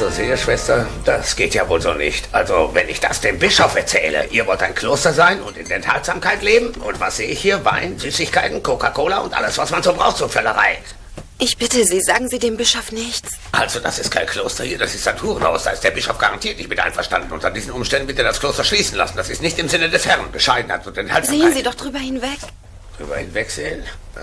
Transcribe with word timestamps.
Also 0.00 0.16
wenn 0.18 0.24
ich 0.24 0.30
das 0.30 0.44
so 0.44 0.48
sehe, 0.48 0.56
Schwester, 0.56 0.86
das 1.04 1.36
geht 1.36 1.54
ja 1.54 1.68
wohl 1.68 1.80
so 1.80 1.92
nicht. 1.92 2.28
Also 2.32 2.70
wenn 2.72 2.88
ich 2.88 3.00
das 3.00 3.20
dem 3.20 3.38
Bischof 3.38 3.76
erzähle, 3.76 4.26
ihr 4.30 4.46
wollt 4.46 4.62
ein 4.62 4.74
Kloster 4.74 5.12
sein 5.12 5.42
und 5.42 5.58
in 5.58 5.68
der 5.68 5.76
Enthaltsamkeit 5.76 6.42
leben 6.42 6.68
und 6.80 6.98
was 7.00 7.18
sehe 7.18 7.28
ich 7.28 7.40
hier? 7.40 7.64
Wein, 7.64 7.98
Süßigkeiten, 7.98 8.62
Coca-Cola 8.62 9.18
und 9.18 9.34
alles, 9.34 9.58
was 9.58 9.70
man 9.70 9.82
so 9.82 9.92
braucht 9.92 10.16
zur 10.16 10.30
Völlerei. 10.30 10.78
Ich 11.38 11.56
bitte 11.58 11.84
Sie, 11.84 12.00
sagen 12.00 12.28
Sie 12.28 12.38
dem 12.38 12.56
Bischof 12.56 12.92
nichts. 12.92 13.32
Also 13.52 13.80
das 13.80 13.98
ist 13.98 14.10
kein 14.10 14.26
Kloster 14.26 14.64
hier, 14.64 14.78
das 14.78 14.94
ist 14.94 15.06
ein 15.06 15.20
Hurenhaus. 15.20 15.64
Da 15.64 15.70
ist 15.70 15.84
der 15.84 15.90
Bischof 15.90 16.18
garantiert 16.18 16.56
nicht 16.56 16.70
mit 16.70 16.80
einverstanden. 16.80 17.32
Unter 17.32 17.50
diesen 17.50 17.72
Umständen 17.72 18.08
wird 18.08 18.18
er 18.18 18.24
das 18.24 18.40
Kloster 18.40 18.64
schließen 18.64 18.96
lassen. 18.96 19.16
Das 19.16 19.28
ist 19.28 19.42
nicht 19.42 19.58
im 19.58 19.68
Sinne 19.68 19.90
des 19.90 20.06
Herrn. 20.06 20.30
Bescheidenheit 20.32 20.86
und 20.86 20.96
Enthaltsamkeit. 20.96 21.42
Sehen 21.42 21.54
Sie 21.54 21.62
doch 21.62 21.74
drüber 21.74 21.98
hinweg. 21.98 22.38
Drüber 22.96 23.16
hinwegsehen? 23.16 23.82
Ah, 24.16 24.20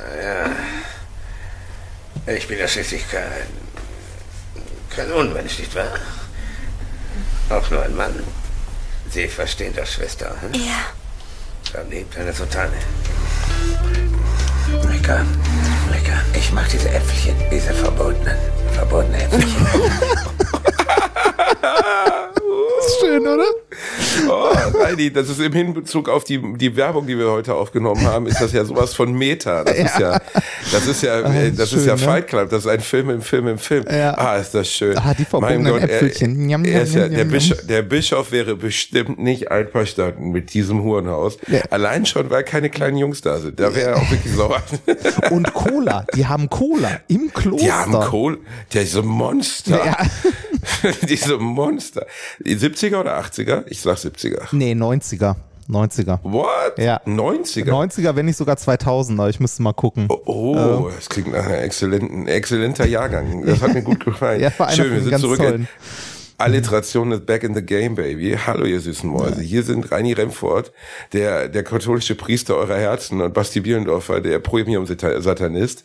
ja. 2.27 2.34
Ich 2.34 2.48
bin 2.48 2.59
ja 2.59 2.68
schließlich 2.68 3.09
kein, 3.09 3.48
kein 4.98 5.12
Unmensch, 5.12 5.60
nicht 5.60 5.76
wahr? 5.76 5.94
Auch 7.52 7.70
nur 7.70 7.84
ein 7.84 7.96
Mann. 7.96 8.16
Sie 9.12 9.27
verstehen 9.27 9.74
das, 9.76 9.94
Schwester. 9.94 10.35
Hm? 10.41 10.54
Ja. 10.54 10.88
Verliebt 11.71 12.18
eine 12.18 12.34
Sutane. 12.34 12.74
Lecker, 14.91 15.24
lecker. 15.91 16.20
Ich 16.34 16.52
mag 16.52 16.68
diese 16.70 16.90
Äpfelchen, 16.90 17.36
diese 17.52 17.74
verbotenen, 17.74 18.38
verbotenen 18.74 19.21
Äpfelchen. 19.21 19.68
ist 22.80 22.99
schön, 22.99 23.27
oder? 23.27 23.46
Oh, 24.30 24.54
Heidi, 24.84 25.12
das 25.12 25.30
ist 25.30 25.40
im 25.40 25.54
Hinbezug 25.54 26.10
auf 26.10 26.24
die, 26.24 26.42
die 26.58 26.76
Werbung, 26.76 27.08
die 27.08 27.18
wir 27.18 27.32
heute 27.32 27.54
aufgenommen 27.54 28.06
haben, 28.06 28.28
ist 28.28 28.42
das 28.42 28.52
ja 28.52 28.66
sowas 28.66 28.94
von 28.94 29.14
Meta. 29.14 29.64
Das 29.64 29.78
ist 29.78 30.00
ja, 30.00 30.22
das 30.72 30.88
ist 30.88 31.04
ja, 31.04 31.20
äh, 31.22 31.52
das 31.52 31.70
schön, 31.70 31.80
ist 31.80 31.86
ja 31.86 31.96
ne? 31.96 32.00
Fight 32.00 32.28
Club. 32.28 32.50
Das 32.50 32.66
ist 32.66 32.68
ein 32.68 32.82
Film 32.82 33.10
im 33.10 33.22
Film 33.22 33.48
im 33.48 33.58
Film. 33.58 33.86
Ja. 33.90 34.18
Ah, 34.18 34.38
ist 34.38 34.54
das 34.54 34.70
schön. 34.70 34.98
Ah, 34.98 35.14
die 35.14 35.26
verbotenen 35.26 35.78
Äpfelchen. 35.78 36.32
Er, 36.32 36.46
Njam, 36.46 36.66
er 36.66 36.72
njam, 36.72 36.84
ist 36.84 36.96
ja, 36.96 37.08
der. 37.08 37.26
Bischof, 37.26 37.58
der 37.68 37.82
Bischof 37.84 38.32
wäre 38.32 38.55
bestimmt 38.55 39.20
nicht 39.20 39.52
einverstanden 39.52 40.32
mit 40.32 40.54
diesem 40.54 40.84
Hurenhaus. 40.84 41.38
Ja. 41.48 41.62
Allein 41.70 42.05
schon, 42.05 42.30
weil 42.30 42.44
keine 42.44 42.70
kleinen 42.70 42.98
Jungs 42.98 43.22
da 43.22 43.40
sind. 43.40 43.60
Da 43.60 43.74
wäre 43.76 43.92
er 43.92 43.98
auch 43.98 44.12
wirklich 44.12 44.34
sauer. 44.34 44.62
Und 45.32 45.54
Cola, 45.54 46.05
die 46.16 46.26
haben 46.26 46.50
Cola 46.50 47.00
im 47.08 47.32
Kloster. 47.34 47.66
Die 47.66 47.72
haben 47.72 47.94
Kohl, 47.94 48.40
diese 48.74 49.04
Monster. 49.04 49.86
Ja. 49.86 49.98
diese 51.08 51.38
Monster. 51.38 52.05
Die 52.40 52.58
70er 52.58 53.00
oder 53.00 53.20
80er? 53.20 53.66
Ich 53.70 53.82
sag 53.82 53.98
70er. 53.98 54.43
Nee, 54.51 54.73
90er. 54.73 55.35
90er. 55.70 56.20
What? 56.23 56.77
Ja. 56.77 57.01
90er? 57.05 57.70
90er, 57.70 58.15
wenn 58.15 58.26
nicht 58.26 58.37
sogar 58.37 58.55
2000er. 58.55 59.29
Ich 59.29 59.40
müsste 59.40 59.62
mal 59.62 59.74
gucken. 59.74 60.07
Oh, 60.09 60.21
oh 60.26 60.90
das 60.96 61.09
klingt 61.09 61.32
nach 61.34 61.46
einem 61.46 61.62
exzellenten, 61.63 62.27
exzellenter 62.27 62.85
Jahrgang. 62.85 63.46
Das 63.46 63.62
hat 63.62 63.74
mir 63.74 63.82
gut 63.82 64.03
gefallen. 64.06 64.40
Ja, 64.40 64.51
Schön, 64.69 64.94
wir 64.94 65.01
sind 65.01 65.19
zurück. 65.19 65.40
tollen. 65.40 65.62
In 65.62 65.68
Alliteration 66.40 67.12
ist 67.12 67.25
back 67.25 67.44
in 67.44 67.56
the 67.56 67.63
game, 67.63 67.96
baby. 67.96 68.38
Hallo, 68.46 68.66
ihr 68.66 68.80
süßen 68.80 69.09
Mäuse. 69.09 69.42
Hier 69.42 69.64
sind 69.64 69.92
Reini 69.92 70.14
Remford, 70.14 70.72
der, 71.12 71.48
der 71.48 71.64
katholische 71.64 72.14
Priester 72.14 72.56
eurer 72.56 72.78
Herzen 72.78 73.22
und 73.22 73.34
Basti 73.34 73.62
Bielendorfer, 73.62 74.22
der 74.22 74.38
Premium-Satanist, 74.38 75.84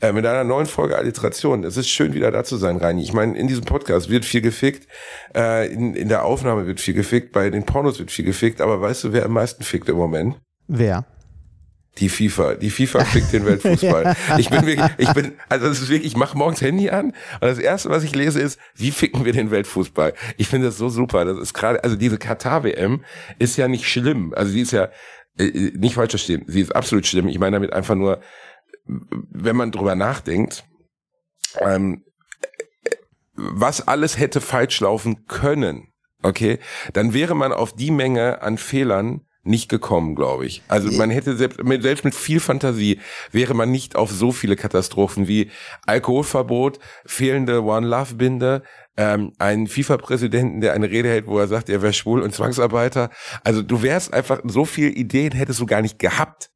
äh, 0.00 0.10
mit 0.10 0.26
einer 0.26 0.42
neuen 0.42 0.66
Folge 0.66 0.98
Alliteration. 0.98 1.62
Es 1.62 1.76
ist 1.76 1.88
schön, 1.88 2.12
wieder 2.12 2.32
da 2.32 2.42
zu 2.42 2.56
sein, 2.56 2.78
Reini. 2.78 3.02
Ich 3.04 3.12
meine, 3.12 3.38
in 3.38 3.46
diesem 3.46 3.64
Podcast 3.64 4.10
wird 4.10 4.24
viel 4.24 4.40
gefickt, 4.40 4.88
äh, 5.32 5.72
in, 5.72 5.94
in 5.94 6.08
der 6.08 6.24
Aufnahme 6.24 6.66
wird 6.66 6.80
viel 6.80 6.94
gefickt, 6.94 7.30
bei 7.30 7.48
den 7.48 7.64
Pornos 7.64 8.00
wird 8.00 8.10
viel 8.10 8.24
gefickt, 8.24 8.60
aber 8.60 8.80
weißt 8.80 9.04
du, 9.04 9.12
wer 9.12 9.24
am 9.24 9.32
meisten 9.32 9.62
fickt 9.62 9.88
im 9.88 9.96
Moment? 9.96 10.34
Wer? 10.66 11.06
Die 11.98 12.08
FIFA, 12.08 12.54
die 12.54 12.70
FIFA 12.70 13.04
fickt 13.04 13.32
den 13.32 13.46
Weltfußball. 13.46 14.16
Ich 14.38 14.50
bin 14.50 14.66
wirklich, 14.66 14.90
ich 14.98 15.12
bin, 15.12 15.34
also 15.48 15.68
das 15.68 15.80
ist 15.80 15.88
wirklich, 15.88 16.12
ich 16.12 16.16
mache 16.16 16.36
morgens 16.36 16.60
Handy 16.60 16.90
an 16.90 17.06
und 17.06 17.14
das 17.42 17.58
erste, 17.58 17.88
was 17.88 18.02
ich 18.02 18.14
lese, 18.14 18.40
ist, 18.40 18.58
wie 18.74 18.90
ficken 18.90 19.24
wir 19.24 19.32
den 19.32 19.50
Weltfußball? 19.50 20.14
Ich 20.36 20.48
finde 20.48 20.66
das 20.66 20.76
so 20.76 20.88
super. 20.88 21.24
Das 21.24 21.38
ist 21.38 21.54
gerade, 21.54 21.84
also 21.84 21.94
diese 21.94 22.18
Katar-WM 22.18 23.04
ist 23.38 23.56
ja 23.56 23.68
nicht 23.68 23.88
schlimm. 23.88 24.34
Also 24.34 24.50
sie 24.50 24.62
ist 24.62 24.72
ja 24.72 24.88
äh, 25.38 25.72
nicht 25.76 25.94
falsch 25.94 26.10
verstehen, 26.10 26.44
sie 26.46 26.60
ist 26.60 26.74
absolut 26.74 27.06
schlimm. 27.06 27.28
Ich 27.28 27.38
meine 27.38 27.56
damit 27.56 27.72
einfach 27.72 27.94
nur, 27.94 28.20
wenn 28.86 29.56
man 29.56 29.70
drüber 29.70 29.94
nachdenkt, 29.94 30.64
ähm, 31.60 32.04
was 33.34 33.86
alles 33.86 34.18
hätte 34.18 34.40
falsch 34.40 34.80
laufen 34.80 35.26
können, 35.26 35.92
okay, 36.22 36.58
dann 36.92 37.14
wäre 37.14 37.34
man 37.34 37.52
auf 37.52 37.74
die 37.74 37.90
Menge 37.90 38.42
an 38.42 38.58
Fehlern 38.58 39.26
nicht 39.44 39.68
gekommen, 39.68 40.14
glaube 40.14 40.46
ich. 40.46 40.62
Also 40.68 40.90
man 40.92 41.10
hätte 41.10 41.36
selbst 41.36 41.62
mit, 41.62 41.82
selbst 41.82 42.04
mit 42.04 42.14
viel 42.14 42.40
Fantasie 42.40 43.00
wäre 43.30 43.54
man 43.54 43.70
nicht 43.70 43.96
auf 43.96 44.10
so 44.10 44.32
viele 44.32 44.56
Katastrophen 44.56 45.28
wie 45.28 45.50
Alkoholverbot, 45.86 46.78
fehlende 47.06 47.62
One 47.62 47.86
Love 47.86 48.14
Binde, 48.14 48.62
ähm, 48.96 49.32
einen 49.38 49.66
FIFA-Präsidenten, 49.66 50.60
der 50.60 50.72
eine 50.72 50.90
Rede 50.90 51.08
hält, 51.08 51.26
wo 51.26 51.38
er 51.38 51.48
sagt, 51.48 51.68
er 51.68 51.82
wäre 51.82 51.92
schwul 51.92 52.22
und 52.22 52.34
Zwangsarbeiter. 52.34 53.10
Also 53.42 53.62
du 53.62 53.82
wärst 53.82 54.12
einfach 54.12 54.40
so 54.44 54.64
viele 54.64 54.90
Ideen 54.90 55.32
hättest 55.32 55.60
du 55.60 55.66
gar 55.66 55.82
nicht 55.82 55.98
gehabt. 55.98 56.50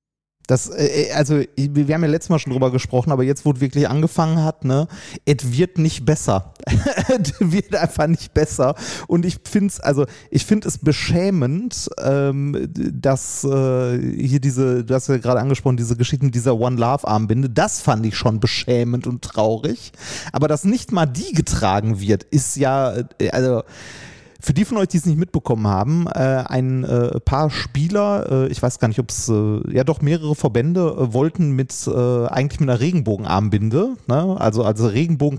Das, 0.48 0.70
äh, 0.70 1.12
also, 1.14 1.42
wir 1.56 1.94
haben 1.94 2.03
ja 2.03 2.09
letztes 2.09 2.31
Mal 2.31 2.38
schon 2.38 2.53
drüber 2.54 2.72
gesprochen, 2.72 3.12
aber 3.12 3.22
jetzt, 3.22 3.44
wo 3.44 3.53
es 3.53 3.60
wirklich 3.60 3.88
angefangen 3.88 4.42
hat, 4.42 4.64
ne, 4.64 4.88
es 5.26 5.53
wird 5.53 5.78
nicht 5.78 6.06
besser. 6.06 6.54
es 6.66 7.34
wird 7.38 7.76
einfach 7.76 8.06
nicht 8.06 8.32
besser. 8.32 8.75
Und 9.08 9.26
ich 9.26 9.38
finde 9.44 9.69
es, 9.69 9.78
also, 9.78 10.06
ich 10.31 10.47
finde 10.47 10.66
es 10.66 10.78
beschämend, 10.78 11.91
ähm, 12.03 12.66
dass 12.72 13.44
äh, 13.44 13.98
hier 13.98 14.41
diese, 14.41 14.84
du 14.84 14.94
hast 14.94 15.08
ja 15.08 15.19
gerade 15.19 15.41
angesprochen, 15.41 15.76
diese 15.76 15.97
Geschichten 15.97 16.31
dieser 16.31 16.58
One 16.58 16.76
Love 16.76 17.06
Armbinde, 17.06 17.50
das 17.50 17.82
fand 17.82 18.06
ich 18.06 18.16
schon 18.16 18.41
beschämend 18.41 19.06
und 19.06 19.22
traurig. 19.22 19.92
Aber 20.32 20.48
dass 20.48 20.64
nicht 20.64 20.92
mal 20.92 21.04
die 21.04 21.34
getragen 21.34 22.00
wird, 22.00 22.25
ist 22.25 22.56
ja, 22.56 22.94
äh, 23.19 23.31
also, 23.32 23.64
für 24.41 24.53
die 24.54 24.65
von 24.65 24.76
euch, 24.78 24.88
die 24.88 24.99
es 24.99 25.06
nicht 25.06 25.19
mitbekommen 25.19 25.66
haben, 25.66 26.06
äh, 26.06 26.19
ein 26.47 26.84
äh, 26.84 27.19
paar 27.21 27.50
Spieler, 27.50 28.47
äh, 28.47 28.49
ich 28.49 28.62
weiß 28.62 28.78
gar 28.78 28.88
nicht, 28.88 29.00
ob 29.00 29.10
es, 29.10 29.28
äh, 29.28 29.60
ja 29.75 29.82
doch 29.84 30.00
mehrere 30.00 30.34
Verbände 30.34 30.81
äh, 30.81 31.12
wollten 31.12 31.53
mit 31.53 31.75
äh, 31.88 32.26
eigentlich 32.26 32.60
mit 32.60 32.69
einer 32.71 32.78
Regenbogenarmbinde, 32.81 33.97
ne? 34.06 34.37
also, 34.38 34.62
also 34.65 34.87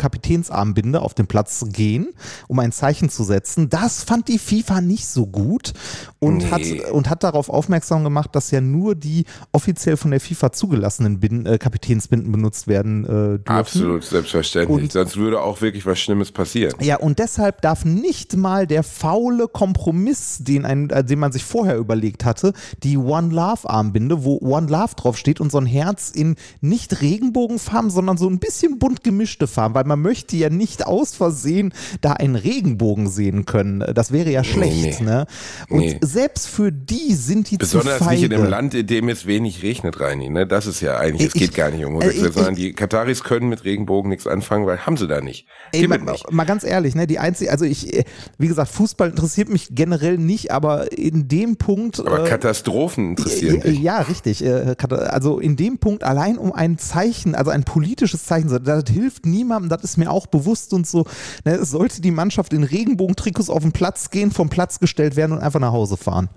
Regenbogen-Kapitänsarmbinde 0.09 1.01
auf 1.01 1.13
den 1.13 1.27
Platz 1.27 1.65
gehen, 1.71 2.09
um 2.47 2.59
ein 2.59 2.71
Zeichen 2.71 3.09
zu 3.09 3.23
setzen. 3.23 3.69
Das 3.69 4.03
fand 4.03 4.27
die 4.27 4.39
FIFA 4.39 4.81
nicht 4.81 5.07
so 5.07 5.27
gut 5.27 5.73
und, 6.19 6.39
Nee. 6.39 6.49
hat, 6.51 6.91
und 6.91 7.09
hat 7.09 7.23
darauf 7.23 7.49
aufmerksam 7.49 8.03
gemacht, 8.03 8.35
dass 8.35 8.51
ja 8.51 8.61
nur 8.61 8.95
die 8.95 9.25
offiziell 9.51 9.97
von 9.97 10.11
der 10.11 10.19
FIFA 10.19 10.51
zugelassenen 10.51 11.19
Bin, 11.19 11.45
äh, 11.45 11.57
Kapitänsbinden 11.57 12.31
benutzt 12.31 12.67
werden 12.67 13.03
dürfen. 13.03 13.43
Absolut, 13.47 14.03
selbstverständlich. 14.03 14.83
Und- 14.83 14.91
Sonst 14.91 15.17
würde 15.17 15.41
auch 15.41 15.61
wirklich 15.61 15.85
was 15.85 15.99
Schlimmes 15.99 16.31
passieren. 16.31 16.73
Ja, 16.81 16.97
und 16.97 17.19
deshalb 17.19 17.61
darf 17.61 17.85
nicht 17.85 18.35
mal 18.35 18.67
der 18.67 18.83
faule 18.89 19.47
Kompromiss, 19.47 20.39
den, 20.41 20.65
ein, 20.65 20.89
äh, 20.89 21.03
den 21.03 21.19
man 21.19 21.31
sich 21.31 21.43
vorher 21.43 21.77
überlegt 21.77 22.25
hatte, 22.25 22.53
die 22.83 22.97
One 22.97 23.33
Love 23.33 23.69
Armbinde, 23.69 24.23
wo 24.23 24.37
One 24.41 24.67
Love 24.67 24.95
draufsteht 24.95 25.39
und 25.39 25.51
so 25.51 25.57
ein 25.59 25.65
Herz 25.65 26.09
in 26.09 26.35
nicht 26.61 27.01
Regenbogenfarben, 27.01 27.89
sondern 27.89 28.17
so 28.17 28.27
ein 28.29 28.39
bisschen 28.39 28.79
bunt 28.79 29.03
gemischte 29.03 29.47
Farben, 29.47 29.75
weil 29.75 29.83
man 29.85 30.01
möchte 30.01 30.35
ja 30.35 30.49
nicht 30.49 30.85
aus 30.85 31.13
Versehen 31.15 31.73
da 32.01 32.13
einen 32.13 32.35
Regenbogen 32.35 33.07
sehen 33.09 33.45
können. 33.45 33.83
Das 33.93 34.11
wäre 34.11 34.29
ja 34.31 34.43
schlecht, 34.43 34.99
nee. 35.01 35.05
ne? 35.05 35.25
Und 35.69 35.79
Nee. 35.79 35.97
selbst 36.01 36.47
für 36.47 36.71
die 36.71 37.13
sind 37.13 37.49
die 37.51 37.57
Besonders 37.57 37.99
zu 37.99 38.03
feige. 38.03 38.21
nicht 38.23 38.31
in 38.31 38.37
einem 38.39 38.49
Land, 38.49 38.73
in 38.73 38.87
dem 38.87 39.07
es 39.09 39.25
wenig 39.25 39.63
regnet, 39.63 39.99
Reini. 39.99 40.29
Ne? 40.29 40.45
Das 40.47 40.65
ist 40.67 40.81
ja 40.81 40.97
eigentlich, 40.97 41.27
es 41.29 41.35
Ich- 41.35 41.41
geht 41.41 41.55
gar 41.55 41.71
nicht 41.71 41.85
um 41.85 41.91
äh, 41.93 41.95
Homosexuelle, 41.95 42.27
ich- 42.29 42.33
sondern 42.33 42.55
die 42.55 42.73
Kataris 42.73 43.23
können 43.23 43.49
mit 43.49 43.63
Regenbogen 43.63 44.09
nichts 44.09 44.27
anfangen, 44.27 44.65
weil 44.65 44.79
haben 44.85 44.97
sie 44.97 45.07
da 45.07 45.21
nicht. 45.21 45.45
Ey, 45.71 45.87
mal, 45.87 45.99
nicht. 45.99 46.31
mal 46.31 46.45
ganz 46.45 46.63
ehrlich, 46.63 46.95
ne, 46.95 47.07
die 47.07 47.19
einzige, 47.19 47.51
also 47.51 47.65
ich, 47.65 47.93
äh, 47.93 48.03
wie 48.37 48.47
gesagt, 48.47 48.69
Fußball 48.79 49.09
interessiert 49.09 49.49
mich 49.49 49.67
generell 49.71 50.17
nicht, 50.17 50.51
aber 50.51 50.97
in 50.97 51.27
dem 51.27 51.57
Punkt. 51.57 51.99
Aber 51.99 52.23
äh, 52.23 52.29
Katastrophen 52.29 53.09
interessieren 53.09 53.57
ja, 53.57 53.61
dich. 53.61 53.79
ja, 53.79 53.97
richtig. 53.97 54.41
äh, 54.41 54.73
Also 54.87 55.39
in 55.39 55.57
dem 55.57 55.79
Punkt 55.79 56.05
allein 56.05 56.37
um 56.37 56.53
ein 56.53 56.77
Zeichen, 56.77 57.35
also 57.35 57.51
ein 57.51 57.65
politisches 57.65 58.23
Zeichen, 58.23 58.47
das 58.63 58.83
hilft 58.89 59.25
niemandem, 59.25 59.67
das 59.67 59.83
ist 59.83 59.97
mir 59.97 60.09
auch 60.09 60.27
bewusst 60.27 60.73
und 60.73 60.87
so. 60.87 61.03
Ne, 61.43 61.55
es 61.55 61.71
sollte 61.71 61.99
die 61.99 62.11
Mannschaft 62.11 62.53
in 62.53 62.63
Regenbogentrikots 62.63 63.49
auf 63.49 63.63
den 63.63 63.73
Platz 63.73 64.11
gehen, 64.11 64.31
vom 64.31 64.47
Platz 64.47 64.79
gestellt 64.79 65.17
werden 65.17 65.33
und 65.33 65.39
einfach 65.39 65.59
nach 65.59 65.73
Hause 65.73 65.97
fahren. 65.97 66.29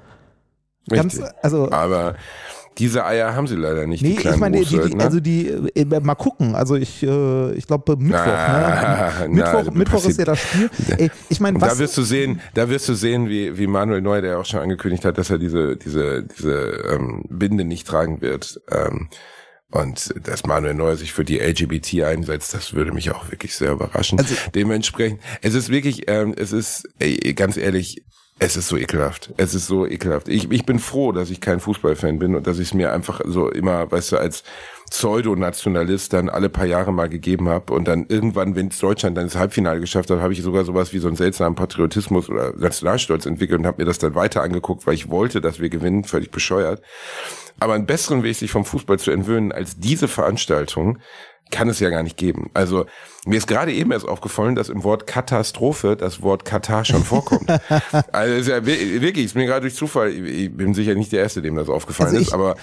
Ganz, 0.89 1.21
also, 1.43 1.71
Aber 1.71 2.17
Diese 2.79 3.05
Eier 3.05 3.35
haben 3.35 3.47
sie 3.47 3.57
leider 3.57 3.87
nicht, 3.87 4.03
Nee, 4.03 4.19
ich 4.19 4.37
meine, 4.37 4.61
die, 4.61 4.79
die, 4.79 4.99
also 4.99 5.21
die, 5.21 5.49
äh, 5.49 6.01
mal 6.01 6.15
gucken. 6.15 6.55
Also 6.55 6.77
ich, 6.77 7.03
äh, 7.03 7.53
ich 7.53 7.67
glaube 7.67 7.97
Mittwoch, 7.97 8.19
Ah, 8.19 9.11
ne? 9.21 9.29
na, 9.29 9.29
Mittwoch, 9.29 9.65
das 9.65 9.75
Mittwoch 9.75 10.05
ist 10.07 10.19
ja 10.19 10.25
das 10.25 10.41
Spiel. 10.41 10.71
Ey, 10.99 11.11
ich 11.29 11.41
meine, 11.41 11.61
was? 11.61 11.75
da 11.75 11.79
wirst 11.79 11.97
du 11.99 12.03
sehen, 12.03 12.41
da 12.55 12.69
wirst 12.71 12.89
du 12.89 12.95
sehen, 12.95 13.29
wie, 13.29 13.59
wie 13.59 13.67
Manuel 13.67 14.01
Neuer, 14.01 14.23
der 14.23 14.39
auch 14.39 14.47
schon 14.47 14.61
angekündigt 14.61 15.05
hat, 15.05 15.19
dass 15.19 15.31
er 15.31 15.39
diese, 15.39 15.77
diese, 15.77 16.23
diese 16.25 16.53
ähm, 16.93 17.25
Binde 17.29 17.65
nicht 17.65 17.87
tragen 17.87 18.21
wird. 18.23 18.61
Ähm, 18.71 19.09
und 19.71 20.15
dass 20.27 20.45
Manuel 20.45 20.75
Neuer 20.75 20.97
sich 20.97 21.13
für 21.13 21.25
die 21.25 21.39
LGBT 21.39 22.03
einsetzt, 22.05 22.53
das 22.55 22.75
würde 22.75 22.93
mich 22.93 23.11
auch 23.11 23.31
wirklich 23.31 23.55
sehr 23.55 23.73
überraschen. 23.73 24.19
Also- 24.19 24.35
Dementsprechend, 24.55 25.21
es 25.41 25.55
ist 25.55 25.69
wirklich, 25.71 26.11
ähm, 26.11 26.35
es 26.37 26.53
ist, 26.53 26.89
ey, 26.99 27.33
ganz 27.35 27.57
ehrlich, 27.57 28.05
es 28.43 28.57
ist 28.57 28.67
so 28.67 28.77
ekelhaft. 28.77 29.33
Es 29.37 29.55
ist 29.55 29.69
so 29.69 29.87
ekelhaft. 29.87 30.29
Ich, 30.29 30.51
ich 30.51 30.67
bin 30.67 30.81
froh, 30.81 31.13
dass 31.13 31.31
ich 31.31 31.41
kein 31.41 31.61
Fußballfan 31.61 32.19
bin 32.19 32.35
und 32.35 32.45
dass 32.47 32.59
ich 32.59 32.69
es 32.69 32.75
mir 32.75 32.93
einfach 32.93 33.21
so 33.25 33.49
immer, 33.49 33.91
weißt 33.91 34.13
du, 34.13 34.17
als 34.17 34.43
Pseudonationalist 34.91 36.13
dann 36.13 36.29
alle 36.29 36.49
paar 36.49 36.67
Jahre 36.67 36.93
mal 36.93 37.09
gegeben 37.09 37.49
habe 37.49 37.73
und 37.73 37.87
dann 37.87 38.07
irgendwann, 38.09 38.57
wenn 38.57 38.69
Deutschland 38.69 39.17
dann 39.17 39.27
das 39.27 39.37
Halbfinale 39.37 39.79
geschafft 39.79 40.11
hat, 40.11 40.19
habe 40.19 40.33
ich 40.33 40.43
sogar 40.43 40.65
sowas 40.65 40.93
wie 40.93 40.99
so 40.99 41.07
einen 41.07 41.17
seltsamen 41.17 41.55
Patriotismus 41.55 42.29
oder 42.29 42.53
Nationalstolz 42.57 43.27
entwickelt 43.27 43.61
und 43.61 43.67
habe 43.67 43.81
mir 43.81 43.87
das 43.87 43.99
dann 43.99 44.17
weiter 44.17 44.43
angeguckt, 44.43 44.89
weil 44.89 44.95
ich 44.95 45.09
wollte, 45.09 45.41
dass 45.41 45.61
wir 45.61 45.69
gewinnen, 45.69 46.03
völlig 46.03 46.33
bescheuert. 46.33 46.83
Aber 47.61 47.75
einen 47.75 47.87
besseren 47.87 48.25
Weg, 48.25 48.35
sich 48.35 48.51
vom 48.51 48.65
Fußball 48.65 48.99
zu 48.99 49.13
entwöhnen, 49.13 49.53
als 49.53 49.79
diese 49.79 50.09
Veranstaltung, 50.09 50.99
kann 51.53 51.69
es 51.69 51.79
ja 51.79 51.91
gar 51.91 52.03
nicht 52.03 52.17
geben. 52.17 52.51
Also 52.55 52.87
mir 53.25 53.39
ist 53.39 53.47
gerade 53.47 53.73
eben 53.73 53.93
erst 53.93 54.07
aufgefallen, 54.09 54.57
dass 54.57 54.69
im 54.69 54.83
Wort 54.83 55.07
Katastrophe 55.07 55.97
das 55.97 56.23
Wort 56.23 56.45
Katar 56.45 56.85
schon 56.85 57.05
vorkommt. 57.05 57.49
also 58.13 58.35
ist 58.35 58.49
ja 58.49 58.67
wi- 58.67 59.01
wirklich, 59.01 59.27
ist 59.27 59.37
mir 59.37 59.47
gerade 59.47 59.61
durch 59.63 59.77
Zufall, 59.77 60.11
ich 60.11 60.53
bin 60.57 60.75
sicher 60.75 60.95
nicht 60.97 61.13
der 61.13 61.21
Erste, 61.21 61.41
dem 61.41 61.55
das 61.55 61.69
aufgefallen 61.69 62.09
Also 62.09 62.21
ich- 62.21 62.27
ist, 62.29 62.35
aber 62.35 62.57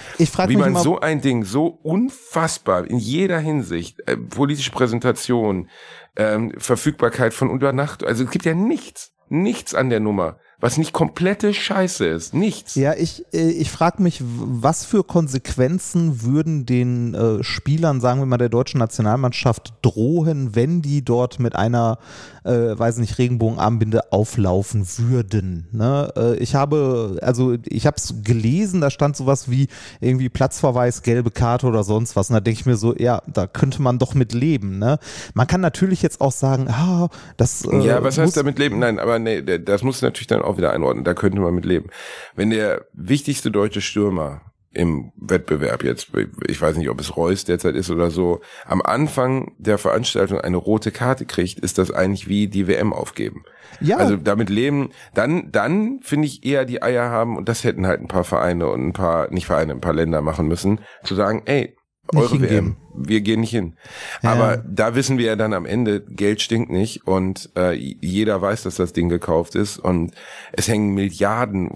wie 0.48 0.56
man 0.56 0.68
immer- 0.70 0.80
so 0.80 1.00
ein 1.00 1.22
Ding 1.22 1.44
so 1.44 1.66
unfassbar 1.66 2.86
in 2.86 2.98
jeder 2.98 3.38
Hinsicht, 3.38 4.00
äh, 4.06 4.16
politische 4.16 4.70
Präsentation, 4.70 5.68
ähm, 6.16 6.52
Verfügbarkeit 6.58 7.32
von 7.32 7.50
Übernacht, 7.50 8.04
also 8.04 8.24
es 8.24 8.30
gibt 8.30 8.44
ja 8.44 8.52
nichts, 8.54 9.12
nichts 9.28 9.74
an 9.74 9.88
der 9.90 10.00
Nummer, 10.00 10.38
was 10.60 10.76
nicht 10.76 10.92
komplette 10.92 11.54
Scheiße 11.54 12.06
ist, 12.06 12.34
nichts. 12.34 12.74
Ja, 12.74 12.94
ich, 12.94 13.24
äh, 13.32 13.50
ich 13.50 13.70
frage 13.70 14.02
mich, 14.02 14.22
was 14.22 14.84
für 14.84 15.02
Konsequenzen 15.02 16.22
würden 16.22 16.66
den 16.66 17.14
äh, 17.14 17.42
Spielern, 17.42 18.00
sagen 18.00 18.20
wir 18.20 18.26
mal, 18.26 18.36
der 18.36 18.50
deutschen 18.50 18.78
Nationalmannschaft 18.78 19.72
drohen, 19.82 20.54
wenn 20.54 20.82
die 20.82 21.02
dort 21.02 21.40
mit 21.40 21.56
einer, 21.56 21.98
äh, 22.44 22.78
weiß 22.78 22.98
nicht, 22.98 23.18
Regenbogenarmbinde 23.18 24.12
auflaufen 24.12 24.86
würden. 24.98 25.68
Ne? 25.72 26.12
Äh, 26.16 26.36
ich 26.36 26.54
habe, 26.54 27.18
also 27.22 27.56
ich 27.66 27.86
habe 27.86 27.96
es 27.96 28.14
gelesen, 28.24 28.80
da 28.80 28.90
stand 28.90 29.16
sowas 29.16 29.50
wie 29.50 29.68
irgendwie 30.00 30.28
Platzverweis, 30.28 31.02
gelbe 31.02 31.30
Karte 31.30 31.66
oder 31.66 31.84
sonst 31.84 32.16
was. 32.16 32.30
Und 32.30 32.34
da 32.34 32.40
denke 32.40 32.60
ich 32.60 32.66
mir 32.66 32.76
so, 32.76 32.94
ja, 32.96 33.22
da 33.26 33.46
könnte 33.46 33.82
man 33.82 33.98
doch 33.98 34.14
mit 34.14 34.32
leben. 34.32 34.78
Ne? 34.78 34.98
Man 35.34 35.46
kann 35.46 35.60
natürlich 35.60 36.02
jetzt 36.02 36.20
auch 36.20 36.32
sagen, 36.32 36.68
ah, 36.68 37.08
das 37.36 37.64
äh, 37.64 37.78
Ja, 37.80 38.02
was 38.02 38.16
muss- 38.16 38.26
heißt 38.26 38.36
damit 38.36 38.58
leben? 38.58 38.78
Nein, 38.78 38.98
aber 38.98 39.18
nee, 39.18 39.42
das 39.42 39.82
muss 39.82 40.02
natürlich 40.02 40.26
dann 40.28 40.42
auch 40.42 40.56
wieder 40.56 40.72
einordnen. 40.72 41.04
Da 41.04 41.14
könnte 41.14 41.40
man 41.40 41.54
mit 41.54 41.64
leben. 41.64 41.90
Wenn 42.34 42.50
der 42.50 42.86
wichtigste 42.92 43.50
deutsche 43.50 43.80
Stürmer 43.80 44.40
im 44.72 45.12
Wettbewerb 45.16 45.82
jetzt, 45.82 46.12
ich 46.46 46.60
weiß 46.60 46.76
nicht, 46.76 46.90
ob 46.90 47.00
es 47.00 47.16
Reus 47.16 47.44
derzeit 47.44 47.74
ist 47.74 47.90
oder 47.90 48.10
so, 48.10 48.40
am 48.64 48.80
Anfang 48.82 49.52
der 49.58 49.78
Veranstaltung 49.78 50.40
eine 50.40 50.56
rote 50.56 50.92
Karte 50.92 51.26
kriegt, 51.26 51.58
ist 51.58 51.78
das 51.78 51.90
eigentlich 51.90 52.28
wie 52.28 52.46
die 52.46 52.68
WM 52.68 52.92
aufgeben. 52.92 53.44
Ja. 53.80 53.96
Also 53.96 54.16
damit 54.16 54.48
leben, 54.48 54.90
dann, 55.14 55.50
dann 55.50 56.00
finde 56.02 56.26
ich 56.26 56.44
eher 56.44 56.64
die 56.64 56.82
Eier 56.82 57.10
haben, 57.10 57.36
und 57.36 57.48
das 57.48 57.64
hätten 57.64 57.86
halt 57.86 58.00
ein 58.00 58.08
paar 58.08 58.24
Vereine 58.24 58.68
und 58.68 58.88
ein 58.88 58.92
paar, 58.92 59.30
nicht 59.32 59.46
Vereine, 59.46 59.72
ein 59.72 59.80
paar 59.80 59.94
Länder 59.94 60.20
machen 60.20 60.46
müssen, 60.46 60.80
zu 61.02 61.14
sagen, 61.16 61.42
ey, 61.46 61.76
eure. 62.14 62.40
WM, 62.40 62.76
wir 62.94 63.20
gehen 63.20 63.40
nicht 63.40 63.50
hin. 63.50 63.76
Ja. 64.22 64.32
Aber 64.32 64.56
da 64.58 64.94
wissen 64.94 65.18
wir 65.18 65.26
ja 65.26 65.36
dann 65.36 65.52
am 65.52 65.66
Ende, 65.66 66.00
Geld 66.00 66.40
stinkt 66.40 66.70
nicht 66.70 67.06
und 67.06 67.50
äh, 67.56 67.72
jeder 67.72 68.40
weiß, 68.40 68.62
dass 68.62 68.76
das 68.76 68.92
Ding 68.92 69.08
gekauft 69.08 69.54
ist 69.54 69.78
und 69.78 70.12
es 70.52 70.68
hängen 70.68 70.94
Milliarden, 70.94 71.70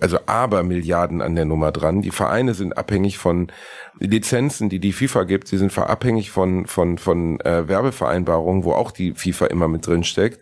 also 0.00 0.18
aber 0.26 0.62
Milliarden 0.62 1.20
an 1.22 1.34
der 1.34 1.44
Nummer 1.44 1.72
dran. 1.72 2.02
Die 2.02 2.10
Vereine 2.10 2.54
sind 2.54 2.76
abhängig 2.76 3.18
von 3.18 3.52
Lizenzen, 3.98 4.68
die 4.68 4.80
die 4.80 4.92
FIFA 4.92 5.24
gibt. 5.24 5.48
Sie 5.48 5.58
sind 5.58 5.76
abhängig 5.76 6.30
von 6.30 6.66
von 6.66 6.98
von 6.98 7.40
äh, 7.40 7.68
Werbevereinbarungen, 7.68 8.64
wo 8.64 8.72
auch 8.72 8.90
die 8.90 9.14
FIFA 9.14 9.46
immer 9.46 9.68
mit 9.68 9.86
drin 9.86 10.04
steckt. 10.04 10.40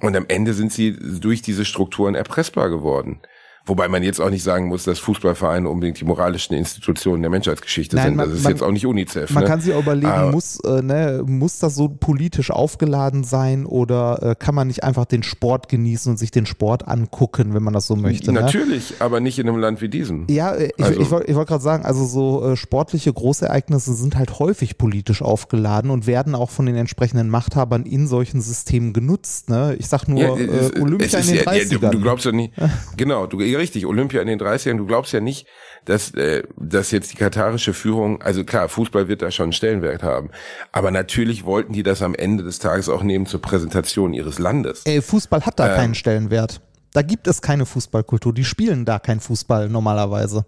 Und 0.00 0.16
am 0.16 0.26
Ende 0.28 0.52
sind 0.52 0.72
sie 0.72 0.96
durch 1.20 1.40
diese 1.40 1.64
Strukturen 1.64 2.14
erpressbar 2.14 2.68
geworden. 2.68 3.20
Wobei 3.66 3.88
man 3.88 4.02
jetzt 4.02 4.20
auch 4.20 4.28
nicht 4.28 4.42
sagen 4.42 4.66
muss, 4.68 4.84
dass 4.84 4.98
Fußballvereine 4.98 5.66
unbedingt 5.70 5.98
die 5.98 6.04
moralischen 6.04 6.54
Institutionen 6.54 7.22
der 7.22 7.30
Menschheitsgeschichte 7.30 7.96
Nein, 7.96 8.08
sind. 8.08 8.16
man- 8.16 8.28
das 8.28 8.38
ist 8.38 8.44
man- 8.44 8.52
jetzt 8.52 8.62
auch 8.62 8.70
nicht 8.70 8.84
UNICEF. 8.84 9.30
Man 9.30 9.44
ne? 9.44 9.48
kann 9.48 9.60
sich 9.62 9.72
auch 9.72 9.80
überlegen, 9.80 10.06
Aber- 10.06 10.32
muss, 10.32 10.60
äh, 10.60 10.82
ne, 10.82 11.22
muss 11.26 11.60
das 11.60 11.74
so 11.74 11.88
politisch 11.88 12.50
aufgeladen 12.50 13.24
sein 13.24 13.64
oder 13.64 14.22
äh, 14.22 14.34
kann 14.38 14.54
man 14.54 14.66
nicht 14.66 14.84
einfach 14.84 15.06
den 15.06 15.22
Sport 15.22 15.70
genießen 15.70 16.10
und 16.10 16.18
sich 16.18 16.30
den 16.30 16.44
Sport 16.44 16.86
angucken, 16.86 17.54
wenn 17.54 17.62
man 17.62 17.72
das 17.72 17.86
so 17.86 17.96
möchte? 17.96 18.32
Ne? 18.32 18.40
Natürlich, 18.42 18.96
aber 19.00 19.20
nicht 19.20 19.38
in 19.38 19.48
einem 19.48 19.58
Land 19.58 19.80
wie 19.80 19.88
diesem. 19.88 20.26
Ja, 20.28 20.52
äh, 20.54 20.68
ich, 20.76 20.84
Also- 20.84 21.00
ich, 21.00 21.10
wollte 21.10 21.30
ich 21.30 21.34
wollte 21.34 21.48
gerade 21.48 21.64
sagen, 21.64 21.86
also 21.86 22.04
so 22.04 22.52
äh, 22.52 22.56
sportliche 22.56 23.14
Großereignisse 23.14 23.94
sind 23.94 24.16
halt 24.16 24.38
häufig 24.40 24.76
politisch 24.76 25.22
aufgeladen 25.22 25.90
und 25.90 26.06
werden 26.06 26.34
auch 26.34 26.50
von 26.50 26.66
den 26.66 26.76
entsprechenden 26.76 27.30
Machthabern 27.30 27.84
in 27.84 28.08
solchen 28.08 28.42
Systemen 28.42 28.92
genutzt. 28.92 29.48
Ne? 29.48 29.74
Ich 29.78 29.88
sag 29.88 30.06
nur 30.06 30.20
Ja, 30.20 30.34
es- 30.34 30.70
äh, 30.72 30.80
Olympia 30.82 31.06
es 31.06 31.14
ist 31.14 31.30
in 31.30 31.36
den 31.36 31.44
ja- 31.46 31.52
ja, 31.54 31.58
30ern. 31.64 31.80
du, 31.92 31.96
du 31.96 32.00
glaubst 32.02 32.26
ja 32.26 32.32
nicht, 32.32 32.52
genau, 32.98 33.26
du, 33.26 33.40
richtig, 33.58 33.86
Olympia 33.86 34.20
in 34.20 34.26
den 34.26 34.40
30ern, 34.40 34.76
du 34.76 34.86
glaubst 34.86 35.12
ja 35.12 35.20
nicht, 35.20 35.46
dass, 35.84 36.12
äh, 36.14 36.42
dass 36.56 36.90
jetzt 36.90 37.12
die 37.12 37.16
katarische 37.16 37.74
Führung, 37.74 38.22
also 38.22 38.44
klar, 38.44 38.68
Fußball 38.68 39.08
wird 39.08 39.22
da 39.22 39.30
schon 39.30 39.44
einen 39.44 39.52
Stellenwert 39.52 40.02
haben, 40.02 40.30
aber 40.72 40.90
natürlich 40.90 41.44
wollten 41.44 41.72
die 41.72 41.82
das 41.82 42.02
am 42.02 42.14
Ende 42.14 42.44
des 42.44 42.58
Tages 42.58 42.88
auch 42.88 43.02
nehmen 43.02 43.26
zur 43.26 43.42
Präsentation 43.42 44.14
ihres 44.14 44.38
Landes. 44.38 44.82
Ey, 44.84 45.02
Fußball 45.02 45.42
hat 45.44 45.58
da 45.58 45.68
Ähm. 45.70 45.76
keinen 45.76 45.94
Stellenwert. 45.94 46.60
Da 46.92 47.02
gibt 47.02 47.26
es 47.26 47.42
keine 47.42 47.66
Fußballkultur. 47.66 48.32
Die 48.32 48.44
spielen 48.44 48.84
da 48.84 49.00
kein 49.00 49.18
Fußball 49.18 49.68
normalerweise. 49.68 50.46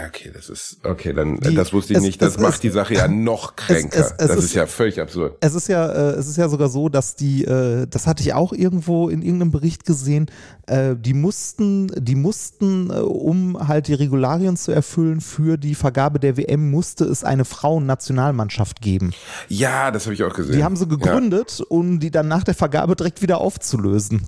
Ja, 0.00 0.06
okay, 0.06 0.30
das 0.32 0.48
ist, 0.48 0.78
okay, 0.84 1.12
dann, 1.12 1.36
Die- 1.40 1.54
das 1.54 1.72
wusste 1.72 1.92
ich 1.94 1.98
es- 1.98 2.02
nicht, 2.04 2.22
das 2.22 2.36
es- 2.36 2.40
macht 2.40 2.54
es- 2.54 2.60
die 2.60 2.70
Sache 2.70 2.94
ja 2.94 3.08
noch 3.08 3.56
kränker. 3.56 4.14
das 4.16 4.30
ist- 4.36 4.44
ist 4.44 4.54
ja 4.54 4.66
völlig 4.66 5.00
absurd. 5.00 5.36
Es 5.40 5.54
ist 5.54 5.68
ja, 5.68 5.86
äh, 5.90 6.10
es 6.12 6.28
ist 6.28 6.36
ja 6.36 6.48
sogar 6.48 6.68
so, 6.68 6.88
dass 6.88 7.16
die, 7.16 7.44
äh, 7.44 7.86
das 7.88 8.06
hatte 8.06 8.22
ich 8.22 8.32
auch 8.34 8.52
irgendwo 8.52 9.08
in 9.08 9.22
irgendeinem 9.22 9.50
Bericht 9.50 9.84
gesehen, 9.84 10.26
äh, 10.66 10.94
die 10.96 11.14
mussten, 11.14 11.88
die 11.96 12.14
mussten, 12.14 12.90
äh, 12.90 12.94
um 13.00 13.66
halt 13.68 13.88
die 13.88 13.94
Regularien 13.94 14.56
zu 14.56 14.72
erfüllen 14.72 15.20
für 15.20 15.56
die 15.56 15.74
Vergabe 15.74 16.18
der 16.20 16.36
WM, 16.36 16.70
musste 16.70 17.04
es 17.04 17.24
eine 17.24 17.44
Frauennationalmannschaft 17.44 18.80
geben. 18.80 19.12
Ja, 19.48 19.90
das 19.90 20.04
habe 20.06 20.14
ich 20.14 20.22
auch 20.22 20.34
gesehen. 20.34 20.56
Die 20.56 20.64
haben 20.64 20.76
sie 20.76 20.86
gegründet, 20.86 21.62
um 21.68 21.98
die 22.00 22.10
dann 22.10 22.28
nach 22.28 22.44
der 22.44 22.54
Vergabe 22.54 22.94
direkt 22.96 23.22
wieder 23.22 23.38
aufzulösen. 23.38 24.22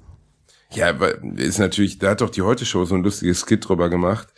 Ja, 0.73 0.89
aber 0.91 1.23
ist 1.37 1.59
natürlich, 1.59 1.99
da 1.99 2.11
hat 2.11 2.21
doch 2.21 2.31
die 2.31 2.43
Heute-Show 2.43 2.85
so 2.85 2.95
ein 2.95 3.03
lustiges 3.03 3.41
Skit 3.45 3.69
drüber 3.69 3.89
gemacht. 3.91 4.29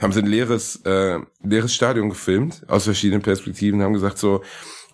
Haben 0.00 0.12
sie 0.12 0.20
ein 0.20 0.26
leeres, 0.26 0.76
äh, 0.84 1.18
leeres 1.42 1.74
Stadion 1.74 2.08
gefilmt, 2.08 2.62
aus 2.68 2.84
verschiedenen 2.84 3.22
Perspektiven, 3.22 3.82
haben 3.82 3.92
gesagt 3.92 4.18
so, 4.18 4.42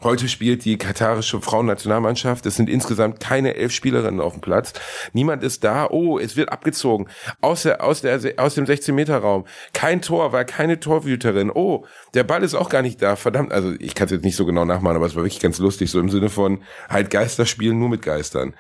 heute 0.03 0.29
spielt 0.29 0.65
die 0.65 0.77
katarische 0.79 1.41
Frauennationalmannschaft, 1.41 2.45
es 2.45 2.57
sind 2.57 2.69
insgesamt 2.69 3.21
keine 3.21 3.55
elf 3.55 3.73
Spielerinnen 3.73 4.21
auf 4.21 4.33
dem 4.35 4.43
Platz, 4.43 4.73
niemand 5.13 5.43
ist 5.43 5.65
da, 5.65 5.89
oh, 5.89 6.19
es 6.19 6.37
wird 6.37 6.51
abgezogen, 6.51 7.09
aus, 7.41 7.63
der, 7.63 7.83
aus, 7.83 8.03
der, 8.03 8.21
aus 8.37 8.55
dem 8.55 8.67
16-Meter-Raum, 8.67 9.47
kein 9.73 10.03
Tor, 10.03 10.33
weil 10.33 10.45
keine 10.45 10.81
Torwüterin, 10.81 11.51
oh, 11.51 11.87
der 12.15 12.25
Ball 12.25 12.43
ist 12.43 12.55
auch 12.55 12.69
gar 12.69 12.83
nicht 12.83 13.01
da, 13.01 13.17
verdammt, 13.17 13.53
also 13.53 13.75
ich 13.79 13.95
kann 13.95 14.07
es 14.07 14.13
jetzt 14.13 14.25
nicht 14.25 14.37
so 14.37 14.45
genau 14.45 14.65
nachmachen, 14.65 14.97
aber 14.97 15.07
es 15.07 15.15
war 15.15 15.23
wirklich 15.23 15.41
ganz 15.41 15.59
lustig, 15.59 15.91
so 15.91 16.01
im 16.01 16.11
Sinne 16.11 16.29
von 16.29 16.63
halt 16.89 17.11
Geister 17.11 17.47
spielen 17.47 17.79
nur 17.79 17.89
mit 17.89 18.03
Geistern. 18.03 18.55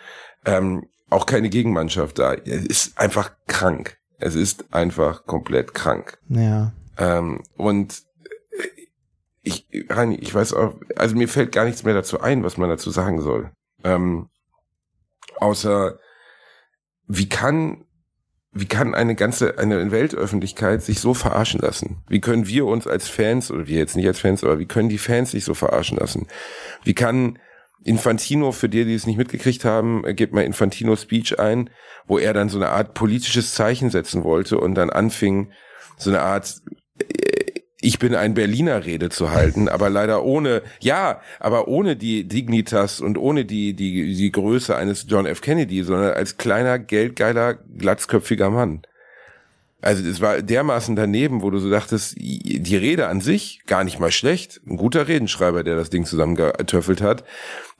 Ähm, 0.44 0.86
auch 1.10 1.26
keine 1.26 1.48
Gegenmannschaft 1.48 2.18
da. 2.18 2.32
Ist 2.32 2.98
einfach 2.98 3.32
krank. 3.46 3.98
Es 4.18 4.34
ist 4.34 4.72
einfach 4.72 5.26
komplett 5.26 5.74
krank. 5.74 6.18
Ja. 6.28 6.72
Ähm, 6.98 7.42
und 7.56 8.02
ich, 9.42 9.66
Rani, 9.88 10.16
ich 10.16 10.34
weiß 10.34 10.54
auch, 10.54 10.74
also 10.96 11.14
mir 11.14 11.28
fällt 11.28 11.52
gar 11.52 11.64
nichts 11.64 11.84
mehr 11.84 11.94
dazu 11.94 12.20
ein, 12.20 12.42
was 12.42 12.56
man 12.56 12.68
dazu 12.68 12.90
sagen 12.90 13.20
soll. 13.20 13.50
Ähm, 13.84 14.28
außer, 15.36 15.98
wie 17.06 17.28
kann, 17.28 17.84
wie 18.50 18.66
kann 18.66 18.94
eine 18.94 19.14
ganze, 19.14 19.58
eine 19.58 19.92
Weltöffentlichkeit 19.92 20.82
sich 20.82 20.98
so 20.98 21.14
verarschen 21.14 21.60
lassen? 21.60 22.02
Wie 22.08 22.20
können 22.20 22.48
wir 22.48 22.66
uns 22.66 22.86
als 22.88 23.08
Fans, 23.08 23.52
oder 23.52 23.68
wir 23.68 23.78
jetzt 23.78 23.96
nicht 23.96 24.08
als 24.08 24.18
Fans, 24.18 24.42
aber 24.42 24.58
wie 24.58 24.66
können 24.66 24.88
die 24.88 24.98
Fans 24.98 25.30
sich 25.30 25.44
so 25.44 25.54
verarschen 25.54 25.98
lassen? 25.98 26.26
Wie 26.82 26.94
kann 26.94 27.38
Infantino, 27.84 28.52
für 28.52 28.68
die, 28.68 28.84
die 28.84 28.94
es 28.94 29.06
nicht 29.06 29.16
mitgekriegt 29.16 29.64
haben, 29.64 30.02
gebt 30.16 30.32
mal 30.32 30.42
Infantino 30.42 30.96
Speech 30.96 31.38
ein, 31.38 31.70
wo 32.06 32.18
er 32.18 32.32
dann 32.32 32.48
so 32.48 32.58
eine 32.58 32.70
Art 32.70 32.94
politisches 32.94 33.54
Zeichen 33.54 33.90
setzen 33.90 34.24
wollte 34.24 34.58
und 34.58 34.74
dann 34.74 34.90
anfing, 34.90 35.50
so 35.96 36.10
eine 36.10 36.20
Art 36.20 36.62
äh, 36.98 37.36
ich 37.86 37.98
bin 37.98 38.14
ein 38.14 38.34
Berliner 38.34 38.84
Rede 38.84 39.10
zu 39.10 39.30
halten, 39.30 39.68
aber 39.68 39.90
leider 39.90 40.24
ohne, 40.24 40.62
ja, 40.80 41.20
aber 41.38 41.68
ohne 41.68 41.94
die 41.94 42.26
Dignitas 42.26 43.00
und 43.00 43.18
ohne 43.18 43.44
die, 43.44 43.74
die, 43.74 44.14
die 44.14 44.32
Größe 44.32 44.74
eines 44.74 45.06
John 45.08 45.26
F. 45.26 45.40
Kennedy, 45.40 45.84
sondern 45.84 46.14
als 46.14 46.36
kleiner, 46.36 46.78
geldgeiler, 46.78 47.54
glatzköpfiger 47.54 48.50
Mann. 48.50 48.82
Also 49.82 50.02
es 50.08 50.20
war 50.20 50.42
dermaßen 50.42 50.96
daneben, 50.96 51.42
wo 51.42 51.50
du 51.50 51.58
so 51.58 51.70
dachtest, 51.70 52.16
die 52.18 52.76
Rede 52.76 53.08
an 53.08 53.20
sich 53.20 53.62
gar 53.66 53.84
nicht 53.84 54.00
mal 54.00 54.10
schlecht. 54.10 54.60
Ein 54.66 54.76
guter 54.76 55.06
Redenschreiber, 55.06 55.62
der 55.64 55.76
das 55.76 55.90
Ding 55.90 56.06
zusammengetöffelt 56.06 57.02
hat. 57.02 57.24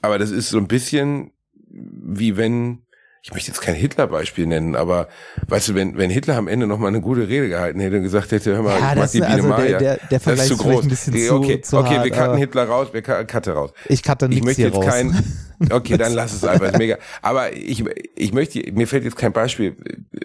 Aber 0.02 0.18
das 0.18 0.30
ist 0.30 0.50
so 0.50 0.58
ein 0.58 0.68
bisschen 0.68 1.32
wie 1.68 2.36
wenn 2.36 2.85
ich 3.28 3.32
möchte 3.34 3.50
jetzt 3.50 3.60
kein 3.60 3.74
Hitler-Beispiel 3.74 4.46
nennen, 4.46 4.76
aber 4.76 5.08
weißt 5.48 5.70
du, 5.70 5.74
wenn, 5.74 5.96
wenn 5.98 6.10
Hitler 6.10 6.36
am 6.36 6.46
Ende 6.46 6.68
nochmal 6.68 6.90
eine 6.90 7.00
gute 7.00 7.26
Rede 7.26 7.48
gehalten 7.48 7.80
hätte 7.80 7.96
und 7.96 8.04
gesagt 8.04 8.30
hätte, 8.30 8.54
hör 8.54 8.62
mal, 8.62 8.70
Ja, 8.70 8.76
ich 8.76 8.82
mag 8.84 8.94
das- 8.98 9.10
die 9.10 9.18
Biene 9.18 9.32
also 9.32 9.48
der- 9.48 9.58
Maya, 9.58 9.78
der- 9.78 9.96
der 9.96 10.08
das 10.10 10.22
Vergleich 10.22 10.50
ist 10.50 10.56
zu 10.58 10.62
groß. 10.62 10.82
ein 10.84 10.88
bisschen 10.88 11.12
okay, 11.14 11.26
zu- 11.26 11.34
okay, 11.34 11.60
zu 11.60 11.78
okay, 11.78 11.90
wir 11.90 11.98
hart, 11.98 12.04
cutten 12.12 12.22
aber- 12.28 12.36
Hitler 12.38 12.64
raus, 12.68 12.88
wir 12.92 13.02
cu- 13.02 13.24
cutte 13.26 13.50
raus. 13.52 13.70
Ich 13.88 14.04
cutte 14.04 14.26
Ich 14.26 14.30
nichts 14.30 14.44
möchte 14.46 14.62
hier 14.62 14.68
jetzt 14.68 14.76
raus. 14.78 14.86
kein, 14.86 15.24
okay, 15.72 15.96
dann 15.96 16.12
lass 16.12 16.34
es 16.34 16.44
einfach, 16.44 16.66
ist 16.68 16.78
mega. 16.78 16.98
Aber 17.20 17.52
ich, 17.52 17.82
ich 18.14 18.32
möchte, 18.32 18.60
mir 18.72 18.86
fällt 18.86 19.02
jetzt 19.02 19.16
kein 19.16 19.32
Beispiel. 19.32 19.74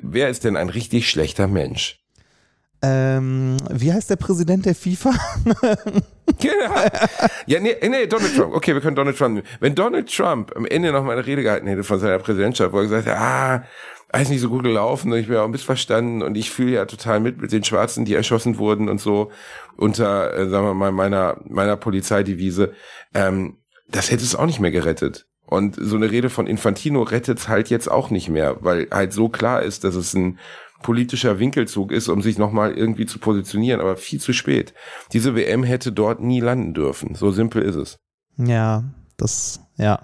Wer 0.03 0.29
ist 0.29 0.43
denn 0.43 0.55
ein 0.55 0.69
richtig 0.69 1.09
schlechter 1.09 1.47
Mensch? 1.47 1.97
ähm, 2.83 3.57
wie 3.71 3.91
heißt 3.93 4.09
der 4.11 4.15
Präsident 4.15 4.65
der 4.67 4.73
FIFA? 4.75 5.11
Genau. 6.39 6.73
Ja, 7.47 7.59
nee, 7.59 7.75
nee, 7.81 8.05
Donald 8.07 8.35
Trump. 8.35 8.53
Okay, 8.53 8.73
wir 8.73 8.81
können 8.81 8.95
Donald 8.95 9.17
Trump 9.17 9.35
nehmen. 9.35 9.47
Wenn 9.59 9.75
Donald 9.75 10.13
Trump 10.15 10.55
am 10.55 10.65
Ende 10.65 10.91
noch 10.91 11.03
mal 11.03 11.13
eine 11.13 11.25
Rede 11.25 11.43
gehalten 11.43 11.67
hätte 11.67 11.83
von 11.83 11.99
seiner 11.99 12.19
Präsidentschaft, 12.19 12.71
wo 12.71 12.77
er 12.77 12.83
gesagt 12.83 13.07
hat, 13.07 13.17
ah, 13.17 13.63
alles 14.09 14.29
nicht 14.29 14.41
so 14.41 14.49
gut 14.49 14.63
gelaufen 14.63 15.11
und 15.11 15.17
ich 15.17 15.27
bin 15.27 15.37
auch 15.37 15.47
missverstanden 15.47 16.21
und 16.21 16.35
ich 16.35 16.51
fühle 16.51 16.73
ja 16.73 16.85
total 16.85 17.19
mit 17.19 17.41
mit 17.41 17.51
den 17.51 17.63
Schwarzen, 17.63 18.05
die 18.05 18.13
erschossen 18.13 18.57
wurden 18.57 18.89
und 18.89 18.99
so 18.99 19.31
unter, 19.77 20.33
äh, 20.33 20.49
sagen 20.49 20.65
wir 20.65 20.73
mal, 20.73 20.91
meiner, 20.91 21.37
meiner 21.47 21.77
Polizeidevise, 21.77 22.73
ähm, 23.13 23.57
das 23.87 24.11
hätte 24.11 24.23
es 24.23 24.35
auch 24.35 24.45
nicht 24.45 24.59
mehr 24.59 24.71
gerettet. 24.71 25.27
Und 25.45 25.75
so 25.77 25.95
eine 25.95 26.11
Rede 26.11 26.29
von 26.29 26.47
Infantino 26.47 27.03
rettet 27.03 27.39
es 27.39 27.47
halt 27.49 27.69
jetzt 27.69 27.91
auch 27.91 28.09
nicht 28.09 28.29
mehr, 28.29 28.57
weil 28.61 28.87
halt 28.91 29.11
so 29.11 29.27
klar 29.27 29.63
ist, 29.63 29.83
dass 29.83 29.95
es 29.95 30.13
ein 30.13 30.39
politischer 30.81 31.39
Winkelzug 31.39 31.91
ist, 31.91 32.07
um 32.07 32.21
sich 32.21 32.37
nochmal 32.37 32.73
irgendwie 32.73 33.05
zu 33.05 33.19
positionieren, 33.19 33.81
aber 33.81 33.97
viel 33.97 34.19
zu 34.19 34.33
spät. 34.33 34.73
Diese 35.13 35.35
WM 35.35 35.63
hätte 35.63 35.91
dort 35.91 36.21
nie 36.21 36.39
landen 36.39 36.73
dürfen. 36.73 37.15
So 37.15 37.31
simpel 37.31 37.61
ist 37.61 37.75
es. 37.75 37.97
ja, 38.37 38.83
das, 39.17 39.59
ja. 39.77 39.99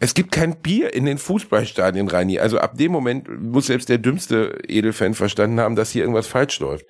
Es 0.00 0.14
gibt 0.14 0.32
kein 0.32 0.56
Bier 0.56 0.92
in 0.92 1.04
den 1.04 1.18
Fußballstadien, 1.18 2.08
Reini. 2.08 2.40
Also 2.40 2.58
ab 2.58 2.76
dem 2.76 2.90
Moment 2.90 3.28
muss 3.40 3.66
selbst 3.66 3.88
der 3.88 3.98
dümmste 3.98 4.58
Edelfan 4.66 5.14
verstanden 5.14 5.60
haben, 5.60 5.76
dass 5.76 5.90
hier 5.90 6.02
irgendwas 6.02 6.26
falsch 6.26 6.58
läuft. 6.58 6.84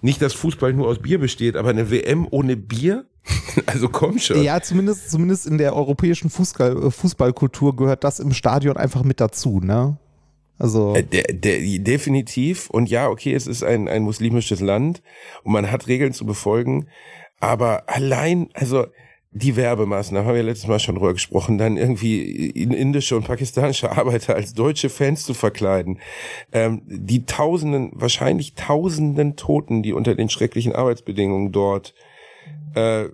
Nicht, 0.00 0.20
dass 0.20 0.34
Fußball 0.34 0.72
nur 0.72 0.88
aus 0.88 0.98
Bier 0.98 1.20
besteht, 1.20 1.56
aber 1.56 1.70
eine 1.70 1.90
WM 1.90 2.26
ohne 2.30 2.56
Bier? 2.56 3.06
Also 3.66 3.88
komm 3.90 4.18
schon. 4.18 4.42
Ja, 4.42 4.60
zumindest, 4.62 5.10
zumindest 5.10 5.46
in 5.46 5.58
der 5.58 5.76
europäischen 5.76 6.30
Fußball, 6.30 6.86
äh, 6.86 6.90
Fußballkultur 6.90 7.76
gehört 7.76 8.02
das 8.02 8.18
im 8.18 8.32
Stadion 8.32 8.76
einfach 8.78 9.04
mit 9.04 9.20
dazu, 9.20 9.60
ne? 9.60 9.98
Also, 10.58 10.94
Äh, 10.94 11.02
Der, 11.02 11.24
der, 11.24 11.60
definitiv. 11.78 12.70
Und 12.70 12.88
ja, 12.90 13.08
okay, 13.08 13.34
es 13.34 13.46
ist 13.46 13.62
ein, 13.62 13.88
ein 13.88 14.02
muslimisches 14.02 14.60
Land 14.60 15.02
und 15.42 15.52
man 15.52 15.70
hat 15.70 15.88
Regeln 15.88 16.12
zu 16.12 16.24
befolgen. 16.26 16.88
Aber 17.40 17.88
allein, 17.88 18.48
also 18.54 18.86
die 19.34 19.56
Werbemaßnahmen, 19.56 20.28
haben 20.28 20.36
wir 20.36 20.42
letztes 20.42 20.68
Mal 20.68 20.78
schon 20.78 20.94
drüber 20.94 21.14
gesprochen, 21.14 21.56
dann 21.56 21.78
irgendwie 21.78 22.50
in 22.50 22.70
indische 22.70 23.16
und 23.16 23.26
pakistanische 23.26 23.90
Arbeiter 23.96 24.34
als 24.34 24.52
deutsche 24.52 24.90
Fans 24.90 25.24
zu 25.24 25.34
verkleiden. 25.34 25.98
Ähm, 26.52 26.82
die 26.86 27.24
tausenden, 27.24 27.90
wahrscheinlich 27.94 28.54
tausenden 28.54 29.36
Toten, 29.36 29.82
die 29.82 29.94
unter 29.94 30.14
den 30.14 30.28
schrecklichen 30.28 30.74
Arbeitsbedingungen 30.74 31.50
dort 31.50 31.94
äh, 32.74 33.08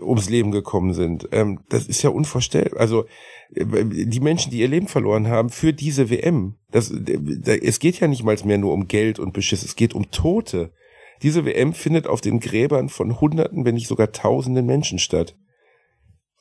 ums 0.00 0.28
Leben 0.30 0.50
gekommen 0.50 0.94
sind. 0.94 1.28
Ähm, 1.32 1.60
das 1.68 1.86
ist 1.86 2.02
ja 2.02 2.10
unvorstellbar. 2.10 2.80
Also 2.80 3.04
äh, 3.54 3.64
die 3.84 4.20
Menschen, 4.20 4.50
die 4.50 4.58
ihr 4.60 4.68
Leben 4.68 4.88
verloren 4.88 5.28
haben 5.28 5.50
für 5.50 5.72
diese 5.72 6.10
WM, 6.10 6.56
das, 6.70 6.92
da- 6.92 7.54
es 7.54 7.78
geht 7.78 8.00
ja 8.00 8.08
nicht 8.08 8.22
mal 8.24 8.36
mehr 8.44 8.58
nur 8.58 8.72
um 8.72 8.88
Geld 8.88 9.18
und 9.18 9.32
Beschiss, 9.32 9.62
es 9.62 9.76
geht 9.76 9.94
um 9.94 10.10
Tote. 10.10 10.72
Diese 11.22 11.44
WM 11.44 11.74
findet 11.74 12.06
auf 12.06 12.20
den 12.20 12.40
Gräbern 12.40 12.88
von 12.88 13.20
Hunderten, 13.20 13.64
wenn 13.64 13.74
nicht 13.74 13.88
sogar 13.88 14.10
Tausenden 14.12 14.64
Menschen 14.66 14.98
statt. 14.98 15.36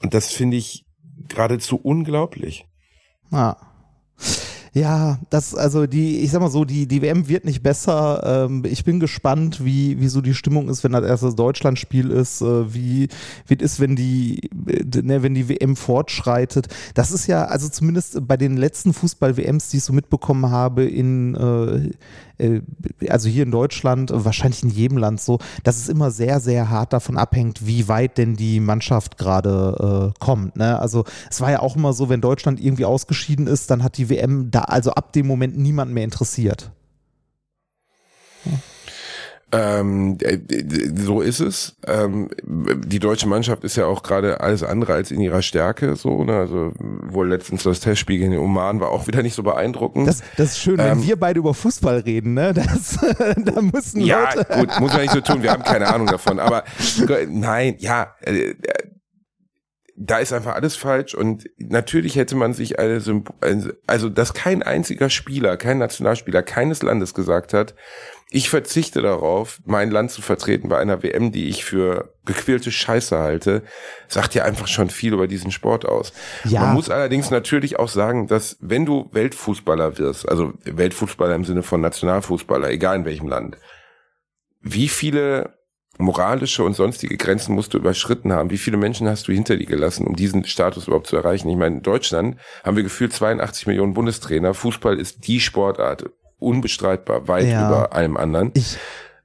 Und 0.02 0.14
das 0.14 0.32
finde 0.32 0.56
ich 0.58 0.86
geradezu 1.28 1.78
unglaublich. 1.78 2.66
ja. 3.32 3.58
Ja, 4.74 5.20
das, 5.30 5.56
also 5.56 5.88
die, 5.88 6.20
ich 6.20 6.32
sag 6.32 6.42
mal 6.42 6.52
so, 6.52 6.64
die, 6.64 6.88
die 6.88 7.02
WM 7.02 7.28
wird 7.28 7.46
nicht 7.46 7.64
besser. 7.64 8.46
Ähm, 8.46 8.64
ich 8.66 8.84
bin 8.84 9.00
gespannt, 9.00 9.66
wie, 9.66 10.00
wie 10.00 10.08
so 10.08 10.22
die 10.22 10.36
Stimmung 10.36 10.70
ist, 10.70 10.84
wenn 10.84 10.92
das 10.92 11.04
erste 11.04 11.34
Deutschlandspiel 11.34 12.12
ist, 12.12 12.42
äh, 12.42 12.74
wie, 12.74 13.08
wie 13.48 13.56
es 13.56 13.74
ist, 13.74 13.80
wenn 13.80 13.96
die, 13.96 14.50
äh, 14.68 15.02
ne, 15.02 15.24
wenn 15.24 15.34
die 15.34 15.50
WM 15.50 15.76
fortschreitet. 15.76 16.68
Das 16.94 17.12
ist 17.12 17.26
ja, 17.28 17.46
also 17.46 17.68
zumindest 17.70 18.28
bei 18.28 18.38
den 18.38 18.58
letzten 18.58 18.94
Fußball-WMs, 18.94 19.70
die 19.70 19.78
ich 19.78 19.84
so 19.84 19.94
mitbekommen 19.94 20.52
habe, 20.52 20.86
in, 20.86 21.36
äh, 21.36 21.92
also 23.10 23.30
hier 23.30 23.44
in 23.44 23.52
Deutschland, 23.52 24.12
äh, 24.12 24.26
wahrscheinlich 24.26 24.64
in 24.64 24.70
jedem 24.70 24.98
Land 24.98 25.22
so, 25.22 25.40
dass 25.64 25.78
es 25.78 25.90
immer 25.90 26.12
sehr, 26.12 26.40
sehr 26.40 26.70
hart 26.70 26.94
davon 26.94 27.18
abhängt, 27.18 27.66
wie 27.66 27.88
weit 27.88 28.18
denn 28.18 28.36
die 28.36 28.60
Mannschaft 28.60 29.18
gerade 29.18 30.14
äh, 30.16 30.20
kommt. 30.20 30.56
Ne? 30.56 30.80
Also 30.80 31.04
es 31.30 31.42
war 31.42 31.52
ja 31.52 31.60
auch 31.60 31.76
immer 31.76 31.94
so, 31.94 32.10
wenn 32.10 32.22
Deutschland 32.22 32.60
irgendwie 32.60 32.86
ausgeschieden 32.86 33.48
ist, 33.48 33.70
dann 33.72 33.84
hat 33.84 33.98
die 33.98 34.10
WM 34.10 34.52
da 34.52 34.62
also 34.62 34.92
ab 34.92 35.14
dem 35.14 35.28
Moment 35.28 35.58
niemand 35.58 35.92
mehr 35.92 36.04
interessiert. 36.04 36.72
Ähm, 39.52 40.18
äh, 40.22 40.38
so 40.96 41.22
ist 41.22 41.40
es. 41.40 41.76
Ähm, 41.88 42.30
die 42.44 43.00
deutsche 43.00 43.28
Mannschaft 43.28 43.64
ist 43.64 43.76
ja 43.76 43.86
auch 43.86 44.04
gerade 44.04 44.42
alles 44.42 44.64
andere 44.64 44.94
als 44.94 45.12
in 45.12 45.20
ihrer 45.22 45.42
Stärke. 45.42 45.96
So, 45.96 46.24
ne? 46.24 46.36
Also 46.38 46.72
wohl 46.78 47.30
letztens 47.30 47.64
das 47.64 47.80
Testspiel 47.80 48.20
gegen 48.20 48.32
den 48.32 48.40
Oman 48.40 48.80
war 48.80 48.90
auch 48.90 49.08
wieder 49.08 49.24
nicht 49.24 49.34
so 49.36 49.42
beeindruckend. 49.44 50.08
Das, 50.08 50.22
das 50.38 50.52
ist 50.52 50.60
schön, 50.60 50.78
wenn 50.78 51.00
Ähm, 51.00 51.04
wir 51.04 51.16
beide 51.20 51.40
über 51.40 51.54
Fußball 51.54 52.00
reden, 52.00 52.36
ne? 52.36 52.54
Das, 52.54 53.00
da 53.38 53.62
müssen 53.62 54.02
Ja, 54.02 54.34
Leute. 54.36 54.46
gut, 54.54 54.80
muss 54.80 54.94
man 54.94 55.02
nicht 55.02 55.14
so 55.14 55.22
tun, 55.22 55.42
wir 55.42 55.52
haben 55.52 55.64
keine 55.64 55.88
Ahnung 55.88 56.08
davon. 56.08 56.40
Aber 56.40 56.64
nein, 57.28 57.76
ja, 57.80 58.14
äh, 58.22 58.52
äh, 58.52 58.56
da 60.02 60.20
ist 60.20 60.32
einfach 60.32 60.56
alles 60.56 60.78
falsch 60.78 61.14
und 61.14 61.50
natürlich 61.58 62.16
hätte 62.16 62.38
man 62.38 62.54
sich 62.54 62.80
eine 62.80 63.02
Symb 63.02 63.34
also 63.86 64.08
dass 64.08 64.34
kein 64.34 64.64
einziger 64.64 65.10
Spieler, 65.10 65.58
kein 65.58 65.78
Nationalspieler 65.78 66.42
keines 66.42 66.82
Landes 66.84 67.14
gesagt 67.14 67.54
hat, 67.54 67.76
ich 68.32 68.50
verzichte 68.50 69.02
darauf, 69.02 69.60
mein 69.66 69.90
Land 69.90 70.12
zu 70.12 70.22
vertreten 70.22 70.70
bei 70.70 70.78
einer 70.78 71.02
WM, 71.02 71.32
die 71.32 71.50
ich 71.50 71.66
für 71.66 72.14
gequälte 72.26 72.72
Scheiße 72.72 73.18
halte, 73.18 73.64
sagt 74.08 74.36
ja 74.36 74.44
einfach 74.44 74.68
schon 74.68 74.92
viel 74.92 75.14
über 75.14 75.28
diesen 75.28 75.52
Sport 75.52 75.86
aus. 75.86 76.14
Ja. 76.46 76.62
Man 76.62 76.76
muss 76.76 76.92
allerdings 76.92 77.32
natürlich 77.32 77.80
auch 77.80 77.90
sagen, 77.90 78.28
dass 78.28 78.58
wenn 78.60 78.86
du 78.86 79.10
Weltfußballer 79.14 79.98
wirst, 79.98 80.30
also 80.30 80.54
Weltfußballer 80.64 81.34
im 81.34 81.44
Sinne 81.44 81.64
von 81.64 81.82
Nationalfußballer, 81.82 82.70
egal 82.70 82.98
in 82.98 83.06
welchem 83.06 83.28
Land, 83.28 83.58
wie 84.62 84.90
viele 84.90 85.58
moralische 85.98 86.64
und 86.64 86.76
sonstige 86.76 87.18
Grenzen 87.18 87.54
musst 87.54 87.74
du 87.74 87.78
überschritten 87.78 88.32
haben? 88.32 88.52
Wie 88.52 88.58
viele 88.58 88.78
Menschen 88.78 89.08
hast 89.08 89.28
du 89.28 89.34
hinter 89.34 89.58
dir 89.58 89.66
gelassen, 89.66 90.08
um 90.08 90.16
diesen 90.16 90.46
Status 90.46 90.88
überhaupt 90.88 91.08
zu 91.08 91.18
erreichen? 91.18 91.50
Ich 91.50 91.58
meine, 91.58 91.78
in 91.78 91.84
Deutschland 91.84 92.38
haben 92.64 92.78
wir 92.78 92.84
gefühlt 92.84 93.12
82 93.12 93.68
Millionen 93.68 93.94
Bundestrainer. 93.94 94.54
Fußball 94.54 94.98
ist 94.98 95.28
die 95.28 95.42
Sportart, 95.42 96.10
unbestreitbar, 96.40 97.28
weit 97.28 97.48
Ja. 97.48 97.68
über 97.68 97.94
allem 97.94 98.18
anderen. 98.18 98.52
Ich, 98.54 98.78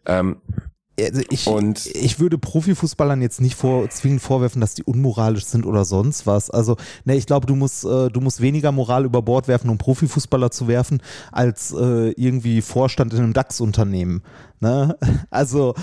Ähm, 0.07 0.37
also 1.01 1.23
ich, 1.29 1.47
Und- 1.47 1.87
ich 1.87 2.21
würde 2.21 2.39
Profifußballern 2.39 3.21
jetzt 3.21 3.41
nicht 3.41 3.57
vor, 3.57 3.89
zwingend 3.91 4.23
vorwerfen, 4.23 4.61
dass 4.61 4.75
die 4.75 4.85
unmoralisch 4.85 5.45
sind 5.45 5.67
oder 5.67 5.85
sonst 5.85 6.27
was. 6.27 6.51
Also, 6.51 6.77
ne, 7.05 7.17
ich 7.17 7.27
glaube, 7.27 7.47
du 7.47 7.57
musst, 7.57 7.85
äh, 7.85 8.09
du 8.11 8.21
musst 8.21 8.41
weniger 8.41 8.71
Moral 8.71 9.05
über 9.05 9.23
Bord 9.23 9.49
werfen, 9.49 9.71
um 9.71 9.79
Profifußballer 9.79 10.51
zu 10.51 10.69
werfen, 10.69 11.03
als 11.33 11.73
äh, 11.73 12.11
irgendwie 12.13 12.63
Vorstand 12.63 13.13
in 13.13 13.21
einem 13.21 13.33
DAX-Unternehmen. 13.33 14.23
Ne? 14.61 14.97
Also, 15.31 15.75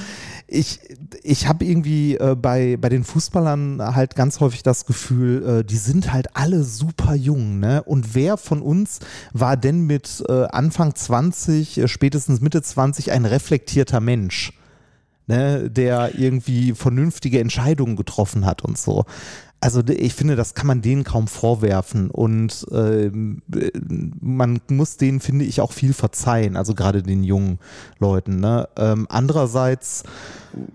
ich, 0.48 0.80
ich 1.24 1.48
habe 1.48 1.66
irgendwie 1.66 2.16
äh, 2.16 2.36
bei, 2.36 2.78
bei 2.80 2.88
den 2.88 3.04
Fußballern 3.04 3.82
halt 3.96 4.16
ganz 4.16 4.40
häufig 4.40 4.64
das 4.64 4.86
Gefühl, 4.86 5.60
äh, 5.60 5.64
die 5.66 5.76
sind 5.76 6.14
halt 6.14 6.38
alle 6.38 6.64
super 6.64 7.16
jung. 7.16 7.60
Ne? 7.60 7.84
Und 7.84 8.16
wer 8.16 8.38
von 8.38 8.62
uns 8.62 9.00
war 9.34 9.58
denn 9.58 9.82
mit 9.82 10.24
äh, 10.30 10.46
Anfang 10.46 10.96
20, 10.96 11.80
äh, 11.80 11.88
spätestens 11.90 12.40
Mitte 12.40 12.62
20 12.62 13.12
ein 13.12 13.26
reflektierter 13.26 14.00
Mensch? 14.00 14.54
Ne, 15.28 15.70
der 15.70 16.12
irgendwie 16.18 16.74
vernünftige 16.74 17.40
Entscheidungen 17.40 17.96
getroffen 17.96 18.46
hat 18.46 18.64
und 18.64 18.78
so. 18.78 19.06
Also 19.64 19.84
ich 19.88 20.16
finde, 20.16 20.36
das 20.36 20.56
kann 20.56 20.66
man 20.66 20.82
denen 20.82 21.04
kaum 21.04 21.28
vorwerfen 21.28 22.10
und 22.10 22.66
ähm, 22.72 23.44
äh, 23.56 23.70
man 24.20 24.60
muss 24.72 24.98
denen, 24.98 25.20
finde 25.20 25.46
ich, 25.46 25.62
auch 25.62 25.72
viel 25.72 25.94
verzeihen, 25.94 26.58
also 26.58 26.74
gerade 26.74 27.04
den 27.04 27.24
jungen 27.24 27.60
Leuten. 28.00 28.40
Ne? 28.40 28.68
Ähm, 28.76 29.06
andererseits, 29.08 30.02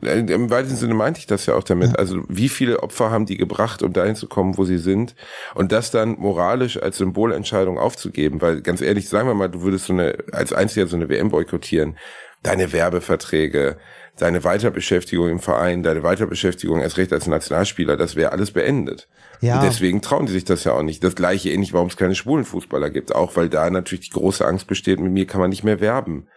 Im 0.02 0.50
weitesten 0.50 0.76
Sinne 0.76 0.94
meinte 0.94 1.18
ich 1.18 1.26
das 1.26 1.46
ja 1.46 1.54
auch 1.54 1.64
damit. 1.64 1.98
Also 1.98 2.22
wie 2.28 2.48
viele 2.48 2.80
Opfer 2.80 3.10
haben 3.10 3.26
die 3.26 3.36
gebracht, 3.36 3.82
um 3.82 3.92
dahin 3.92 4.14
zu 4.14 4.28
kommen, 4.28 4.56
wo 4.56 4.64
sie 4.64 4.78
sind? 4.78 5.16
Und 5.56 5.72
das 5.72 5.90
dann 5.90 6.10
moralisch 6.10 6.80
als 6.80 6.98
Symbolentscheidung 6.98 7.80
aufzugeben. 7.80 8.40
Weil 8.40 8.62
ganz 8.62 8.80
ehrlich, 8.82 9.08
sagen 9.08 9.26
wir 9.26 9.34
mal, 9.34 9.48
du 9.48 9.62
würdest 9.62 9.86
so 9.86 9.94
eine, 9.94 10.16
als 10.30 10.52
Einziger 10.52 10.86
so 10.86 10.94
eine 10.94 11.08
WM 11.08 11.30
boykottieren. 11.30 11.96
Deine 12.44 12.72
Werbeverträge, 12.72 13.78
deine 14.18 14.44
Weiterbeschäftigung 14.44 15.28
im 15.28 15.38
Verein, 15.40 15.82
deine 15.82 16.02
Weiterbeschäftigung 16.02 16.80
erst 16.80 16.96
recht 16.96 17.12
als 17.12 17.26
Nationalspieler, 17.26 17.96
das 17.96 18.16
wäre 18.16 18.32
alles 18.32 18.50
beendet. 18.50 19.08
Ja. 19.40 19.56
Und 19.56 19.66
deswegen 19.66 20.00
trauen 20.00 20.26
die 20.26 20.32
sich 20.32 20.44
das 20.44 20.64
ja 20.64 20.72
auch 20.72 20.82
nicht. 20.82 21.04
Das 21.04 21.14
gleiche 21.14 21.50
ähnlich, 21.50 21.72
warum 21.72 21.88
es 21.88 21.96
keine 21.96 22.14
schwulen 22.14 22.44
Fußballer 22.44 22.90
gibt. 22.90 23.14
Auch 23.14 23.36
weil 23.36 23.48
da 23.48 23.68
natürlich 23.68 24.08
die 24.08 24.18
große 24.18 24.46
Angst 24.46 24.66
besteht, 24.66 24.98
mit 24.98 25.12
mir 25.12 25.26
kann 25.26 25.40
man 25.40 25.50
nicht 25.50 25.64
mehr 25.64 25.80
werben. 25.80 26.28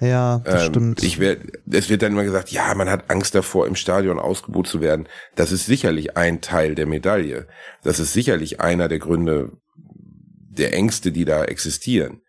Ja, 0.00 0.40
das 0.44 0.66
Ähm, 0.66 0.70
stimmt. 0.70 1.02
Ich 1.02 1.18
werd, 1.18 1.40
es 1.70 1.88
wird 1.88 2.02
dann 2.02 2.12
immer 2.12 2.24
gesagt, 2.24 2.50
ja, 2.50 2.72
man 2.74 2.90
hat 2.90 3.10
Angst 3.10 3.34
davor, 3.34 3.66
im 3.66 3.76
Stadion 3.76 4.18
ausgebucht 4.18 4.66
zu 4.68 4.80
werden. 4.80 5.08
Das 5.34 5.50
ist 5.52 5.66
sicherlich 5.66 6.16
ein 6.16 6.40
Teil 6.40 6.74
der 6.74 6.86
Medaille. 6.86 7.46
Das 7.82 7.98
ist 7.98 8.12
sicherlich 8.12 8.60
einer 8.60 8.88
der 8.88 8.98
Gründe, 8.98 9.52
der 9.76 10.74
Ängste, 10.74 11.10
die 11.10 11.24
da 11.24 11.44
existieren. 11.44 12.20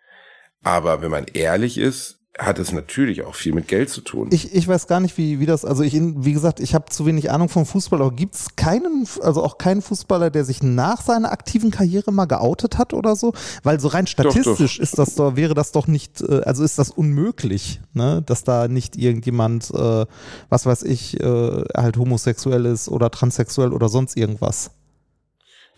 Aber 0.64 1.02
wenn 1.02 1.12
man 1.12 1.26
ehrlich 1.34 1.78
ist, 1.78 2.15
hat 2.38 2.60
es 2.60 2.72
natürlich 2.74 3.24
auch 3.24 3.36
viel 3.36 3.54
mit 3.54 3.68
Geld 3.68 3.90
zu 3.90 4.02
tun. 4.02 4.28
Ich, 4.32 4.54
ich 4.54 4.68
weiß 4.68 4.88
gar 4.88 5.00
nicht, 5.00 5.18
wie, 5.18 5.40
wie 5.40 5.46
das, 5.46 5.64
also 5.64 5.84
ich, 5.84 5.94
wie 5.94 6.34
gesagt, 6.34 6.60
ich 6.60 6.76
habe 6.76 6.90
zu 6.90 7.06
wenig 7.06 7.32
Ahnung 7.32 7.48
vom 7.48 7.66
Fußball, 7.66 8.02
aber 8.02 8.12
gibt 8.12 8.36
es 8.36 8.56
keinen, 8.58 9.08
also 9.22 9.42
auch 9.42 9.58
keinen 9.58 9.82
Fußballer, 9.82 10.30
der 10.30 10.44
sich 10.44 10.62
nach 10.62 11.02
seiner 11.02 11.32
aktiven 11.32 11.72
Karriere 11.72 12.12
mal 12.12 12.26
geoutet 12.26 12.78
hat 12.78 12.94
oder 12.94 13.16
so? 13.16 13.34
Weil 13.64 13.80
so 13.80 13.88
rein 13.88 14.06
statistisch 14.06 14.80
ist 14.80 14.98
das 14.98 15.16
doch, 15.16 15.38
wäre 15.38 15.54
das 15.54 15.72
doch 15.72 15.88
nicht, 15.88 16.22
äh, 16.22 16.42
also 16.42 16.64
ist 16.64 16.78
das 16.78 16.92
unmöglich, 16.92 17.80
ne? 17.94 18.22
dass 18.26 18.44
da 18.44 18.68
nicht 18.68 18.98
irgendjemand, 18.98 19.72
äh, 19.74 20.06
was 20.50 20.66
weiß 20.66 20.84
ich, 20.84 21.20
äh, 21.22 21.64
halt 21.76 21.96
homosexuell 21.98 22.66
ist 22.66 22.90
oder 22.90 23.12
transsexuell 23.12 23.72
oder 23.72 23.88
sonst 23.88 24.18
irgendwas. 24.18 24.72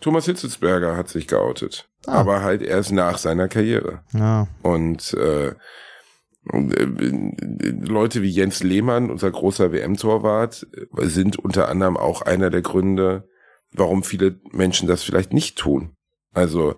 Thomas 0.00 0.26
Hitzelsberger 0.26 0.96
hat 0.96 1.08
sich 1.08 1.28
geoutet. 1.28 1.88
Ah. 2.06 2.20
Aber 2.20 2.42
halt 2.42 2.62
erst 2.62 2.92
nach 2.92 3.18
seiner 3.18 3.48
Karriere. 3.48 4.00
Ja. 4.12 4.46
Und 4.62 5.12
äh, 5.14 5.54
Leute 6.52 8.22
wie 8.22 8.30
Jens 8.30 8.62
Lehmann, 8.62 9.10
unser 9.10 9.30
großer 9.30 9.72
WM-Torwart, 9.72 10.66
sind 11.02 11.38
unter 11.38 11.68
anderem 11.68 11.96
auch 11.96 12.22
einer 12.22 12.50
der 12.50 12.62
Gründe, 12.62 13.28
warum 13.72 14.02
viele 14.02 14.40
Menschen 14.52 14.88
das 14.88 15.02
vielleicht 15.02 15.32
nicht 15.32 15.58
tun. 15.58 15.92
Also 16.32 16.76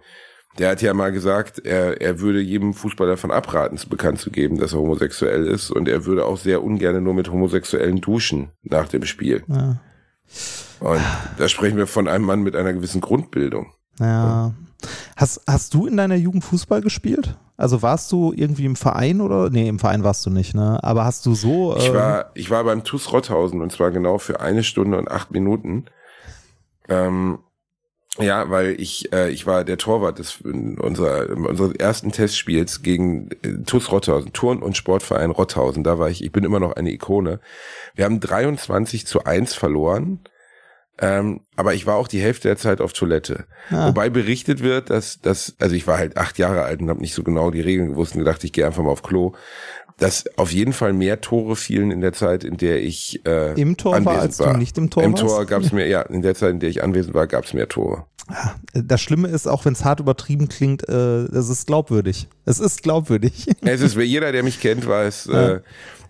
der 0.58 0.70
hat 0.70 0.82
ja 0.82 0.92
mal 0.94 1.12
gesagt, 1.12 1.64
er, 1.64 2.00
er 2.00 2.20
würde 2.20 2.40
jedem 2.40 2.74
Fußballer 2.74 3.12
davon 3.12 3.30
abraten, 3.30 3.78
zu 3.78 3.88
bekannt 3.88 4.18
zu 4.18 4.30
geben, 4.30 4.58
dass 4.58 4.72
er 4.72 4.80
homosexuell 4.80 5.46
ist. 5.46 5.70
Und 5.70 5.88
er 5.88 6.06
würde 6.06 6.24
auch 6.24 6.36
sehr 6.36 6.62
ungern 6.62 7.02
nur 7.02 7.14
mit 7.14 7.30
Homosexuellen 7.30 8.00
duschen 8.00 8.50
nach 8.62 8.88
dem 8.88 9.04
Spiel. 9.04 9.44
Ja. 9.48 9.80
Und 10.80 11.00
da 11.38 11.48
sprechen 11.48 11.76
wir 11.76 11.86
von 11.86 12.08
einem 12.08 12.24
Mann 12.24 12.42
mit 12.42 12.56
einer 12.56 12.72
gewissen 12.72 13.00
Grundbildung. 13.00 13.72
Ja. 13.98 14.54
Hast, 15.16 15.42
hast 15.46 15.74
du 15.74 15.86
in 15.86 15.96
deiner 15.96 16.16
Jugend 16.16 16.44
Fußball 16.44 16.80
gespielt? 16.80 17.36
Also 17.56 17.82
warst 17.82 18.10
du 18.12 18.32
irgendwie 18.34 18.64
im 18.64 18.76
Verein 18.76 19.20
oder? 19.20 19.50
Nee, 19.50 19.68
im 19.68 19.78
Verein 19.78 20.02
warst 20.02 20.24
du 20.24 20.30
nicht, 20.30 20.54
ne? 20.54 20.82
Aber 20.82 21.04
hast 21.04 21.26
du 21.26 21.34
so. 21.34 21.76
Ich 21.76 21.88
ähm, 21.88 21.94
war, 21.94 22.30
ich 22.34 22.50
war 22.50 22.64
beim 22.64 22.84
TuS 22.84 23.12
Rotthausen 23.12 23.60
und 23.60 23.70
zwar 23.70 23.90
genau 23.90 24.18
für 24.18 24.40
eine 24.40 24.62
Stunde 24.62 24.96
und 24.96 25.10
acht 25.10 25.30
Minuten. 25.30 25.84
Ähm, 26.88 27.38
ja, 28.18 28.50
weil 28.50 28.80
ich, 28.80 29.12
äh, 29.12 29.30
ich 29.30 29.46
war 29.46 29.64
der 29.64 29.78
Torwart 29.78 30.18
des 30.18 30.40
unserer, 30.40 31.30
unseres 31.30 31.74
ersten 31.76 32.12
Testspiels 32.12 32.82
gegen 32.82 33.30
äh, 33.42 33.62
TuS 33.64 33.92
Rotthausen, 33.92 34.32
Turn- 34.32 34.62
und 34.62 34.76
Sportverein 34.76 35.30
Rotthausen. 35.30 35.84
Da 35.84 35.98
war 35.98 36.10
ich, 36.10 36.24
ich 36.24 36.32
bin 36.32 36.44
immer 36.44 36.60
noch 36.60 36.72
eine 36.72 36.90
Ikone. 36.90 37.40
Wir 37.94 38.04
haben 38.04 38.20
23 38.20 39.06
zu 39.06 39.24
1 39.24 39.54
verloren. 39.54 40.20
Ähm, 41.00 41.40
aber 41.56 41.74
ich 41.74 41.86
war 41.86 41.96
auch 41.96 42.08
die 42.08 42.20
Hälfte 42.20 42.48
der 42.48 42.58
Zeit 42.58 42.80
auf 42.80 42.92
Toilette. 42.92 43.46
Ah. 43.70 43.88
Wobei 43.88 44.10
berichtet 44.10 44.62
wird, 44.62 44.90
dass, 44.90 45.20
dass, 45.20 45.54
also 45.58 45.74
ich 45.74 45.86
war 45.86 45.96
halt 45.96 46.18
acht 46.18 46.38
Jahre 46.38 46.62
alt 46.62 46.82
und 46.82 46.90
habe 46.90 47.00
nicht 47.00 47.14
so 47.14 47.22
genau 47.22 47.50
die 47.50 47.62
Regeln 47.62 47.90
gewusst 47.90 48.14
und 48.14 48.18
gedacht, 48.18 48.44
ich 48.44 48.52
gehe 48.52 48.66
einfach 48.66 48.82
mal 48.82 48.90
auf 48.90 49.02
Klo. 49.02 49.32
Dass 49.96 50.24
auf 50.38 50.52
jeden 50.52 50.72
Fall 50.72 50.92
mehr 50.94 51.20
Tore 51.20 51.56
fielen 51.56 51.90
in 51.90 52.00
der 52.00 52.12
Zeit, 52.12 52.44
in 52.44 52.56
der 52.56 52.82
ich 52.82 53.24
äh, 53.26 53.58
Im 53.60 53.76
Tor 53.76 54.02
war, 54.04 54.20
als 54.20 54.38
du 54.38 54.50
nicht 54.56 54.78
im 54.78 54.88
Tor 54.88 55.02
Im 55.02 55.12
warst? 55.12 55.24
Tor 55.24 55.44
gab 55.44 55.62
es 55.62 55.72
mehr, 55.72 55.88
ja, 55.88 56.02
in 56.02 56.22
der 56.22 56.34
Zeit, 56.34 56.52
in 56.52 56.60
der 56.60 56.70
ich 56.70 56.82
anwesend 56.82 57.14
war, 57.14 57.26
gab 57.26 57.44
es 57.44 57.52
mehr 57.52 57.68
Tore. 57.68 58.06
Das 58.72 59.00
Schlimme 59.00 59.28
ist, 59.28 59.46
auch 59.46 59.64
wenn 59.64 59.72
es 59.72 59.84
hart 59.84 60.00
übertrieben 60.00 60.48
klingt, 60.48 60.88
äh, 60.88 61.24
es 61.24 61.48
ist 61.48 61.66
glaubwürdig. 61.66 62.28
Es 62.44 62.60
ist 62.60 62.82
glaubwürdig. 62.82 63.48
Es 63.62 63.80
ist, 63.80 63.96
jeder, 63.96 64.32
der 64.32 64.42
mich 64.42 64.60
kennt, 64.60 64.86
weiß, 64.86 65.26
äh, 65.26 65.60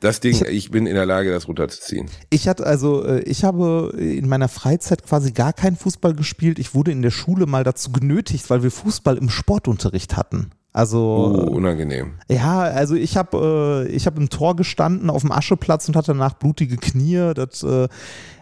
das 0.00 0.20
Ding, 0.20 0.42
ich 0.48 0.70
bin 0.70 0.86
in 0.86 0.94
der 0.94 1.04
Lage, 1.04 1.30
das 1.30 1.46
runterzuziehen. 1.46 2.08
Ich 2.30 2.48
hatte 2.48 2.64
also, 2.64 3.04
äh, 3.04 3.20
ich 3.22 3.44
habe 3.44 3.92
in 3.98 4.28
meiner 4.28 4.48
Freizeit 4.48 5.02
quasi 5.04 5.32
gar 5.32 5.52
keinen 5.52 5.76
Fußball 5.76 6.14
gespielt. 6.14 6.58
Ich 6.58 6.74
wurde 6.74 6.90
in 6.90 7.02
der 7.02 7.10
Schule 7.10 7.46
mal 7.46 7.64
dazu 7.64 7.92
genötigt, 7.92 8.48
weil 8.48 8.62
wir 8.62 8.70
Fußball 8.70 9.18
im 9.18 9.28
Sportunterricht 9.28 10.16
hatten. 10.16 10.50
Also 10.72 11.34
Oh, 11.48 11.50
unangenehm. 11.56 12.12
ja, 12.28 12.60
also 12.60 12.94
ich 12.94 13.16
habe 13.16 13.86
äh, 13.88 13.92
ich 13.92 14.06
habe 14.06 14.20
im 14.20 14.28
Tor 14.30 14.54
gestanden 14.54 15.10
auf 15.10 15.22
dem 15.22 15.32
Ascheplatz 15.32 15.88
und 15.88 15.96
hatte 15.96 16.12
danach 16.12 16.34
blutige 16.34 16.76
Knie. 16.76 17.32
Das, 17.34 17.64
äh, 17.64 17.88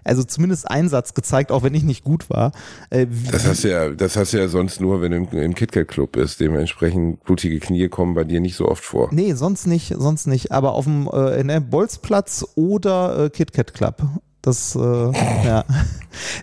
also 0.04 0.22
zumindest 0.24 0.70
Einsatz 0.70 1.14
gezeigt, 1.14 1.50
auch 1.50 1.62
wenn 1.62 1.72
ich 1.74 1.84
nicht 1.84 2.04
gut 2.04 2.28
war. 2.28 2.52
Äh, 2.90 3.06
Das 3.30 3.46
hast 3.46 3.64
du 3.64 3.70
ja, 3.70 3.88
das 3.90 4.16
hast 4.16 4.34
du 4.34 4.38
ja 4.38 4.48
sonst 4.48 4.78
nur, 4.80 5.00
wenn 5.00 5.12
du 5.12 5.16
im, 5.18 5.28
im 5.38 5.54
KitKat 5.54 5.88
Club 5.88 6.12
bist. 6.12 6.38
Dementsprechend 6.40 7.24
blutige 7.24 7.58
Knie 7.60 7.88
kommen 7.88 8.14
bei 8.14 8.24
dir 8.24 8.40
nicht 8.40 8.56
so 8.56 8.68
oft 8.68 8.84
vor. 8.84 9.08
Nee, 9.10 9.32
sonst 9.32 9.66
nicht, 9.66 9.94
sonst 9.96 10.26
nicht. 10.26 10.52
Aber 10.52 10.72
auf 10.72 10.84
dem 10.84 11.08
äh, 11.10 11.42
ne, 11.44 11.62
Bolzplatz 11.62 12.44
oder 12.56 13.24
äh, 13.24 13.30
KitKat 13.30 13.72
Club. 13.72 14.02
Das, 14.42 14.74
äh, 14.77 14.81
ja. 14.81 15.64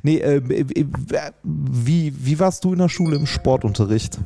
Nee, 0.03 0.19
äh, 0.19 0.41
wie, 1.43 2.13
wie 2.17 2.39
warst 2.39 2.63
du 2.63 2.71
in 2.73 2.79
der 2.79 2.87
Schule 2.87 3.17
im 3.17 3.25
Sportunterricht? 3.25 4.17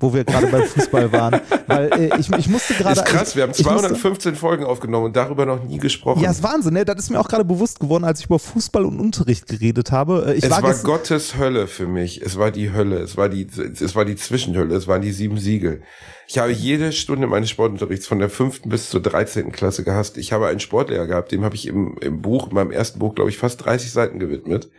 Wo 0.00 0.12
wir 0.12 0.24
gerade 0.24 0.48
beim 0.48 0.64
Fußball 0.64 1.10
waren. 1.12 1.40
Weil 1.66 1.90
äh, 1.92 2.18
ich, 2.20 2.30
ich 2.30 2.48
musste 2.48 2.74
gerade. 2.74 3.00
ist 3.00 3.06
krass, 3.06 3.34
wir 3.34 3.44
haben 3.44 3.52
ich 3.56 3.64
musste- 3.64 3.88
215 3.88 4.34
Folgen 4.36 4.64
aufgenommen 4.64 5.06
und 5.06 5.16
darüber 5.16 5.46
noch 5.46 5.64
nie 5.64 5.78
gesprochen. 5.78 6.20
Ja, 6.22 6.30
ist 6.30 6.42
Wahnsinn, 6.42 6.74
ne? 6.74 6.84
Das 6.84 6.98
ist 6.98 7.10
mir 7.10 7.18
auch 7.20 7.28
gerade 7.28 7.44
bewusst 7.44 7.80
geworden, 7.80 8.04
als 8.04 8.20
ich 8.20 8.26
über 8.26 8.38
Fußball 8.38 8.84
und 8.84 9.00
Unterricht 9.00 9.46
geredet 9.46 9.92
habe. 9.92 10.26
Äh, 10.28 10.34
Ich 10.34 10.44
es 10.44 10.50
war, 10.50 10.60
gest- 10.62 10.84
Gottes 10.84 11.36
Hölle 11.38 11.68
für 11.68 11.86
mich. 11.86 12.20
Es 12.20 12.36
war 12.36 12.50
die 12.50 12.72
Hölle. 12.72 12.98
Es 12.98 13.16
war 13.16 13.28
die, 13.30 13.46
es 13.46 13.94
war 13.96 14.04
die 14.04 14.16
Zwischenhölle. 14.16 14.74
Es 14.74 14.86
waren 14.88 15.00
die 15.00 15.12
sieben 15.12 15.38
Siegel. 15.38 15.82
Ich 16.30 16.36
habe 16.36 16.52
jede 16.52 16.92
Stunde 16.92 17.26
meines 17.26 17.48
Sportunterrichts 17.48 18.06
von 18.06 18.18
der 18.18 18.28
fünften 18.28 18.68
bis 18.68 18.90
zur 18.90 19.00
13. 19.00 19.50
Klasse 19.50 19.82
gehasst. 19.82 20.18
Ich 20.18 20.30
habe 20.30 20.46
einen 20.46 20.60
Sportlehrer 20.60 21.06
gehabt, 21.06 21.32
dem 21.32 21.42
habe 21.42 21.54
ich 21.54 21.66
im, 21.66 21.96
im 22.02 22.20
Buch, 22.20 22.48
in 22.48 22.54
meinem 22.54 22.70
ersten 22.70 22.98
Buch, 22.98 23.14
glaube 23.14 23.30
ich, 23.30 23.38
fast 23.38 23.64
30 23.64 23.90
Seiten 23.90 24.18
gewidmet, 24.18 24.70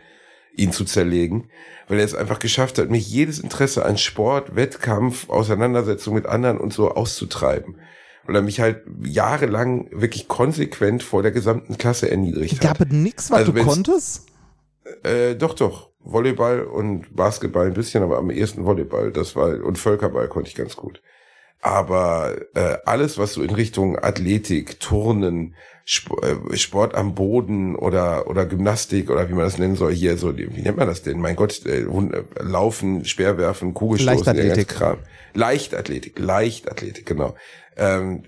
ihn 0.54 0.70
zu 0.70 0.84
zerlegen, 0.84 1.50
weil 1.88 1.98
er 1.98 2.04
es 2.04 2.14
einfach 2.14 2.38
geschafft 2.38 2.78
hat, 2.78 2.88
mich 2.88 3.10
jedes 3.10 3.40
Interesse 3.40 3.84
an 3.84 3.98
Sport, 3.98 4.54
Wettkampf, 4.54 5.28
Auseinandersetzung 5.28 6.14
mit 6.14 6.26
anderen 6.26 6.58
und 6.58 6.72
so 6.72 6.92
auszutreiben. 6.92 7.80
Weil 8.26 8.36
er 8.36 8.42
mich 8.42 8.60
halt 8.60 8.84
jahrelang 9.02 9.88
wirklich 9.90 10.28
konsequent 10.28 11.02
vor 11.02 11.22
der 11.22 11.32
gesamten 11.32 11.78
Klasse 11.78 12.08
erniedrigt 12.08 12.62
hat. 12.62 12.78
Gab 12.78 12.80
es 12.80 12.92
nichts, 12.92 13.28
was 13.32 13.38
Also 13.38 13.50
du 13.52 13.64
konntest? 13.64 14.28
Äh, 15.02 15.34
doch, 15.34 15.54
doch. 15.54 15.90
Volleyball 15.98 16.62
und 16.62 17.14
Basketball 17.16 17.66
ein 17.66 17.74
bisschen, 17.74 18.04
aber 18.04 18.18
am 18.18 18.30
ehesten 18.30 18.64
Volleyball. 18.64 19.10
Das 19.10 19.34
war 19.34 19.64
und 19.64 19.78
Völkerball 19.78 20.28
konnte 20.28 20.48
ich 20.48 20.54
ganz 20.54 20.76
gut. 20.76 21.02
Aber 21.60 22.36
äh, 22.54 22.78
alles, 22.86 23.18
was 23.18 23.34
so 23.34 23.42
in 23.42 23.50
Richtung 23.50 23.98
Athletik, 23.98 24.80
Turnen, 24.80 25.54
Sp 25.84 26.12
äh, 26.22 26.56
Sport 26.56 26.94
am 26.94 27.14
Boden 27.14 27.74
oder 27.74 28.28
oder 28.28 28.46
Gymnastik 28.46 29.10
oder 29.10 29.28
wie 29.28 29.34
man 29.34 29.44
das 29.44 29.58
nennen 29.58 29.76
soll 29.76 29.92
hier 29.92 30.16
so, 30.16 30.36
wie 30.36 30.46
nennt 30.46 30.76
man 30.76 30.86
das 30.86 31.02
denn? 31.02 31.20
Mein 31.20 31.36
Gott, 31.36 31.66
äh, 31.66 31.80
äh, 31.80 32.24
Laufen, 32.40 33.04
Speerwerfen, 33.04 33.74
Kugelstoßen, 33.74 34.24
der 34.24 34.34
Leichtathletik. 34.34 34.68
Kram. 34.68 34.98
Leichtathletik, 35.34 36.18
Leichtathletik, 36.18 37.06
genau. 37.06 37.34
Ähm, 37.76 38.22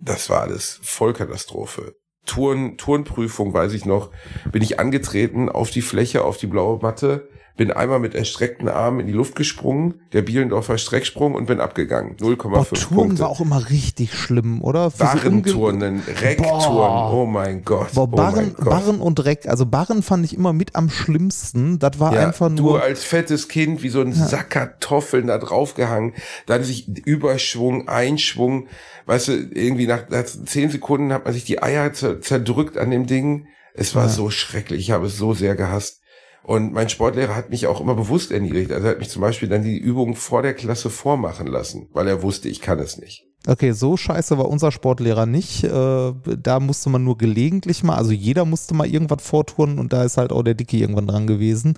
das 0.00 0.30
war 0.30 0.42
alles 0.42 0.78
Vollkatastrophe. 0.82 1.94
Turn, 2.26 2.76
Turnprüfung, 2.76 3.54
weiß 3.54 3.72
ich 3.72 3.84
noch, 3.84 4.10
bin 4.50 4.62
ich 4.62 4.80
angetreten 4.80 5.48
auf 5.48 5.70
die 5.70 5.82
Fläche, 5.82 6.24
auf 6.24 6.36
die 6.36 6.48
blaue 6.48 6.80
Matte, 6.82 7.28
bin 7.56 7.70
einmal 7.70 7.98
mit 7.98 8.14
erstreckten 8.14 8.68
Armen 8.68 9.00
in 9.00 9.06
die 9.06 9.12
Luft 9.12 9.34
gesprungen, 9.34 10.02
der 10.12 10.22
Bielendorfer 10.22 10.76
Strecksprung 10.78 11.34
und 11.34 11.46
bin 11.46 11.60
abgegangen. 11.60 12.16
0,5 12.16 12.48
Boah, 12.48 12.64
Touren 12.66 12.94
Punkte. 12.96 13.18
war 13.20 13.28
auch 13.30 13.40
immer 13.40 13.70
richtig 13.70 14.12
schlimm, 14.14 14.62
oder? 14.62 14.90
Für 14.90 14.98
so 14.98 15.04
Barrenturnen, 15.04 16.02
Reckturnen, 16.20 17.12
oh 17.12 17.26
mein 17.26 17.64
Gott. 17.64 17.92
Boah, 17.94 18.02
oh 18.04 18.06
Barren, 18.06 18.54
Gott. 18.54 18.64
Barren 18.68 19.00
und 19.00 19.24
Reck. 19.24 19.48
Also 19.48 19.64
Barren 19.66 20.02
fand 20.02 20.24
ich 20.24 20.34
immer 20.36 20.52
mit 20.52 20.76
am 20.76 20.90
schlimmsten. 20.90 21.78
Das 21.78 21.98
war 21.98 22.12
Ja, 22.14 22.26
einfach 22.26 22.48
du 22.48 22.62
nur. 22.62 22.82
als 22.82 23.04
fettes 23.04 23.48
Kind 23.48 23.82
wie 23.82 23.88
so 23.88 24.00
ein 24.00 24.12
Sack 24.12 24.50
Kartoffeln 24.50 25.26
da 25.28 25.38
draufgehangen, 25.38 26.12
dann 26.46 26.62
sich 26.62 26.88
Überschwung, 27.06 27.88
Einschwung, 27.88 28.68
weißt 29.06 29.28
du, 29.28 29.32
irgendwie 29.32 29.86
nach, 29.86 30.08
nach 30.10 30.24
zehn 30.24 30.70
Sekunden 30.70 31.12
hat 31.12 31.24
man 31.24 31.32
sich 31.34 31.44
die 31.44 31.62
Eier 31.62 31.92
zer, 31.92 32.20
zerdrückt 32.20 32.76
an 32.78 32.90
dem 32.90 33.06
Ding. 33.06 33.46
Es 33.74 33.94
war 33.94 34.08
so 34.08 34.30
schrecklich, 34.30 34.80
ich 34.80 34.90
habe 34.90 35.06
es 35.06 35.16
so 35.16 35.34
sehr 35.34 35.54
gehasst. 35.54 36.00
Und 36.46 36.72
mein 36.72 36.88
Sportlehrer 36.88 37.34
hat 37.34 37.50
mich 37.50 37.66
auch 37.66 37.80
immer 37.80 37.96
bewusst 37.96 38.30
erniedrigt. 38.30 38.70
Also 38.70 38.86
er 38.86 38.92
hat 38.92 39.00
mich 39.00 39.08
zum 39.08 39.20
Beispiel 39.20 39.48
dann 39.48 39.64
die 39.64 39.76
Übung 39.76 40.14
vor 40.14 40.42
der 40.42 40.54
Klasse 40.54 40.90
vormachen 40.90 41.48
lassen, 41.48 41.88
weil 41.92 42.06
er 42.06 42.22
wusste, 42.22 42.48
ich 42.48 42.60
kann 42.60 42.78
es 42.78 42.98
nicht. 42.98 43.26
Okay, 43.48 43.72
so 43.72 43.96
scheiße 43.96 44.38
war 44.38 44.48
unser 44.48 44.70
Sportlehrer 44.70 45.26
nicht. 45.26 45.64
Äh, 45.64 46.12
da 46.22 46.60
musste 46.60 46.88
man 46.88 47.02
nur 47.02 47.18
gelegentlich 47.18 47.82
mal, 47.82 47.96
also 47.96 48.12
jeder 48.12 48.44
musste 48.44 48.74
mal 48.74 48.86
irgendwas 48.86 49.24
vorturnen 49.24 49.80
und 49.80 49.92
da 49.92 50.04
ist 50.04 50.18
halt 50.18 50.30
auch 50.30 50.44
der 50.44 50.54
Dicke 50.54 50.76
irgendwann 50.76 51.08
dran 51.08 51.26
gewesen. 51.26 51.74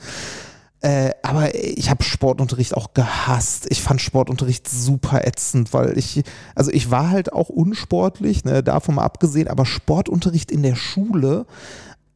Äh, 0.81 1.13
aber 1.23 1.55
ich 1.55 1.89
habe 1.89 2.05
Sportunterricht 2.05 2.77
auch 2.77 2.93
gehasst. 2.93 3.67
Ich 3.71 3.83
fand 3.83 4.03
Sportunterricht 4.03 4.69
super 4.69 5.27
ätzend, 5.27 5.73
weil 5.73 5.97
ich, 5.97 6.23
also 6.55 6.71
ich 6.71 6.91
war 6.91 7.09
halt 7.09 7.33
auch 7.33 7.49
unsportlich, 7.49 8.45
ne, 8.45 8.63
davon 8.63 8.97
mal 8.97 9.05
abgesehen, 9.05 9.49
aber 9.49 9.65
Sportunterricht 9.65 10.53
in 10.53 10.63
der 10.63 10.77
Schule, 10.77 11.47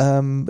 ähm, 0.03 0.49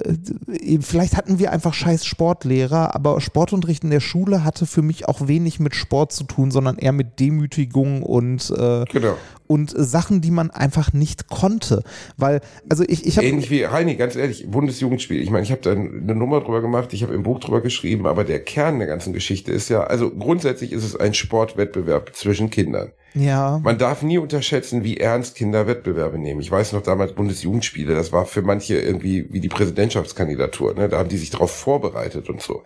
äh, 0.49 0.79
vielleicht 0.81 1.17
hatten 1.17 1.39
wir 1.39 1.53
einfach 1.53 1.75
scheiß 1.75 2.07
Sportlehrer, 2.07 2.95
aber 2.95 3.21
Sportunterricht 3.21 3.85
in 3.85 3.91
der 3.91 4.01
Schule 4.01 4.45
hatte 4.45 4.67
für 4.67 4.83
mich 4.83 5.09
auch 5.09 5.29
wenig 5.29 5.61
mit 5.61 5.75
Sport 5.75 6.13
zu 6.13 6.25
tun, 6.25 6.51
sondern 6.51 6.79
eher 6.79 6.93
mit 6.93 7.21
Demütigung 7.21 8.03
und, 8.03 8.51
äh, 8.51 8.85
Genau. 8.91 9.17
und 9.47 9.73
Sachen, 9.77 10.21
die 10.23 10.31
man 10.31 10.51
einfach 10.51 10.93
nicht 10.93 11.29
konnte. 11.29 11.83
Weil, 12.17 12.41
also 12.71 12.85
ich, 12.87 13.07
ich 13.07 13.19
habe. 13.19 13.27
Ähnlich 13.27 13.51
wie 13.51 13.67
Heini, 13.67 13.97
ganz 13.97 14.17
ehrlich, 14.17 14.51
Bundesjugendspiel. 14.51 15.21
Ich 15.21 15.31
meine, 15.31 15.43
ich 15.43 15.51
habe 15.51 15.61
da 15.61 15.73
eine 15.73 16.15
Nummer 16.15 16.41
drüber 16.41 16.63
gemacht, 16.63 16.93
ich 16.93 17.03
habe 17.03 17.15
im 17.15 17.23
Buch 17.23 17.41
drüber 17.41 17.61
geschrieben, 17.61 18.07
aber 18.07 18.25
der 18.25 18.43
Kern 18.43 18.79
der 18.79 18.89
ganzen 18.89 19.13
Geschichte 19.13 19.53
ist 19.53 19.69
ja, 19.69 19.83
also 19.85 20.11
grundsätzlich 20.11 20.73
ist 20.73 20.85
es 20.85 20.97
ein 20.97 21.13
Sportwettbewerb 21.13 22.15
zwischen 22.15 22.49
Kindern. 22.49 22.93
Ja. 23.15 23.61
Man 23.63 23.79
darf 23.79 24.03
nie 24.03 24.19
unterschätzen, 24.19 24.85
wie 24.85 24.97
ernst 24.97 25.37
Kinder 25.37 25.67
Wettbewerbe 25.67 26.19
nehmen. 26.19 26.41
Ich 26.41 26.51
weiß 26.51 26.73
noch 26.73 26.83
damals 26.83 27.13
Bundesjugendspiele, 27.13 27.95
das 27.95 28.13
war 28.13 28.25
für 28.25 28.43
manche 28.43 28.79
irgendwie 28.79 29.27
wie 29.31 29.41
die 29.41 29.49
Präsidentschaftskandidatur. 29.49 30.75
Ne? 30.75 30.89
Da 30.89 30.99
haben 30.99 31.09
die 31.09 31.19
sich 31.19 31.31
darauf 31.31 31.51
vorbereitet 31.51 32.31
und 32.31 32.41
so. 32.41 32.63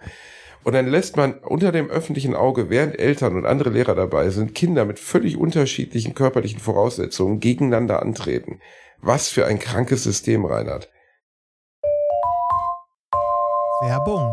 Und 0.62 0.72
dann 0.72 0.87
lässt 0.88 1.16
man 1.16 1.35
unter 1.35 1.70
dem 1.70 1.90
öffentlichen 1.90 2.35
Auge, 2.35 2.70
während 2.70 2.98
Eltern 2.98 3.37
und 3.37 3.46
andere 3.46 3.70
Lehrer 3.70 3.94
dabei 3.94 4.30
sind, 4.30 4.54
Kinder 4.54 4.85
mit 4.85 4.98
völlig 4.98 5.37
unterschiedlichen 5.37 6.14
körperlichen 6.14 6.59
Voraussetzungen 6.59 7.38
gegeneinander 7.38 8.02
antreten. 8.02 8.61
Was 9.00 9.28
für 9.28 9.46
ein 9.46 9.61
krankes 9.61 10.02
System, 10.02 10.44
Reinhard. 10.44 10.90
Werbung. 13.80 14.32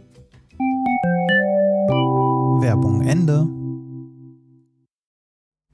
Werbung 2.61 3.01
Ende. 3.01 3.47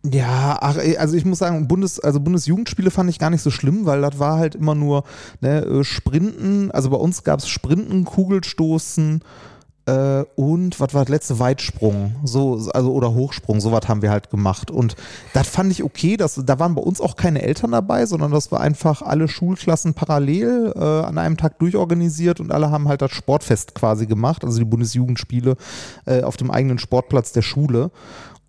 Ja, 0.05 0.57
ach, 0.61 0.77
also 0.97 1.17
ich 1.17 1.25
muss 1.25 1.39
sagen, 1.39 1.67
Bundes, 1.67 1.99
also 1.99 2.21
Bundesjugendspiele 2.21 2.91
fand 2.91 3.09
ich 3.09 3.19
gar 3.19 3.29
nicht 3.29 3.41
so 3.41 3.51
schlimm, 3.51 3.85
weil 3.85 4.01
das 4.01 4.19
war 4.19 4.37
halt 4.37 4.55
immer 4.55 4.73
nur 4.73 5.03
ne, 5.41 5.65
äh, 5.65 5.83
Sprinten, 5.83 6.71
also 6.71 6.89
bei 6.89 6.97
uns 6.97 7.23
gab 7.23 7.39
es 7.39 7.49
Sprinten, 7.49 8.05
Kugelstoßen 8.05 9.21
äh, 9.87 10.25
und 10.35 10.79
was 10.81 10.93
war 10.93 11.05
das 11.05 11.09
letzte 11.09 11.39
Weitsprung, 11.39 12.15
so, 12.25 12.69
also 12.73 12.91
oder 12.91 13.13
Hochsprung, 13.13 13.61
sowas 13.61 13.87
haben 13.87 14.01
wir 14.01 14.11
halt 14.11 14.29
gemacht. 14.29 14.69
Und 14.69 14.97
das 15.33 15.47
fand 15.47 15.71
ich 15.71 15.83
okay, 15.83 16.17
das, 16.17 16.39
da 16.45 16.59
waren 16.59 16.75
bei 16.75 16.81
uns 16.81 16.99
auch 16.99 17.15
keine 17.15 17.41
Eltern 17.41 17.71
dabei, 17.71 18.05
sondern 18.05 18.31
das 18.31 18.51
war 18.51 18.59
einfach 18.59 19.01
alle 19.01 19.29
Schulklassen 19.29 19.93
parallel 19.93 20.73
äh, 20.75 20.79
an 20.79 21.17
einem 21.17 21.37
Tag 21.37 21.57
durchorganisiert 21.59 22.41
und 22.41 22.51
alle 22.51 22.69
haben 22.69 22.89
halt 22.89 23.01
das 23.01 23.11
Sportfest 23.11 23.75
quasi 23.75 24.07
gemacht, 24.07 24.43
also 24.43 24.59
die 24.59 24.65
Bundesjugendspiele 24.65 25.55
äh, 26.05 26.21
auf 26.21 26.35
dem 26.35 26.51
eigenen 26.51 26.79
Sportplatz 26.79 27.31
der 27.31 27.41
Schule. 27.41 27.91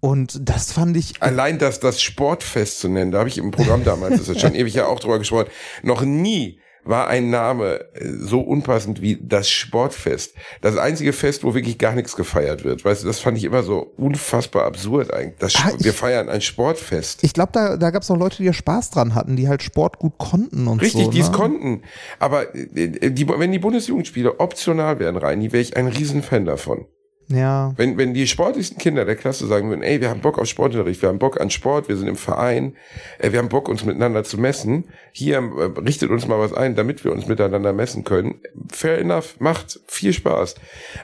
Und 0.01 0.49
das 0.49 0.73
fand 0.73 0.97
ich. 0.97 1.23
Allein 1.23 1.59
das, 1.59 1.81
das 1.81 2.01
Sportfest 2.03 2.81
zu 2.81 2.89
nennen, 2.89 3.11
da 3.13 3.19
habe 3.19 3.29
ich 3.29 3.39
im 3.39 3.53
Programm 3.53 3.85
damals, 3.85 4.19
das 4.19 4.29
ist 4.29 4.41
schon 4.41 4.55
ewig 4.57 4.75
ja 4.75 4.87
auch 4.87 4.99
drüber 4.99 5.19
gesprochen, 5.19 5.49
noch 5.83 6.03
nie 6.03 6.61
war 6.89 7.07
ein 7.09 7.31
Name 7.31 7.81
äh, 7.95 8.09
so 8.19 8.41
unpassend 8.41 9.03
wie 9.03 9.19
das 9.21 9.49
Sportfest. 9.51 10.35
Das 10.63 10.77
einzige 10.77 11.13
Fest, 11.13 11.45
wo 11.45 11.55
wirklich 11.55 11.79
gar 11.79 11.95
nichts 11.95 12.17
gefeiert 12.17 12.65
wird. 12.65 12.85
Weißt 12.85 13.03
du, 13.03 13.07
das 13.07 13.21
fand 13.21 13.37
ich 13.39 13.45
immer 13.45 13.63
so 13.63 13.93
unfassbar 13.97 14.65
absurd 14.65 15.13
eigentlich. 15.13 15.39
Das, 15.39 15.55
Ah, 15.57 15.71
ich- 15.79 15.85
wir 15.85 15.93
feiern 15.93 16.29
ein 16.29 16.41
Sportfest. 16.41 17.23
Ich 17.23 17.33
glaube, 17.35 17.51
da, 17.53 17.77
da 17.77 17.91
gab 17.91 18.03
es 18.03 18.11
auch 18.11 18.17
Leute, 18.17 18.39
die 18.39 18.45
ja 18.45 18.53
Spaß 18.53 18.91
dran 18.91 19.15
hatten, 19.15 19.37
die 19.37 19.49
halt 19.49 19.63
Sport 19.63 19.99
gut 19.99 20.19
konnten 20.19 20.67
und 20.67 20.81
Richtig, 20.81 21.05
so. 21.05 21.11
die 21.11 21.21
es 21.21 21.31
ne? 21.31 21.37
konnten. 21.37 21.83
Aber 22.19 22.55
äh, 22.55 23.11
die, 23.11 23.29
wenn 23.29 23.53
die 23.53 23.59
Bundesjugendspiele 23.59 24.41
optional 24.41 24.99
wären, 24.99 25.17
Reini, 25.17 25.53
wäre 25.53 25.61
ich 25.63 25.77
ein 25.77 25.87
Riesenfan 25.89 26.45
davon. 26.47 26.87
Ja. 27.29 27.75
Wenn, 27.77 27.99
wenn 27.99 28.15
die 28.15 28.27
sportlichsten 28.27 28.79
Kinder 28.79 29.05
der 29.05 29.17
Klasse 29.17 29.47
sagen 29.47 29.69
würden, 29.69 29.83
ey, 29.83 30.01
wir 30.01 30.09
haben 30.09 30.21
Bock 30.21 30.39
auf 30.39 30.47
Sportunterricht, 30.47 31.03
wir 31.03 31.11
haben 31.11 31.19
Bock 31.19 31.41
an 31.41 31.51
Sport, 31.51 31.89
wir 31.89 31.97
sind 31.97 32.09
im 32.09 32.17
Verein, 32.17 32.75
äh, 33.19 33.33
wir 33.33 33.39
haben 33.39 33.51
Bock, 33.51 33.69
uns 33.69 33.85
miteinander 33.85 34.25
zu 34.25 34.39
messen, 34.39 34.85
hier 35.13 35.37
äh, 35.37 35.81
richtet 35.81 36.11
uns 36.11 36.27
mal 36.27 36.39
was 36.39 36.55
ein, 36.55 36.75
damit 36.75 37.05
wir 37.05 37.13
uns 37.13 37.27
miteinander 37.27 37.75
messen 37.75 38.05
können. 38.05 38.41
Fair 38.73 38.99
enough, 38.99 39.37
macht 39.41 39.81
viel 39.87 40.15
Spaß. 40.15 40.55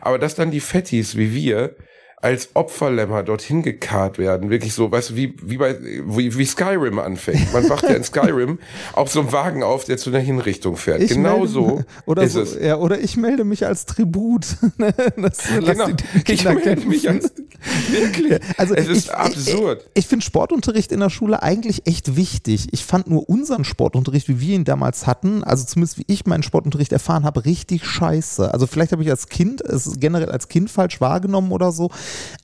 Aber 0.01 0.19
dass 0.19 0.35
dann 0.35 0.51
die 0.51 0.61
Fettis 0.61 1.17
wie 1.17 1.35
wir 1.35 1.77
als 2.25 2.49
Opferlämmer 2.55 3.23
dorthin 3.23 3.63
gekarrt 3.63 4.17
werden, 4.17 4.49
wirklich 4.49 4.73
so, 4.73 4.91
weißt 4.91 5.11
du, 5.11 5.17
wie, 5.17 5.35
wie 5.43 5.59
bei, 5.59 5.77
wie, 6.07 6.35
wie 6.39 6.45
Skyrim 6.47 6.99
anfängt. 6.99 7.53
Man 7.53 7.69
wacht 7.69 7.83
ja 7.85 7.91
in 7.91 8.03
Skyrim 8.03 8.59
auf 8.95 9.11
so 9.13 9.21
einem 9.21 9.31
Wagen 9.33 9.63
auf, 9.63 9.85
der 9.85 9.99
zu 9.99 10.09
einer 10.09 10.21
Hinrichtung 10.21 10.79
fährt. 10.79 11.03
Ich 11.03 11.11
genau 11.11 11.41
melde- 11.41 11.49
so 11.49 11.83
oder 12.07 12.23
ist 12.23 12.33
so, 12.33 12.41
es. 12.41 12.57
Ja, 12.59 12.77
oder 12.79 12.99
ich 12.99 13.19
melde 13.19 13.45
mich 13.45 13.67
als 13.67 13.85
Tribut. 13.85 14.47
das, 14.79 15.43
lass 15.61 15.77
Genau, 15.77 15.89
ich 16.27 16.45
melde 16.45 16.87
mich 16.89 17.03
kämpfen. 17.03 17.21
als, 17.23 17.33
wirklich, 17.93 18.41
Also 18.57 18.75
es 18.75 18.89
ist 18.89 19.05
ich, 19.07 19.13
absurd. 19.15 19.83
Ich, 19.93 20.05
ich 20.05 20.07
finde 20.07 20.25
Sportunterricht 20.25 20.93
in 20.93 21.01
der 21.01 21.11
Schule 21.11 21.43
eigentlich 21.43 21.87
echt 21.87 22.17
wichtig. 22.17 22.69
Ich 22.73 22.87
fand 22.87 23.07
nur 23.11 23.29
unseren 23.29 23.65
Sportunterricht, 23.65 24.29
wie 24.29 24.41
wir 24.41 24.55
ihn 24.55 24.65
damals 24.65 25.07
hatten, 25.07 25.45
also 25.45 25.65
zumindest 25.67 25.99
wie 25.99 26.05
ich 26.07 26.25
meinen 26.25 26.43
Sportunterricht 26.43 26.93
erfahren 26.93 27.25
habe, 27.25 27.45
richtig 27.45 27.85
scheiße. 27.85 28.53
Also 28.55 28.67
vielleicht 28.67 28.93
habe 28.93 29.03
ich 29.03 29.11
als 29.11 29.29
Kind 29.29 29.61
es 29.61 30.01
generell 30.01 30.31
als 30.31 30.49
Kind 30.49 30.71
falsch 30.71 31.03
wahrgenommen 31.03 31.53
oder 31.53 31.71
so, 31.71 31.91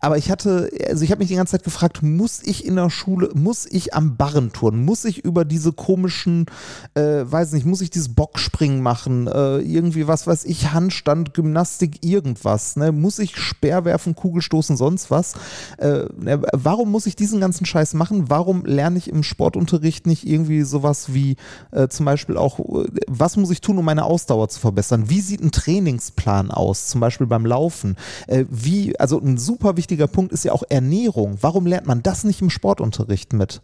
aber 0.01 0.19
ich 0.19 0.31
hatte, 0.31 0.71
also 0.89 1.05
ich 1.05 1.11
habe 1.11 1.21
mich 1.21 1.29
die 1.29 1.37
ganze 1.37 1.53
Zeit 1.53 1.65
gefragt, 1.65 2.03
muss 2.03 2.43
ich 2.43 2.65
in 2.65 2.77
der 2.77 2.91
Schule, 2.91 3.31
muss 3.35 3.67
ich 3.67 3.95
am 3.95 4.17
Barren 4.17 4.53
turnen, 4.53 4.85
muss 4.85 5.05
ich 5.05 5.25
über 5.25 5.45
diese 5.45 5.73
komischen, 5.73 6.47
äh, 6.95 7.25
weiß 7.25 7.53
nicht, 7.53 7.67
muss 7.67 7.81
ich 7.81 7.91
dieses 7.91 8.15
Bockspringen 8.15 8.83
machen, 8.83 9.27
äh, 9.27 9.59
irgendwie 9.59 10.07
was 10.07 10.27
weiß 10.27 10.45
ich, 10.45 10.73
Handstand, 10.73 11.35
Gymnastik, 11.35 12.05
irgendwas, 12.05 12.77
ne? 12.77 12.93
muss 12.93 13.19
ich 13.19 13.37
Speer 13.37 13.85
werfen, 13.85 14.15
Kugelstoßen, 14.15 14.77
sonst 14.77 15.11
was. 15.11 15.35
Äh, 15.79 16.05
ne, 16.19 16.43
warum 16.53 16.91
muss 16.91 17.07
ich 17.07 17.17
diesen 17.17 17.41
ganzen 17.41 17.67
Scheiß 17.67 17.95
machen? 17.95 18.31
Warum 18.31 18.65
lerne 18.65 18.99
ich 18.99 19.09
im 19.09 19.23
Sportunterricht 19.23 20.07
nicht 20.07 20.27
irgendwie 20.27 20.63
sowas 20.63 21.13
wie 21.15 21.37
äh, 21.73 21.89
zum 21.89 22.07
Beispiel 22.07 22.37
auch, 22.37 22.59
äh, 22.59 22.89
was 23.07 23.37
muss 23.37 23.51
ich 23.51 23.61
tun, 23.61 23.79
um 23.79 23.85
meine 23.85 24.05
Ausdauer 24.05 24.49
zu 24.49 24.61
verbessern? 24.61 25.09
Wie 25.09 25.21
sieht 25.21 25.43
ein 25.43 25.53
Trainingsplan 25.53 26.51
aus, 26.51 26.89
zum 26.89 27.01
Beispiel 27.01 27.27
beim 27.27 27.47
Laufen? 27.47 27.97
Äh, 28.27 28.45
wie, 28.49 28.99
also 28.99 29.21
ein 29.21 29.39
super 29.39 29.60
wichtiger 29.63 30.07
Punkt 30.07 30.33
ist 30.33 30.45
ja 30.45 30.53
auch 30.53 30.63
Ernährung. 30.69 31.39
Warum 31.41 31.67
lernt 31.67 31.87
man 31.87 32.03
das 32.03 32.25
nicht 32.25 32.41
im 32.43 32.51
Sportunterricht 32.51 33.33
mit? 33.33 33.61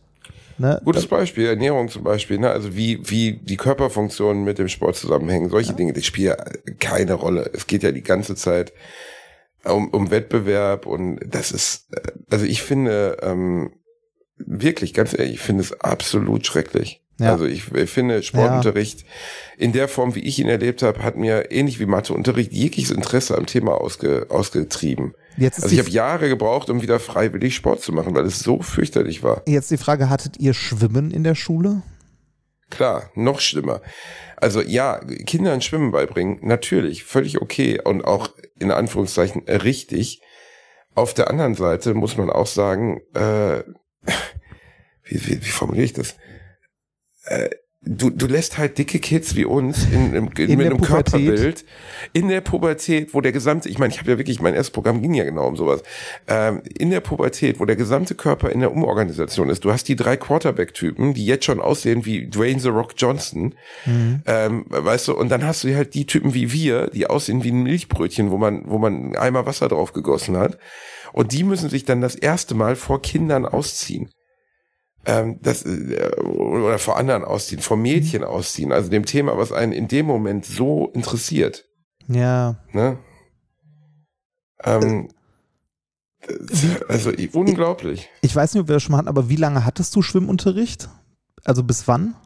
Ne? 0.59 0.81
Gutes 0.85 1.07
Beispiel, 1.07 1.47
Ernährung 1.47 1.89
zum 1.89 2.03
Beispiel, 2.03 2.39
ne? 2.39 2.51
also 2.51 2.75
wie, 2.75 2.99
wie 3.11 3.35
die 3.35 3.57
Körperfunktionen 3.57 4.43
mit 4.45 4.59
dem 4.59 4.69
Sport 4.69 4.97
zusammenhängen, 4.97 5.51
solche 5.51 5.75
Dinge, 5.75 5.93
die 5.93 6.03
spielen 6.03 6.29
ja 6.29 6.37
keine 6.79 7.13
Rolle. 7.15 7.51
Es 7.53 7.67
geht 7.67 7.83
ja 7.83 7.93
die 7.93 8.03
ganze 8.03 8.37
Zeit 8.37 8.73
um, 9.65 9.89
um 9.89 10.11
Wettbewerb 10.11 10.87
und 10.87 11.21
das 11.27 11.53
ist, 11.53 11.93
äh, 11.93 12.13
also 12.31 12.47
ich 12.47 12.63
finde, 12.63 13.19
ähm, 13.23 13.73
wirklich, 14.39 14.95
ganz 14.95 15.13
ehrlich, 15.19 15.35
ich 15.35 15.41
finde 15.41 15.63
es 15.63 15.79
absolut 15.81 16.47
schrecklich. 16.47 17.03
Ja. 17.19 17.33
Also 17.33 17.47
ich, 17.47 17.73
ich 17.73 17.91
finde 17.91 18.23
Sportunterricht 18.23 19.05
in 19.57 19.73
der 19.73 19.89
Form, 19.89 20.15
wie 20.15 20.21
ich 20.21 20.39
ihn 20.39 20.49
erlebt 20.49 20.83
habe, 20.83 21.03
hat 21.03 21.17
mir 21.17 21.51
ähnlich 21.51 21.81
wie 21.81 21.87
Matheunterricht 21.87 22.53
jegliches 22.53 22.91
Interesse 22.91 23.37
am 23.37 23.47
Thema 23.47 23.81
ausge, 23.81 24.27
ausgetrieben. 24.29 25.15
Jetzt 25.37 25.62
Also 25.62 25.75
ich 25.75 25.79
habe 25.79 25.90
Jahre 25.90 26.29
gebraucht, 26.29 26.70
um 26.70 26.83
wieder 26.83 26.99
freiwillig 26.99 27.55
Sport 27.55 27.83
zu 27.83 27.92
machen, 27.92 28.14
weil 28.14 28.25
es 28.25 28.40
so 28.40 28.62
fürchterlich 28.62 29.22
war. 29.22 29.42
Jetzt 29.46 29.70
die 29.70 29.77
Frage, 29.77 30.09
hattet 30.09 30.38
ihr 30.38 30.55
Schwimmen 30.55 31.11
in 31.11 31.25
der 31.25 31.35
Schule? 31.35 31.83
Klar, 32.70 33.11
noch 33.14 33.40
schlimmer. 33.40 33.81
Also 34.37 34.61
ja, 34.61 34.99
Kindern 35.27 35.61
Schwimmen 35.61 35.92
beibringen, 35.92 36.38
natürlich, 36.42 37.05
völlig 37.05 37.40
okay 37.40 37.81
und 37.83 38.05
auch 38.05 38.31
in 38.59 38.70
Anführungszeichen 38.70 39.44
richtig. 39.49 40.22
Auf 40.94 41.14
der 41.14 41.31
anderen 41.31 41.55
Seite 41.55 41.94
muss 41.94 42.16
man 42.16 42.31
auch 42.31 42.46
sagen, 42.46 43.01
äh, 43.14 43.62
wie, 45.05 45.27
wie, 45.27 45.44
wie 45.44 45.51
formuliere 45.51 45.85
ich 45.85 45.92
das? 45.92 46.16
Äh, 47.25 47.51
du, 47.87 48.11
du 48.11 48.27
lässt 48.27 48.59
halt 48.59 48.79
dicke 48.79 48.99
Kids 48.99 49.37
wie 49.37 49.44
uns 49.44 49.85
in, 49.85 50.14
in, 50.14 50.27
in, 50.27 50.51
In 50.51 50.59
mit 50.59 50.66
einem 50.66 50.79
Pubertät. 50.79 51.12
Körperbild 51.12 51.64
in 52.12 52.29
der 52.29 52.40
Pubertät, 52.40 53.14
wo 53.14 53.20
der 53.20 53.33
gesamte, 53.33 53.68
ich 53.68 53.79
meine, 53.79 53.92
ich 53.92 54.01
habe 54.01 54.11
ja 54.11 54.18
wirklich, 54.18 54.40
mein 54.40 54.55
erstes 54.55 54.72
Programm 54.72 55.01
ging 55.01 55.14
ja 55.14 55.25
genau 55.25 55.46
um 55.46 55.57
sowas, 55.57 55.83
ähm, 56.27 56.62
in 56.79 56.90
der 56.90 57.01
Pubertät, 57.01 57.61
wo 57.61 57.64
der 57.64 57.77
gesamte 57.77 58.14
Körper 58.14 58.51
in 58.51 58.61
der 58.61 58.72
Umorganisation 58.72 59.49
ist. 59.49 59.64
Du 59.64 59.72
hast 59.72 59.88
die 59.88 59.96
drei 59.96 60.16
Quarterback-Typen, 60.16 61.14
die 61.14 61.25
jetzt 61.25 61.44
schon 61.44 61.61
aussehen 61.61 62.05
wie 62.05 62.29
Dwayne 62.29 62.61
The 62.61 62.68
Rock 62.68 62.94
Johnson, 62.96 63.55
ähm, 64.27 64.64
weißt 64.68 65.09
du, 65.09 65.14
und 65.16 65.29
dann 65.29 65.44
hast 65.44 65.64
du 65.64 65.75
halt 65.75 65.94
die 65.94 66.07
Typen 66.07 66.35
wie 66.35 66.53
wir, 66.53 66.88
die 66.88 67.07
aussehen 67.07 67.44
wie 67.44 67.53
ein 67.53 67.62
Milchbrötchen, 67.62 68.31
wo 68.31 68.38
man, 68.38 68.64
wo 68.66 68.79
man 68.79 68.94
einen 68.94 69.16
Eimer 69.16 69.46
Wasser 69.46 69.68
drauf 69.68 69.92
gegossen 69.92 70.37
hat. 70.37 70.59
Und 71.12 71.33
die 71.33 71.44
müssen 71.44 71.70
sich 71.70 71.85
dann 71.85 72.01
das 72.01 72.14
erste 72.14 72.55
Mal 72.55 72.77
vor 72.77 73.01
Kindern 73.01 73.46
ausziehen. 73.46 74.11
Ähm, 75.07 75.38
das, 75.40 75.64
äh, 75.64 76.11
oder 76.21 76.79
vor 76.79 76.97
anderen 76.97 77.25
ausziehen, 77.25 77.62
vor 77.62 77.77
Mädchen 77.77 78.25
ausziehen. 78.25 78.73
Also 78.73 78.90
dem 78.90 79.07
Thema, 79.07 79.38
was 79.38 79.53
einen 79.53 79.73
in 79.73 79.87
dem 79.87 80.07
Moment 80.07 80.45
so 80.45 80.90
interessiert. 80.95 81.64
Ja. 82.09 82.57
Ne? 82.73 82.99
Ähm, 84.64 85.09
also 86.88 87.12
unglaublich. 87.33 88.09
Ich 88.21 88.35
weiß 88.35 88.55
nicht, 88.55 88.62
ob 88.62 88.69
wir 88.69 88.75
das 88.75 88.83
schon 88.83 88.92
mal 88.92 88.99
hatten, 88.99 89.09
aber 89.09 89.29
wie 89.29 89.37
lange 89.37 89.64
hattest 89.64 89.95
du 89.95 90.03
Schwimmunterricht? 90.03 90.88
Also 91.45 91.62
bis 91.62 91.87
wann? 91.87 92.16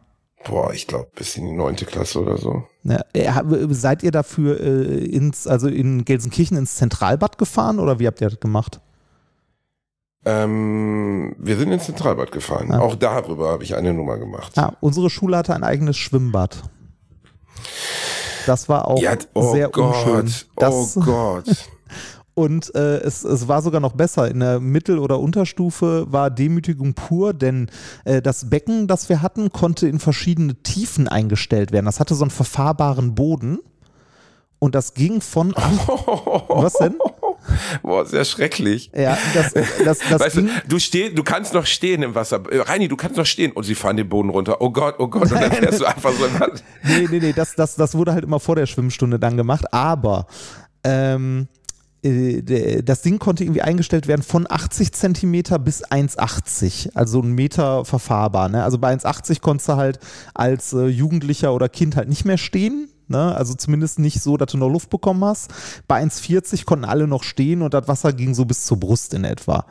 Boah, 0.44 0.72
ich 0.72 0.86
glaube 0.86 1.10
bis 1.14 1.36
in 1.36 1.44
die 1.44 1.52
neunte 1.52 1.84
Klasse 1.84 2.20
oder 2.20 2.38
so. 2.38 2.64
Ja, 2.82 3.02
äh, 3.12 3.30
seid 3.74 4.02
ihr 4.02 4.10
dafür 4.10 4.58
äh, 4.58 5.04
ins, 5.04 5.46
also 5.46 5.68
in 5.68 6.06
Gelsenkirchen 6.06 6.56
ins 6.56 6.76
Zentralbad 6.76 7.36
gefahren 7.36 7.78
oder 7.78 7.98
wie 7.98 8.06
habt 8.06 8.22
ihr 8.22 8.30
das 8.30 8.40
gemacht? 8.40 8.80
Ähm, 10.24 11.34
wir 11.38 11.56
sind 11.56 11.72
ins 11.72 11.84
Zentralbad 11.84 12.30
gefahren. 12.32 12.72
Ah. 12.72 12.80
Auch 12.80 12.94
darüber 12.94 13.50
habe 13.50 13.64
ich 13.64 13.74
eine 13.74 13.94
Nummer 13.94 14.18
gemacht. 14.18 14.52
Ah, 14.58 14.74
unsere 14.80 15.08
Schule 15.08 15.36
hatte 15.36 15.54
ein 15.54 15.64
eigenes 15.64 15.96
Schwimmbad. 15.96 16.62
Das 18.46 18.68
war 18.68 18.88
auch 18.88 19.00
Ja, 19.00 19.14
oh 19.34 19.52
sehr 19.52 19.68
Gott, 19.68 20.06
unschön. 20.06 20.32
Das, 20.56 20.96
oh 20.96 21.00
Gott. 21.04 21.44
Und 22.34 22.74
äh, 22.74 22.98
es, 22.98 23.24
es 23.24 23.48
war 23.48 23.60
sogar 23.60 23.80
noch 23.80 23.92
besser. 23.92 24.30
In 24.30 24.40
der 24.40 24.60
Mittel- 24.60 24.98
oder 24.98 25.18
Unterstufe 25.18 26.06
war 26.10 26.30
Demütigung 26.30 26.94
pur, 26.94 27.34
denn 27.34 27.70
äh, 28.04 28.22
das 28.22 28.48
Becken, 28.48 28.86
das 28.86 29.08
wir 29.08 29.20
hatten, 29.20 29.50
konnte 29.52 29.88
in 29.88 29.98
verschiedene 29.98 30.54
Tiefen 30.62 31.08
eingestellt 31.08 31.72
werden. 31.72 31.86
Das 31.86 32.00
hatte 32.00 32.14
so 32.14 32.24
einen 32.24 32.30
verfahrbaren 32.30 33.14
Boden. 33.14 33.58
Und 34.58 34.74
das 34.74 34.94
ging 34.94 35.20
von. 35.22 35.52
Was 36.48 36.74
denn? 36.74 36.98
Boah, 37.82 38.06
sehr 38.06 38.24
schrecklich. 38.24 38.90
Ja, 38.94 39.18
das, 39.34 39.52
das, 39.52 39.98
das 39.98 40.10
weißt 40.20 40.36
du, 40.36 40.48
du, 40.68 40.78
steh, 40.78 41.10
du 41.10 41.22
kannst 41.22 41.54
noch 41.54 41.66
stehen 41.66 42.02
im 42.02 42.14
Wasser. 42.14 42.42
Äh, 42.50 42.60
Reini, 42.60 42.88
du 42.88 42.96
kannst 42.96 43.16
noch 43.16 43.26
stehen. 43.26 43.52
Und 43.52 43.64
sie 43.64 43.74
fahren 43.74 43.96
den 43.96 44.08
Boden 44.08 44.30
runter. 44.30 44.60
Oh 44.60 44.70
Gott, 44.70 44.96
oh 44.98 45.08
Gott. 45.08 45.30
Und 45.30 45.40
dann 45.40 45.52
fährst 45.52 45.80
du 45.80 45.86
einfach 45.86 46.12
so. 46.12 46.26
Nee, 46.82 47.08
nee, 47.10 47.18
nee, 47.18 47.32
das, 47.32 47.54
das, 47.54 47.76
das 47.76 47.94
wurde 47.94 48.12
halt 48.12 48.24
immer 48.24 48.40
vor 48.40 48.56
der 48.56 48.66
Schwimmstunde 48.66 49.18
dann 49.18 49.36
gemacht. 49.36 49.72
Aber 49.72 50.26
ähm, 50.84 51.48
äh, 52.02 52.82
das 52.82 53.02
Ding 53.02 53.18
konnte 53.18 53.44
irgendwie 53.44 53.62
eingestellt 53.62 54.06
werden 54.06 54.22
von 54.22 54.46
80 54.48 54.92
Zentimeter 54.92 55.58
bis 55.58 55.84
1,80. 55.84 56.90
Also 56.94 57.20
ein 57.20 57.32
Meter 57.32 57.84
verfahrbar. 57.84 58.48
Ne? 58.48 58.62
Also 58.64 58.78
bei 58.78 58.92
1,80 58.92 59.40
konntest 59.40 59.68
du 59.68 59.76
halt 59.76 59.98
als 60.34 60.72
äh, 60.72 60.86
Jugendlicher 60.86 61.54
oder 61.54 61.68
Kind 61.68 61.96
halt 61.96 62.08
nicht 62.08 62.24
mehr 62.24 62.38
stehen. 62.38 62.88
Ne? 63.10 63.34
Also 63.34 63.54
zumindest 63.54 63.98
nicht 63.98 64.22
so, 64.22 64.36
dass 64.36 64.52
du 64.52 64.58
noch 64.58 64.68
Luft 64.68 64.88
bekommen 64.88 65.24
hast. 65.24 65.52
Bei 65.88 66.02
1,40 66.02 66.64
konnten 66.64 66.84
alle 66.84 67.06
noch 67.06 67.24
stehen 67.24 67.62
und 67.62 67.74
das 67.74 67.88
Wasser 67.88 68.12
ging 68.12 68.34
so 68.34 68.44
bis 68.44 68.64
zur 68.64 68.78
Brust 68.78 69.12
in 69.14 69.24
etwa. 69.24 69.66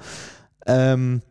Ähm, 0.67 1.21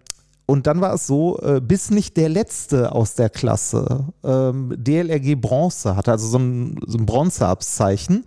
und 0.47 0.67
dann 0.67 0.81
war 0.81 0.95
es 0.95 1.07
so, 1.07 1.39
äh, 1.43 1.61
bis 1.61 1.91
nicht 1.91 2.17
der 2.17 2.31
Letzte 2.31 2.93
aus 2.93 3.15
der 3.15 3.29
Klasse 3.29 4.07
ähm, 4.25 4.75
DLRG 4.79 5.35
Bronze 5.39 5.95
hatte, 5.95 6.11
also 6.11 6.27
so 6.27 6.39
ein, 6.39 6.81
so 6.87 6.97
ein 6.97 7.05
Bronzeabzeichen, 7.05 8.25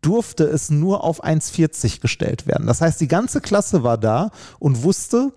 durfte 0.00 0.44
es 0.44 0.70
nur 0.70 1.02
auf 1.02 1.24
1,40 1.24 2.00
gestellt 2.00 2.46
werden. 2.46 2.68
Das 2.68 2.80
heißt, 2.80 3.00
die 3.00 3.08
ganze 3.08 3.40
Klasse 3.40 3.82
war 3.82 3.98
da 3.98 4.30
und 4.60 4.84
wusste, 4.84 5.32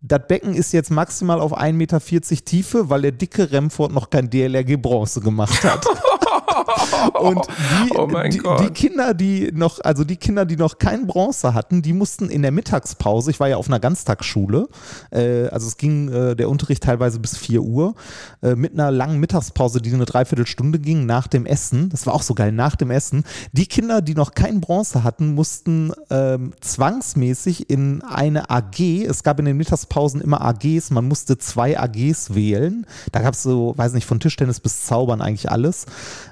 das 0.00 0.20
Becken 0.28 0.54
ist 0.54 0.72
jetzt 0.72 0.90
maximal 0.90 1.40
auf 1.40 1.56
1,40 1.56 1.72
Meter 1.72 2.00
Tiefe, 2.44 2.88
weil 2.88 3.02
der 3.02 3.12
dicke 3.12 3.50
Remford 3.50 3.92
noch 3.92 4.08
kein 4.08 4.30
DLRG 4.30 4.76
Bronze 4.80 5.20
gemacht 5.20 5.62
hat. 5.64 5.84
Und 7.20 7.46
die, 7.46 7.96
Oh 7.96 8.06
die, 8.06 8.40
die 8.40 8.70
Kinder, 8.70 9.14
die 9.14 9.50
noch, 9.52 9.80
also 9.82 10.04
die 10.04 10.16
Kinder, 10.16 10.44
die 10.44 10.56
noch 10.56 10.78
kein 10.78 11.06
Bronze 11.06 11.54
hatten, 11.54 11.82
die 11.82 11.92
mussten 11.92 12.28
in 12.28 12.42
der 12.42 12.52
Mittagspause, 12.52 13.30
ich 13.30 13.40
war 13.40 13.48
ja 13.48 13.56
auf 13.56 13.68
einer 13.68 13.80
Ganztagsschule, 13.80 14.68
äh, 15.10 15.46
also 15.48 15.66
es 15.66 15.76
ging 15.76 16.10
äh, 16.12 16.36
der 16.36 16.48
Unterricht 16.48 16.82
teilweise 16.82 17.18
bis 17.18 17.36
4 17.36 17.62
Uhr, 17.62 17.94
äh, 18.42 18.54
mit 18.54 18.72
einer 18.72 18.90
langen 18.90 19.18
Mittagspause, 19.18 19.80
die 19.80 19.92
eine 19.92 20.04
Dreiviertelstunde 20.04 20.78
ging 20.78 21.06
nach 21.06 21.26
dem 21.26 21.46
Essen. 21.46 21.88
Das 21.88 22.06
war 22.06 22.14
auch 22.14 22.22
so 22.22 22.34
geil, 22.34 22.52
nach 22.52 22.76
dem 22.76 22.90
Essen. 22.90 23.24
Die 23.52 23.66
Kinder, 23.66 24.02
die 24.02 24.14
noch 24.14 24.32
kein 24.34 24.60
Bronze 24.60 25.04
hatten, 25.04 25.34
mussten 25.34 25.92
ähm, 26.10 26.52
zwangsmäßig 26.60 27.70
in 27.70 28.02
eine 28.02 28.50
AG, 28.50 28.80
es 28.80 29.22
gab 29.22 29.38
in 29.38 29.44
den 29.44 29.56
Mittagspausen 29.56 30.20
immer 30.20 30.42
AGs, 30.42 30.90
man 30.90 31.06
musste 31.06 31.38
zwei 31.38 31.78
AGs 31.78 32.34
wählen. 32.34 32.86
Da 33.12 33.20
gab 33.20 33.34
es 33.34 33.42
so, 33.42 33.74
weiß 33.76 33.92
nicht, 33.92 34.06
von 34.06 34.20
Tischtennis 34.20 34.60
bis 34.60 34.86
Zaubern 34.86 35.20
eigentlich 35.20 35.50
alles. 35.50 35.86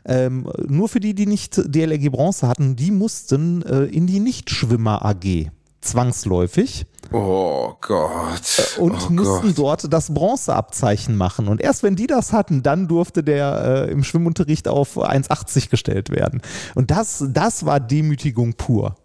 Ähm, 0.06 0.48
nur 0.66 0.88
für 0.88 1.00
die, 1.00 1.14
die 1.14 1.26
nicht 1.26 1.60
DLRG 1.64 2.10
Bronze 2.10 2.46
hatten, 2.46 2.76
die 2.76 2.90
mussten 2.90 3.62
äh, 3.62 3.84
in 3.84 4.06
die 4.06 4.20
Nichtschwimmer 4.20 5.04
AG. 5.04 5.50
Zwangsläufig 5.80 6.86
Oh 7.12 7.74
Gott. 7.80 8.76
und 8.78 8.92
oh 8.92 9.12
mussten 9.12 9.48
Gott. 9.54 9.58
dort 9.58 9.92
das 9.92 10.12
Bronzeabzeichen 10.12 11.16
machen. 11.16 11.48
Und 11.48 11.60
erst 11.60 11.82
wenn 11.82 11.94
die 11.94 12.06
das 12.06 12.32
hatten, 12.32 12.62
dann 12.62 12.88
durfte 12.88 13.22
der 13.22 13.86
äh, 13.86 13.90
im 13.92 14.02
Schwimmunterricht 14.02 14.66
auf 14.68 14.96
1,80 14.96 15.70
gestellt 15.70 16.10
werden. 16.10 16.40
Und 16.74 16.90
das, 16.90 17.24
das 17.28 17.66
war 17.66 17.80
Demütigung 17.80 18.54
pur. 18.54 18.96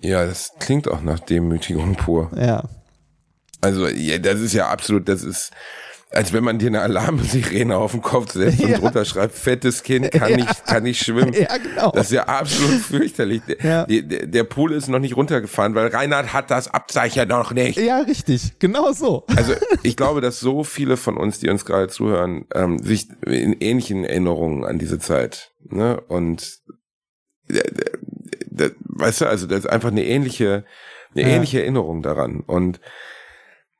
Ja, 0.00 0.26
das 0.26 0.52
klingt 0.58 0.88
auch 0.88 1.02
nach 1.02 1.20
Demütigung 1.20 1.94
pur. 1.94 2.30
Ja. 2.36 2.64
Also, 3.60 3.88
ja, 3.88 4.18
das 4.18 4.40
ist 4.40 4.52
ja 4.52 4.68
absolut, 4.68 5.08
das 5.08 5.22
ist, 5.22 5.50
als 6.16 6.32
wenn 6.32 6.42
man 6.42 6.58
dir 6.58 6.66
eine 6.68 6.80
Alarmsirene 6.80 7.76
auf 7.76 7.92
den 7.92 8.02
Kopf 8.02 8.32
setzt 8.32 8.60
und 8.62 8.68
Ja. 8.70 8.78
drunter 8.78 9.04
schreibt, 9.04 9.34
fettes 9.36 9.82
Kind 9.82 10.10
kann 10.10 10.32
nicht, 10.36 10.66
kann 10.66 10.82
nicht 10.82 11.02
schwimmen. 11.04 11.32
Ja, 11.38 11.56
genau. 11.58 11.92
Das 11.92 12.06
ist 12.06 12.12
ja 12.12 12.24
absolut 12.24 12.80
fürchterlich. 12.80 13.42
Der, 13.46 13.56
Ja. 13.64 13.84
der, 13.86 14.26
der 14.26 14.44
Pool 14.44 14.72
ist 14.72 14.88
noch 14.88 14.98
nicht 14.98 15.16
runtergefahren, 15.16 15.74
weil 15.74 15.88
Reinhard 15.88 16.32
hat 16.32 16.50
das 16.50 16.68
Abzeichen 16.68 17.28
noch 17.28 17.52
nicht. 17.52 17.78
Ja, 17.78 18.00
richtig. 18.00 18.58
Genau 18.58 18.92
so. 18.92 19.24
Also 19.36 19.52
ich 19.82 19.96
glaube, 19.96 20.20
dass 20.20 20.40
so 20.40 20.64
viele 20.64 20.96
von 20.96 21.16
uns, 21.16 21.38
die 21.38 21.48
uns 21.48 21.64
gerade 21.64 21.88
zuhören, 21.88 22.46
ähm, 22.54 22.78
sich 22.78 23.08
in 23.24 23.52
ähnlichen 23.60 24.04
Erinnerungen 24.04 24.64
an 24.64 24.78
diese 24.78 24.98
Zeit, 24.98 25.52
ne? 25.68 26.00
Und 26.08 26.58
äh, 27.50 27.58
äh, 27.58 28.70
weißt 28.84 29.20
du, 29.20 29.26
also 29.26 29.46
das 29.46 29.60
ist 29.60 29.66
einfach 29.66 29.90
eine 29.90 30.04
ähnliche, 30.04 30.64
eine 31.14 31.22
Ja. 31.22 31.28
ähnliche 31.36 31.60
Erinnerung 31.60 32.02
daran. 32.02 32.40
Und 32.40 32.80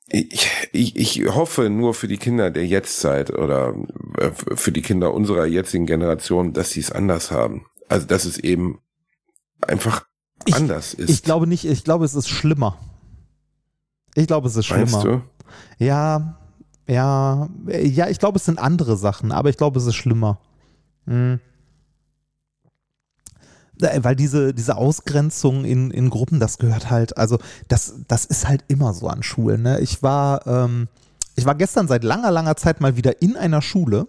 ich, 0.09 0.49
ich, 0.73 0.97
ich 0.97 1.35
hoffe 1.35 1.69
nur 1.71 1.95
für 1.95 2.09
die 2.09 2.16
Kinder 2.19 2.51
der 2.51 2.66
Jetztzeit 2.66 3.31
oder 3.31 3.75
äh, 4.19 4.31
für 4.55 4.73
die 4.73 4.83
Kinder 4.83 5.12
unserer 5.12 5.47
jetzigen 5.47 5.87
Generation, 5.87 6.53
dass 6.53 6.71
sie 6.71 6.81
es 6.81 6.92
anders 6.92 7.31
haben. 7.31 7.66
Also 7.88 8.07
dass 8.07 8.25
es 8.25 8.38
eben 8.38 8.79
einfach 9.62 10.07
Ich- 10.45 10.55
anders 10.55 10.95
ist. 10.95 11.11
Ich 11.11 11.23
glaube 11.23 11.47
nicht, 11.47 11.64
ich 11.64 11.83
glaube, 11.85 12.05
es 12.05 12.14
ist 12.14 12.29
schlimmer. 12.29 12.79
Ich 14.14 14.27
glaube, 14.27 14.49
es 14.49 14.57
ist 14.57 14.71
Meinst 14.71 15.01
schlimmer. 15.01 15.23
du? 15.79 15.85
Ja, 15.85 16.38
ja, 16.88 17.49
ja, 17.66 18.09
ich 18.09 18.19
glaube, 18.19 18.37
es 18.38 18.45
sind 18.45 18.59
andere 18.59 18.97
Sachen, 18.97 19.33
aber 19.33 19.51
ich 19.51 19.57
glaube, 19.57 19.79
es 19.79 19.87
ist 19.87 19.97
schlimmer. 19.97 20.40
Hm. 21.07 21.40
Äh, 23.81 24.03
Weil 24.03 24.17
diese, 24.17 24.55
diese 24.55 24.77
Ausgrenzung 24.77 25.65
in, 25.65 25.91
in 25.91 26.11
Gruppen, 26.11 26.41
das 26.41 26.59
gehört 26.59 26.91
halt, 26.91 27.17
also 27.17 27.39
das, 27.69 27.95
das 28.09 28.25
ist 28.25 28.49
halt 28.49 28.65
immer 28.69 28.93
so 28.95 29.09
an 29.09 29.23
Schulen. 29.23 29.62
Ne? 29.62 29.81
Ich 29.81 30.03
war, 30.03 30.47
ähm, 30.47 30.89
ich 31.35 31.45
war 31.45 31.55
gestern 31.55 31.87
seit 31.87 32.03
langer, 32.03 32.31
langer 32.31 32.57
Zeit 32.57 32.81
mal 32.81 32.97
wieder 32.97 33.21
in 33.21 33.37
einer 33.37 33.62
Schule 33.62 34.09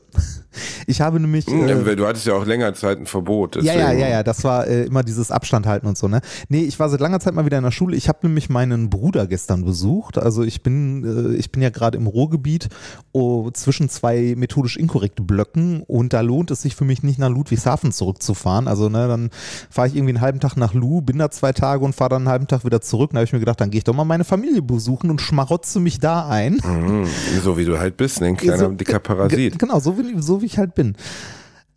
Ich 0.87 1.01
habe 1.01 1.19
nämlich. 1.19 1.47
Äh, 1.47 1.95
du 1.95 2.05
hattest 2.07 2.25
ja 2.25 2.33
auch 2.33 2.45
länger 2.45 2.73
Zeit 2.73 2.99
ein 2.99 3.05
Verbot. 3.05 3.55
ja, 3.57 3.61
ja, 3.73 3.73
deswegen- 3.87 3.99
ja, 4.01 4.07
ja, 4.09 4.23
das 4.23 4.43
war 4.43 4.67
äh, 4.67 4.83
immer 4.85 5.03
dieses 5.03 5.31
Abstand 5.31 5.65
halten 5.65 5.87
und 5.87 5.97
so, 5.97 6.07
ne? 6.07 6.21
Nee, 6.49 6.61
ich 6.63 6.79
war 6.79 6.89
seit 6.89 6.99
langer 6.99 7.19
Zeit 7.19 7.33
mal 7.33 7.45
wieder 7.45 7.57
in 7.57 7.63
der 7.63 7.71
Schule. 7.71 7.95
Ich 7.95 8.07
habe 8.09 8.19
nämlich 8.23 8.49
meinen 8.49 8.89
Bruder 8.89 9.27
gestern 9.27 9.63
besucht. 9.65 10.17
Also 10.17 10.43
ich 10.43 10.63
bin, 10.63 11.33
äh, 11.33 11.35
ich 11.37 11.51
bin 11.51 11.61
ja 11.61 11.69
gerade 11.69 11.97
im 11.97 12.07
Ruhrgebiet 12.07 12.69
oh, 13.11 13.49
zwischen 13.51 13.89
zwei 13.89 14.33
methodisch 14.37 14.77
inkorrekte 14.77 15.21
Blöcken 15.23 15.81
und 15.87 16.13
da 16.13 16.21
lohnt 16.21 16.51
es 16.51 16.61
sich 16.61 16.75
für 16.75 16.85
mich 16.85 17.03
nicht 17.03 17.19
nach 17.19 17.29
Ludwigshafen 17.29 17.91
zurückzufahren. 17.91 18.67
Also, 18.67 18.89
ne, 18.89 19.07
dann 19.07 19.29
fahre 19.69 19.87
ich 19.87 19.95
irgendwie 19.95 20.11
einen 20.13 20.21
halben 20.21 20.39
Tag 20.39 20.55
nach 20.57 20.73
Lu, 20.73 21.01
bin 21.01 21.17
da 21.17 21.29
zwei 21.31 21.53
Tage 21.53 21.83
und 21.83 21.93
fahre 21.95 22.09
dann 22.11 22.23
einen 22.23 22.29
halben 22.29 22.47
Tag 22.47 22.65
wieder 22.65 22.81
zurück. 22.81 23.11
Da 23.13 23.17
habe 23.17 23.25
ich 23.25 23.33
mir 23.33 23.39
gedacht, 23.39 23.59
dann 23.61 23.69
gehe 23.71 23.79
ich 23.79 23.83
doch 23.83 23.93
mal 23.95 24.03
meine 24.05 24.23
Familie 24.23 24.61
besuchen 24.61 25.09
und 25.09 25.21
schmarotze 25.21 25.79
mich 25.79 25.99
da 25.99 26.27
ein. 26.27 26.59
Mhm, 26.63 27.05
so 27.43 27.57
wie 27.57 27.65
du 27.65 27.77
halt 27.79 27.97
bist, 27.97 28.21
ne? 28.21 28.27
ein 28.27 28.37
kleiner 28.37 28.57
So, 28.57 28.67
dicker 28.69 28.93
ge- 28.93 28.99
Parasit. 28.99 29.59
Genau, 29.59 29.79
so 29.79 29.97
wie, 29.97 30.21
so 30.21 30.41
wie 30.41 30.46
ich 30.47 30.57
halt 30.57 30.75
bin. 30.75 30.95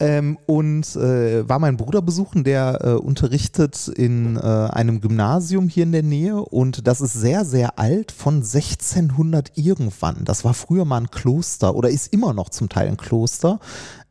Ähm, 0.03 0.39
und 0.47 0.97
äh, 0.97 1.47
war 1.47 1.59
mein 1.59 1.77
Bruder 1.77 2.01
besuchen, 2.01 2.43
der 2.43 2.79
äh, 2.83 2.91
unterrichtet 2.93 3.87
in 3.87 4.37
äh, 4.37 4.41
einem 4.41 5.03
Gymnasium 5.03 5.69
hier 5.69 5.83
in 5.83 5.93
der 5.93 6.03
Nähe 6.03 6.37
und 6.37 6.87
das 6.87 7.03
ist 7.03 7.13
sehr, 7.13 7.45
sehr 7.45 7.79
alt, 7.79 8.11
von 8.11 8.37
1600 8.37 9.53
irgendwann. 9.57 10.25
Das 10.25 10.43
war 10.43 10.55
früher 10.55 10.87
mal 10.87 11.03
ein 11.03 11.11
Kloster 11.11 11.75
oder 11.77 11.91
ist 11.91 12.15
immer 12.15 12.33
noch 12.33 12.49
zum 12.49 12.71
Teil 12.71 12.89
ein 12.89 12.97
Kloster. 12.97 13.61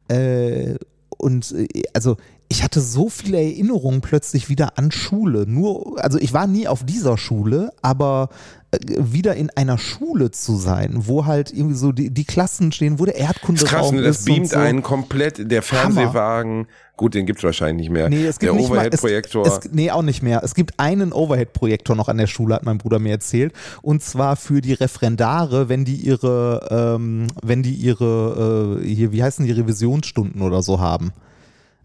Äh, 0.09 0.75
und 1.17 1.51
äh, 1.53 1.67
also 1.93 2.17
ich 2.51 2.63
hatte 2.63 2.81
so 2.81 3.09
viele 3.09 3.37
Erinnerungen 3.37 4.01
plötzlich 4.01 4.49
wieder 4.49 4.77
an 4.77 4.91
Schule. 4.91 5.45
Nur, 5.47 6.03
also 6.03 6.17
ich 6.17 6.33
war 6.33 6.47
nie 6.47 6.67
auf 6.67 6.83
dieser 6.83 7.15
Schule, 7.15 7.71
aber 7.83 8.29
äh, 8.71 8.79
wieder 8.97 9.35
in 9.35 9.51
einer 9.51 9.77
Schule 9.77 10.31
zu 10.31 10.55
sein, 10.55 11.03
wo 11.05 11.27
halt 11.27 11.53
irgendwie 11.53 11.75
so 11.75 11.91
die, 11.91 12.09
die 12.09 12.25
Klassen 12.25 12.71
stehen, 12.71 12.97
wo 12.97 13.05
der 13.05 13.13
Das 13.13 13.23
Erdkunde 13.23 13.61
ist 13.63 13.67
krass, 13.67 13.91
ne? 13.91 14.01
das 14.01 14.19
ist 14.21 14.25
beamt 14.25 14.49
so. 14.49 14.57
einen 14.57 14.81
komplett, 14.81 15.51
der 15.51 15.61
Fernsehwagen, 15.61 16.65
gut, 16.97 17.13
den 17.13 17.27
gibt's 17.27 17.43
wahrscheinlich 17.43 17.87
nicht 17.87 17.93
mehr. 17.93 18.09
Nee, 18.09 18.25
es 18.25 18.39
gibt 18.39 18.51
der 18.51 18.59
es, 18.59 18.67
Overhead-Projektor. 18.67 19.45
es, 19.45 19.59
nee, 19.71 19.91
auch 19.91 20.01
nicht 20.01 20.23
mehr. 20.23 20.43
Es 20.43 20.55
gibt 20.55 20.79
einen 20.79 21.13
Overhead-Projektor 21.13 21.95
noch 21.95 22.09
an 22.09 22.17
der 22.17 22.27
Schule, 22.27 22.55
hat 22.55 22.63
mein 22.63 22.79
Bruder 22.79 22.97
mir 22.97 23.11
erzählt. 23.11 23.53
Und 23.83 24.01
zwar 24.01 24.35
für 24.35 24.61
die 24.61 24.73
Referendare, 24.73 25.69
wenn 25.69 25.85
die 25.85 25.97
ihre, 25.97 26.95
ähm, 26.97 27.27
wenn 27.43 27.61
die 27.61 27.75
ihre, 27.75 28.79
äh, 28.81 28.87
hier, 28.87 29.11
wie 29.11 29.21
heißen 29.21 29.45
die 29.45 29.51
Revisionsstunden 29.51 30.41
oder 30.41 30.63
so 30.63 30.79
haben. 30.79 31.13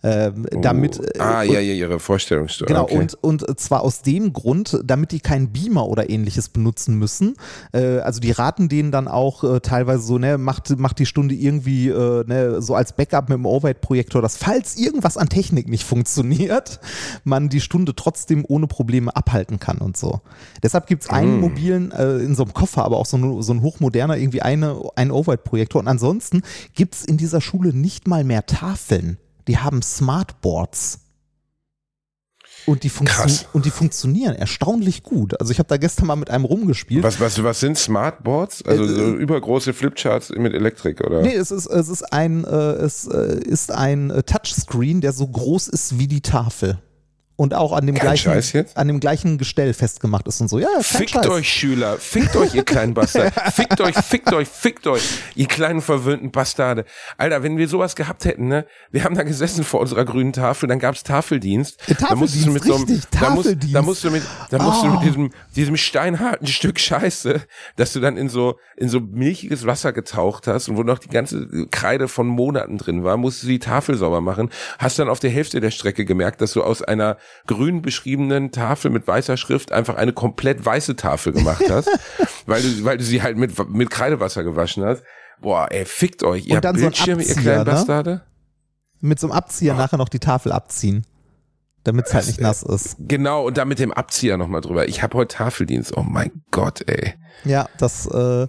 Ähm, 0.06 0.46
damit, 0.60 1.00
äh, 1.00 1.18
ah, 1.18 1.42
ja, 1.42 1.60
ja, 1.60 1.72
ihre 1.72 1.98
Vorstellungsstunde. 1.98 2.72
Genau, 2.74 2.84
okay. 2.84 2.98
und, 2.98 3.14
und 3.42 3.58
zwar 3.58 3.80
aus 3.80 4.02
dem 4.02 4.34
Grund, 4.34 4.78
damit 4.84 5.12
die 5.12 5.20
keinen 5.20 5.50
Beamer 5.50 5.88
oder 5.88 6.10
ähnliches 6.10 6.50
benutzen 6.50 6.98
müssen. 6.98 7.36
Äh, 7.72 8.00
also 8.00 8.20
die 8.20 8.30
raten 8.30 8.68
denen 8.68 8.90
dann 8.92 9.08
auch 9.08 9.42
äh, 9.44 9.60
teilweise 9.60 10.02
so, 10.02 10.18
ne, 10.18 10.36
macht, 10.36 10.78
macht 10.78 10.98
die 10.98 11.06
Stunde 11.06 11.34
irgendwie 11.34 11.88
äh, 11.88 12.24
ne, 12.26 12.60
so 12.60 12.74
als 12.74 12.92
Backup 12.92 13.30
mit 13.30 13.38
dem 13.38 13.46
Overhead-Projektor, 13.46 14.20
dass 14.20 14.36
falls 14.36 14.76
irgendwas 14.76 15.16
an 15.16 15.30
Technik 15.30 15.68
nicht 15.68 15.84
funktioniert, 15.84 16.80
man 17.24 17.48
die 17.48 17.62
Stunde 17.62 17.94
trotzdem 17.96 18.44
ohne 18.46 18.66
Probleme 18.66 19.16
abhalten 19.16 19.58
kann 19.58 19.78
und 19.78 19.96
so. 19.96 20.20
Deshalb 20.62 20.86
gibt's 20.86 21.08
einen 21.08 21.40
mobilen, 21.40 21.92
äh, 21.92 22.18
in 22.18 22.34
so 22.34 22.42
einem 22.42 22.52
Koffer, 22.52 22.84
aber 22.84 22.98
auch 22.98 23.06
so, 23.06 23.16
ein- 23.16 23.42
so 23.42 23.52
ein 23.54 23.62
hochmoderner, 23.62 24.18
irgendwie 24.18 24.42
eine, 24.42 24.78
einen 24.96 25.10
Overhead-Projektor. 25.12 25.80
Und 25.80 25.88
ansonsten 25.88 26.42
gibt's 26.74 27.04
in 27.06 27.16
dieser 27.16 27.40
Schule 27.40 27.72
nicht 27.72 28.06
mal 28.06 28.22
mehr 28.22 28.44
Tafeln. 28.44 29.16
Die 29.48 29.58
haben 29.58 29.82
Smartboards. 29.82 31.00
Und 32.66 32.82
die, 32.82 32.90
und 33.52 33.66
die 33.66 33.70
funktionieren 33.70 34.34
erstaunlich 34.34 35.02
gut. 35.02 35.38
Also 35.38 35.52
ich 35.52 35.58
habe 35.58 35.68
da 35.68 35.76
gestern 35.76 36.06
mal 36.06 36.16
mit 36.16 36.30
einem 36.30 36.46
rumgespielt. 36.46 37.02
Was, 37.02 37.20
was, 37.20 37.42
was 37.42 37.60
sind 37.60 37.76
Smartboards? 37.76 38.62
Also 38.64 38.86
so 38.86 39.14
übergroße 39.16 39.74
Flipcharts 39.74 40.30
mit 40.30 40.54
Elektrik, 40.54 41.02
oder? 41.02 41.20
Nee, 41.20 41.34
es 41.34 41.50
ist, 41.50 41.66
es 41.66 41.88
ist 41.88 42.10
ein, 42.12 42.44
äh, 42.44 42.48
es 42.48 43.06
äh, 43.06 43.38
ist 43.44 43.70
ein 43.70 44.10
äh, 44.10 44.22
Touchscreen, 44.22 45.02
der 45.02 45.12
so 45.12 45.26
groß 45.26 45.68
ist 45.68 45.98
wie 45.98 46.08
die 46.08 46.22
Tafel. 46.22 46.78
Und 47.36 47.52
auch 47.52 47.72
an 47.72 47.84
dem, 47.86 47.96
Kein 47.96 48.14
gleichen, 48.14 48.66
an 48.76 48.86
dem 48.86 49.00
gleichen 49.00 49.38
Gestell 49.38 49.74
festgemacht 49.74 50.28
ist 50.28 50.40
und 50.40 50.46
so. 50.48 50.60
Ja, 50.60 50.68
Fickt 50.80 51.10
Scheiß. 51.10 51.26
euch, 51.26 51.48
Schüler. 51.48 51.96
Fickt 51.98 52.36
euch, 52.36 52.54
ihr 52.54 52.62
kleinen 52.64 52.94
Bastard. 52.94 53.34
Fickt 53.54 53.80
euch, 53.80 53.96
fickt 53.96 54.32
euch, 54.32 54.46
fickt 54.46 54.86
euch, 54.86 55.02
ihr 55.34 55.46
kleinen 55.48 55.80
verwöhnten 55.80 56.30
Bastarde. 56.30 56.84
Alter, 57.18 57.42
wenn 57.42 57.56
wir 57.58 57.66
sowas 57.66 57.96
gehabt 57.96 58.24
hätten, 58.24 58.46
ne? 58.46 58.66
Wir 58.92 59.02
haben 59.02 59.16
da 59.16 59.24
gesessen 59.24 59.64
vor 59.64 59.80
unserer 59.80 60.04
grünen 60.04 60.32
Tafel, 60.32 60.68
dann 60.68 60.78
gab's 60.78 61.02
Tafeldienst. 61.02 61.88
Äh, 61.88 61.96
da 61.98 62.14
musstest 62.14 62.46
du 62.46 62.50
mit 62.52 62.62
so 62.62 62.74
einem, 62.76 62.84
richtig, 62.84 63.04
da, 63.10 63.30
musst, 63.30 63.48
Tafeldienst. 63.48 63.74
da 63.74 63.82
musst 63.82 64.04
du 64.04 64.10
mit, 64.12 64.22
da 64.50 64.62
musst 64.62 64.82
du 64.82 64.86
Oh. 64.86 64.90
mit 64.92 65.02
diesem, 65.02 65.30
diesem 65.56 65.76
steinharten 65.76 66.46
Stück 66.46 66.78
Scheiße, 66.78 67.40
dass 67.74 67.92
du 67.92 67.98
dann 68.00 68.16
in 68.16 68.28
so, 68.28 68.58
in 68.76 68.88
so 68.88 69.00
milchiges 69.00 69.66
Wasser 69.66 69.92
getaucht 69.92 70.46
hast 70.46 70.68
und 70.68 70.76
wo 70.76 70.84
noch 70.84 71.00
die 71.00 71.08
ganze 71.08 71.48
Kreide 71.72 72.06
von 72.06 72.28
Monaten 72.28 72.78
drin 72.78 73.02
war, 73.02 73.16
musst 73.16 73.42
du 73.42 73.48
die 73.48 73.58
Tafel 73.58 73.96
sauber 73.96 74.20
machen. 74.20 74.50
Hast 74.78 75.00
dann 75.00 75.08
auf 75.08 75.18
der 75.18 75.30
Hälfte 75.30 75.60
der 75.60 75.72
Strecke 75.72 76.04
gemerkt, 76.04 76.40
dass 76.40 76.52
du 76.52 76.62
aus 76.62 76.80
einer 76.82 77.16
grün 77.46 77.82
beschriebenen 77.82 78.52
Tafel 78.52 78.90
mit 78.90 79.06
weißer 79.06 79.36
Schrift 79.36 79.72
einfach 79.72 79.96
eine 79.96 80.12
komplett 80.12 80.64
weiße 80.64 80.96
Tafel 80.96 81.32
gemacht 81.32 81.64
hast, 81.68 81.88
weil 82.46 82.62
du, 82.62 82.84
weil 82.84 82.98
du 82.98 83.04
sie 83.04 83.22
halt 83.22 83.36
mit, 83.36 83.52
mit 83.70 83.90
Kreidewasser 83.90 84.44
gewaschen 84.44 84.84
hast. 84.84 85.02
Boah, 85.40 85.68
ey, 85.70 85.84
fickt 85.84 86.22
euch, 86.22 86.46
ihr 86.46 86.56
Und 86.56 86.64
dann 86.64 86.76
so 86.76 86.82
Bildschirme, 86.82 87.22
ihr 87.22 87.34
kleinen 87.34 87.58
ne? 87.58 87.64
Bastarde. 87.64 88.22
Mit 89.00 89.20
so 89.20 89.26
einem 89.26 89.36
Abzieher 89.36 89.74
nachher 89.74 89.98
noch 89.98 90.08
die 90.08 90.20
Tafel 90.20 90.52
abziehen. 90.52 91.06
Damit 91.82 92.06
es 92.06 92.14
halt 92.14 92.26
nicht 92.26 92.40
nass 92.40 92.62
ist. 92.62 92.96
Genau, 92.98 93.46
und 93.46 93.58
da 93.58 93.66
mit 93.66 93.78
dem 93.78 93.92
Abzieher 93.92 94.38
nochmal 94.38 94.62
drüber. 94.62 94.88
Ich 94.88 95.02
habe 95.02 95.18
heute 95.18 95.36
Tafeldienst. 95.36 95.94
Oh 95.94 96.02
mein 96.02 96.42
Gott, 96.50 96.88
ey. 96.88 97.12
Ja, 97.44 97.68
das, 97.76 98.06
äh, 98.06 98.48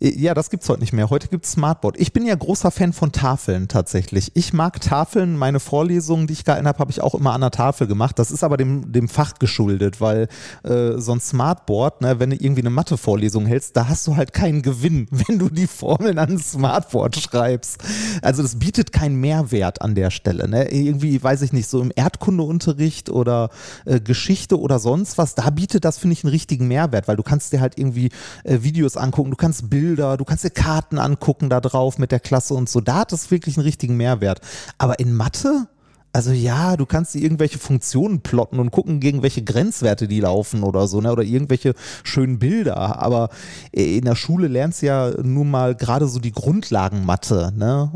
ja, 0.00 0.34
das 0.34 0.50
gibt's 0.50 0.68
heute 0.68 0.80
nicht 0.80 0.92
mehr. 0.92 1.08
Heute 1.08 1.28
gibt's 1.28 1.52
Smartboard. 1.52 1.98
Ich 1.98 2.12
bin 2.12 2.26
ja 2.26 2.34
großer 2.34 2.70
Fan 2.72 2.92
von 2.92 3.12
Tafeln 3.12 3.68
tatsächlich. 3.68 4.32
Ich 4.34 4.52
mag 4.52 4.80
Tafeln. 4.80 5.36
Meine 5.36 5.60
Vorlesungen, 5.60 6.26
die 6.26 6.32
ich 6.32 6.44
gehalten 6.44 6.66
habe, 6.66 6.80
habe 6.80 6.90
ich 6.90 7.00
auch 7.00 7.14
immer 7.14 7.32
an 7.32 7.40
der 7.40 7.52
Tafel 7.52 7.86
gemacht. 7.86 8.18
Das 8.18 8.30
ist 8.30 8.42
aber 8.42 8.56
dem, 8.56 8.92
dem 8.92 9.08
Fach 9.08 9.34
geschuldet, 9.38 10.00
weil 10.00 10.28
äh, 10.64 10.98
so 10.98 11.12
ein 11.12 11.20
Smartboard, 11.20 12.02
ne, 12.02 12.18
wenn 12.18 12.30
du 12.30 12.36
irgendwie 12.36 12.62
eine 12.62 12.70
Mathe-Vorlesung 12.70 13.46
hältst, 13.46 13.76
da 13.76 13.88
hast 13.88 14.06
du 14.06 14.16
halt 14.16 14.32
keinen 14.32 14.62
Gewinn, 14.62 15.06
wenn 15.10 15.38
du 15.38 15.48
die 15.48 15.66
Formeln 15.66 16.18
an 16.18 16.32
ein 16.32 16.38
Smartboard 16.38 17.16
schreibst. 17.16 17.78
Also 18.20 18.42
das 18.42 18.58
bietet 18.58 18.92
keinen 18.92 19.16
Mehrwert 19.16 19.80
an 19.80 19.94
der 19.94 20.10
Stelle. 20.10 20.48
Ne? 20.48 20.70
Irgendwie, 20.72 21.22
weiß 21.22 21.42
ich 21.42 21.52
nicht, 21.52 21.68
so 21.68 21.80
im 21.80 21.92
Erdkundeunterricht 21.94 23.10
oder 23.10 23.48
äh, 23.84 24.00
Geschichte 24.00 24.58
oder 24.58 24.78
sonst 24.80 25.18
was, 25.18 25.34
da 25.34 25.48
bietet 25.50 25.84
das, 25.84 25.98
finde 25.98 26.14
ich, 26.14 26.24
einen 26.24 26.32
richtigen 26.32 26.66
Mehrwert, 26.68 27.06
weil 27.06 27.16
du 27.16 27.22
kannst 27.22 27.52
dir 27.52 27.60
halt 27.60 27.78
irgendwie 27.78 28.10
äh, 28.42 28.58
Videos 28.62 28.96
angucken, 28.96 29.30
du 29.30 29.36
kannst 29.36 29.70
Bilder, 29.70 29.83
du 30.16 30.24
kannst 30.24 30.44
dir 30.44 30.50
Karten 30.50 30.98
angucken 30.98 31.50
da 31.50 31.60
drauf 31.60 31.98
mit 31.98 32.12
der 32.12 32.20
Klasse 32.20 32.54
und 32.54 32.68
so. 32.68 32.80
Da 32.80 32.96
hat 32.96 33.12
das 33.12 33.30
wirklich 33.30 33.56
einen 33.56 33.66
richtigen 33.66 33.96
Mehrwert. 33.96 34.40
Aber 34.78 34.98
in 34.98 35.14
Mathe? 35.14 35.68
Also 36.14 36.30
ja, 36.30 36.76
du 36.76 36.86
kannst 36.86 37.14
dir 37.14 37.22
irgendwelche 37.22 37.58
Funktionen 37.58 38.20
plotten 38.20 38.60
und 38.60 38.70
gucken, 38.70 39.00
gegen 39.00 39.24
welche 39.24 39.42
Grenzwerte 39.42 40.06
die 40.06 40.20
laufen 40.20 40.62
oder 40.62 40.86
so, 40.86 41.00
ne? 41.00 41.10
Oder 41.10 41.24
irgendwelche 41.24 41.74
schönen 42.04 42.38
Bilder. 42.38 43.02
Aber 43.02 43.30
äh, 43.72 43.98
in 43.98 44.04
der 44.04 44.14
Schule 44.14 44.46
lernst 44.46 44.82
du 44.82 44.86
ja 44.86 45.10
nur 45.22 45.44
mal 45.44 45.74
gerade 45.74 46.06
so 46.06 46.20
die 46.20 46.30
Grundlagen 46.30 47.04
Mathe, 47.04 47.52
ne? 47.56 47.90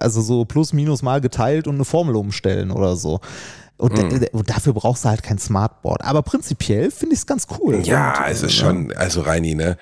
Also 0.00 0.20
so 0.20 0.44
plus 0.44 0.72
minus 0.72 1.02
mal 1.02 1.20
geteilt 1.20 1.68
und 1.68 1.76
eine 1.76 1.84
Formel 1.84 2.16
umstellen 2.16 2.72
oder 2.72 2.96
so. 2.96 3.20
Und, 3.80 3.96
da- 3.96 4.26
und 4.32 4.50
dafür 4.50 4.74
brauchst 4.74 5.04
du 5.04 5.08
halt 5.08 5.22
kein 5.22 5.38
Smartboard. 5.38 6.04
Aber 6.04 6.22
prinzipiell 6.22 6.90
finde 6.90 7.14
ich 7.14 7.20
es 7.20 7.26
ganz 7.26 7.46
cool. 7.58 7.80
Ja, 7.84 8.24
und, 8.24 8.30
es 8.30 8.42
äh, 8.42 8.46
ist 8.46 8.54
schon, 8.54 8.92
also 8.92 9.22
Reini, 9.22 9.54
ne, 9.54 9.78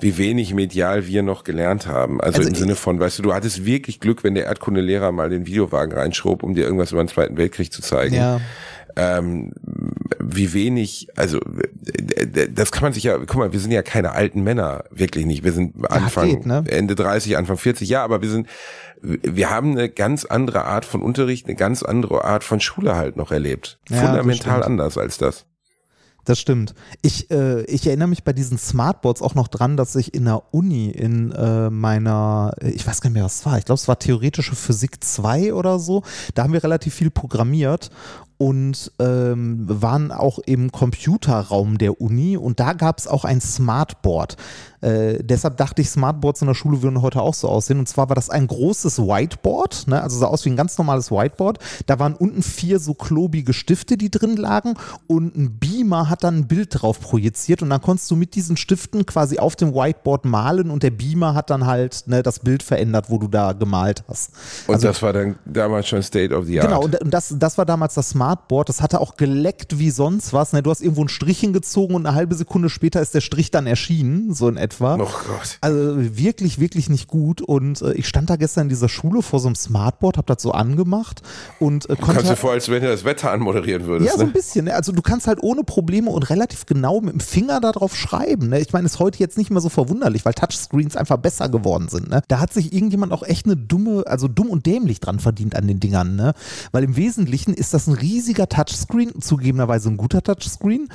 wie 0.00 0.18
wenig 0.18 0.52
medial 0.52 1.06
wir 1.06 1.22
noch 1.22 1.44
gelernt 1.44 1.86
haben. 1.86 2.20
Also, 2.20 2.38
Also 2.38 2.48
im 2.48 2.54
Sinne 2.54 2.74
von, 2.74 2.98
weißt 3.00 3.18
du, 3.18 3.22
du 3.22 3.34
hattest 3.34 3.64
wirklich 3.64 4.00
Glück, 4.00 4.24
wenn 4.24 4.34
der 4.34 4.46
Erdkundelehrer 4.46 5.12
mal 5.12 5.30
den 5.30 5.46
Videowagen 5.46 5.96
reinschob, 5.96 6.42
um 6.42 6.54
dir 6.54 6.64
irgendwas 6.64 6.92
über 6.92 7.02
den 7.02 7.08
Zweiten 7.08 7.36
Weltkrieg 7.36 7.72
zu 7.72 7.82
zeigen. 7.82 8.14
Ja. 8.14 8.40
Ähm, 8.98 9.52
wie 10.18 10.54
wenig, 10.54 11.08
also 11.16 11.38
äh, 11.38 12.48
das 12.50 12.72
kann 12.72 12.82
man 12.82 12.92
sich 12.94 13.04
ja, 13.04 13.18
guck 13.18 13.36
mal, 13.36 13.52
wir 13.52 13.60
sind 13.60 13.70
ja 13.70 13.82
keine 13.82 14.12
alten 14.12 14.42
Männer, 14.42 14.84
wirklich 14.90 15.26
nicht. 15.26 15.44
Wir 15.44 15.52
sind 15.52 15.74
Anfang, 15.90 16.28
geht, 16.30 16.46
ne? 16.46 16.64
Ende 16.66 16.94
30, 16.94 17.36
Anfang 17.36 17.58
40, 17.58 17.88
ja, 17.88 18.02
aber 18.02 18.22
wir 18.22 18.30
sind, 18.30 18.48
wir 19.02 19.50
haben 19.50 19.72
eine 19.72 19.88
ganz 19.88 20.24
andere 20.24 20.64
Art 20.64 20.84
von 20.84 21.02
Unterricht, 21.02 21.46
eine 21.46 21.56
ganz 21.56 21.82
andere 21.82 22.24
Art 22.24 22.44
von 22.44 22.60
Schule 22.60 22.96
halt 22.96 23.16
noch 23.16 23.30
erlebt. 23.30 23.78
Ja, 23.88 23.98
Fundamental 23.98 24.62
anders 24.62 24.98
als 24.98 25.18
das. 25.18 25.46
Das 26.26 26.40
stimmt. 26.40 26.74
Ich, 27.02 27.30
äh, 27.30 27.62
ich 27.66 27.86
erinnere 27.86 28.08
mich 28.08 28.24
bei 28.24 28.32
diesen 28.32 28.58
Smartboards 28.58 29.22
auch 29.22 29.36
noch 29.36 29.46
dran, 29.46 29.76
dass 29.76 29.94
ich 29.94 30.12
in 30.12 30.24
der 30.24 30.52
Uni 30.52 30.90
in 30.90 31.30
äh, 31.30 31.70
meiner, 31.70 32.52
ich 32.60 32.84
weiß 32.84 33.00
gar 33.00 33.10
nicht 33.10 33.14
mehr, 33.14 33.24
was 33.24 33.40
es 33.40 33.46
war, 33.46 33.58
ich 33.58 33.64
glaube, 33.64 33.78
es 33.78 33.86
war 33.86 34.00
theoretische 34.00 34.56
Physik 34.56 35.04
2 35.04 35.54
oder 35.54 35.78
so, 35.78 36.02
da 36.34 36.42
haben 36.42 36.52
wir 36.52 36.64
relativ 36.64 36.94
viel 36.94 37.10
programmiert 37.10 37.90
und 38.38 38.92
ähm, 38.98 39.64
waren 39.66 40.12
auch 40.12 40.38
im 40.40 40.70
Computerraum 40.72 41.78
der 41.78 42.00
Uni 42.00 42.36
und 42.36 42.60
da 42.60 42.72
gab 42.74 42.98
es 42.98 43.06
auch 43.06 43.24
ein 43.24 43.40
Smartboard. 43.40 44.36
Äh, 44.82 45.24
deshalb 45.24 45.56
dachte 45.56 45.80
ich, 45.80 45.88
Smartboards 45.88 46.42
in 46.42 46.48
der 46.48 46.54
Schule 46.54 46.82
würden 46.82 47.00
heute 47.00 47.22
auch 47.22 47.32
so 47.32 47.48
aussehen. 47.48 47.78
Und 47.78 47.88
zwar 47.88 48.10
war 48.10 48.14
das 48.14 48.28
ein 48.28 48.46
großes 48.46 48.98
Whiteboard, 48.98 49.88
ne? 49.88 50.02
also 50.02 50.18
sah 50.18 50.26
aus 50.26 50.44
wie 50.44 50.50
ein 50.50 50.56
ganz 50.56 50.76
normales 50.76 51.10
Whiteboard. 51.10 51.58
Da 51.86 51.98
waren 51.98 52.14
unten 52.14 52.42
vier 52.42 52.78
so 52.78 52.92
klobige 52.92 53.54
Stifte, 53.54 53.96
die 53.96 54.10
drin 54.10 54.36
lagen 54.36 54.74
und 55.06 55.34
ein 55.34 55.58
Beamer 55.58 56.10
hat 56.10 56.22
dann 56.24 56.36
ein 56.40 56.46
Bild 56.46 56.68
drauf 56.70 57.00
projiziert 57.00 57.62
und 57.62 57.70
dann 57.70 57.80
konntest 57.80 58.10
du 58.10 58.16
mit 58.16 58.34
diesen 58.34 58.58
Stiften 58.58 59.06
quasi 59.06 59.38
auf 59.38 59.56
dem 59.56 59.74
Whiteboard 59.74 60.26
malen 60.26 60.70
und 60.70 60.82
der 60.82 60.90
Beamer 60.90 61.34
hat 61.34 61.48
dann 61.48 61.64
halt 61.66 62.04
ne, 62.06 62.22
das 62.22 62.40
Bild 62.40 62.62
verändert, 62.62 63.06
wo 63.08 63.18
du 63.18 63.28
da 63.28 63.52
gemalt 63.54 64.04
hast. 64.08 64.32
Und 64.66 64.74
Also- 64.74 64.88
das 64.88 65.02
war 65.02 65.14
dann 65.14 65.36
damals 65.46 65.88
schon 65.88 66.02
State 66.02 66.34
of 66.34 66.44
the 66.46 66.60
Art. 66.60 66.68
Genau, 66.68 66.82
und 66.84 67.00
und 67.00 67.14
das, 67.14 67.34
das 67.38 67.56
war 67.56 67.64
damals 67.64 67.94
das 67.94 68.10
Smartboard. 68.10 68.25
Das 68.66 68.82
hatte 68.82 69.00
auch 69.00 69.16
geleckt 69.16 69.78
wie 69.78 69.90
sonst 69.90 70.32
was. 70.32 70.52
Ne? 70.52 70.62
Du 70.62 70.70
hast 70.70 70.80
irgendwo 70.80 71.02
ein 71.02 71.08
Strich 71.08 71.40
hingezogen 71.40 71.94
und 71.94 72.06
eine 72.06 72.14
halbe 72.14 72.34
Sekunde 72.34 72.68
später 72.68 73.00
ist 73.00 73.14
der 73.14 73.20
Strich 73.20 73.50
dann 73.50 73.66
erschienen, 73.66 74.34
so 74.34 74.48
in 74.48 74.56
etwa. 74.56 74.94
Oh 74.94 74.98
Gott. 74.98 75.58
Also 75.60 76.16
wirklich, 76.16 76.58
wirklich 76.58 76.88
nicht 76.88 77.08
gut. 77.08 77.40
Und 77.40 77.82
äh, 77.82 77.92
ich 77.92 78.08
stand 78.08 78.30
da 78.30 78.36
gestern 78.36 78.62
in 78.64 78.68
dieser 78.68 78.88
Schule 78.88 79.22
vor 79.22 79.40
so 79.40 79.48
einem 79.48 79.54
Smartboard, 79.54 80.16
habe 80.16 80.32
das 80.32 80.42
so 80.42 80.52
angemacht 80.52 81.22
und 81.58 81.84
äh, 81.84 81.96
Kannst 81.96 82.02
konnte. 82.02 82.22
du 82.24 82.36
vor, 82.36 82.52
als 82.52 82.68
wenn 82.68 82.82
du 82.82 82.88
das 82.88 83.04
Wetter 83.04 83.30
anmoderieren 83.30 83.86
würdest. 83.86 84.10
ja, 84.10 84.16
so 84.16 84.22
ein 84.22 84.28
ne? 84.28 84.32
bisschen. 84.32 84.66
Ne? 84.66 84.74
Also 84.74 84.92
du 84.92 85.02
kannst 85.02 85.26
halt 85.26 85.42
ohne 85.42 85.64
Probleme 85.64 86.10
und 86.10 86.28
relativ 86.30 86.66
genau 86.66 87.00
mit 87.00 87.12
dem 87.12 87.20
Finger 87.20 87.60
darauf 87.60 87.96
schreiben. 87.96 88.48
Ne? 88.48 88.60
Ich 88.60 88.72
meine, 88.72 88.86
ist 88.86 88.98
heute 88.98 89.18
jetzt 89.18 89.38
nicht 89.38 89.50
mehr 89.50 89.60
so 89.60 89.68
verwunderlich, 89.68 90.24
weil 90.24 90.34
Touchscreens 90.34 90.96
einfach 90.96 91.16
besser 91.16 91.48
geworden 91.48 91.88
sind. 91.88 92.08
Ne? 92.08 92.22
Da 92.28 92.40
hat 92.40 92.52
sich 92.52 92.72
irgendjemand 92.72 93.12
auch 93.12 93.22
echt 93.22 93.46
eine 93.46 93.56
dumme, 93.56 94.04
also 94.06 94.28
dumm 94.28 94.48
und 94.48 94.66
dämlich 94.66 95.00
dran 95.00 95.20
verdient 95.20 95.56
an 95.56 95.66
den 95.66 95.80
Dingern. 95.80 96.16
Ne? 96.16 96.34
Weil 96.72 96.84
im 96.84 96.96
Wesentlichen 96.96 97.54
ist 97.54 97.74
das 97.74 97.86
ein 97.86 97.94
riesiger 98.16 98.48
Touchscreen, 98.48 99.20
zugegebenerweise 99.20 99.90
ein 99.90 99.96
guter 99.96 100.22
Touchscreen. 100.22 100.88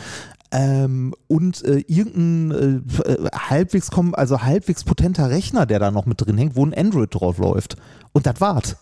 Ähm, 0.54 1.14
und 1.28 1.64
äh, 1.64 1.84
irgendein 1.88 2.84
äh, 3.06 3.10
äh, 3.10 3.30
halbwegs 3.34 3.90
kom 3.90 4.14
also 4.14 4.42
halbwegs 4.42 4.84
potenter 4.84 5.30
Rechner, 5.30 5.66
der 5.66 5.80
da 5.80 5.92
noch 5.92 6.06
mit 6.06 6.20
drin 6.20 6.38
hängt, 6.38 6.58
wo 6.58 6.66
ein 6.66 6.74
Android 6.74 7.14
drauf 7.14 7.38
läuft. 7.38 7.78
Und 8.12 8.26
das 8.26 8.42
war's. 8.42 8.76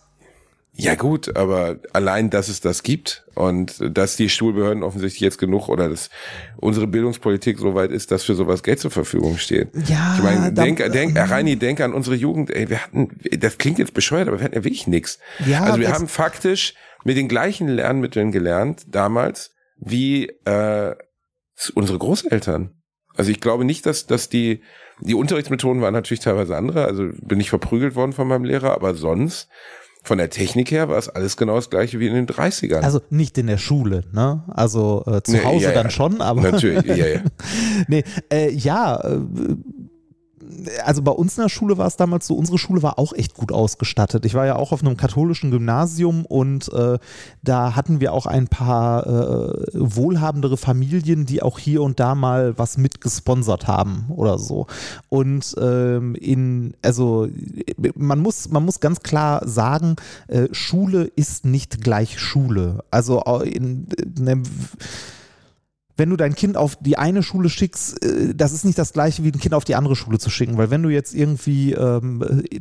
Ja 0.73 0.95
gut, 0.95 1.35
aber 1.35 1.77
allein, 1.91 2.29
dass 2.29 2.47
es 2.47 2.61
das 2.61 2.83
gibt 2.83 3.25
und 3.35 3.75
dass 3.81 4.15
die 4.15 4.29
Schulbehörden 4.29 4.81
offensichtlich 4.81 5.19
jetzt 5.19 5.37
genug 5.37 5.67
oder 5.67 5.89
dass 5.89 6.09
unsere 6.55 6.87
Bildungspolitik 6.87 7.59
so 7.59 7.75
weit 7.75 7.91
ist, 7.91 8.11
dass 8.11 8.23
für 8.23 8.33
sowas 8.33 8.63
Geld 8.63 8.79
zur 8.79 8.89
Verfügung 8.89 9.37
steht. 9.37 9.69
Ja, 9.87 10.15
ich 10.15 10.23
meine, 10.23 10.53
denk, 10.53 10.77
denk, 10.93 11.17
Reini, 11.17 11.57
denk 11.57 11.81
an 11.81 11.93
unsere 11.93 12.15
Jugend. 12.15 12.49
Ey, 12.49 12.69
wir 12.69 12.81
hatten, 12.81 13.09
das 13.39 13.57
klingt 13.57 13.77
jetzt 13.77 13.93
bescheuert, 13.93 14.29
aber 14.29 14.39
wir 14.39 14.45
hatten 14.45 14.55
ja 14.55 14.63
wirklich 14.63 14.87
nix. 14.87 15.19
Ja, 15.45 15.63
also 15.63 15.79
wir 15.79 15.91
haben 15.91 16.07
faktisch 16.07 16.75
mit 17.04 17.18
den 17.18 17.28
gleichen 17.28 17.68
Lernmitteln 17.68 18.32
gelernt 18.32 18.86
damals 18.88 19.52
wie 19.78 20.28
äh, 20.45 20.95
unsere 21.74 21.97
Großeltern. 21.97 22.72
Also 23.16 23.32
ich 23.32 23.41
glaube 23.41 23.66
nicht, 23.66 23.86
dass, 23.86 24.06
dass 24.06 24.30
die, 24.30 24.62
die 25.02 25.16
Unterrichtsmethoden 25.16 25.82
waren 25.82 25.93
natürlich 25.93 26.22
teilweise 26.22 26.56
andere. 26.56 26.86
Also 26.86 27.10
bin 27.22 27.39
ich 27.39 27.50
verprügelt 27.50 27.95
worden 27.95 28.14
von 28.14 28.28
meinem 28.28 28.45
Lehrer, 28.45 28.74
aber 28.74 28.95
sonst 28.95 29.50
von 30.04 30.18
der 30.18 30.30
Technik 30.30 30.72
her 30.72 30.88
war 30.88 30.97
es 30.97 31.10
alles 31.10 31.36
genau 31.36 31.56
das 31.56 31.70
gleiche 31.70 32.00
wie 32.00 32.08
in 32.08 32.14
den 32.14 32.28
30ern. 32.28 32.80
Also 32.80 33.02
nicht 33.10 33.38
in 33.38 33.47
der 33.47 33.58
Schule, 33.58 34.06
ne? 34.14 34.43
Also 34.47 35.04
äh, 35.06 35.22
zu 35.22 35.34
Nee, 35.34 35.43
Hause 35.43 35.66
ja, 35.66 35.72
dann 35.74 35.88
ja. 35.88 35.89
schon, 35.89 36.22
aber. 36.22 36.41
Natürlich, 36.41 36.86
ja, 36.86 37.06
ja. 37.08 37.22
nee, 37.88 38.04
äh, 38.32 38.50
ja, 38.52 38.95
äh, 39.02 39.20
also 40.84 41.02
bei 41.02 41.12
uns 41.12 41.38
in 41.38 41.43
der 41.43 41.50
Schule 41.50 41.78
war 41.78 41.88
es 41.88 41.95
damals 41.95 42.26
so, 42.28 42.36
unsere 42.36 42.58
Schule 42.58 42.82
war 42.82 42.97
auch 42.97 43.14
echt 43.14 43.36
gut 43.36 43.52
ausgestattet. 43.52 44.26
Ich 44.26 44.34
war 44.34 44.45
ja 44.45 44.56
auch 44.56 44.72
auf 44.72 44.82
einem 44.82 44.97
katholischen 44.97 45.52
Gymnasium 45.52 46.26
und 46.26 46.72
äh, 46.74 46.97
da 47.43 47.76
hatten 47.76 48.00
wir 48.00 48.14
auch 48.14 48.26
ein 48.26 48.47
paar 48.47 49.06
äh, 49.06 49.68
wohlhabendere 49.74 50.58
Familien, 50.58 51.26
die 51.26 51.41
auch 51.43 51.60
hier 51.60 51.84
und 51.84 52.00
da 52.00 52.16
mal 52.16 52.58
was 52.58 52.78
mitgesponsert 52.78 53.68
haben 53.68 54.06
oder 54.10 54.39
so. 54.39 54.68
Und 55.10 55.56
ähm, 55.62 56.16
in, 56.16 56.74
also 56.82 57.28
man 57.95 58.20
muss, 58.20 58.50
man 58.50 58.66
muss 58.66 58.80
ganz 58.80 59.02
klar 59.02 59.47
sagen, 59.47 59.95
äh, 60.28 60.47
Schule 60.52 61.04
ist 61.16 61.45
nicht 61.45 61.82
gleich 61.82 62.20
Schule. 62.20 62.84
Also 62.89 63.24
äh, 63.26 63.50
in, 63.50 63.88
in 64.18 64.28
einem 64.28 64.43
wenn 66.00 66.10
du 66.10 66.16
dein 66.16 66.34
Kind 66.34 66.58
auf 66.58 66.78
die 66.78 66.97
eine 66.97 67.22
Schule 67.22 67.50
schickst, 67.50 68.04
äh, 68.04 68.34
das 68.34 68.54
ist 68.54 68.66
nicht 68.66 68.78
das 68.78 68.93
gleiche 68.93 69.24
wie 69.24 69.32
ein 69.32 69.39
Kind 69.39 69.54
auf 69.54 69.66
die 69.66 69.76
andere 69.76 69.95
Schule 69.95 70.18
zu 70.18 70.30
schicken, 70.30 70.58
weil 70.58 70.72
wenn 70.72 70.82
du 70.82 70.89
jetzt 70.89 71.14
irgendwie, 71.14 71.74
ähm, 71.74 72.24
äh, 72.50 72.60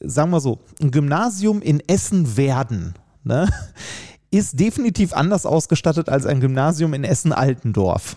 sagen 0.00 0.30
wir 0.30 0.40
so, 0.40 0.60
ein 0.80 0.90
Gymnasium 0.90 1.60
in 1.60 1.80
Essen-Werden, 1.86 2.94
ne, 3.24 3.48
ist 4.30 4.58
definitiv 4.58 5.12
anders 5.12 5.44
ausgestattet 5.44 6.08
als 6.08 6.24
ein 6.24 6.40
Gymnasium 6.40 6.94
in 6.94 7.04
Essen-Altendorf. 7.04 8.16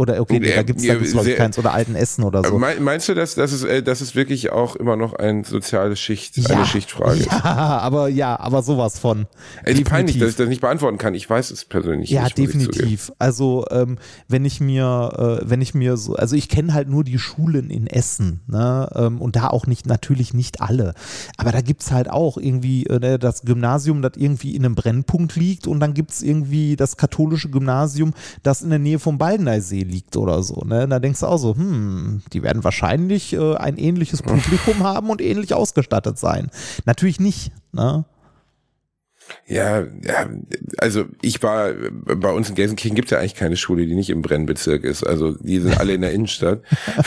Oder 0.00 0.18
okay, 0.18 0.40
nee, 0.40 0.48
Ja, 0.48 0.56
da 0.56 0.62
gibt 0.62 0.78
es 0.80 0.86
ja, 0.86 0.94
da 0.94 0.98
gibt's, 0.98 1.12
glaub 1.12 1.26
ich, 1.26 1.36
keins 1.36 1.58
oder 1.58 1.74
Altenessen 1.74 2.24
oder 2.24 2.42
so. 2.42 2.58
Mein- 2.58 2.82
Meinst 2.82 3.06
du, 3.10 3.14
dass, 3.14 3.34
dass, 3.34 3.52
es, 3.52 3.64
äh, 3.64 3.82
dass 3.82 4.00
es 4.00 4.14
wirklich 4.14 4.50
auch 4.50 4.74
immer 4.76 4.96
noch 4.96 5.12
ein 5.12 5.44
soziale 5.44 5.94
Schicht, 5.94 6.38
eine 6.50 6.64
Schichtfrage 6.64 7.20
ist? 7.20 7.30
Ja, 7.30 7.78
aber 7.82 8.08
ja, 8.08 8.40
aber 8.40 8.62
sowas 8.62 8.98
von. 8.98 9.26
Es 9.62 9.74
ist 9.78 9.84
peinlich, 9.84 10.18
dass 10.18 10.30
ich 10.30 10.36
das 10.36 10.48
nicht 10.48 10.62
beantworten 10.62 10.96
kann. 10.96 11.12
Ich 11.14 11.28
weiß 11.28 11.50
es 11.50 11.66
persönlich 11.66 12.08
Ja, 12.08 12.24
nicht. 12.24 12.36
zugeben. 12.36 12.58
definitiv. 12.60 13.12
Also 13.18 13.66
ähm, 13.70 13.98
wenn 14.26 14.46
ich 14.46 14.60
mir, 14.60 15.40
äh, 15.42 15.50
wenn 15.50 15.60
ich 15.60 15.74
mir 15.74 15.98
so, 15.98 16.14
also 16.14 16.34
ich 16.34 16.48
kenne 16.48 16.72
halt 16.72 16.88
nur 16.88 17.04
die 17.04 17.18
Schulen 17.18 17.68
in 17.68 17.86
Essen, 17.86 18.40
ne? 18.46 18.88
Ähm, 18.94 19.20
und 19.20 19.36
da 19.36 19.48
auch 19.48 19.66
nicht, 19.66 19.84
natürlich 19.86 20.32
nicht 20.32 20.62
alle. 20.62 20.94
Aber 21.36 21.52
da 21.52 21.60
gibt's 21.60 21.90
halt 21.92 22.08
auch 22.10 22.38
irgendwie 22.38 22.86
äh, 22.86 22.98
ne, 22.98 23.18
das 23.18 23.42
Gymnasium, 23.42 24.00
das 24.00 24.12
irgendwie 24.16 24.56
in 24.56 24.64
einem 24.64 24.76
Brennpunkt 24.76 25.36
liegt 25.36 25.66
und 25.66 25.78
dann 25.80 25.92
gibt's 25.92 26.22
irgendwie 26.22 26.76
das 26.76 26.96
katholische 26.96 27.50
Gymnasium, 27.50 28.14
das 28.42 28.62
in 28.62 28.70
der 28.70 28.78
Nähe 28.78 28.98
vom 28.98 29.18
Baldeneysee 29.18 29.82
liegt 29.90 30.16
oder 30.16 30.42
so. 30.42 30.62
Ne? 30.64 30.88
Da 30.88 30.98
denkst 30.98 31.20
du 31.20 31.26
auch 31.26 31.38
so, 31.38 31.54
hm, 31.54 32.22
die 32.32 32.42
werden 32.42 32.64
wahrscheinlich 32.64 33.32
äh, 33.32 33.56
ein 33.56 33.76
ähnliches 33.76 34.22
Publikum 34.22 34.78
haben 34.82 35.10
und 35.10 35.20
ähnlich 35.20 35.54
ausgestattet 35.54 36.18
sein. 36.18 36.50
Natürlich 36.86 37.20
nicht, 37.20 37.52
ne? 37.72 38.04
Ja, 39.46 39.80
ja, 39.80 40.28
also 40.78 41.04
ich 41.22 41.42
war, 41.42 41.72
bei 41.72 42.32
uns 42.32 42.48
in 42.48 42.54
Gelsenkirchen 42.54 42.96
gibt 42.96 43.06
es 43.06 43.12
ja 43.12 43.18
eigentlich 43.18 43.34
keine 43.34 43.56
Schule, 43.56 43.86
die 43.86 43.94
nicht 43.94 44.10
im 44.10 44.22
Brennbezirk 44.22 44.84
ist. 44.84 45.04
Also 45.04 45.32
die 45.32 45.60
sind 45.60 45.78
alle 45.78 45.94
in 45.94 46.00
der 46.00 46.12
Innenstadt. 46.12 46.62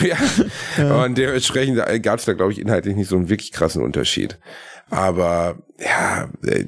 ja. 0.78 1.04
Und 1.04 1.18
dementsprechend 1.18 1.76
gab 2.02 2.18
es 2.18 2.24
da, 2.24 2.32
glaube 2.32 2.52
ich, 2.52 2.60
inhaltlich 2.60 2.96
nicht 2.96 3.08
so 3.08 3.16
einen 3.16 3.28
wirklich 3.28 3.52
krassen 3.52 3.82
Unterschied. 3.82 4.38
Aber 4.90 5.56
ja, 5.78 6.28
äh, 6.46 6.66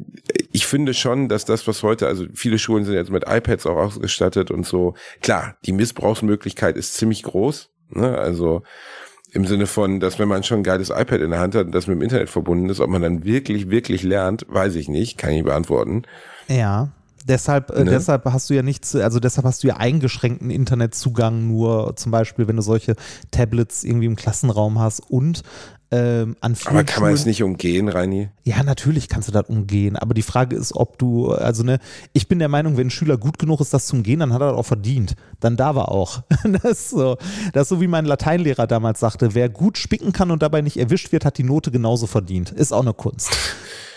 ich 0.53 0.67
finde 0.67 0.95
schon, 0.95 1.29
dass 1.29 1.45
das, 1.45 1.67
was 1.67 1.83
heute, 1.83 2.07
also 2.07 2.25
viele 2.35 2.59
Schulen 2.59 2.85
sind 2.85 2.95
jetzt 2.95 3.11
mit 3.11 3.25
iPads 3.29 3.67
auch 3.67 3.77
ausgestattet 3.77 4.51
und 4.51 4.67
so. 4.67 4.95
Klar, 5.21 5.57
die 5.65 5.73
Missbrauchsmöglichkeit 5.73 6.77
ist 6.77 6.95
ziemlich 6.95 7.23
groß. 7.23 7.71
Ne? 7.91 8.17
Also 8.17 8.63
im 9.33 9.45
Sinne 9.47 9.67
von, 9.67 10.01
dass 10.01 10.19
wenn 10.19 10.29
man 10.29 10.43
schon 10.43 10.61
ein 10.61 10.65
geiles 10.65 10.91
iPad 10.91 11.21
in 11.21 11.31
der 11.31 11.41
Hand 11.41 11.55
hat 11.55 11.67
und 11.67 11.73
das 11.73 11.87
mit 11.87 11.97
dem 11.97 12.03
Internet 12.03 12.31
verbunden 12.31 12.69
ist, 12.71 12.81
ob 12.81 12.89
man 12.89 13.03
dann 13.03 13.25
wirklich, 13.25 13.71
wirklich 13.71 14.03
lernt, 14.03 14.47
weiß 14.49 14.77
ich 14.77 14.89
nicht, 14.89 15.19
kann 15.19 15.31
ich 15.31 15.37
nicht 15.37 15.47
beantworten. 15.47 16.03
Ja. 16.49 16.91
Deshalb, 17.29 17.71
äh, 17.71 17.83
Ne? 17.85 17.91
deshalb 17.91 18.25
hast 18.27 18.49
du 18.49 18.55
ja 18.55 18.63
nichts, 18.63 18.95
also 18.95 19.19
deshalb 19.19 19.45
hast 19.47 19.65
du 19.65 19.69
ja 19.69 19.77
eingeschränkten 19.79 20.49
Internetzugang 20.49 21.49
nur 21.49 21.97
zum 21.97 22.13
Beispiel, 22.13 22.47
wenn 22.47 22.55
du 22.55 22.63
solche 22.63 22.95
Tablets 23.33 23.83
irgendwie 23.83 24.07
im 24.07 24.15
Klassenraum 24.15 24.79
hast 24.79 25.01
und 25.11 25.43
ähm, 25.93 26.37
an 26.41 26.57
vielen 26.57 26.75
Aber 26.75 26.85
kann 26.85 27.03
man 27.03 27.13
es 27.13 27.27
nicht 27.27 27.43
umgehen, 27.43 27.89
Reini? 27.89 28.29
Ja, 28.43 28.63
natürlich 28.65 29.09
kannst 29.09 29.29
du 29.29 29.33
das 29.33 29.49
umgehen, 29.49 29.97
aber 29.97 30.15
die 30.15 30.23
Frage 30.23 30.57
ist, 30.57 30.75
ob 30.75 30.99
du, 30.99 31.31
also 31.31 31.63
ne, 31.63 31.79
ich 32.13 32.27
bin 32.27 32.41
der 32.41 32.49
Meinung, 32.49 32.77
wenn 32.77 32.89
ein 32.89 32.91
Schüler 32.91 33.17
gut 33.17 33.39
genug 33.39 33.61
ist, 33.61 33.73
das 33.73 33.87
zu 33.87 33.97
umgehen, 33.97 34.19
dann 34.19 34.33
hat 34.33 34.41
er 34.41 34.49
das 34.51 34.57
auch 34.57 34.67
verdient. 34.67 35.15
Dann 35.39 35.57
darf 35.57 35.77
er 35.77 35.91
auch. 35.91 36.23
Das 36.47 36.65
ist 36.65 36.91
so, 36.91 37.17
das 37.53 37.65
ist 37.65 37.69
so 37.71 37.81
wie 37.81 37.87
mein 37.87 38.05
Lateinlehrer 38.05 38.67
damals 38.67 39.01
sagte, 39.01 39.35
wer 39.35 39.49
gut 39.49 39.79
spicken 39.79 40.13
kann 40.13 40.31
und 40.31 40.43
dabei 40.43 40.63
nicht 40.63 40.79
erwischt 40.79 41.13
wird, 41.13 41.25
hat 41.25 41.39
die 41.39 41.43
Note 41.43 41.71
genauso 41.71 42.07
verdient. 42.07 42.51
Ist 42.51 42.73
auch 42.73 42.83
eine 42.83 42.95
Kunst. 42.95 43.37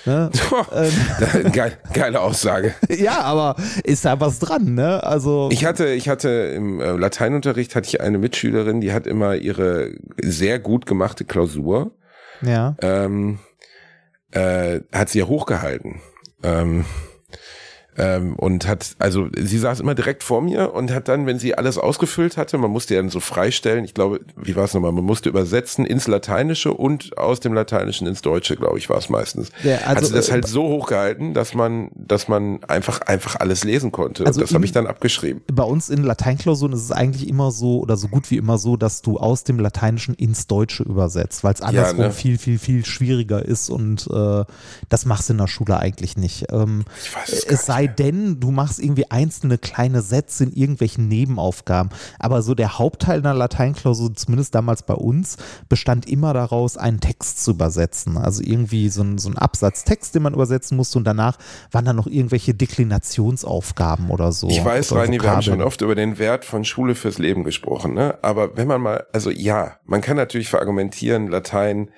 Ne? 0.09 0.31
Geil, 1.53 1.77
geile 1.93 2.21
Aussage. 2.21 2.73
ja, 2.89 3.21
aber 3.21 3.55
ist 3.83 4.05
da 4.05 4.19
was 4.19 4.39
dran, 4.39 4.73
ne? 4.73 5.03
Also. 5.03 5.49
Ich 5.51 5.65
hatte, 5.65 5.89
ich 5.89 6.09
hatte 6.09 6.29
im 6.29 6.81
äh, 6.81 6.93
Lateinunterricht 6.93 7.75
hatte 7.75 7.87
ich 7.87 8.01
eine 8.01 8.17
Mitschülerin, 8.17 8.81
die 8.81 8.91
hat 8.91 9.05
immer 9.05 9.35
ihre 9.35 9.91
sehr 10.19 10.57
gut 10.57 10.87
gemachte 10.87 11.25
Klausur, 11.25 11.91
ja. 12.41 12.75
ähm, 12.81 13.37
äh, 14.31 14.79
hat 14.91 15.09
sie 15.09 15.19
ja 15.19 15.27
hochgehalten. 15.27 16.01
Ähm, 16.41 16.85
Ähm, 17.99 18.35
und 18.35 18.65
hat, 18.65 18.95
also 18.97 19.27
sie 19.37 19.57
saß 19.57 19.81
immer 19.81 19.93
direkt 19.93 20.23
vor 20.23 20.41
mir 20.41 20.73
und 20.73 20.91
hat 20.91 21.09
dann, 21.09 21.25
wenn 21.25 21.37
sie 21.37 21.55
alles 21.55 21.77
ausgefüllt 21.77 22.37
hatte, 22.37 22.57
man 22.57 22.71
musste 22.71 22.95
ja 22.95 23.01
dann 23.01 23.09
so 23.09 23.19
freistellen, 23.19 23.83
ich 23.83 23.93
glaube, 23.93 24.21
wie 24.37 24.55
war 24.55 24.63
es 24.63 24.73
nochmal, 24.73 24.93
man 24.93 25.03
musste 25.03 25.27
übersetzen 25.27 25.85
ins 25.85 26.07
Lateinische 26.07 26.73
und 26.73 27.17
aus 27.17 27.41
dem 27.41 27.53
Lateinischen 27.53 28.07
ins 28.07 28.21
Deutsche, 28.21 28.55
glaube 28.55 28.77
ich, 28.77 28.89
war 28.89 28.97
es 28.97 29.09
meistens. 29.09 29.49
Ja, 29.63 29.79
also, 29.79 30.01
also 30.01 30.15
das 30.15 30.29
äh, 30.29 30.31
halt 30.31 30.47
so 30.47 30.63
hochgehalten, 30.63 31.33
dass 31.33 31.53
man, 31.53 31.91
dass 31.93 32.29
man 32.29 32.63
einfach, 32.63 33.01
einfach 33.01 33.35
alles 33.35 33.65
lesen 33.65 33.91
konnte. 33.91 34.25
Also 34.25 34.39
das 34.39 34.53
habe 34.53 34.63
ich 34.63 34.71
dann 34.71 34.87
abgeschrieben. 34.87 35.41
Bei 35.51 35.63
uns 35.63 35.89
in 35.89 36.03
Lateinklausuren 36.03 36.73
ist 36.73 36.83
es 36.83 36.91
eigentlich 36.93 37.27
immer 37.27 37.51
so 37.51 37.81
oder 37.81 37.97
so 37.97 38.07
gut 38.07 38.31
wie 38.31 38.37
immer 38.37 38.57
so, 38.57 38.77
dass 38.77 39.01
du 39.01 39.17
aus 39.17 39.43
dem 39.43 39.59
Lateinischen 39.59 40.15
ins 40.15 40.47
Deutsche 40.47 40.83
übersetzt, 40.83 41.43
weil 41.43 41.53
es 41.53 41.61
andersrum 41.61 41.97
ne? 41.97 42.11
viel, 42.11 42.37
viel, 42.37 42.59
viel 42.59 42.85
schwieriger 42.85 43.43
ist 43.43 43.69
und 43.69 44.07
äh, 44.09 44.45
das 44.87 45.05
machst 45.05 45.27
du 45.27 45.33
in 45.33 45.39
der 45.39 45.47
Schule 45.47 45.77
eigentlich 45.77 46.15
nicht. 46.15 46.45
Ähm, 46.51 46.85
Ich 47.03 47.13
weiß 47.13 47.29
es 47.33 47.43
es 47.43 47.65
sei 47.65 47.88
denn, 47.89 48.39
du 48.39 48.51
machst 48.51 48.79
irgendwie 48.79 49.09
einzelne 49.11 49.57
kleine 49.57 50.01
Sätze 50.01 50.45
in 50.45 50.53
irgendwelchen 50.53 51.07
Nebenaufgaben. 51.07 51.89
Aber 52.19 52.41
so 52.41 52.55
der 52.55 52.79
Hauptteil 52.79 53.19
einer 53.19 53.33
Lateinklausur, 53.33 54.13
zumindest 54.15 54.55
damals 54.55 54.83
bei 54.83 54.93
uns, 54.93 55.37
bestand 55.67 56.09
immer 56.09 56.33
daraus, 56.33 56.77
einen 56.77 56.99
Text 56.99 57.43
zu 57.43 57.51
übersetzen. 57.51 58.17
Also 58.17 58.43
irgendwie 58.43 58.89
so 58.89 59.03
ein, 59.03 59.17
so 59.17 59.29
ein 59.29 59.37
Absatztext, 59.37 60.15
den 60.15 60.23
man 60.23 60.33
übersetzen 60.33 60.77
musste 60.77 60.97
und 60.97 61.05
danach 61.05 61.37
waren 61.71 61.85
dann 61.85 61.95
noch 61.95 62.07
irgendwelche 62.07 62.53
Deklinationsaufgaben 62.53 64.09
oder 64.09 64.31
so. 64.31 64.49
Ich 64.49 64.63
weiß, 64.63 64.93
Reini, 64.93 65.21
wir 65.21 65.29
haben 65.29 65.41
schon 65.41 65.61
oft 65.61 65.81
über 65.81 65.95
den 65.95 66.19
Wert 66.19 66.45
von 66.45 66.63
Schule 66.65 66.95
fürs 66.95 67.17
Leben 67.17 67.43
gesprochen, 67.43 67.93
ne? 67.93 68.17
Aber 68.21 68.57
wenn 68.57 68.67
man 68.67 68.81
mal, 68.81 69.05
also 69.13 69.29
ja, 69.29 69.77
man 69.85 70.01
kann 70.01 70.17
natürlich 70.17 70.49
verargumentieren, 70.49 71.27
Latein, 71.27 71.89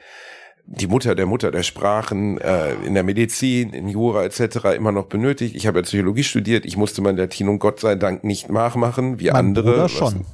die 0.73 0.87
Mutter 0.87 1.15
der 1.15 1.25
Mutter 1.25 1.51
der 1.51 1.63
Sprachen, 1.63 2.39
äh, 2.39 2.73
in 2.85 2.93
der 2.93 3.03
Medizin, 3.03 3.71
in 3.73 3.87
Jura 3.89 4.23
etc. 4.23 4.73
immer 4.75 4.91
noch 4.93 5.05
benötigt. 5.07 5.55
Ich 5.55 5.67
habe 5.67 5.79
ja 5.79 5.83
Psychologie 5.83 6.23
studiert, 6.23 6.65
ich 6.65 6.77
musste 6.77 7.01
mein 7.01 7.17
Latinum 7.17 7.59
Gott 7.59 7.79
sei 7.81 7.95
Dank 7.95 8.23
nicht 8.23 8.49
nachmachen, 8.49 9.19
wie 9.19 9.27
Mein 9.27 9.35
andere. 9.35 9.71
Bruder 9.71 9.83
was- 9.85 9.91
schon. 9.91 10.25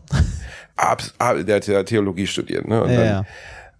Abs, 0.75 1.15
ab, 1.17 1.37
der 1.45 1.55
hat 1.55 1.65
ja 1.67 1.81
Theologie 1.83 2.27
studiert, 2.27 2.67
ne? 2.67 2.83
Und 2.83 2.91
Ja, 2.91 3.25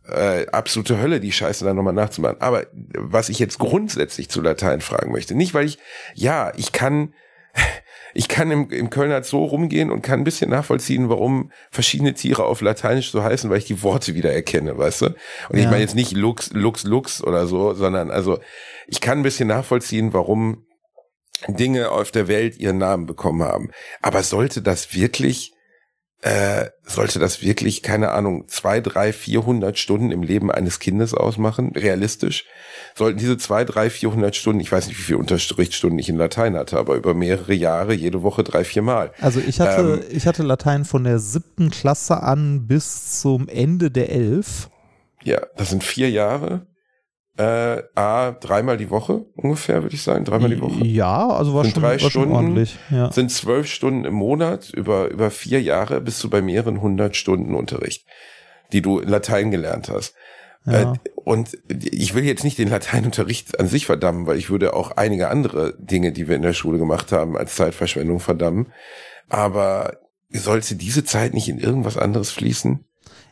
dann, 0.08 0.18
äh, 0.42 0.48
absolute 0.52 1.00
Hölle, 1.00 1.20
die 1.20 1.32
Scheiße 1.32 1.64
dann 1.64 1.76
nochmal 1.76 1.94
nachzumachen. 1.94 2.38
Aber 2.42 2.66
was 2.98 3.30
ich 3.30 3.38
jetzt 3.38 3.60
grundsätzlich 3.60 4.30
zu 4.30 4.42
Latein 4.42 4.82
fragen 4.82 5.12
möchte, 5.12 5.36
nicht 5.36 5.54
weil 5.54 5.66
ich, 5.68 5.78
ja, 6.16 6.52
ich 6.58 6.72
kann, 6.72 7.14
ich 8.18 8.28
kann 8.28 8.50
im, 8.50 8.72
im 8.72 8.90
Kölner 8.90 9.22
Zoo 9.22 9.46
rumgehen 9.46 9.92
und 9.92 10.02
kann 10.02 10.22
ein 10.22 10.24
bisschen 10.24 10.50
nachvollziehen, 10.50 11.08
warum 11.08 11.52
verschiedene 11.70 12.16
Tiere 12.16 12.46
auf 12.46 12.62
Lateinisch 12.62 13.12
so 13.12 13.22
heißen, 13.22 13.48
weil 13.52 13.60
ich 13.60 13.66
die 13.66 13.84
Worte 13.84 14.16
wieder 14.16 14.34
erkenne, 14.34 14.76
weißt 14.76 15.02
du? 15.02 15.06
Und 15.50 15.58
ich 15.58 15.66
Ja. 15.66 15.70
meine 15.70 15.82
jetzt 15.84 15.94
nicht 15.94 16.14
Lux, 16.14 16.50
Lux, 16.52 16.84
Lux 16.84 17.24
oder 17.24 17.46
so, 17.46 17.76
sondern 17.76 18.10
also 18.10 18.40
ich 18.88 19.02
kann 19.02 19.20
ein 19.20 19.24
bisschen 19.24 19.48
nachvollziehen, 19.48 20.14
warum 20.14 20.66
Dinge 21.48 21.92
auf 21.92 22.10
der 22.10 22.28
Welt 22.28 22.58
ihren 22.58 22.80
Namen 22.80 23.06
bekommen 23.06 23.44
haben. 23.44 23.70
Aber 24.02 24.24
sollte 24.24 24.64
das 24.64 24.96
wirklich 24.96 25.54
äh, 26.22 26.66
sollte 26.84 27.20
das 27.20 27.42
wirklich, 27.42 27.84
keine 27.84 28.12
Ahnung, 28.12 28.48
zwei, 28.48 28.82
drei, 28.82 29.14
vierhundert 29.14 29.78
Stunden 29.78 30.12
im 30.12 30.24
Leben 30.24 30.52
eines 30.52 30.80
Kindes 30.80 31.14
ausmachen, 31.14 31.74
realistisch? 31.76 32.46
Sollten 32.96 33.20
diese 33.20 33.38
zwei, 33.38 33.66
drei, 33.66 33.90
vierhundert 33.90 34.36
Stunden, 34.36 34.60
ich 34.60 34.72
weiß 34.72 34.88
nicht, 34.88 34.98
wie 34.98 35.04
viele 35.04 35.20
Unterrichtsstunden 35.20 36.00
ich 36.00 36.10
in 36.10 36.18
Latein 36.18 36.56
hatte, 36.56 36.78
aber 36.78 36.96
über 36.96 37.14
mehrere 37.14 37.54
Jahre, 37.54 37.94
jede 37.94 38.24
Woche 38.24 38.44
drei, 38.44 38.64
vier 38.64 38.82
Mal. 38.82 39.12
Also 39.22 39.40
ich 39.40 39.60
hatte, 39.60 40.02
Ähm, 40.02 40.16
ich 40.16 40.28
hatte 40.28 40.44
Latein 40.44 40.86
von 40.86 41.04
der 41.04 41.20
siebten 41.20 41.70
Klasse 41.70 42.22
an 42.24 42.68
bis 42.68 43.22
zum 43.22 43.48
Ende 43.48 43.92
der 43.92 44.12
elf. 44.12 44.70
Ja, 45.24 45.42
das 45.58 45.70
sind 45.70 45.84
vier 45.84 46.10
Jahre. 46.10 46.67
Äh, 47.38 47.84
A, 47.94 48.32
dreimal 48.32 48.78
die 48.78 48.90
Woche 48.90 49.26
ungefähr, 49.36 49.84
würde 49.84 49.94
ich 49.94 50.02
sagen, 50.02 50.26
dreimal 50.26 50.50
die 50.50 50.60
Woche. 50.60 50.84
Ja, 50.84 51.28
also 51.30 51.54
war 51.54 51.64
Sind 51.64 51.74
schon, 51.74 51.84
drei 51.84 51.92
war 51.92 52.00
schon 52.00 52.10
Stunden. 52.10 52.34
ordentlich. 52.34 52.80
Ja. 52.90 53.12
sind 53.12 53.32
zwölf 53.32 53.68
Stunden 53.68 54.06
im 54.06 54.16
Monat, 54.16 54.72
über, 54.72 55.10
über 55.10 55.30
vier 55.30 55.62
Jahre 55.62 56.02
bist 56.02 56.24
du 56.24 56.30
bei 56.30 56.42
mehreren 56.42 56.82
hundert 56.82 57.16
Stunden 57.16 57.54
Unterricht, 57.54 58.08
die 58.74 58.82
du 58.82 59.00
in 59.00 59.10
Latein 59.10 59.52
gelernt 59.52 59.90
hast. 59.90 60.16
Ja. 60.66 60.94
Äh, 60.94 60.98
und 61.14 61.58
ich 61.70 62.16
will 62.16 62.24
jetzt 62.24 62.44
nicht 62.44 62.58
den 62.58 62.70
Lateinunterricht 62.70 63.60
an 63.60 63.68
sich 63.68 63.86
verdammen, 63.86 64.26
weil 64.26 64.38
ich 64.38 64.50
würde 64.50 64.74
auch 64.74 64.92
einige 64.98 65.30
andere 65.30 65.76
Dinge, 65.78 66.12
die 66.12 66.28
wir 66.28 66.36
in 66.36 66.42
der 66.42 66.54
Schule 66.54 66.80
gemacht 66.80 67.12
haben, 67.12 67.38
als 67.38 67.56
Zeitverschwendung 67.56 68.20
verdammen. 68.20 68.72
Aber 69.30 69.98
sollte 70.30 70.76
diese 70.76 71.04
Zeit 71.04 71.34
nicht 71.34 71.50
in 71.50 71.60
irgendwas 71.60 71.98
anderes 71.98 72.32
fließen? 72.32 72.84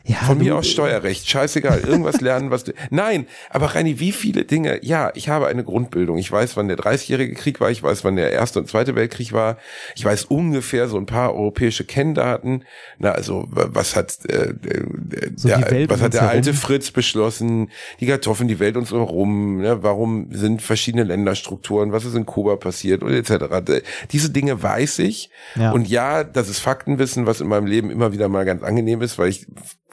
Ja, 0.06 0.18
Von 0.18 0.38
mir 0.38 0.54
aus 0.54 0.68
Steuerrecht, 0.68 1.28
scheißegal, 1.28 1.80
irgendwas 1.80 2.20
lernen, 2.20 2.52
was 2.52 2.62
du. 2.62 2.72
Nein, 2.90 3.26
aber 3.50 3.74
Reini, 3.74 3.98
wie 3.98 4.12
viele 4.12 4.44
Dinge, 4.44 4.78
ja, 4.84 5.10
ich 5.16 5.28
habe 5.28 5.48
eine 5.48 5.64
Grundbildung. 5.64 6.16
Ich 6.18 6.30
weiß, 6.30 6.56
wann 6.56 6.68
der 6.68 6.78
30-jährige 6.78 7.34
Krieg 7.34 7.60
war, 7.60 7.72
ich 7.72 7.82
weiß, 7.82 8.04
wann 8.04 8.14
der 8.14 8.30
Erste 8.30 8.60
und 8.60 8.68
Zweite 8.68 8.94
Weltkrieg 8.94 9.32
war. 9.32 9.58
Ich 9.96 10.04
weiß 10.04 10.26
ungefähr 10.26 10.86
so 10.86 10.96
ein 10.96 11.06
paar 11.06 11.34
europäische 11.34 11.84
Kenndaten. 11.84 12.62
Na, 12.98 13.10
also, 13.10 13.48
was 13.50 13.96
hat, 13.96 14.16
äh, 14.26 14.50
äh, 14.50 15.32
So 15.34 15.48
der, 15.48 15.90
was 15.90 16.00
hat 16.00 16.14
der 16.14 16.28
alte 16.28 16.50
herum. 16.50 16.60
Fritz 16.60 16.92
beschlossen? 16.92 17.72
Die 17.98 18.06
Kartoffeln, 18.06 18.46
die 18.46 18.60
Welt 18.60 18.76
uns 18.76 18.92
herum, 18.92 19.58
ne? 19.58 19.82
warum 19.82 20.28
sind 20.30 20.62
verschiedene 20.62 21.02
Länderstrukturen, 21.02 21.90
was 21.90 22.04
ist 22.04 22.14
in 22.14 22.26
Kuba 22.26 22.54
passiert 22.54 23.02
und 23.02 23.12
etc. 23.12 23.82
Diese 24.12 24.30
Dinge 24.30 24.62
weiß 24.62 25.00
ich. 25.00 25.30
Ja. 25.56 25.72
Und 25.72 25.88
ja, 25.88 26.22
das 26.22 26.48
ist 26.48 26.60
Faktenwissen, 26.60 27.26
was 27.26 27.40
in 27.40 27.48
meinem 27.48 27.66
Leben 27.66 27.90
immer 27.90 28.12
wieder 28.12 28.28
mal 28.28 28.44
ganz 28.44 28.62
angenehm 28.62 29.02
ist, 29.02 29.18
weil 29.18 29.30
ich 29.30 29.46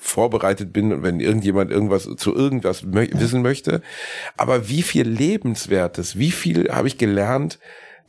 vorbereitet 0.04 0.74
bin 0.74 0.92
und 0.92 1.04
wenn 1.04 1.20
irgendjemand 1.20 1.72
irgendwas 1.72 2.08
zu 2.18 2.36
irgendwas 2.36 2.84
mö 2.84 3.08
wissen 3.14 3.42
möchte. 3.42 3.82
Aber 4.38 4.68
wie 4.70 4.82
viel 4.84 5.08
Lebenswertes, 5.08 6.18
wie 6.18 6.32
viel 6.32 6.70
habe 6.72 6.88
ich 6.88 6.98
gelernt, 6.98 7.60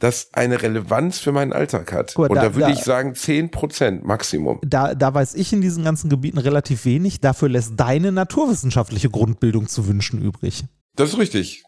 das 0.00 0.30
eine 0.32 0.60
Relevanz 0.60 1.18
für 1.20 1.30
meinen 1.32 1.52
Alltag 1.52 1.92
hat? 1.92 2.18
Mal, 2.18 2.28
und 2.28 2.34
da- 2.36 2.42
da, 2.42 2.54
würde 2.54 2.66
da- 2.72 2.78
ich 2.78 2.80
sagen 2.84 3.14
10 3.14 3.50
Prozent 3.50 4.04
Maximum. 4.04 4.58
da, 4.66 4.94
da 4.94 5.14
weiß 5.14 5.34
ich 5.36 5.52
in 5.52 5.60
diesen 5.60 5.84
ganzen 5.84 6.10
Gebieten 6.10 6.38
relativ 6.38 6.84
wenig. 6.84 7.20
Dafür 7.20 7.48
lässt 7.48 7.74
deine 7.76 8.10
naturwissenschaftliche 8.12 9.08
Grundbildung 9.10 9.68
zu 9.68 9.86
wünschen 9.86 10.20
übrig. 10.20 10.64
Das 10.96 11.10
ist 11.10 11.18
richtig. 11.18 11.62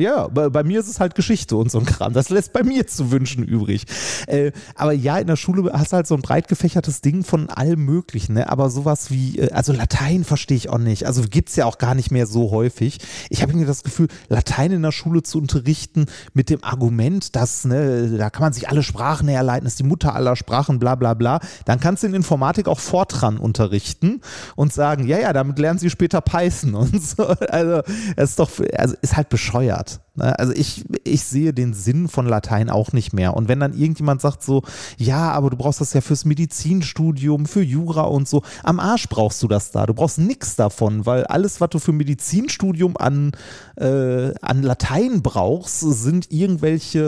Ja, 0.00 0.28
bei, 0.28 0.48
bei 0.48 0.62
mir 0.64 0.80
ist 0.80 0.88
es 0.88 0.98
halt 0.98 1.14
Geschichte 1.14 1.56
und 1.56 1.70
so 1.70 1.78
ein 1.78 1.84
Kram. 1.84 2.14
Das 2.14 2.30
lässt 2.30 2.54
bei 2.54 2.62
mir 2.62 2.86
zu 2.86 3.10
wünschen 3.10 3.44
übrig. 3.44 3.84
Äh, 4.26 4.52
aber 4.74 4.92
ja, 4.92 5.18
in 5.18 5.26
der 5.26 5.36
Schule 5.36 5.70
hast 5.74 5.92
du 5.92 5.96
halt 5.96 6.06
so 6.06 6.14
ein 6.14 6.22
breit 6.22 6.48
gefächertes 6.48 7.02
Ding 7.02 7.22
von 7.22 7.50
allem 7.50 7.84
Möglichen. 7.84 8.34
Ne? 8.34 8.48
Aber 8.48 8.70
sowas 8.70 9.10
wie, 9.10 9.38
äh, 9.38 9.52
also 9.52 9.74
Latein 9.74 10.24
verstehe 10.24 10.56
ich 10.56 10.70
auch 10.70 10.78
nicht. 10.78 11.06
Also 11.06 11.22
gibt's 11.28 11.54
ja 11.56 11.66
auch 11.66 11.76
gar 11.76 11.94
nicht 11.94 12.10
mehr 12.10 12.26
so 12.26 12.50
häufig. 12.50 12.98
Ich 13.28 13.42
habe 13.42 13.52
irgendwie 13.52 13.66
das 13.66 13.82
Gefühl, 13.82 14.08
Latein 14.28 14.72
in 14.72 14.82
der 14.82 14.92
Schule 14.92 15.22
zu 15.22 15.38
unterrichten 15.38 16.06
mit 16.32 16.48
dem 16.48 16.64
Argument, 16.64 17.36
dass, 17.36 17.66
ne, 17.66 18.16
da 18.16 18.30
kann 18.30 18.42
man 18.42 18.52
sich 18.54 18.70
alle 18.70 18.82
Sprachen 18.82 19.28
herleiten, 19.28 19.66
ist 19.66 19.78
die 19.78 19.84
Mutter 19.84 20.14
aller 20.14 20.34
Sprachen, 20.34 20.78
bla 20.78 20.94
bla 20.94 21.12
bla. 21.12 21.40
Dann 21.66 21.78
kannst 21.78 22.02
du 22.02 22.06
in 22.06 22.14
Informatik 22.14 22.68
auch 22.68 22.80
Fortran 22.80 23.36
unterrichten 23.36 24.22
und 24.56 24.72
sagen, 24.72 25.06
ja, 25.06 25.18
ja, 25.18 25.34
damit 25.34 25.58
lernen 25.58 25.78
sie 25.78 25.90
später 25.90 26.22
Python 26.22 26.74
und 26.74 27.02
so. 27.02 27.34
Also, 27.50 27.82
das 28.16 28.30
ist 28.30 28.38
doch, 28.38 28.50
also 28.76 28.94
ist 29.02 29.16
halt 29.16 29.28
bescheuert. 29.28 29.89
Ne? 30.14 30.38
Also 30.38 30.52
ich, 30.52 30.84
ich 31.04 31.24
sehe 31.24 31.52
den 31.52 31.74
Sinn 31.74 32.08
von 32.08 32.26
Latein 32.26 32.70
auch 32.70 32.92
nicht 32.92 33.12
mehr. 33.12 33.34
Und 33.34 33.48
wenn 33.48 33.60
dann 33.60 33.72
irgendjemand 33.72 34.20
sagt 34.20 34.42
so, 34.42 34.62
ja, 34.96 35.30
aber 35.32 35.50
du 35.50 35.56
brauchst 35.56 35.80
das 35.80 35.92
ja 35.92 36.00
fürs 36.00 36.24
Medizinstudium, 36.24 37.46
für 37.46 37.62
Jura 37.62 38.02
und 38.02 38.28
so, 38.28 38.42
am 38.62 38.80
Arsch 38.80 39.08
brauchst 39.08 39.42
du 39.42 39.48
das 39.48 39.70
da. 39.70 39.86
Du 39.86 39.94
brauchst 39.94 40.18
nichts 40.18 40.56
davon, 40.56 41.06
weil 41.06 41.24
alles, 41.24 41.60
was 41.60 41.70
du 41.70 41.78
für 41.78 41.92
Medizinstudium 41.92 42.96
an, 42.96 43.32
äh, 43.80 44.34
an 44.42 44.62
Latein 44.62 45.22
brauchst, 45.22 45.80
sind 45.80 46.30
irgendwelche 46.30 47.00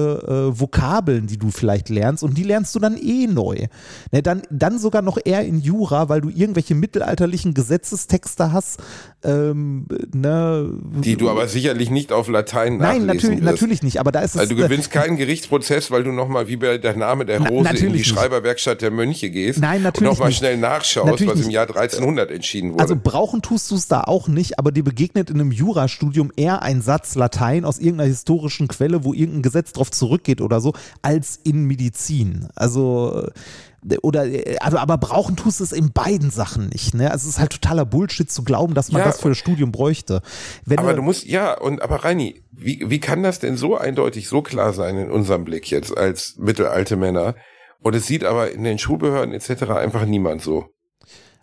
äh, 0.53 0.59
Vokabeln, 0.59 1.27
die 1.27 1.37
du 1.39 1.51
vielleicht 1.51 1.89
lernst 1.91 2.23
und 2.23 2.39
die 2.39 2.43
lernst 2.45 2.75
du 2.75 2.79
dann 2.79 2.97
eh 2.97 3.27
neu. 3.27 3.67
Ne, 4.11 4.23
dann, 4.23 4.43
dann 4.51 4.79
sogar 4.79 5.03
noch 5.03 5.19
eher 5.23 5.45
in 5.45 5.61
Jura, 5.61 6.09
weil 6.09 6.23
du 6.23 6.31
irgendwelche 6.31 6.75
mittelalterlichen 6.75 7.55
Gesetzestexte 7.55 8.53
hast, 8.53 8.81
ähm, 9.23 9.87
ne, 10.15 10.71
Die 11.05 11.17
du 11.17 11.29
aber 11.29 11.47
sicherlich 11.47 11.91
nicht 11.91 12.13
auf 12.13 12.29
Latein 12.29 12.79
Nein, 12.79 13.05
nachlesen 13.05 13.07
natürlich, 13.07 13.37
wirst. 13.43 13.45
natürlich 13.53 13.83
nicht, 13.83 14.01
aber 14.01 14.11
da 14.11 14.21
ist 14.21 14.35
es. 14.35 14.41
Also 14.41 14.55
du 14.55 14.63
gewinnst 14.63 14.91
keinen 14.91 15.17
Gerichtsprozess, 15.17 15.91
weil 15.91 16.05
du 16.05 16.13
nochmal 16.13 16.49
wie 16.49 16.57
bei 16.57 16.79
der 16.79 16.97
Name 16.97 17.27
der 17.27 17.41
Na- 17.41 17.49
Rose 17.49 17.59
in 17.59 17.65
natürlich 17.65 17.93
die 17.93 17.99
nicht. 17.99 18.07
Schreiberwerkstatt 18.09 18.81
der 18.83 18.91
Mönche 18.91 19.31
gehst 19.31 19.61
Nein, 19.61 19.83
natürlich 19.83 20.11
und 20.11 20.17
nochmal 20.19 20.33
schnell 20.33 20.57
nachschaust, 20.57 21.07
Natürlich 21.11 21.33
was 21.35 21.41
im 21.41 21.47
nicht. 21.47 21.55
Jahr 21.55 21.67
1300 21.69 22.31
entschieden 22.31 22.71
wurde. 22.73 22.83
Also 22.83 22.97
brauchen 22.97 23.43
tust 23.43 23.71
du 23.71 23.75
es 23.75 23.89
da 23.89 24.01
auch 24.05 24.27
nicht, 24.29 24.59
aber 24.59 24.73
dir 24.73 24.85
begegnet 24.85 25.29
in 25.31 25.39
einem 25.41 25.53
Jurastudium 25.53 26.33
eher 26.37 26.62
ein 26.63 26.83
Satz 26.83 27.15
Latein 27.15 27.65
aus 27.65 27.79
irgendeiner 27.79 28.09
historischen 28.09 28.69
Quelle, 28.69 29.05
wo 29.05 29.13
irgendein 29.13 29.43
Gesetz 29.43 29.73
drauf 29.73 29.91
zurückgeht 29.91 30.41
oder 30.41 30.61
so, 30.61 30.73
als 31.03 31.39
in 31.45 31.65
Medizin. 31.67 32.49
Also 32.55 33.27
äh, 33.27 33.97
oder 34.03 34.27
äh, 34.27 34.57
aber, 34.61 34.81
aber 34.81 34.99
brauchen 34.99 35.37
tust 35.37 35.61
du 35.61 35.65
es 35.65 35.73
in 35.73 35.93
beiden 35.93 36.31
Sachen 36.31 36.69
nicht. 36.69 36.95
Ne? 36.95 37.11
Also 37.11 37.25
es 37.29 37.35
ist 37.35 37.41
halt 37.41 37.53
totaler 37.53 37.85
Bullshit 37.85 38.31
zu 38.31 38.45
glauben, 38.45 38.75
dass 38.75 38.93
man 38.93 39.01
Ja, 39.01 39.07
das 39.07 39.21
für 39.21 39.31
das 39.31 39.39
Studium 39.39 39.73
bräuchte. 39.73 40.23
Wenn 40.65 40.79
aber 40.79 40.95
du 40.95 41.03
musst, 41.03 41.25
ja, 41.25 41.59
und 41.59 41.83
aber 41.83 42.05
Reini, 42.05 42.43
wie, 42.53 42.85
wie 42.87 43.01
kann 43.01 43.23
das 43.23 43.41
denn 43.41 43.57
so 43.57 43.77
eindeutig, 43.77 44.29
so 44.29 44.41
klar 44.43 44.73
sein 44.73 44.97
in 44.99 45.11
unserem 45.11 45.45
Blick 45.45 45.71
jetzt 45.71 45.97
als 45.97 46.37
mittelalte 46.39 46.97
Männer? 46.97 47.35
Und 47.81 47.97
es 47.97 48.07
sieht 48.07 48.23
aber 48.23 48.53
in 48.53 48.63
den 48.63 48.79
Schulbehörden 48.79 49.35
etc. 49.35 49.65
einfach 49.73 50.05
niemand 50.07 50.43
so. 50.43 50.67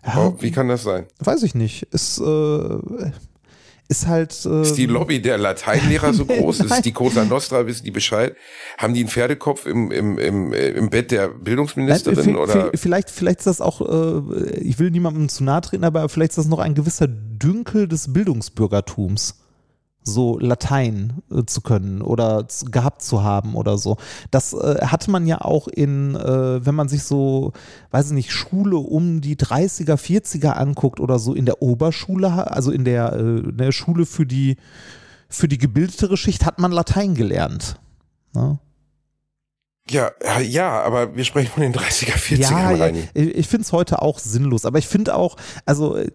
ja, 0.06 0.16
Oh, 0.28 0.36
wie 0.40 0.50
kann 0.50 0.68
das 0.68 0.82
sein? 0.82 1.04
weiß 1.18 1.42
ich 1.42 1.54
nicht. 1.54 1.82
Ist, 1.92 2.18
äh, 2.18 3.12
ist 3.90 4.06
halt. 4.06 4.46
Äh, 4.46 4.62
ist 4.62 4.74
die 4.74 4.86
Lobby 4.86 5.20
der 5.20 5.36
Lateinlehrer 5.36 6.14
so 6.14 6.24
groß? 6.24 6.60
ist 6.64 6.84
die 6.84 6.92
Cosa 6.92 7.24
Nostra, 7.24 7.66
wissen 7.66 7.84
die 7.84 7.90
Bescheid? 7.90 8.36
Haben 8.78 8.94
die 8.94 9.00
einen 9.00 9.08
Pferdekopf 9.08 9.66
im, 9.66 9.90
im, 9.90 10.16
im, 10.18 10.52
im 10.52 10.90
Bett 10.90 11.10
der 11.10 11.28
Bildungsministerin? 11.28 12.24
Nein, 12.24 12.36
oder? 12.36 12.70
Vielleicht, 12.74 13.10
vielleicht 13.10 13.40
ist 13.40 13.46
das 13.46 13.60
auch, 13.60 13.80
äh, 13.80 14.60
ich 14.60 14.78
will 14.78 14.90
niemandem 14.90 15.28
zu 15.28 15.42
nahe 15.42 15.60
treten, 15.60 15.84
aber 15.84 16.08
vielleicht 16.08 16.30
ist 16.30 16.38
das 16.38 16.46
noch 16.46 16.60
ein 16.60 16.74
gewisser 16.74 17.08
Dünkel 17.08 17.88
des 17.88 18.12
Bildungsbürgertums 18.12 19.39
so 20.10 20.38
Latein 20.38 21.22
äh, 21.30 21.44
zu 21.44 21.60
können 21.60 22.02
oder 22.02 22.46
gehabt 22.70 23.02
zu 23.02 23.22
haben 23.22 23.54
oder 23.54 23.78
so. 23.78 23.96
Das 24.30 24.52
äh, 24.52 24.86
hatte 24.86 25.10
man 25.10 25.26
ja 25.26 25.40
auch 25.40 25.68
in, 25.68 26.14
äh, 26.14 26.64
wenn 26.64 26.74
man 26.74 26.88
sich 26.88 27.04
so, 27.04 27.52
weiß 27.90 28.08
ich 28.08 28.12
nicht, 28.12 28.32
Schule 28.32 28.76
um 28.76 29.20
die 29.20 29.36
30er, 29.36 29.94
40er 29.94 30.50
anguckt 30.50 31.00
oder 31.00 31.18
so 31.18 31.34
in 31.34 31.46
der 31.46 31.62
Oberschule, 31.62 32.50
also 32.50 32.70
in 32.70 32.84
der, 32.84 33.12
äh, 33.14 33.38
in 33.38 33.56
der 33.56 33.72
Schule 33.72 34.06
für 34.06 34.26
die, 34.26 34.56
für 35.28 35.48
die 35.48 35.58
gebildetere 35.58 36.16
Schicht 36.16 36.44
hat 36.44 36.58
man 36.58 36.72
Latein 36.72 37.14
gelernt. 37.14 37.80
Ne? 38.34 38.58
Ja, 39.90 40.12
ja, 40.40 40.82
aber 40.82 41.16
wir 41.16 41.24
sprechen 41.24 41.50
von 41.50 41.62
den 41.62 41.74
30er, 41.74 42.12
40er. 42.12 42.36
Ja, 42.38 42.70
ja 42.70 43.04
ich 43.14 43.48
finde 43.48 43.62
es 43.62 43.72
heute 43.72 44.02
auch 44.02 44.18
sinnlos, 44.20 44.64
aber 44.64 44.78
ich 44.78 44.86
finde 44.86 45.16
auch, 45.16 45.36
also 45.66 45.96
äh, 45.96 46.10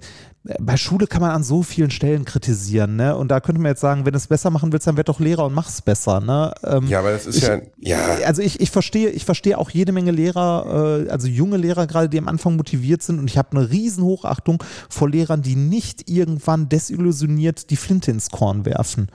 bei 0.60 0.78
Schule 0.78 1.08
kann 1.08 1.22
man 1.22 1.32
an 1.32 1.44
so 1.44 1.64
vielen 1.64 1.90
Stellen 1.90 2.24
kritisieren, 2.24 2.96
ne? 2.96 3.16
Und 3.16 3.30
da 3.30 3.40
könnte 3.40 3.60
man 3.60 3.72
jetzt 3.72 3.82
sagen, 3.82 4.06
wenn 4.06 4.14
du 4.14 4.18
es 4.18 4.28
besser 4.28 4.52
machen 4.52 4.72
willst, 4.72 4.86
dann 4.86 4.96
werd 4.96 5.10
doch 5.10 5.20
Lehrer 5.20 5.46
und 5.46 5.54
mach's 5.54 5.82
besser, 5.82 6.20
ne? 6.20 6.54
Ähm, 6.64 6.88
ja, 6.88 7.00
aber 7.00 7.12
das 7.12 7.26
ist 7.26 7.38
ich, 7.38 7.44
ja, 7.44 7.60
ja. 7.80 8.26
Also 8.26 8.44
ich, 8.44 8.60
ich 8.60 8.70
verstehe, 8.70 9.10
ich 9.10 9.26
verstehe 9.26 9.58
auch 9.58 9.72
jede 9.72 9.92
Menge 9.92 10.12
Lehrer, 10.12 11.06
äh, 11.08 11.10
also 11.10 11.28
junge 11.28 11.58
Lehrer 11.58 11.88
gerade, 11.88 12.10
die 12.10 12.20
am 12.20 12.28
Anfang 12.28 12.58
motiviert 12.58 13.02
sind 13.02 13.18
und 13.18 13.28
ich 13.30 13.38
habe 13.40 13.58
eine 13.58 13.72
riesen 13.72 14.04
Hochachtung 14.04 14.64
vor 14.88 15.10
Lehrern, 15.10 15.42
die 15.42 15.56
nicht 15.56 16.10
irgendwann 16.10 16.70
desillusioniert 16.70 17.72
die 17.72 17.78
Flinte 17.78 18.12
ins 18.12 18.30
Korn 18.30 18.66
werfen 18.66 19.08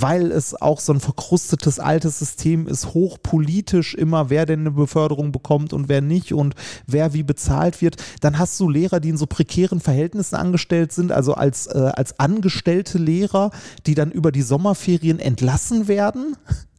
weil 0.00 0.30
es 0.30 0.60
auch 0.60 0.80
so 0.80 0.92
ein 0.92 1.00
verkrustetes 1.00 1.78
altes 1.80 2.18
System 2.18 2.66
ist, 2.66 2.92
hochpolitisch 2.92 3.94
immer, 3.94 4.28
wer 4.30 4.44
denn 4.44 4.60
eine 4.60 4.70
Beförderung 4.70 5.32
bekommt 5.32 5.72
und 5.72 5.88
wer 5.88 6.00
nicht 6.00 6.34
und 6.34 6.54
wer 6.86 7.14
wie 7.14 7.22
bezahlt 7.22 7.80
wird. 7.80 7.96
Dann 8.20 8.38
hast 8.38 8.60
du 8.60 8.68
Lehrer, 8.68 9.00
die 9.00 9.08
in 9.10 9.16
so 9.16 9.26
prekären 9.26 9.80
Verhältnissen 9.80 10.36
angestellt 10.36 10.92
sind, 10.92 11.12
also 11.12 11.34
als, 11.34 11.66
äh, 11.66 11.92
als 11.94 12.18
angestellte 12.18 12.98
Lehrer, 12.98 13.50
die 13.86 13.94
dann 13.94 14.10
über 14.10 14.32
die 14.32 14.42
Sommerferien 14.42 15.18
entlassen 15.18 15.88
werden 15.88 16.36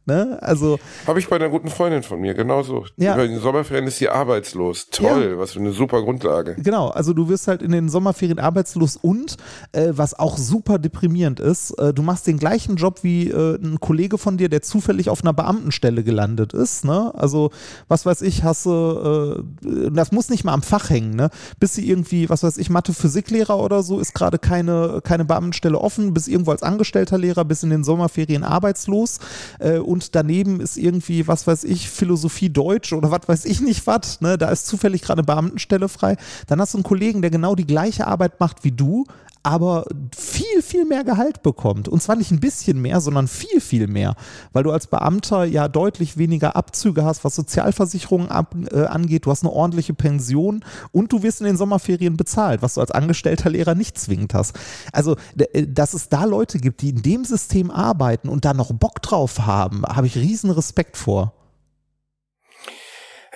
Ne? 0.08 0.38
Also 0.40 0.78
habe 1.06 1.20
ich 1.20 1.28
bei 1.28 1.36
einer 1.36 1.48
guten 1.48 1.68
Freundin 1.68 2.02
von 2.02 2.20
mir 2.20 2.34
genauso. 2.34 2.86
Ja. 2.96 3.14
Über 3.14 3.28
den 3.28 3.38
Sommerferien 3.38 3.86
ist 3.86 3.98
sie 3.98 4.08
arbeitslos. 4.08 4.88
Toll, 4.90 5.30
ja. 5.32 5.38
was 5.38 5.52
für 5.52 5.60
eine 5.60 5.72
super 5.72 6.02
Grundlage. 6.02 6.56
Genau, 6.58 6.88
also 6.88 7.12
du 7.12 7.28
wirst 7.28 7.46
halt 7.46 7.62
in 7.62 7.72
den 7.72 7.88
Sommerferien 7.88 8.38
arbeitslos 8.38 8.96
und 8.96 9.36
äh, 9.72 9.88
was 9.90 10.18
auch 10.18 10.36
super 10.36 10.78
deprimierend 10.78 11.40
ist, 11.40 11.70
äh, 11.78 11.94
du 11.94 12.02
machst 12.02 12.26
den 12.26 12.38
gleichen 12.38 12.76
Job 12.76 13.02
wie 13.02 13.28
äh, 13.28 13.56
ein 13.62 13.78
Kollege 13.80 14.18
von 14.18 14.36
dir, 14.36 14.48
der 14.48 14.62
zufällig 14.62 15.10
auf 15.10 15.22
einer 15.22 15.32
Beamtenstelle 15.32 16.02
gelandet 16.02 16.52
ist. 16.52 16.84
Ne? 16.84 17.12
Also 17.14 17.50
was 17.88 18.06
weiß 18.06 18.22
ich, 18.22 18.42
hast 18.44 18.66
du, 18.66 19.44
äh, 19.62 19.90
das 19.90 20.12
muss 20.12 20.30
nicht 20.30 20.44
mal 20.44 20.54
am 20.54 20.62
Fach 20.62 20.90
hängen. 20.90 21.14
Ne? 21.14 21.30
Bis 21.60 21.74
sie 21.74 21.88
irgendwie, 21.88 22.28
was 22.28 22.42
weiß 22.42 22.58
ich, 22.58 22.70
Mathe, 22.70 22.92
Physiklehrer 22.92 23.58
oder 23.58 23.82
so, 23.82 24.00
ist 24.00 24.14
gerade 24.14 24.38
keine 24.38 25.00
keine 25.04 25.24
Beamtenstelle 25.24 25.78
offen, 25.78 26.14
bis 26.14 26.28
irgendwo 26.28 26.50
als 26.50 26.62
angestellter 26.62 27.18
Lehrer, 27.18 27.44
bis 27.44 27.62
in 27.62 27.70
den 27.70 27.84
Sommerferien 27.84 28.44
arbeitslos 28.44 29.18
äh, 29.58 29.78
und 29.78 29.97
und 29.98 30.14
daneben 30.14 30.60
ist 30.60 30.76
irgendwie, 30.76 31.26
was 31.26 31.48
weiß 31.48 31.64
ich, 31.64 31.90
Philosophie 31.90 32.50
Deutsch 32.50 32.92
oder 32.92 33.10
was 33.10 33.26
weiß 33.26 33.44
ich 33.46 33.60
nicht 33.60 33.84
was, 33.88 34.20
ne? 34.20 34.38
da 34.38 34.48
ist 34.48 34.68
zufällig 34.68 35.02
gerade 35.02 35.18
eine 35.18 35.26
Beamtenstelle 35.26 35.88
frei, 35.88 36.16
dann 36.46 36.60
hast 36.60 36.74
du 36.74 36.78
einen 36.78 36.84
Kollegen, 36.84 37.20
der 37.20 37.32
genau 37.32 37.56
die 37.56 37.66
gleiche 37.66 38.06
Arbeit 38.06 38.38
macht 38.38 38.62
wie 38.62 38.70
du, 38.70 39.06
aber 39.42 39.84
viel, 40.16 40.62
viel 40.62 40.84
mehr 40.84 41.04
Gehalt 41.04 41.42
bekommt. 41.42 41.88
Und 41.88 42.02
zwar 42.02 42.16
nicht 42.16 42.30
ein 42.30 42.40
bisschen 42.40 42.80
mehr, 42.80 43.00
sondern 43.00 43.28
viel, 43.28 43.60
viel 43.60 43.86
mehr. 43.86 44.14
Weil 44.52 44.64
du 44.64 44.70
als 44.70 44.86
Beamter 44.86 45.44
ja 45.44 45.68
deutlich 45.68 46.16
weniger 46.16 46.56
Abzüge 46.56 47.04
hast, 47.04 47.24
was 47.24 47.34
Sozialversicherungen 47.34 48.28
ab, 48.28 48.54
äh, 48.72 48.84
angeht. 48.84 49.26
Du 49.26 49.30
hast 49.30 49.44
eine 49.44 49.52
ordentliche 49.52 49.94
Pension 49.94 50.64
und 50.92 51.12
du 51.12 51.22
wirst 51.22 51.40
in 51.40 51.46
den 51.46 51.56
Sommerferien 51.56 52.16
bezahlt, 52.16 52.62
was 52.62 52.74
du 52.74 52.80
als 52.80 52.90
angestellter 52.90 53.50
Lehrer 53.50 53.74
nicht 53.74 53.98
zwingend 53.98 54.34
hast. 54.34 54.58
Also, 54.92 55.16
äh, 55.36 55.66
dass 55.66 55.94
es 55.94 56.08
da 56.08 56.24
Leute 56.24 56.58
gibt, 56.58 56.82
die 56.82 56.90
in 56.90 57.02
dem 57.02 57.24
System 57.24 57.70
arbeiten 57.70 58.28
und 58.28 58.44
da 58.44 58.54
noch 58.54 58.72
Bock 58.72 59.02
drauf 59.02 59.46
haben, 59.46 59.82
habe 59.84 60.06
ich 60.06 60.16
riesen 60.16 60.50
Respekt 60.50 60.96
vor. 60.96 61.32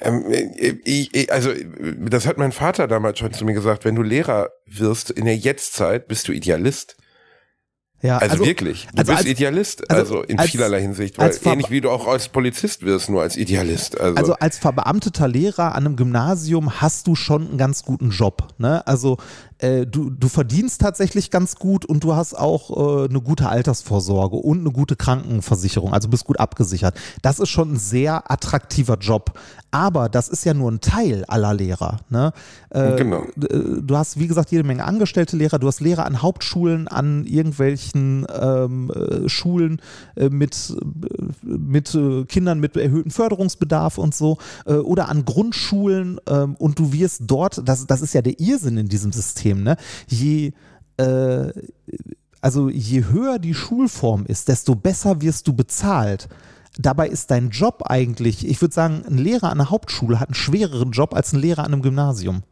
Ähm, 0.02 0.24
äh, 0.30 0.76
ich, 0.84 1.32
also, 1.32 1.50
das 1.98 2.26
hat 2.26 2.38
mein 2.38 2.52
Vater 2.52 2.88
damals 2.88 3.18
schon 3.18 3.32
zu 3.32 3.44
mir 3.44 3.54
gesagt, 3.54 3.84
wenn 3.84 3.94
du 3.94 4.02
Lehrer 4.02 4.50
wirst 4.66 5.10
in 5.10 5.24
der 5.24 5.36
Jetztzeit, 5.36 6.08
bist 6.08 6.28
du 6.28 6.32
Idealist. 6.32 6.96
Ja, 8.02 8.18
also, 8.18 8.32
also 8.32 8.46
wirklich, 8.46 8.88
du 8.92 8.98
also 8.98 9.12
bist 9.12 9.18
als, 9.24 9.28
Idealist, 9.28 9.88
also, 9.88 10.16
also 10.16 10.22
in 10.24 10.36
als, 10.40 10.50
vielerlei 10.50 10.80
Hinsicht, 10.80 11.18
weil 11.18 11.32
ähnlich 11.44 11.70
wie 11.70 11.80
du 11.80 11.88
auch 11.88 12.08
als 12.08 12.28
Polizist 12.28 12.82
wirst, 12.82 13.08
nur 13.08 13.22
als 13.22 13.36
Idealist. 13.36 14.00
Also. 14.00 14.16
also 14.16 14.32
als 14.34 14.58
verbeamteter 14.58 15.28
Lehrer 15.28 15.76
an 15.76 15.86
einem 15.86 15.94
Gymnasium 15.94 16.80
hast 16.80 17.06
du 17.06 17.14
schon 17.14 17.50
einen 17.50 17.58
ganz 17.58 17.84
guten 17.84 18.10
Job. 18.10 18.48
Ne? 18.58 18.84
Also 18.88 19.18
äh, 19.62 19.86
du, 19.86 20.10
du 20.10 20.28
verdienst 20.28 20.80
tatsächlich 20.80 21.30
ganz 21.30 21.56
gut 21.56 21.84
und 21.84 22.02
du 22.02 22.14
hast 22.14 22.34
auch 22.34 23.04
äh, 23.04 23.08
eine 23.08 23.20
gute 23.20 23.48
Altersvorsorge 23.48 24.36
und 24.36 24.60
eine 24.60 24.72
gute 24.72 24.96
Krankenversicherung, 24.96 25.92
also 25.92 26.08
bist 26.08 26.24
gut 26.24 26.40
abgesichert. 26.40 26.96
Das 27.22 27.38
ist 27.38 27.48
schon 27.48 27.74
ein 27.74 27.78
sehr 27.78 28.30
attraktiver 28.30 28.98
Job. 28.98 29.38
Aber 29.74 30.10
das 30.10 30.28
ist 30.28 30.44
ja 30.44 30.52
nur 30.52 30.70
ein 30.70 30.82
Teil 30.82 31.24
aller 31.28 31.54
Lehrer. 31.54 32.00
Ne? 32.10 32.32
Äh, 32.68 32.96
genau. 32.96 33.22
Äh, 33.22 33.80
du 33.80 33.96
hast, 33.96 34.18
wie 34.18 34.26
gesagt, 34.26 34.50
jede 34.50 34.64
Menge 34.64 34.84
angestellte 34.84 35.34
Lehrer, 35.34 35.58
du 35.58 35.66
hast 35.66 35.80
Lehrer 35.80 36.04
an 36.04 36.20
Hauptschulen, 36.20 36.88
an 36.88 37.24
irgendwelchen 37.24 38.26
ähm, 38.38 38.90
äh, 38.90 39.28
Schulen 39.30 39.80
mit, 40.14 40.76
mit 41.42 41.98
Kindern 42.28 42.60
mit 42.60 42.76
erhöhtem 42.76 43.10
Förderungsbedarf 43.10 43.96
und 43.96 44.14
so, 44.14 44.36
oder 44.66 45.08
an 45.08 45.24
Grundschulen 45.24 46.20
ähm, 46.28 46.54
und 46.56 46.78
du 46.78 46.92
wirst 46.92 47.22
dort, 47.26 47.66
das, 47.66 47.86
das 47.86 48.02
ist 48.02 48.12
ja 48.12 48.20
der 48.20 48.38
Irrsinn 48.40 48.76
in 48.76 48.88
diesem 48.88 49.12
System, 49.12 49.51
System, 49.52 49.62
ne? 49.62 49.76
Je 50.08 50.52
äh, 50.96 51.52
also 52.40 52.68
je 52.68 53.04
höher 53.04 53.38
die 53.38 53.54
Schulform 53.54 54.26
ist, 54.26 54.48
desto 54.48 54.74
besser 54.74 55.20
wirst 55.20 55.46
du 55.46 55.52
bezahlt. 55.52 56.28
Dabei 56.78 57.08
ist 57.08 57.30
dein 57.30 57.50
Job 57.50 57.84
eigentlich, 57.86 58.48
ich 58.48 58.60
würde 58.60 58.74
sagen, 58.74 59.04
ein 59.06 59.18
Lehrer 59.18 59.50
an 59.50 59.58
der 59.58 59.70
Hauptschule 59.70 60.18
hat 60.18 60.30
einen 60.30 60.34
schwereren 60.34 60.90
Job 60.90 61.14
als 61.14 61.32
ein 61.32 61.38
Lehrer 61.38 61.64
an 61.64 61.72
einem 61.72 61.82
Gymnasium 61.82 62.42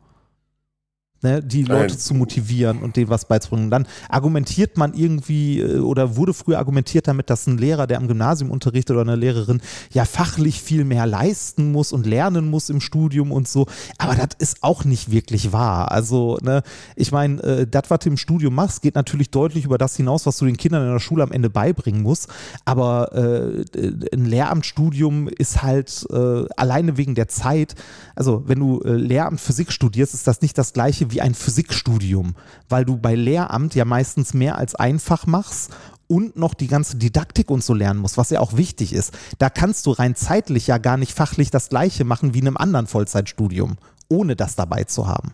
ne, 1.22 1.42
die 1.42 1.62
Leute 1.62 1.96
zu 1.96 2.14
motivieren 2.14 2.78
und 2.78 2.96
denen 2.96 3.10
was 3.10 3.24
beizubringen. 3.24 3.70
Dann 3.70 3.86
argumentiert 4.08 4.76
man 4.76 4.94
irgendwie 4.94 5.60
äh, 5.60 5.78
oder 5.78 6.16
wurde 6.16 6.34
früher 6.34 6.58
argumentiert 6.58 7.08
damit, 7.08 7.30
dass 7.30 7.46
ein 7.46 7.58
Lehrer, 7.58 7.86
der 7.86 7.98
am 7.98 8.08
Gymnasium 8.08 8.50
unterrichtet 8.50 8.94
oder 8.96 9.02
eine 9.02 9.16
Lehrerin, 9.16 9.60
ja 9.92 10.04
fachlich 10.04 10.62
viel 10.62 10.84
mehr 10.84 11.06
leisten 11.06 11.72
muss 11.72 11.92
und 11.92 12.06
lernen 12.06 12.50
muss 12.50 12.70
im 12.70 12.80
Studium 12.80 13.32
und 13.32 13.48
so. 13.48 13.66
Aber 13.98 14.14
das 14.14 14.30
ist 14.38 14.58
auch 14.62 14.84
nicht 14.84 15.10
wirklich 15.10 15.52
wahr. 15.52 15.90
Also, 15.90 16.38
ne, 16.42 16.62
ich 16.96 17.12
meine, 17.12 17.42
äh, 17.42 17.66
das, 17.66 17.84
was 17.88 18.00
du 18.00 18.10
im 18.10 18.16
Studium 18.16 18.54
machst, 18.54 18.82
geht 18.82 18.94
natürlich 18.94 19.30
deutlich 19.30 19.64
über 19.64 19.78
das 19.78 19.96
hinaus, 19.96 20.26
was 20.26 20.38
du 20.38 20.46
den 20.46 20.56
Kindern 20.56 20.84
in 20.84 20.92
der 20.92 21.00
Schule 21.00 21.22
am 21.22 21.32
Ende 21.32 21.50
beibringen 21.50 22.02
musst. 22.02 22.28
Aber 22.64 23.12
äh, 23.14 23.64
ein 24.12 24.24
Lehramtsstudium 24.24 25.28
ist 25.28 25.62
halt 25.62 26.06
äh, 26.10 26.44
alleine 26.56 26.96
wegen 26.96 27.14
der 27.14 27.28
Zeit, 27.28 27.74
also 28.20 28.46
wenn 28.46 28.60
du 28.60 28.82
äh, 28.82 28.90
Lehramt 28.90 29.40
Physik 29.40 29.72
studierst, 29.72 30.12
ist 30.12 30.26
das 30.26 30.42
nicht 30.42 30.58
das 30.58 30.74
gleiche 30.74 31.10
wie 31.10 31.22
ein 31.22 31.34
Physikstudium, 31.34 32.34
weil 32.68 32.84
du 32.84 32.98
bei 32.98 33.14
Lehramt 33.14 33.74
ja 33.74 33.86
meistens 33.86 34.34
mehr 34.34 34.58
als 34.58 34.74
einfach 34.74 35.26
machst 35.26 35.70
und 36.06 36.36
noch 36.36 36.52
die 36.52 36.66
ganze 36.66 36.98
Didaktik 36.98 37.50
und 37.50 37.64
so 37.64 37.72
lernen 37.72 37.98
musst, 37.98 38.18
was 38.18 38.28
ja 38.28 38.40
auch 38.40 38.58
wichtig 38.58 38.92
ist. 38.92 39.14
Da 39.38 39.48
kannst 39.48 39.86
du 39.86 39.92
rein 39.92 40.16
zeitlich 40.16 40.66
ja 40.66 40.76
gar 40.76 40.98
nicht 40.98 41.14
fachlich 41.14 41.50
das 41.50 41.70
gleiche 41.70 42.04
machen 42.04 42.34
wie 42.34 42.40
in 42.40 42.46
einem 42.46 42.58
anderen 42.58 42.86
Vollzeitstudium, 42.86 43.78
ohne 44.10 44.36
das 44.36 44.54
dabei 44.54 44.84
zu 44.84 45.06
haben. 45.06 45.32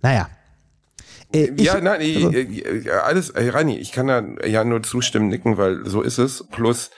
Naja. 0.00 0.28
Äh, 1.34 1.50
ich, 1.56 1.64
ja, 1.64 1.80
nein, 1.80 2.00
also, 2.00 2.30
ich, 2.30 2.92
alles, 2.92 3.32
Rani, 3.34 3.78
ich 3.78 3.90
kann 3.90 4.06
da 4.06 4.22
ja 4.46 4.62
nur 4.62 4.84
zustimmen, 4.84 5.26
nicken, 5.26 5.56
weil 5.56 5.84
so 5.86 6.02
ist 6.02 6.18
es. 6.18 6.44
Plus, 6.52 6.90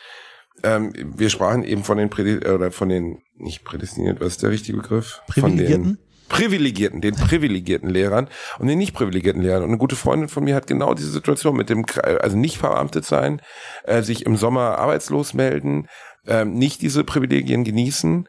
ähm, 0.62 0.92
wir 1.16 1.30
sprachen 1.30 1.64
eben 1.64 1.84
von 1.84 1.98
den 1.98 2.10
Prädi 2.10 2.46
oder 2.48 2.70
von 2.70 2.88
den 2.88 3.22
nicht 3.36 3.64
prädestiniert, 3.64 4.20
was 4.20 4.28
ist 4.28 4.42
der 4.42 4.50
richtige 4.50 4.78
Begriff? 4.78 5.22
Privilegierten? 5.26 5.84
Von 5.84 5.94
den 5.96 6.10
privilegierten, 6.30 7.00
den 7.00 7.16
privilegierten 7.16 7.90
Lehrern 7.90 8.28
und 8.58 8.68
den 8.68 8.78
nicht 8.78 8.94
privilegierten 8.94 9.42
Lehrern. 9.42 9.64
Und 9.64 9.70
eine 9.70 9.78
gute 9.78 9.96
Freundin 9.96 10.28
von 10.28 10.44
mir 10.44 10.54
hat 10.54 10.66
genau 10.66 10.94
diese 10.94 11.10
Situation 11.10 11.56
mit 11.56 11.68
dem, 11.68 11.84
also 12.20 12.36
nicht 12.36 12.56
verbeamtet 12.56 13.04
sein, 13.04 13.42
äh, 13.84 14.02
sich 14.02 14.24
im 14.24 14.36
Sommer 14.36 14.78
arbeitslos 14.78 15.34
melden, 15.34 15.88
äh, 16.26 16.44
nicht 16.44 16.80
diese 16.80 17.04
Privilegien 17.04 17.64
genießen. 17.64 18.28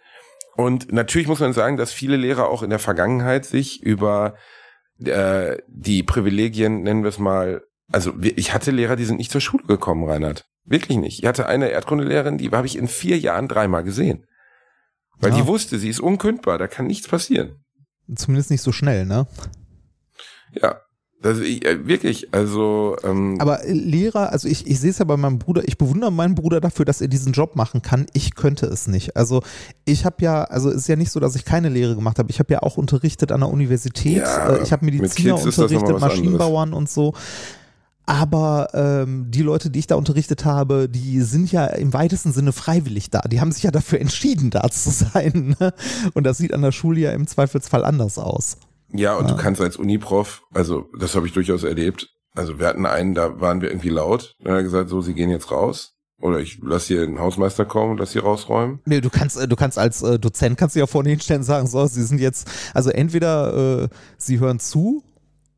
Und 0.58 0.92
natürlich 0.92 1.28
muss 1.28 1.40
man 1.40 1.54
sagen, 1.54 1.78
dass 1.78 1.94
viele 1.94 2.18
Lehrer 2.18 2.50
auch 2.50 2.64
in 2.64 2.70
der 2.72 2.80
Vergangenheit 2.80 3.46
sich 3.46 3.82
über 3.84 4.36
äh, 5.06 5.58
die 5.68 6.04
Privilegien, 6.04 6.82
nennen 6.82 7.04
wir 7.04 7.10
es 7.10 7.20
mal, 7.20 7.62
also 7.92 8.14
ich 8.20 8.54
hatte 8.54 8.72
Lehrer, 8.72 8.96
die 8.96 9.06
sind 9.06 9.18
nicht 9.18 9.32
zur 9.32 9.42
Schule 9.42 9.64
gekommen, 9.66 10.10
Reinhard. 10.10 10.46
Wirklich 10.64 10.97
nicht. 10.97 11.20
Ich 11.20 11.26
hatte 11.26 11.47
eine 11.47 11.70
Erdkundelehrerin, 11.70 12.38
die 12.38 12.49
habe 12.51 12.68
ich 12.68 12.78
in 12.78 12.88
vier 12.88 13.18
Jahren 13.18 13.47
dreimal 13.47 13.84
gesehen. 13.84 14.26
Weil 15.20 15.32
ja. 15.32 15.38
die 15.38 15.47
wusste, 15.47 15.80
sie 15.80 15.89
ist 15.89 15.99
unkündbar, 15.99 16.57
da 16.57 16.68
kann 16.68 16.88
nichts 16.88 17.07
passieren. 17.07 17.64
Zumindest 18.16 18.51
nicht 18.51 18.62
so 18.62 18.72
schnell, 18.72 19.05
ne? 19.05 19.28
Ja. 20.53 20.82
Das, 21.22 21.38
ich, 21.38 21.64
äh, 21.66 21.88
wirklich, 21.88 22.34
also. 22.34 22.97
Ähm, 23.03 23.38
Aber 23.39 23.64
äh, 23.64 23.72
Lehrer, 23.72 24.32
also 24.32 24.47
ich, 24.47 24.66
ich 24.66 24.80
sehe 24.80 24.89
es 24.89 24.97
ja 24.97 25.05
bei 25.05 25.18
meinem 25.18 25.38
Bruder, 25.38 25.62
ich 25.68 25.78
bewundere 25.78 26.12
meinen 26.12 26.34
Bruder 26.34 26.59
dafür, 26.59 26.84
dass 26.84 26.99
er 26.99 27.07
diesen 27.07 27.32
Job 27.32 27.55
machen 27.55 27.84
kann. 27.84 28.07
Ich 28.14 28.34
könnte 28.34 28.66
es 28.66 28.88
nicht. 28.88 29.16
Also 29.16 29.43
ich 29.86 30.03
habe 30.03 30.16
ja, 30.22 30.43
also 30.45 30.70
es 30.70 30.78
ist 30.78 30.88
ja 30.88 30.95
nicht 30.95 31.12
so, 31.12 31.20
dass 31.20 31.36
ich 31.36 31.45
keine 31.45 31.70
Lehre 31.70 31.95
gemacht 31.95 32.18
habe. 32.18 32.32
Ich 32.32 32.39
habe 32.39 32.51
ja 32.51 32.64
auch 32.64 32.76
unterrichtet 32.78 33.32
an 33.32 33.41
der 33.41 33.49
Universität. 33.49 34.18
Ja, 34.18 34.55
Äh, 34.55 34.64
ich 34.64 34.72
habe 34.72 34.84
Mediziner 34.84 35.39
unterrichtet, 35.39 35.99
Maschinenbauern 35.99 36.74
und 36.74 36.89
so. 36.89 37.14
Aber 38.12 38.68
ähm, 38.74 39.28
die 39.32 39.41
Leute, 39.41 39.70
die 39.70 39.80
ich 39.80 39.88
da 39.88 39.95
unterrichtet 39.95 40.43
habe, 40.43 40.89
die 40.89 41.22
sind 41.22 41.49
ja 41.49 41.66
im 41.68 41.93
weitesten 41.93 42.34
Sinne 42.34 42.51
freiwillig 42.51 43.09
da. 43.09 43.22
Die 43.22 43.39
haben 43.39 43.53
sich 43.53 43.64
ja 43.64 43.72
dafür 43.72 44.01
entschieden, 44.01 44.49
da 44.49 44.70
zu 44.70 44.89
sein. 45.14 45.55
Ne? 45.59 45.74
Und 46.14 46.26
das 46.26 46.38
sieht 46.38 46.53
an 46.53 46.62
der 46.62 46.74
Schule 46.74 46.99
ja 46.99 47.12
im 47.12 47.26
Zweifelsfall 47.26 47.86
anders 47.86 48.18
aus. 48.18 48.57
Ja, 48.91 49.16
und 49.16 49.30
Ja. 49.30 49.36
du 49.36 49.41
kannst 49.41 49.62
als 49.62 49.78
Uniprof, 49.78 50.41
also 50.53 50.89
das 50.99 51.16
habe 51.16 51.26
ich 51.26 51.32
durchaus 51.32 51.64
erlebt. 51.64 52.09
Also 52.36 52.59
wir 52.59 52.68
hatten 52.68 52.86
einen, 52.86 53.14
da 53.16 53.39
waren 53.39 53.62
wir 53.62 53.70
irgendwie 53.70 53.89
laut. 53.89 54.36
Dann 54.39 54.51
hat 54.53 54.59
er 54.59 54.64
gesagt, 54.64 54.89
so, 54.89 54.99
sie 55.01 55.14
gehen 55.14 55.30
jetzt 55.30 55.49
raus. 55.49 55.93
Oder 56.22 56.39
ich 56.39 56.59
lass 56.62 56.88
hier 56.88 57.03
einen 57.03 57.18
Hausmeister 57.20 57.64
kommen 57.66 57.91
und 57.93 57.99
lass 57.99 58.12
sie 58.12 58.20
rausräumen. 58.20 58.80
Nee, 58.86 58.99
du 59.01 59.09
kannst, 59.09 59.38
äh, 59.39 59.47
du 59.47 59.55
kannst 59.55 59.80
als 59.80 60.01
äh, 60.03 60.20
Dozent 60.20 60.57
kannst 60.57 60.76
du 60.76 60.80
ja 60.82 60.86
vorne 60.86 61.09
hinstellen 61.09 61.41
und 61.41 61.45
sagen, 61.45 61.66
so, 61.68 61.86
sie 61.88 62.03
sind 62.03 62.20
jetzt, 62.20 62.47
also 62.74 62.89
entweder 62.89 63.84
äh, 63.84 63.88
sie 64.18 64.39
hören 64.39 64.59
zu 64.59 65.03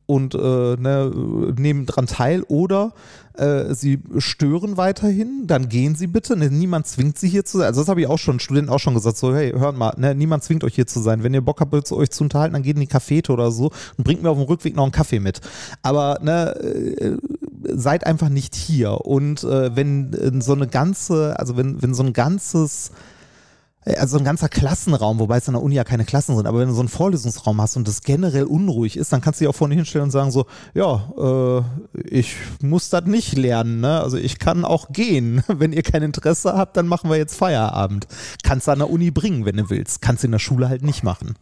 und 0.06 0.36
äh, 0.36 0.38
ne, 0.38 1.12
nehmen 1.58 1.86
dran 1.86 2.08
teil 2.08 2.44
oder 2.44 2.94
äh, 3.36 3.74
sie 3.74 4.00
stören 4.18 4.78
weiterhin, 4.78 5.48
dann 5.48 5.70
gehen 5.70 5.96
sie 5.96 6.08
bitte. 6.08 6.36
Ne, 6.36 6.50
niemand 6.50 6.88
zwingt 6.88 7.18
sie 7.18 7.30
hier 7.30 7.46
zu 7.46 7.58
sein. 7.58 7.68
Also 7.68 7.82
das 7.82 7.88
habe 7.88 8.02
ich 8.02 8.08
auch 8.08 8.20
schon 8.20 8.40
Studenten 8.40 8.70
auch 8.70 8.80
schon 8.80 8.94
gesagt, 8.94 9.18
so, 9.18 9.34
hey, 9.34 9.52
hört 9.52 9.78
mal, 9.78 9.94
ne, 9.98 10.14
niemand 10.14 10.44
zwingt 10.44 10.64
euch 10.64 10.76
hier 10.76 10.88
zu 10.88 11.00
sein. 11.00 11.24
Wenn 11.24 11.34
ihr 11.34 11.42
Bock 11.42 11.60
habt, 11.62 11.74
euch 11.74 12.12
zu 12.12 12.24
unterhalten, 12.24 12.54
dann 12.54 12.64
geht 12.64 12.76
in 12.76 12.82
die 12.82 12.88
Cafete 12.88 13.32
oder 13.32 13.52
so 13.52 13.72
und 13.98 14.04
bringt 14.04 14.22
mir 14.22 14.30
auf 14.30 14.38
dem 14.38 14.46
Rückweg 14.46 14.76
noch 14.76 14.84
einen 14.84 14.92
Kaffee 14.92 15.20
mit. 15.20 15.42
Aber 15.82 16.20
ne, 16.22 16.56
äh, 16.56 17.18
seid 17.64 18.06
einfach 18.06 18.30
nicht 18.30 18.56
hier. 18.56 19.06
Und 19.06 19.44
äh, 19.44 19.76
wenn 19.76 20.14
äh, 20.14 20.42
so 20.42 20.54
eine 20.54 20.68
ganze, 20.68 21.40
also 21.40 21.58
wenn, 21.58 21.82
wenn 21.82 21.94
so 21.94 22.04
ein 22.04 22.14
ganzes 22.14 22.92
also 23.86 24.18
ein 24.18 24.24
ganzer 24.24 24.50
Klassenraum, 24.50 25.20
wobei 25.20 25.38
es 25.38 25.48
an 25.48 25.56
der 25.56 25.64
Uni 25.64 25.76
ja 25.76 25.84
keine 25.84 26.06
Klassen 26.06 26.36
sind, 26.36 26.46
aber 26.48 26.60
wenn 26.60 26.70
du 26.70 26.74
so 26.74 26.80
einen 26.82 26.90
Vorlesungsraum 26.90 27.62
hast 27.62 27.76
und 27.76 27.88
das 27.88 28.02
generell 28.02 28.44
unruhig 28.46 28.96
ist, 28.98 29.12
dann 29.12 29.22
kannst 29.22 29.40
du 29.40 29.44
dich 29.46 29.50
auch 29.50 29.56
vorne 29.58 29.76
hinstellen 29.76 30.06
und 30.06 30.12
sagen 30.12 30.32
so, 30.32 30.46
ja, 30.74 31.12
äh, 31.18 31.62
ich 32.10 32.36
muss 32.62 32.90
das 32.90 33.06
nicht 33.06 33.38
lernen, 33.38 33.82
ne? 33.82 34.00
Also 34.02 34.18
ich 34.18 34.40
kann 34.40 34.64
auch 34.66 34.90
gehen. 34.92 35.44
Wenn 35.48 35.74
ihr 35.74 35.84
kein 35.84 36.04
Interesse 36.04 36.54
habt, 36.54 36.78
dann 36.78 36.88
machen 36.88 37.10
wir 37.10 37.18
jetzt 37.18 37.36
Feierabend. 37.36 38.08
Kannst 38.44 38.68
du 38.68 38.72
an 38.72 38.80
der 38.80 38.90
Uni 38.90 39.12
bringen, 39.12 39.46
wenn 39.46 39.58
du 39.58 39.70
willst. 39.70 40.02
Kannst 40.02 40.24
du 40.24 40.28
in 40.28 40.32
der 40.32 40.40
Schule 40.40 40.70
halt 40.70 40.84
nicht 40.84 41.04
machen. 41.04 41.36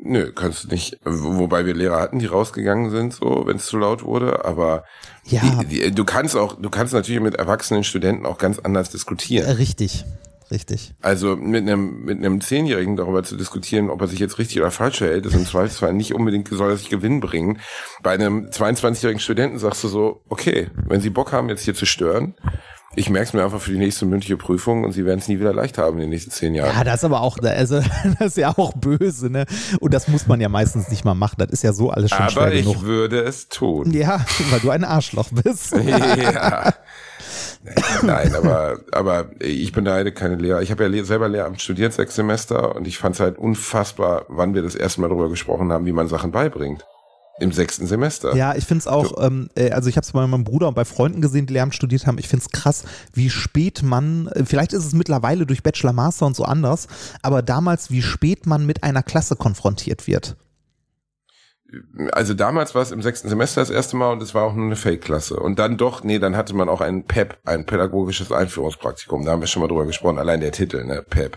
Nö, 0.00 0.30
kannst 0.32 0.64
du 0.64 0.68
nicht. 0.68 0.98
Wo- 1.04 1.38
Wobei 1.38 1.66
wir 1.66 1.74
Lehrer 1.74 2.00
hatten, 2.00 2.20
die 2.20 2.26
rausgegangen 2.26 2.90
sind, 2.90 3.14
so, 3.14 3.42
wenn 3.46 3.56
es 3.56 3.66
zu 3.66 3.78
laut 3.78 4.04
wurde. 4.04 4.44
Aber 4.44 4.84
Ja. 5.24 5.40
die, 5.64 5.66
die, 5.80 5.90
du 5.92 6.04
kannst 6.04 6.36
auch, 6.36 6.54
du 6.60 6.70
kannst 6.70 6.94
natürlich 6.94 7.20
mit 7.20 7.34
erwachsenen 7.34 7.82
Studenten 7.82 8.24
auch 8.24 8.38
ganz 8.38 8.60
anders 8.60 8.90
diskutieren. 8.90 9.46
Äh, 9.48 9.52
Richtig, 9.52 10.04
richtig. 10.50 10.94
Also 11.00 11.36
mit 11.36 11.62
einem 11.62 12.04
mit 12.04 12.18
einem 12.18 12.40
Zehnjährigen 12.40 12.96
darüber 12.96 13.22
zu 13.22 13.36
diskutieren, 13.36 13.90
ob 13.90 14.00
er 14.00 14.08
sich 14.08 14.18
jetzt 14.18 14.38
richtig 14.38 14.58
oder 14.60 14.70
falsch 14.70 14.98
verhält, 14.98 15.26
ist 15.26 15.34
im 15.34 15.46
Zweifelsfall 15.46 15.92
nicht 15.92 16.14
unbedingt 16.14 16.48
soll 16.48 16.70
er 16.70 16.76
sich 16.76 16.88
Gewinn 16.88 17.20
bringen. 17.20 17.58
Bei 18.02 18.12
einem 18.12 18.46
22-jährigen 18.46 19.20
Studenten 19.20 19.58
sagst 19.58 19.84
du 19.84 19.88
so, 19.88 20.22
okay, 20.28 20.68
wenn 20.86 21.00
Sie 21.00 21.10
Bock 21.10 21.32
haben, 21.32 21.48
jetzt 21.48 21.64
hier 21.64 21.74
zu 21.74 21.86
stören, 21.86 22.34
ich 22.94 23.10
merke 23.10 23.28
es 23.28 23.32
mir 23.32 23.44
einfach 23.44 23.60
für 23.60 23.70
die 23.70 23.78
nächste 23.78 24.06
mündliche 24.06 24.36
Prüfung 24.36 24.82
und 24.84 24.92
Sie 24.92 25.04
werden 25.04 25.18
es 25.18 25.28
nie 25.28 25.38
wieder 25.38 25.52
leicht 25.52 25.78
haben 25.78 25.96
in 25.96 26.02
den 26.02 26.10
nächsten 26.10 26.30
zehn 26.30 26.54
Jahren. 26.54 26.74
Ja, 26.74 26.84
das 26.84 26.96
ist 26.96 27.04
aber 27.04 27.20
auch, 27.20 27.38
also 27.38 27.80
das 28.18 28.28
ist 28.28 28.36
ja 28.38 28.56
auch 28.56 28.72
böse, 28.74 29.30
ne? 29.30 29.44
Und 29.80 29.94
das 29.94 30.08
muss 30.08 30.26
man 30.26 30.40
ja 30.40 30.48
meistens 30.48 30.88
nicht 30.88 31.04
mal 31.04 31.14
machen. 31.14 31.36
Das 31.38 31.50
ist 31.50 31.62
ja 31.62 31.72
so 31.72 31.90
alles 31.90 32.10
schon 32.10 32.20
Aber 32.20 32.30
schwer 32.30 32.52
ich 32.52 32.64
genug. 32.66 32.82
würde 32.82 33.20
es 33.20 33.48
tun. 33.48 33.92
Ja, 33.92 34.24
weil 34.50 34.60
du 34.60 34.70
ein 34.70 34.84
Arschloch 34.84 35.28
bist. 35.30 35.76
ja. 35.86 36.72
Nein, 38.02 38.34
aber, 38.34 38.78
aber 38.92 39.26
ich 39.40 39.72
beneide 39.72 40.12
keine 40.12 40.36
Lehrer. 40.36 40.62
Ich 40.62 40.70
habe 40.70 40.86
ja 40.86 41.04
selber 41.04 41.28
Lehramt 41.28 41.60
studiert, 41.60 41.92
sechs 41.92 42.14
Semester, 42.14 42.76
und 42.76 42.86
ich 42.86 42.98
fand 42.98 43.14
es 43.14 43.20
halt 43.20 43.38
unfassbar, 43.38 44.26
wann 44.28 44.54
wir 44.54 44.62
das 44.62 44.74
erste 44.74 45.00
Mal 45.00 45.08
darüber 45.08 45.28
gesprochen 45.28 45.72
haben, 45.72 45.86
wie 45.86 45.92
man 45.92 46.08
Sachen 46.08 46.32
beibringt. 46.32 46.84
Im 47.40 47.52
sechsten 47.52 47.86
Semester. 47.86 48.34
Ja, 48.34 48.56
ich 48.56 48.64
finde 48.64 48.80
es 48.80 48.86
auch, 48.88 49.24
ähm, 49.24 49.48
äh, 49.54 49.70
also 49.70 49.88
ich 49.88 49.96
habe 49.96 50.04
es 50.04 50.10
bei 50.10 50.26
meinem 50.26 50.42
Bruder 50.42 50.66
und 50.66 50.74
bei 50.74 50.84
Freunden 50.84 51.20
gesehen, 51.20 51.46
die 51.46 51.52
Lehramt 51.52 51.72
studiert 51.72 52.04
haben. 52.04 52.18
Ich 52.18 52.26
finde 52.26 52.44
es 52.44 52.50
krass, 52.50 52.82
wie 53.12 53.30
spät 53.30 53.82
man, 53.84 54.26
äh, 54.28 54.44
vielleicht 54.44 54.72
ist 54.72 54.84
es 54.84 54.92
mittlerweile 54.92 55.46
durch 55.46 55.62
Bachelor, 55.62 55.92
Master 55.92 56.26
und 56.26 56.34
so 56.34 56.42
anders, 56.44 56.88
aber 57.22 57.42
damals, 57.42 57.92
wie 57.92 58.02
spät 58.02 58.46
man 58.46 58.66
mit 58.66 58.82
einer 58.82 59.04
Klasse 59.04 59.36
konfrontiert 59.36 60.08
wird. 60.08 60.36
Also 62.12 62.32
damals 62.32 62.74
war 62.74 62.80
es 62.80 62.92
im 62.92 63.02
sechsten 63.02 63.28
Semester 63.28 63.60
das 63.60 63.68
erste 63.68 63.96
Mal 63.96 64.12
und 64.12 64.22
es 64.22 64.34
war 64.34 64.44
auch 64.44 64.54
nur 64.54 64.66
eine 64.66 64.76
Fake-Klasse. 64.76 65.36
Und 65.38 65.58
dann 65.58 65.76
doch, 65.76 66.02
nee, 66.02 66.18
dann 66.18 66.34
hatte 66.34 66.54
man 66.54 66.68
auch 66.68 66.80
ein 66.80 67.04
PEP, 67.04 67.36
ein 67.44 67.66
pädagogisches 67.66 68.32
Einführungspraktikum. 68.32 69.24
Da 69.24 69.32
haben 69.32 69.40
wir 69.40 69.46
schon 69.48 69.60
mal 69.60 69.68
drüber 69.68 69.84
gesprochen, 69.84 70.18
allein 70.18 70.40
der 70.40 70.52
Titel, 70.52 70.84
ne, 70.84 71.02
PEP. 71.02 71.36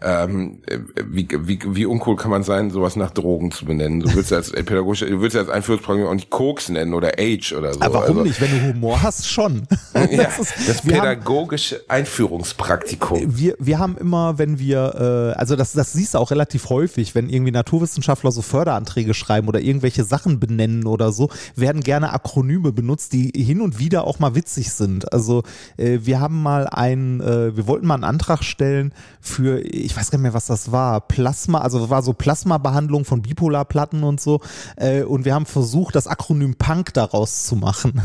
Ähm, 0.00 0.62
äh, 0.66 0.78
wie, 1.06 1.28
wie, 1.42 1.58
wie 1.66 1.86
uncool 1.86 2.16
kann 2.16 2.30
man 2.30 2.42
sein, 2.44 2.70
sowas 2.70 2.94
nach 2.96 3.10
Drogen 3.10 3.50
zu 3.50 3.64
benennen? 3.64 4.00
Du 4.00 4.14
willst 4.14 4.32
als 4.32 4.52
pädagogische, 4.52 5.06
du 5.06 5.20
willst 5.20 5.36
als 5.36 5.48
Einführungspraktikum 5.48 6.08
auch 6.10 6.14
nicht 6.14 6.30
Koks 6.30 6.68
nennen 6.68 6.94
oder 6.94 7.12
Age 7.18 7.52
oder 7.52 7.74
so. 7.74 7.80
Aber 7.80 7.94
warum 7.94 8.18
Also, 8.18 8.22
nicht? 8.24 8.40
Wenn 8.40 8.50
du 8.50 8.74
Humor 8.74 9.02
hast, 9.02 9.28
schon. 9.28 9.62
Ja, 10.10 10.24
Das 10.24 10.38
ist- 10.38 10.54
das 10.68 10.86
wir 10.86 10.94
haben- 10.96 11.00
pädagogische 11.02 11.80
Einführungspraktikum. 11.88 13.36
wir, 13.36 13.54
wir 13.58 13.78
haben 13.78 13.96
immer, 13.98 14.38
wenn 14.38 14.58
wir, 14.58 15.34
äh, 15.34 15.38
also 15.38 15.56
das, 15.56 15.72
das 15.72 15.92
siehst 15.92 16.14
du 16.14 16.18
auch 16.18 16.30
relativ 16.30 16.68
häufig, 16.70 17.14
wenn 17.14 17.28
irgendwie 17.28 17.50
Naturwissenschaftler 17.52 18.30
so 18.32 18.42
Förderanträge 18.42 19.14
schreiben 19.14 19.48
oder 19.48 19.60
irgendwelche 19.60 20.04
Sachen 20.04 20.38
benennen 20.40 20.86
oder 20.86 21.12
so, 21.12 21.30
werden 21.56 21.82
gerne 21.82 22.12
Akronyme 22.12 22.72
benutzt, 22.72 23.12
die 23.12 23.32
hin 23.34 23.60
und 23.60 23.78
wieder 23.78 24.04
auch 24.06 24.18
mal 24.18 24.34
witzig 24.34 24.72
sind. 24.72 25.12
Also 25.12 25.42
äh, 25.76 25.98
wir 26.02 26.20
haben 26.20 26.42
mal 26.42 26.66
ein, 26.68 27.20
äh, 27.20 27.56
wir 27.56 27.66
wollten 27.66 27.86
mal 27.86 27.94
einen 27.94 28.04
Antrag 28.04 28.44
stellen 28.44 28.92
für, 29.20 29.58
ich 29.88 29.96
weiß 29.96 30.10
gar 30.10 30.18
nicht 30.18 30.24
mehr, 30.24 30.34
was 30.34 30.46
das 30.46 30.70
war, 30.70 31.00
Plasma, 31.00 31.62
also 31.62 31.88
war 31.88 32.02
so 32.02 32.12
Plasmabehandlung 32.12 33.06
von 33.06 33.22
Bipolarplatten 33.22 34.04
und 34.04 34.20
so. 34.20 34.40
Äh, 34.76 35.02
und 35.02 35.24
wir 35.24 35.34
haben 35.34 35.46
versucht, 35.46 35.94
das 35.94 36.06
Akronym 36.06 36.56
Punk 36.56 36.92
daraus 36.92 37.44
zu 37.44 37.56
machen. 37.56 38.02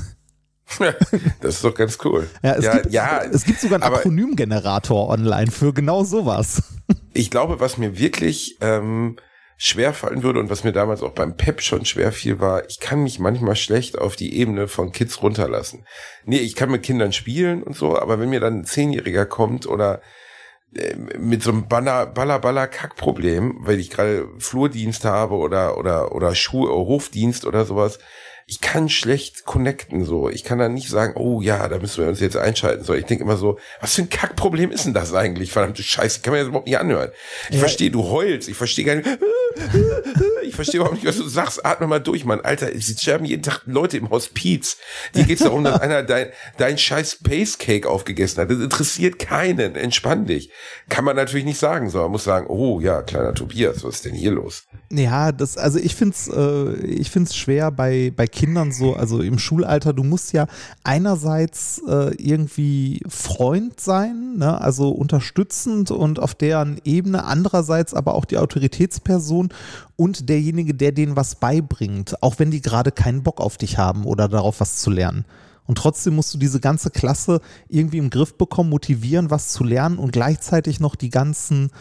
Das 1.42 1.56
ist 1.56 1.64
doch 1.64 1.76
ganz 1.76 1.98
cool. 2.06 2.28
Ja, 2.42 2.54
es, 2.54 2.64
ja, 2.64 2.74
gibt, 2.78 2.94
ja, 2.94 3.22
es 3.22 3.44
gibt 3.44 3.60
sogar 3.60 3.84
einen 3.84 3.94
Akronymgenerator 3.94 5.10
online 5.10 5.52
für 5.52 5.74
genau 5.74 6.06
sowas. 6.06 6.64
ich 7.14 7.30
glaube, 7.30 7.60
was 7.60 7.78
mir 7.78 8.00
wirklich 8.00 8.58
ähm, 8.62 9.18
schwer 9.58 9.94
fallen 9.94 10.24
würde 10.24 10.40
und 10.40 10.50
was 10.50 10.64
mir 10.64 10.72
damals 10.72 11.04
auch 11.04 11.12
beim 11.12 11.36
Pep 11.36 11.62
schon 11.62 11.86
schwer 11.86 12.14
fiel, 12.14 12.40
war, 12.40 12.68
ich 12.70 12.80
kann 12.80 13.04
mich 13.04 13.20
manchmal 13.20 13.58
schlecht 13.58 14.00
auf 14.00 14.16
die 14.16 14.36
Ebene 14.38 14.70
von 14.70 14.94
Kids 14.94 15.22
runterlassen. 15.22 15.86
Nee, 16.26 16.40
ich 16.40 16.56
kann 16.56 16.72
mit 16.72 16.82
Kindern 16.82 17.12
spielen 17.12 17.62
und 17.62 17.76
so, 17.76 18.00
aber 18.00 18.20
wenn 18.20 18.30
mir 18.30 18.40
dann 18.40 18.60
ein 18.60 18.66
Zehnjähriger 18.66 19.26
kommt 19.26 19.68
oder 19.68 20.02
mit 21.19 21.43
so 21.43 21.51
einem 21.51 21.67
Baller, 21.67 22.05
Baller, 22.05 22.39
Baller 22.39 22.67
Kackproblem, 22.67 23.57
weil 23.59 23.80
ich 23.80 23.89
gerade 23.89 24.28
Flurdienst 24.39 25.05
habe 25.05 25.36
oder, 25.36 25.78
oder, 25.78 26.13
oder 26.13 26.36
Schuh, 26.36 26.67
Hofdienst 26.67 27.45
oder 27.45 27.65
sowas, 27.65 27.99
ich 28.46 28.62
kann 28.62 28.89
schlecht 28.89 29.46
connecten 29.46 30.04
so. 30.06 30.30
Ich 30.30 30.44
kann 30.44 30.60
dann 30.60 30.74
nicht 30.74 30.89
sagen, 30.89 31.14
oh 31.16 31.41
ja, 31.41 31.68
da 31.68 31.80
müssen 31.80 32.04
wir 32.04 32.10
uns 32.10 32.20
jetzt 32.20 32.38
einschalten. 32.38 32.84
So, 32.84 32.94
ich 32.94 33.06
denke 33.06 33.24
immer 33.24 33.38
so, 33.38 33.58
was 33.80 33.96
für 33.96 34.02
ein 34.02 34.10
Kackproblem 34.10 34.72
ist 34.72 34.86
denn 34.86 34.94
das 34.94 35.14
eigentlich? 35.14 35.52
Verdammte 35.52 35.84
Scheiße, 35.84 36.18
ich 36.18 36.24
kann 36.24 36.34
mir 36.34 36.39
das 36.39 36.48
überhaupt 36.48 36.68
nicht 36.68 36.78
anhören. 36.78 37.12
Ich 37.50 37.58
verstehe, 37.58 37.91
du 37.91 38.04
heulst, 38.10 38.50
ich 38.50 38.58
verstehe 38.58 38.86
gar 38.86 38.96
nicht. 38.96 39.08
Ich 40.44 40.56
verstehe 40.56 40.82
überhaupt 40.82 40.98
nicht, 40.98 41.08
was 41.08 41.18
du 41.18 41.28
sagst. 41.28 41.66
Atme 41.66 41.88
mal 41.88 42.00
durch, 42.00 42.26
Mann. 42.26 42.41
Alter, 42.41 42.72
es 42.76 42.89
sterben 43.00 43.26
jeden 43.26 43.41
Tag 43.41 43.62
Leute 43.66 43.98
im 43.98 44.10
Hospiz. 44.10 44.78
Dir 45.16 45.24
geht's 45.24 45.41
darum, 45.41 45.64
dass 45.64 45.80
einer 45.82 46.04
dein, 46.04 46.28
dein 46.58 46.78
scheiß 46.78 47.14
Space 47.14 47.58
Cake 47.58 47.89
aufgegessen 47.89 48.41
hat. 48.41 48.52
Das 48.52 48.60
interessiert 48.60 49.18
keinen. 49.18 49.76
Entspann 49.76 50.26
dich. 50.26 50.52
Kann 50.89 51.06
man 51.06 51.16
natürlich 51.16 51.46
nicht 51.46 51.60
sagen, 51.60 51.89
sondern 51.89 52.06
man 52.06 52.12
muss 52.14 52.24
sagen, 52.24 52.48
oh 52.50 52.80
ja, 52.82 53.02
kleiner 53.02 53.34
Tobias, 53.34 53.84
was 53.84 53.96
ist 53.96 54.06
denn 54.06 54.14
hier 54.14 54.32
los? 54.32 54.66
Ja, 54.91 55.32
das, 55.32 55.58
also 55.58 55.80
ich 55.80 55.96
finde 55.96 56.14
es 56.16 56.28
äh, 56.28 56.86
ich 56.86 57.10
find's 57.10 57.36
schwer 57.36 57.72
bei, 57.72 58.12
bei 58.16 58.28
Kindern 58.34 58.72
so, 58.72 58.96
also 58.96 59.22
im 59.22 59.40
Schulalter, 59.40 59.94
du 59.94 60.04
musst 60.04 60.34
ja 60.34 60.48
einerseits 60.84 61.82
äh, 61.88 62.14
irgendwie 62.16 63.02
Freund 63.08 63.80
sein, 63.80 64.38
ne, 64.38 64.60
also 64.60 64.90
unterstützend 64.90 65.92
und 65.92 66.20
auf 66.20 66.36
deren 66.36 66.82
Ebene, 66.84 67.24
andererseits 67.24 67.94
aber 67.94 68.16
auch 68.16 68.26
die 68.26 68.38
Autoritätsperson 68.38 69.50
und 69.96 70.28
derjenige, 70.28 70.74
der 70.74 70.92
denen 70.92 71.16
was 71.16 71.36
beibringt, 71.36 72.22
auch 72.22 72.40
wenn 72.40 72.52
die 72.52 72.62
gerade 72.62 72.92
keinen 72.92 73.24
Bock 73.24 73.40
auf 73.40 73.58
dich 73.58 73.78
haben 73.78 74.04
oder 74.04 74.28
darauf 74.28 74.60
was 74.60 74.78
zu 74.78 74.90
lernen. 74.90 75.26
Und 75.66 75.78
trotzdem 75.78 76.16
musst 76.16 76.34
du 76.34 76.38
diese 76.38 76.60
ganze 76.60 76.90
Klasse 76.90 77.40
irgendwie 77.70 77.98
im 77.98 78.10
Griff 78.10 78.38
bekommen, 78.38 78.70
motivieren, 78.70 79.30
was 79.32 79.50
zu 79.50 79.64
lernen 79.64 79.98
und 79.98 80.12
gleichzeitig 80.12 80.80
noch 80.80 80.96
die 80.96 81.10
ganzen 81.10 81.72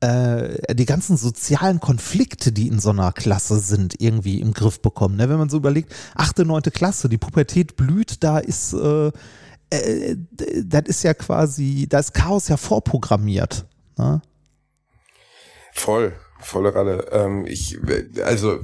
äh, 0.00 0.74
die 0.74 0.86
ganzen 0.86 1.16
sozialen 1.16 1.80
Konflikte, 1.80 2.52
die 2.52 2.68
in 2.68 2.80
so 2.80 2.90
einer 2.90 3.12
Klasse 3.12 3.58
sind, 3.58 4.00
irgendwie 4.00 4.40
im 4.40 4.54
Griff 4.54 4.80
bekommen. 4.80 5.16
Ne? 5.16 5.28
Wenn 5.28 5.38
man 5.38 5.50
so 5.50 5.58
überlegt, 5.58 5.94
achte, 6.14 6.44
neunte 6.44 6.70
Klasse, 6.70 7.08
die 7.08 7.18
Pubertät 7.18 7.76
blüht, 7.76 8.22
da 8.24 8.38
ist, 8.38 8.72
äh, 8.72 9.08
äh, 9.70 10.16
das 10.64 10.84
ist 10.86 11.02
ja 11.02 11.14
quasi, 11.14 11.86
da 11.88 11.98
ist 11.98 12.14
Chaos 12.14 12.48
ja 12.48 12.56
vorprogrammiert. 12.56 13.66
Ne? 13.98 14.22
Voll, 15.72 16.14
volle 16.40 16.74
Ralle. 16.74 17.06
Ähm, 17.12 17.44
ich, 17.46 17.78
also, 18.24 18.60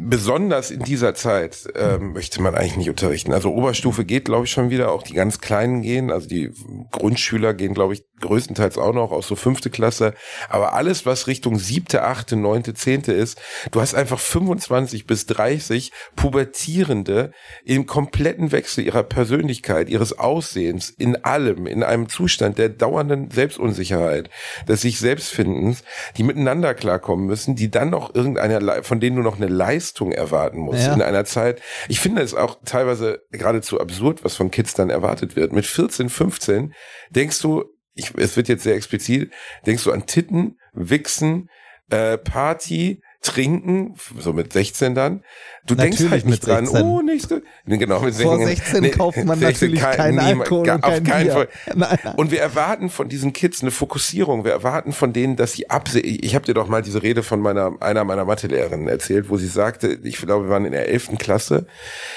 besonders 0.00 0.70
in 0.70 0.82
dieser 0.82 1.14
Zeit 1.14 1.68
ähm, 1.74 2.12
möchte 2.12 2.42
man 2.42 2.54
eigentlich 2.54 2.76
nicht 2.76 2.90
unterrichten. 2.90 3.32
Also 3.32 3.52
Oberstufe 3.52 4.04
geht, 4.04 4.26
glaube 4.26 4.44
ich, 4.44 4.50
schon 4.50 4.70
wieder. 4.70 4.92
Auch 4.92 5.02
die 5.02 5.14
ganz 5.14 5.40
Kleinen 5.40 5.82
gehen. 5.82 6.10
Also 6.10 6.28
die 6.28 6.52
Grundschüler 6.90 7.54
gehen, 7.54 7.74
glaube 7.74 7.94
ich, 7.94 8.04
größtenteils 8.20 8.78
auch 8.78 8.92
noch 8.92 9.10
aus 9.12 9.26
so 9.28 9.36
fünfte 9.36 9.70
Klasse. 9.70 10.14
Aber 10.48 10.72
alles, 10.74 11.06
was 11.06 11.26
Richtung 11.26 11.58
siebte, 11.58 12.02
achte, 12.02 12.36
neunte, 12.36 12.74
zehnte 12.74 13.12
ist, 13.12 13.40
du 13.70 13.80
hast 13.80 13.94
einfach 13.94 14.18
25 14.18 15.06
bis 15.06 15.26
30 15.26 15.92
Pubertierende 16.16 17.32
im 17.64 17.86
kompletten 17.86 18.52
Wechsel 18.52 18.84
ihrer 18.84 19.02
Persönlichkeit, 19.02 19.88
ihres 19.88 20.18
Aussehens, 20.18 20.90
in 20.90 21.24
allem, 21.24 21.66
in 21.66 21.82
einem 21.82 22.08
Zustand 22.08 22.58
der 22.58 22.68
dauernden 22.68 23.30
Selbstunsicherheit, 23.30 24.30
des 24.68 24.80
sich 24.82 24.98
Selbstfindens, 24.98 25.82
die 26.16 26.22
miteinander 26.22 26.74
klarkommen 26.74 27.26
müssen, 27.26 27.54
die 27.56 27.70
dann 27.70 27.90
noch 27.90 28.14
irgendeiner, 28.14 28.82
von 28.82 29.00
denen 29.00 29.16
du 29.16 29.22
noch 29.22 29.36
eine 29.36 29.48
Leistung 29.48 30.12
erwarten 30.12 30.58
musst 30.58 30.86
Ja. 30.86 30.94
in 30.94 31.02
einer 31.02 31.24
Zeit. 31.24 31.60
Ich 31.88 32.00
finde 32.00 32.22
es 32.22 32.34
auch 32.34 32.58
teilweise 32.64 33.22
geradezu 33.30 33.80
absurd, 33.80 34.24
was 34.24 34.36
von 34.36 34.50
Kids 34.50 34.74
dann 34.74 34.90
erwartet 34.90 35.36
wird. 35.36 35.52
Mit 35.52 35.66
14, 35.66 36.08
15 36.08 36.74
denkst 37.10 37.40
du, 37.40 37.64
ich, 37.94 38.12
es 38.16 38.36
wird 38.36 38.48
jetzt 38.48 38.62
sehr 38.62 38.74
explizit, 38.74 39.30
denkst 39.66 39.84
du 39.84 39.92
an 39.92 40.06
Titten, 40.06 40.58
Wichsen, 40.72 41.48
äh, 41.90 42.16
Party, 42.18 43.02
Trinken, 43.22 43.96
so 44.18 44.32
mit 44.32 44.50
16 44.54 44.94
dann. 44.94 45.22
Du 45.66 45.74
denkst 45.74 45.98
Natürlich 46.00 46.10
halt 46.10 46.24
nicht 46.24 46.40
mit 46.40 46.46
dran, 46.46 46.64
16. 46.64 46.82
oh, 46.86 47.02
nächste. 47.02 47.42
Nee, 47.66 47.76
genau, 47.76 48.00
mit 48.00 48.14
Vor 48.14 48.38
16 48.38 48.90
kauft 48.92 49.22
man 49.24 49.38
16 49.38 49.72
natürlich 49.72 49.80
keinen 49.82 50.14
niemand- 50.14 50.40
Alkohol 50.40 50.64
gar- 50.64 50.76
und 50.76 50.84
auf 50.84 50.90
kein 50.94 51.04
keinen 51.04 51.24
Bier. 51.24 51.32
Fall. 51.34 51.48
Nein, 51.74 51.98
nein. 52.02 52.14
Und 52.16 52.30
wir 52.30 52.40
erwarten 52.40 52.88
von 52.88 53.10
diesen 53.10 53.34
Kids 53.34 53.60
eine 53.60 53.72
Fokussierung. 53.72 54.44
Wir 54.46 54.52
erwarten 54.52 54.92
von 54.92 55.12
denen, 55.12 55.36
dass 55.36 55.52
sie 55.52 55.68
absehen. 55.68 56.18
Ich 56.22 56.34
habe 56.34 56.46
dir 56.46 56.54
doch 56.54 56.66
mal 56.68 56.80
diese 56.80 57.02
Rede 57.02 57.22
von 57.22 57.40
meiner 57.40 57.72
einer 57.80 58.04
meiner 58.04 58.24
Mathelehrerinnen 58.24 58.88
erzählt, 58.88 59.28
wo 59.28 59.36
sie 59.36 59.48
sagte, 59.48 59.98
ich 60.02 60.16
glaube, 60.16 60.46
wir 60.46 60.50
waren 60.50 60.64
in 60.64 60.72
der 60.72 60.88
elften 60.88 61.18
Klasse. 61.18 61.66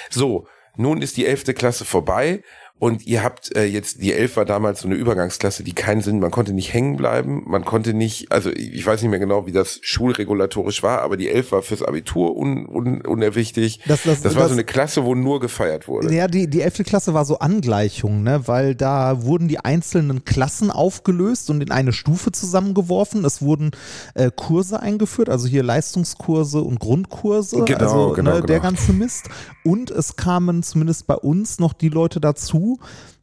So, 0.10 0.48
nun 0.78 1.02
ist 1.02 1.18
die 1.18 1.26
elfte 1.26 1.54
Klasse 1.54 1.84
vorbei. 1.84 2.44
Und 2.80 3.08
ihr 3.08 3.24
habt 3.24 3.56
äh, 3.56 3.64
jetzt, 3.64 4.02
die 4.02 4.12
Elf 4.12 4.36
war 4.36 4.44
damals 4.44 4.82
so 4.82 4.88
eine 4.90 4.96
Übergangsklasse, 4.96 5.64
die 5.64 5.72
keinen 5.74 6.02
Sinn, 6.02 6.20
man 6.20 6.32
konnte 6.32 6.52
nicht 6.52 6.74
hängen 6.74 6.98
bleiben, 6.98 7.44
man 7.46 7.64
konnte 7.64 7.94
nicht, 7.94 8.30
also 8.30 8.50
ich 8.50 8.86
weiß 8.86 9.02
nicht 9.02 9.10
mehr 9.10 9.20
genau, 9.22 9.46
wie 9.46 9.54
das 9.54 9.80
schulregulatorisch 9.84 10.84
war, 10.84 11.02
aber 11.02 11.16
die 11.16 11.30
Elf 11.30 11.54
war 11.54 11.62
fürs 11.62 11.82
Abitur 11.82 12.36
un, 12.36 12.66
un, 12.68 13.00
unerwichtig. 13.06 13.80
Das- 13.88 14.04
das- 14.04 14.22
das 14.22 14.36
war 14.36 14.42
das- 14.42 14.50
so 14.52 14.56
eine 14.56 14.66
Klasse, 14.66 15.06
wo 15.06 15.16
nur 15.16 15.40
gefeiert 15.40 15.88
wurde. 15.88 16.14
Ja, 16.14 16.28
die, 16.28 16.50
die 16.50 16.60
11. 16.62 16.84
Klasse 16.84 17.14
war 17.14 17.24
so 17.24 17.40
Angleichung, 17.40 18.22
ne? 18.24 18.48
weil 18.48 18.76
da 18.76 19.24
wurden 19.24 19.48
die 19.48 19.60
einzelnen 19.60 20.26
Klassen 20.26 20.70
aufgelöst 20.70 21.50
und 21.50 21.62
in 21.62 21.72
eine 21.72 21.94
Stufe 21.94 22.34
zusammengeworfen. 22.34 23.24
Es 23.24 23.42
wurden 23.42 23.72
äh, 24.14 24.30
Kurse 24.36 24.82
eingeführt, 24.82 25.30
also 25.30 25.48
hier 25.48 25.64
Leistungskurse 25.64 26.60
und 26.62 26.80
Grundkurse, 26.82 27.64
Genau, 27.64 27.80
also 27.80 28.14
genau, 28.14 28.32
ne, 28.34 28.42
der 28.42 28.60
genau. 28.60 28.62
ganze 28.62 28.92
Mist. 28.92 29.30
Und 29.64 29.90
es 29.90 30.18
kamen 30.18 30.64
zumindest 30.64 31.08
bei 31.08 31.16
uns 31.16 31.60
noch 31.60 31.72
die 31.72 31.88
Leute 31.90 32.20
dazu, 32.20 32.63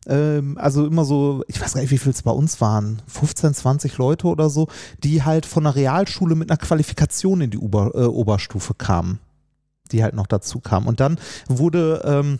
ähm, 0.06 0.56
also 0.58 0.86
immer 0.86 1.04
so, 1.04 1.42
ich 1.48 1.60
weiß 1.60 1.74
gar 1.74 1.80
nicht, 1.80 1.90
wie 1.90 1.98
viel 1.98 2.12
es 2.12 2.22
bei 2.22 2.30
uns 2.30 2.60
waren, 2.60 3.02
15, 3.06 3.54
20 3.54 3.98
Leute 3.98 4.26
oder 4.26 4.50
so, 4.50 4.68
die 5.02 5.22
halt 5.22 5.46
von 5.46 5.64
der 5.64 5.74
Realschule 5.74 6.34
mit 6.34 6.50
einer 6.50 6.58
Qualifikation 6.58 7.40
in 7.40 7.50
die 7.50 7.58
Ober, 7.58 7.92
äh, 7.94 8.04
Oberstufe 8.04 8.74
kamen 8.74 9.18
die 9.92 10.02
halt 10.02 10.14
noch 10.14 10.26
dazu 10.26 10.60
kam. 10.60 10.86
Und 10.86 11.00
dann 11.00 11.18
wurde 11.48 12.02
ähm, 12.04 12.38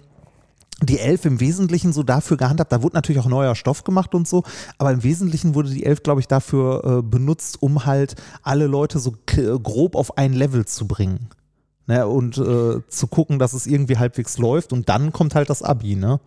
die 0.83 0.99
Elf 0.99 1.25
im 1.25 1.41
Wesentlichen 1.41 1.93
so 1.93 2.03
dafür 2.03 2.37
gehandhabt, 2.37 2.73
da 2.73 2.83
wurde 2.83 2.97
natürlich 2.97 3.21
auch 3.21 3.29
neuer 3.29 3.55
Stoff 3.55 3.85
gemacht 3.85 4.15
und 4.15 4.27
so, 4.27 4.45
aber 4.79 4.93
im 4.93 5.03
Wesentlichen 5.03 5.55
wurde 5.55 5.71
die 5.71 5.85
Elf, 5.85 6.03
glaube 6.03 6.21
ich, 6.21 6.29
dafür 6.29 6.85
äh, 6.85 7.03
benutzt, 7.03 7.63
um 7.63 7.85
halt 7.85 8.15
alle 8.43 8.67
Leute 8.67 8.99
so 8.99 9.15
grob 9.27 9.95
auf 9.95 10.17
ein 10.17 10.33
Level 10.33 10.65
zu 10.65 10.87
bringen. 10.87 11.29
Ne, 11.87 12.07
und 12.07 12.39
äh, 12.39 12.87
zu 12.89 13.07
gucken, 13.09 13.41
dass 13.41 13.53
es 13.53 13.67
irgendwie 13.67 13.97
halbwegs 13.97 14.39
läuft 14.39 14.73
und 14.73 14.89
dann 14.89 15.13
kommt 15.13 15.35
halt 15.35 15.51
das 15.51 15.65
Abi, 15.65 15.97
ne? 15.97 16.21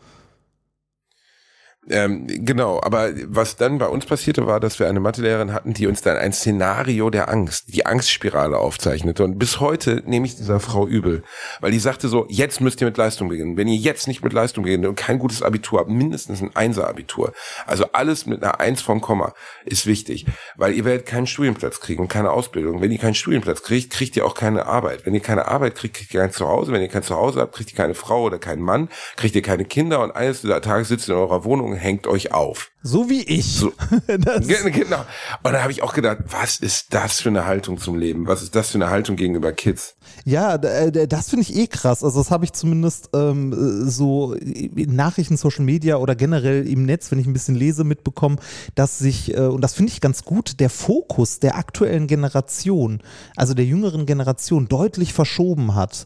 Ähm, 1.90 2.28
genau, 2.28 2.80
aber 2.82 3.10
was 3.26 3.58
dann 3.58 3.78
bei 3.78 3.88
uns 3.88 4.06
passierte, 4.06 4.48
war, 4.48 4.62
dass 4.62 4.80
wir 4.80 4.88
eine 4.88 5.02
Mathelehrerin 5.02 5.52
hatten, 5.52 5.74
die 5.74 5.88
uns 5.88 6.02
dann 6.02 6.16
ein 6.16 6.32
Szenario 6.32 7.10
der 7.10 7.30
Angst, 7.30 7.76
die 7.76 7.86
Angstspirale 7.86 8.58
aufzeichnete. 8.58 9.24
Und 9.24 9.38
bis 9.38 9.60
heute 9.60 10.02
nehme 10.06 10.26
ich 10.26 10.38
dieser 10.38 10.62
Frau 10.62 10.88
übel, 10.88 11.24
weil 11.60 11.72
die 11.72 11.80
sagte 11.80 12.08
so, 12.08 12.26
jetzt 12.30 12.62
müsst 12.62 12.80
ihr 12.80 12.88
mit 12.88 12.96
Leistung 12.96 13.28
beginnen. 13.28 13.58
Wenn 13.58 13.68
ihr 13.68 13.76
jetzt 13.76 14.08
nicht 14.08 14.24
mit 14.24 14.32
Leistung 14.32 14.64
beginnt 14.64 14.86
und 14.86 14.96
kein 14.96 15.20
gutes 15.20 15.42
Abitur 15.42 15.80
habt, 15.80 15.90
mindestens 15.90 16.42
ein 16.42 16.56
Einser-Abitur, 16.56 17.34
also 17.68 17.86
alles 17.92 18.26
mit 18.26 18.42
einer 18.42 18.62
Eins 18.62 18.82
vom 18.82 19.02
Komma, 19.02 19.34
ist 19.66 19.86
wichtig, 19.86 20.26
weil 20.56 20.74
ihr 20.74 20.86
werdet 20.86 21.06
keinen 21.06 21.28
Studienplatz 21.28 21.82
kriegen 21.82 22.02
und 22.02 22.08
keine 22.08 22.32
Ausbildung. 22.32 22.82
Wenn 22.82 22.92
ihr 22.92 23.00
keinen 23.00 23.16
Studienplatz 23.16 23.62
kriegt, 23.62 23.92
kriegt 23.92 24.16
ihr 24.16 24.26
auch 24.26 24.36
keine 24.36 24.68
Arbeit. 24.68 25.06
Wenn 25.06 25.14
ihr 25.14 25.20
keine 25.20 25.50
Arbeit 25.50 25.76
kriegt, 25.76 25.98
kriegt 25.98 26.14
ihr 26.14 26.22
kein 26.22 26.32
Zuhause. 26.32 26.72
Wenn 26.72 26.82
ihr 26.82 26.88
kein 26.88 27.04
Zuhause 27.04 27.42
habt, 27.42 27.54
kriegt 27.54 27.72
ihr 27.72 27.78
keine 27.78 27.94
Frau 27.94 28.24
oder 28.24 28.40
keinen 28.40 28.62
Mann, 28.62 28.88
kriegt 29.18 29.36
ihr 29.36 29.42
keine 29.42 29.66
Kinder 29.66 30.02
und 30.02 30.12
eines 30.12 30.42
dieser 30.42 30.62
Tage 30.62 30.86
sitzt 30.86 31.10
ihr 31.10 31.16
in 31.16 31.20
eurer 31.20 31.44
Wohnung 31.44 31.73
hängt 31.76 32.08
euch 32.08 32.34
auf. 32.34 32.72
So 32.82 33.10
wie 33.10 33.22
ich. 33.24 33.54
So. 33.56 33.72
Genau. 34.08 35.06
Und 35.44 35.54
da 35.54 35.62
habe 35.62 35.72
ich 35.72 35.84
auch 35.84 35.94
gedacht, 35.94 36.18
was 36.30 36.58
ist 36.58 36.94
das 36.94 37.22
für 37.22 37.30
eine 37.30 37.46
Haltung 37.46 37.78
zum 37.78 37.98
Leben? 37.98 38.28
Was 38.28 38.42
ist 38.42 38.56
das 38.56 38.72
für 38.72 38.78
eine 38.78 38.90
Haltung 38.90 39.16
gegenüber 39.16 39.54
Kids? 39.54 39.96
Ja, 40.26 40.56
äh, 40.56 41.08
das 41.08 41.30
finde 41.30 41.44
ich 41.44 41.56
eh 41.56 41.68
krass. 41.68 42.04
Also 42.04 42.20
das 42.20 42.32
habe 42.32 42.46
ich 42.46 42.54
zumindest 42.54 43.10
ähm, 43.14 43.54
äh, 43.54 43.90
so 43.90 44.34
in 44.34 44.96
Nachrichten, 44.96 45.38
Social 45.38 45.64
Media 45.64 45.98
oder 45.98 46.16
generell 46.16 46.68
im 46.68 46.86
Netz, 46.86 47.12
wenn 47.12 47.20
ich 47.20 47.26
ein 47.26 47.34
bisschen 47.34 47.56
lese, 47.56 47.84
mitbekommen, 47.84 48.40
dass 48.76 49.00
sich, 49.00 49.34
äh, 49.34 49.42
und 49.42 49.62
das 49.62 49.74
finde 49.74 49.92
ich 49.92 50.02
ganz 50.02 50.24
gut, 50.24 50.60
der 50.60 50.70
Fokus 50.70 51.40
der 51.40 51.58
aktuellen 51.58 52.08
Generation, 52.08 53.02
also 53.36 53.54
der 53.54 53.66
jüngeren 53.66 54.06
Generation, 54.06 54.68
deutlich 54.68 55.14
verschoben 55.14 55.76
hat. 55.76 56.06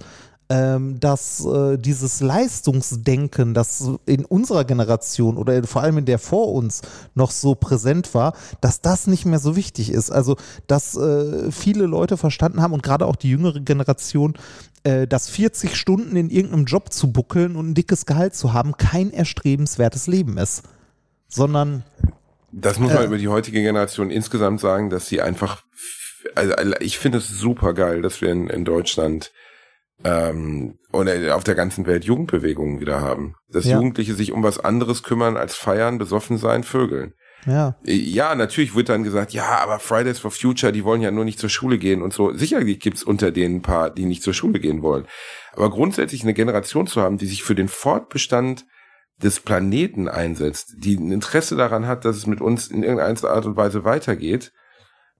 Ähm, 0.49 0.97
dass 1.01 1.45
äh, 1.45 1.77
dieses 1.77 2.21
Leistungsdenken, 2.21 3.53
das 3.53 3.91
in 4.05 4.23
unserer 4.23 4.63
Generation 4.63 5.35
oder 5.37 5.61
vor 5.65 5.81
allem 5.81 5.97
in 5.97 6.05
der 6.05 6.19
vor 6.19 6.53
uns 6.53 6.83
noch 7.15 7.31
so 7.31 7.53
präsent 7.53 8.13
war, 8.13 8.33
dass 8.61 8.79
das 8.79 9.07
nicht 9.07 9.25
mehr 9.25 9.39
so 9.39 9.57
wichtig 9.57 9.91
ist. 9.91 10.09
Also, 10.09 10.37
dass 10.67 10.95
äh, 10.95 11.51
viele 11.51 11.85
Leute 11.85 12.15
verstanden 12.15 12.61
haben 12.61 12.71
und 12.71 12.81
gerade 12.81 13.07
auch 13.07 13.17
die 13.17 13.29
jüngere 13.29 13.59
Generation, 13.59 14.35
äh, 14.83 15.05
dass 15.05 15.29
40 15.29 15.75
Stunden 15.75 16.15
in 16.15 16.29
irgendeinem 16.29 16.63
Job 16.63 16.93
zu 16.93 17.11
buckeln 17.11 17.57
und 17.57 17.71
ein 17.71 17.73
dickes 17.73 18.05
Gehalt 18.05 18.33
zu 18.33 18.53
haben, 18.53 18.77
kein 18.77 19.11
erstrebenswertes 19.11 20.07
Leben 20.07 20.37
ist. 20.37 20.63
Sondern 21.27 21.83
Das 22.53 22.79
muss 22.79 22.93
man 22.93 23.03
über 23.03 23.17
die 23.17 23.27
heutige 23.27 23.61
Generation 23.61 24.11
insgesamt 24.11 24.61
sagen, 24.61 24.89
dass 24.89 25.07
sie 25.07 25.21
einfach, 25.21 25.63
also 26.35 26.53
ich 26.79 26.99
finde 26.99 27.17
es 27.17 27.27
super 27.27 27.73
geil, 27.73 28.01
dass 28.01 28.21
wir 28.21 28.29
in, 28.29 28.47
in 28.49 28.63
Deutschland 28.63 29.33
ähm, 30.03 30.77
oder 30.93 31.35
auf 31.35 31.43
der 31.43 31.55
ganzen 31.55 31.85
Welt 31.85 32.05
Jugendbewegungen 32.05 32.79
wieder 32.79 33.01
haben. 33.01 33.35
Dass 33.49 33.65
Ja. 33.65 33.77
Jugendliche 33.77 34.13
sich 34.13 34.31
um 34.31 34.43
was 34.43 34.59
anderes 34.59 35.03
kümmern 35.03 35.37
als 35.37 35.55
feiern, 35.55 35.97
besoffen 35.97 36.37
sein, 36.37 36.63
vögeln. 36.63 37.13
ja, 37.45 37.75
Ja, 37.83 38.35
natürlich 38.35 38.75
wird 38.75 38.89
dann 38.89 39.03
gesagt, 39.03 39.31
ja, 39.31 39.59
aber 39.59 39.79
Fridays 39.79 40.19
for 40.19 40.31
Future, 40.31 40.71
die 40.71 40.83
wollen 40.83 41.01
ja 41.01 41.11
nur 41.11 41.25
nicht 41.25 41.39
zur 41.39 41.49
Schule 41.49 41.77
gehen 41.77 42.01
und 42.01 42.13
so. 42.13 42.33
Sicherlich 42.33 42.79
gibt's 42.79 43.03
unter 43.03 43.31
denen 43.31 43.57
ein 43.57 43.61
paar, 43.61 43.89
die 43.89 44.05
nicht 44.05 44.23
zur 44.23 44.33
Schule 44.33 44.59
gehen 44.59 44.81
wollen. 44.81 45.07
Aber 45.53 45.69
grundsätzlich 45.69 46.23
eine 46.23 46.33
Generation 46.33 46.87
zu 46.87 47.01
haben, 47.01 47.17
die 47.17 47.27
sich 47.27 47.43
für 47.43 47.55
den 47.55 47.67
Fortbestand 47.67 48.65
des 49.21 49.39
Planeten 49.39 50.07
einsetzt, 50.07 50.75
die 50.77 50.95
ein 50.95 51.11
Interesse 51.11 51.55
daran 51.55 51.87
hat, 51.87 52.05
dass 52.05 52.17
es 52.17 52.27
mit 52.27 52.39
uns 52.41 52.67
in 52.67 52.83
irgendeiner 52.83 53.31
Art 53.31 53.45
und 53.45 53.55
Weise 53.55 53.83
weitergeht, 53.83 54.51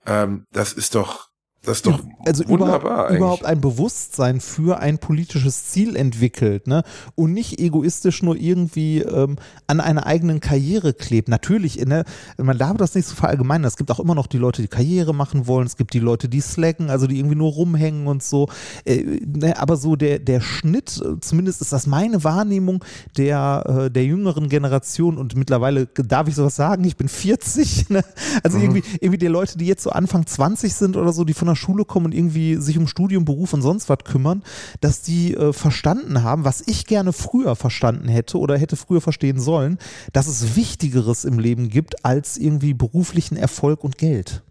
ähm, 0.05 0.45
das 0.51 0.73
ist 0.73 0.95
doch, 0.95 1.26
das 1.68 1.78
ist 1.78 1.86
doch 1.86 1.99
also 2.26 2.47
wunderbar 2.47 3.09
überhaupt, 3.09 3.18
überhaupt 3.18 3.45
ein 3.45 3.59
Bewusstsein 3.59 4.39
für 4.39 4.80
ein 4.80 4.99
politisches 4.99 5.68
Ziel 5.68 5.97
entwickelt, 5.97 6.65
ne? 6.65 6.84
Und 7.15 7.34
nicht 7.34 7.59
egoistisch 7.59 8.24
nur 8.24 8.38
irgendwie 8.38 8.99
ähm, 8.99 9.36
an 9.68 9.82
einer 9.82 10.05
eigenen 10.05 10.39
Karriere 10.39 10.93
klebt. 10.93 11.28
Natürlich, 11.28 11.86
ne, 11.86 12.05
man 12.38 12.57
darf 12.57 12.78
das 12.78 12.95
nicht 12.95 13.05
so 13.05 13.15
verallgemeinern. 13.15 13.68
Es 13.68 13.76
gibt 13.76 13.91
auch 13.91 13.99
immer 13.99 14.15
noch 14.15 14.28
die 14.28 14.38
Leute, 14.38 14.61
die 14.61 14.70
Karriere 14.70 15.13
machen 15.13 15.45
wollen. 15.45 15.68
Es 15.68 15.76
gibt 15.76 15.93
die 15.93 15.99
Leute, 15.99 16.30
die 16.30 16.39
slacken, 16.39 16.89
also 16.89 17.05
die 17.05 17.20
irgendwie 17.20 17.36
nur 17.36 17.51
rumhängen 17.51 18.07
und 18.07 18.24
so. 18.24 18.47
Äh, 18.86 19.20
ne, 19.26 19.59
aber 19.59 19.76
so 19.76 19.97
der, 19.97 20.20
der 20.20 20.39
Schnitt, 20.39 21.01
äh, 21.03 21.20
zumindest 21.20 21.59
ist 21.61 21.74
das 21.74 21.86
meine 21.86 22.24
Wahrnehmung 22.24 22.84
der, 23.18 23.88
äh, 23.88 23.91
der 23.91 24.05
jüngeren 24.05 24.47
Generation 24.47 25.18
und 25.18 25.36
mittlerweile 25.36 25.88
darf 25.88 26.30
ich 26.30 26.36
sowas 26.36 26.55
sagen, 26.55 26.86
ich 26.86 26.95
bin 26.95 27.09
40, 27.09 27.89
ne? 27.89 28.05
Also 28.41 28.57
irgendwie, 28.57 28.84
irgendwie 29.01 29.18
die 29.18 29.28
Leute, 29.28 29.57
die 29.57 29.65
jetzt 29.65 29.84
so 29.84 29.89
Anfang 29.89 30.26
20 30.26 30.74
sind 30.74 30.95
oder 30.95 31.11
so, 31.11 31.26
die 31.26 31.34
von 31.34 31.47
der 31.47 31.57
Schule 31.58 31.86
kommen 31.86 32.08
und 32.08 32.16
irgendwie 32.16 32.55
sich 32.55 32.78
um 32.78 32.88
Studium, 32.88 33.26
Beruf 33.26 33.53
und 33.53 33.62
sonst 33.62 33.89
was 33.89 33.99
kümmern, 34.05 34.43
dass 34.80 35.01
die 35.01 35.34
äh, 35.34 35.51
verstanden 35.51 36.24
haben, 36.24 36.45
was 36.45 36.64
ich 36.66 36.86
gerne 36.86 37.14
früher 37.14 37.55
verstanden 37.55 38.08
hätte 38.08 38.39
oder 38.39 38.58
hätte 38.58 38.76
früher 38.76 39.01
verstehen 39.01 39.39
sollen, 39.39 39.78
dass 40.14 40.28
es 40.28 40.55
Wichtigeres 40.55 41.26
im 41.26 41.39
Leben 41.39 41.70
gibt 41.70 42.05
als 42.05 42.38
irgendwie 42.38 42.74
beruflichen 42.74 43.36
Erfolg 43.36 43.84
und 43.84 43.97
Geld. 43.97 44.43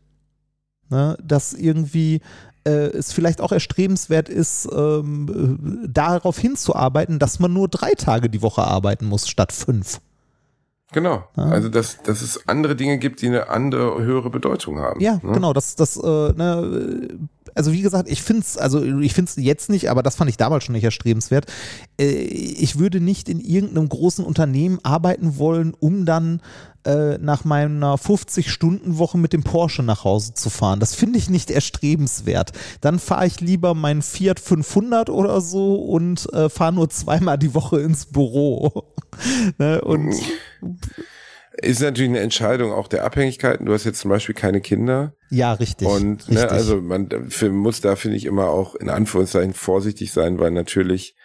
Ne? 0.91 1.17
Dass 1.23 1.53
irgendwie 1.55 2.21
äh, 2.67 2.89
es 2.89 3.13
vielleicht 3.13 3.41
auch 3.41 3.53
erstrebenswert 3.53 4.29
ist, 4.29 4.69
ähm, 4.73 5.85
äh, 5.85 5.89
darauf 5.89 6.39
hinzuarbeiten, 6.39 7.19
dass 7.19 7.39
man 7.39 7.53
nur 7.53 7.69
drei 7.69 7.93
Tage 7.93 8.29
die 8.29 8.43
Woche 8.43 8.63
arbeiten 8.63 9.07
muss 9.07 9.29
statt 9.29 9.53
fünf. 9.53 10.01
Genau. 10.97 11.25
Also 11.37 11.69
dass, 11.69 12.03
dass 12.05 12.23
es 12.23 12.49
andere 12.49 12.75
Dinge 12.75 12.97
gibt, 12.97 13.21
die 13.21 13.27
eine 13.27 13.51
andere 13.51 14.03
höhere 14.03 14.31
Bedeutung 14.31 14.79
haben. 14.79 14.99
Ja, 14.99 15.21
ne? 15.23 15.33
genau, 15.33 15.53
das, 15.53 15.77
das, 15.77 15.99
äh, 15.99 16.01
ne, 16.33 17.19
also 17.55 17.73
wie 17.73 17.83
gesagt, 17.83 18.09
ich 18.11 18.23
finde 18.23 18.43
es, 18.43 18.57
also 18.57 18.83
jetzt 18.83 19.69
nicht, 19.69 19.91
aber 19.91 20.03
das 20.03 20.17
fand 20.17 20.31
ich 20.31 20.37
damals 20.37 20.65
schon 20.65 20.75
nicht 20.75 20.85
erstrebenswert. 20.85 21.47
Äh, 21.99 22.07
ich 22.07 22.79
würde 22.79 23.01
nicht 23.01 23.29
in 23.29 23.41
irgendeinem 23.41 23.89
großen 23.89 24.25
Unternehmen 24.25 24.79
arbeiten 24.83 25.39
wollen, 25.39 25.75
um 25.79 26.05
dann 26.05 26.41
äh, 26.87 27.19
nach 27.19 27.45
meiner 27.45 27.97
50-Stunden-Woche 27.97 29.19
mit 29.19 29.33
dem 29.33 29.43
Porsche 29.43 29.83
nach 29.83 30.05
Hause 30.05 30.35
zu 30.35 30.51
fahren. 30.51 30.81
Das 30.81 30.95
finde 30.95 31.19
ich 31.19 31.29
nicht 31.29 31.51
erstrebenswert. 31.51 32.53
Dann 32.81 32.99
fahre 32.99 33.27
ich 33.27 33.41
lieber 33.41 33.75
meinen 33.75 34.03
Fiat 34.03 34.39
500 34.39 35.11
oder 35.11 35.41
so 35.41 35.75
und 35.75 36.33
äh, 36.33 36.49
fahre 36.49 36.73
nur 36.73 36.89
zweimal 36.89 37.39
die 37.39 37.55
Woche 37.55 37.81
ins 37.81 38.07
Büro. 38.07 38.85
ne? 39.59 39.81
Und 39.81 40.15
Ist 41.63 41.81
natürlich 41.81 42.11
eine 42.11 42.21
Entscheidung 42.21 42.73
auch 42.73 42.89
der 42.89 43.05
Abhängigkeiten. 43.05 43.67
Du 43.67 43.73
hast 43.73 43.85
jetzt 43.85 44.01
zum 44.01 44.11
Beispiel 44.11 44.35
keine 44.35 44.61
Kinder. 44.61 45.15
ja, 45.31 45.53
richtig. 45.53 45.89
Und 45.89 46.29
richtig. 46.29 46.35
ne, 46.35 46.51
also 46.51 46.81
man 46.81 47.09
muss 47.51 47.81
da, 47.81 47.97
finde 47.97 48.17
ich, 48.17 48.27
immer 48.27 48.49
auch 48.49 48.75
in 48.75 48.91
Anführungszeichen 48.91 49.55
vorsichtig 49.55 50.13
sein, 50.13 50.39
weil 50.39 50.51
natürlich 50.51 51.17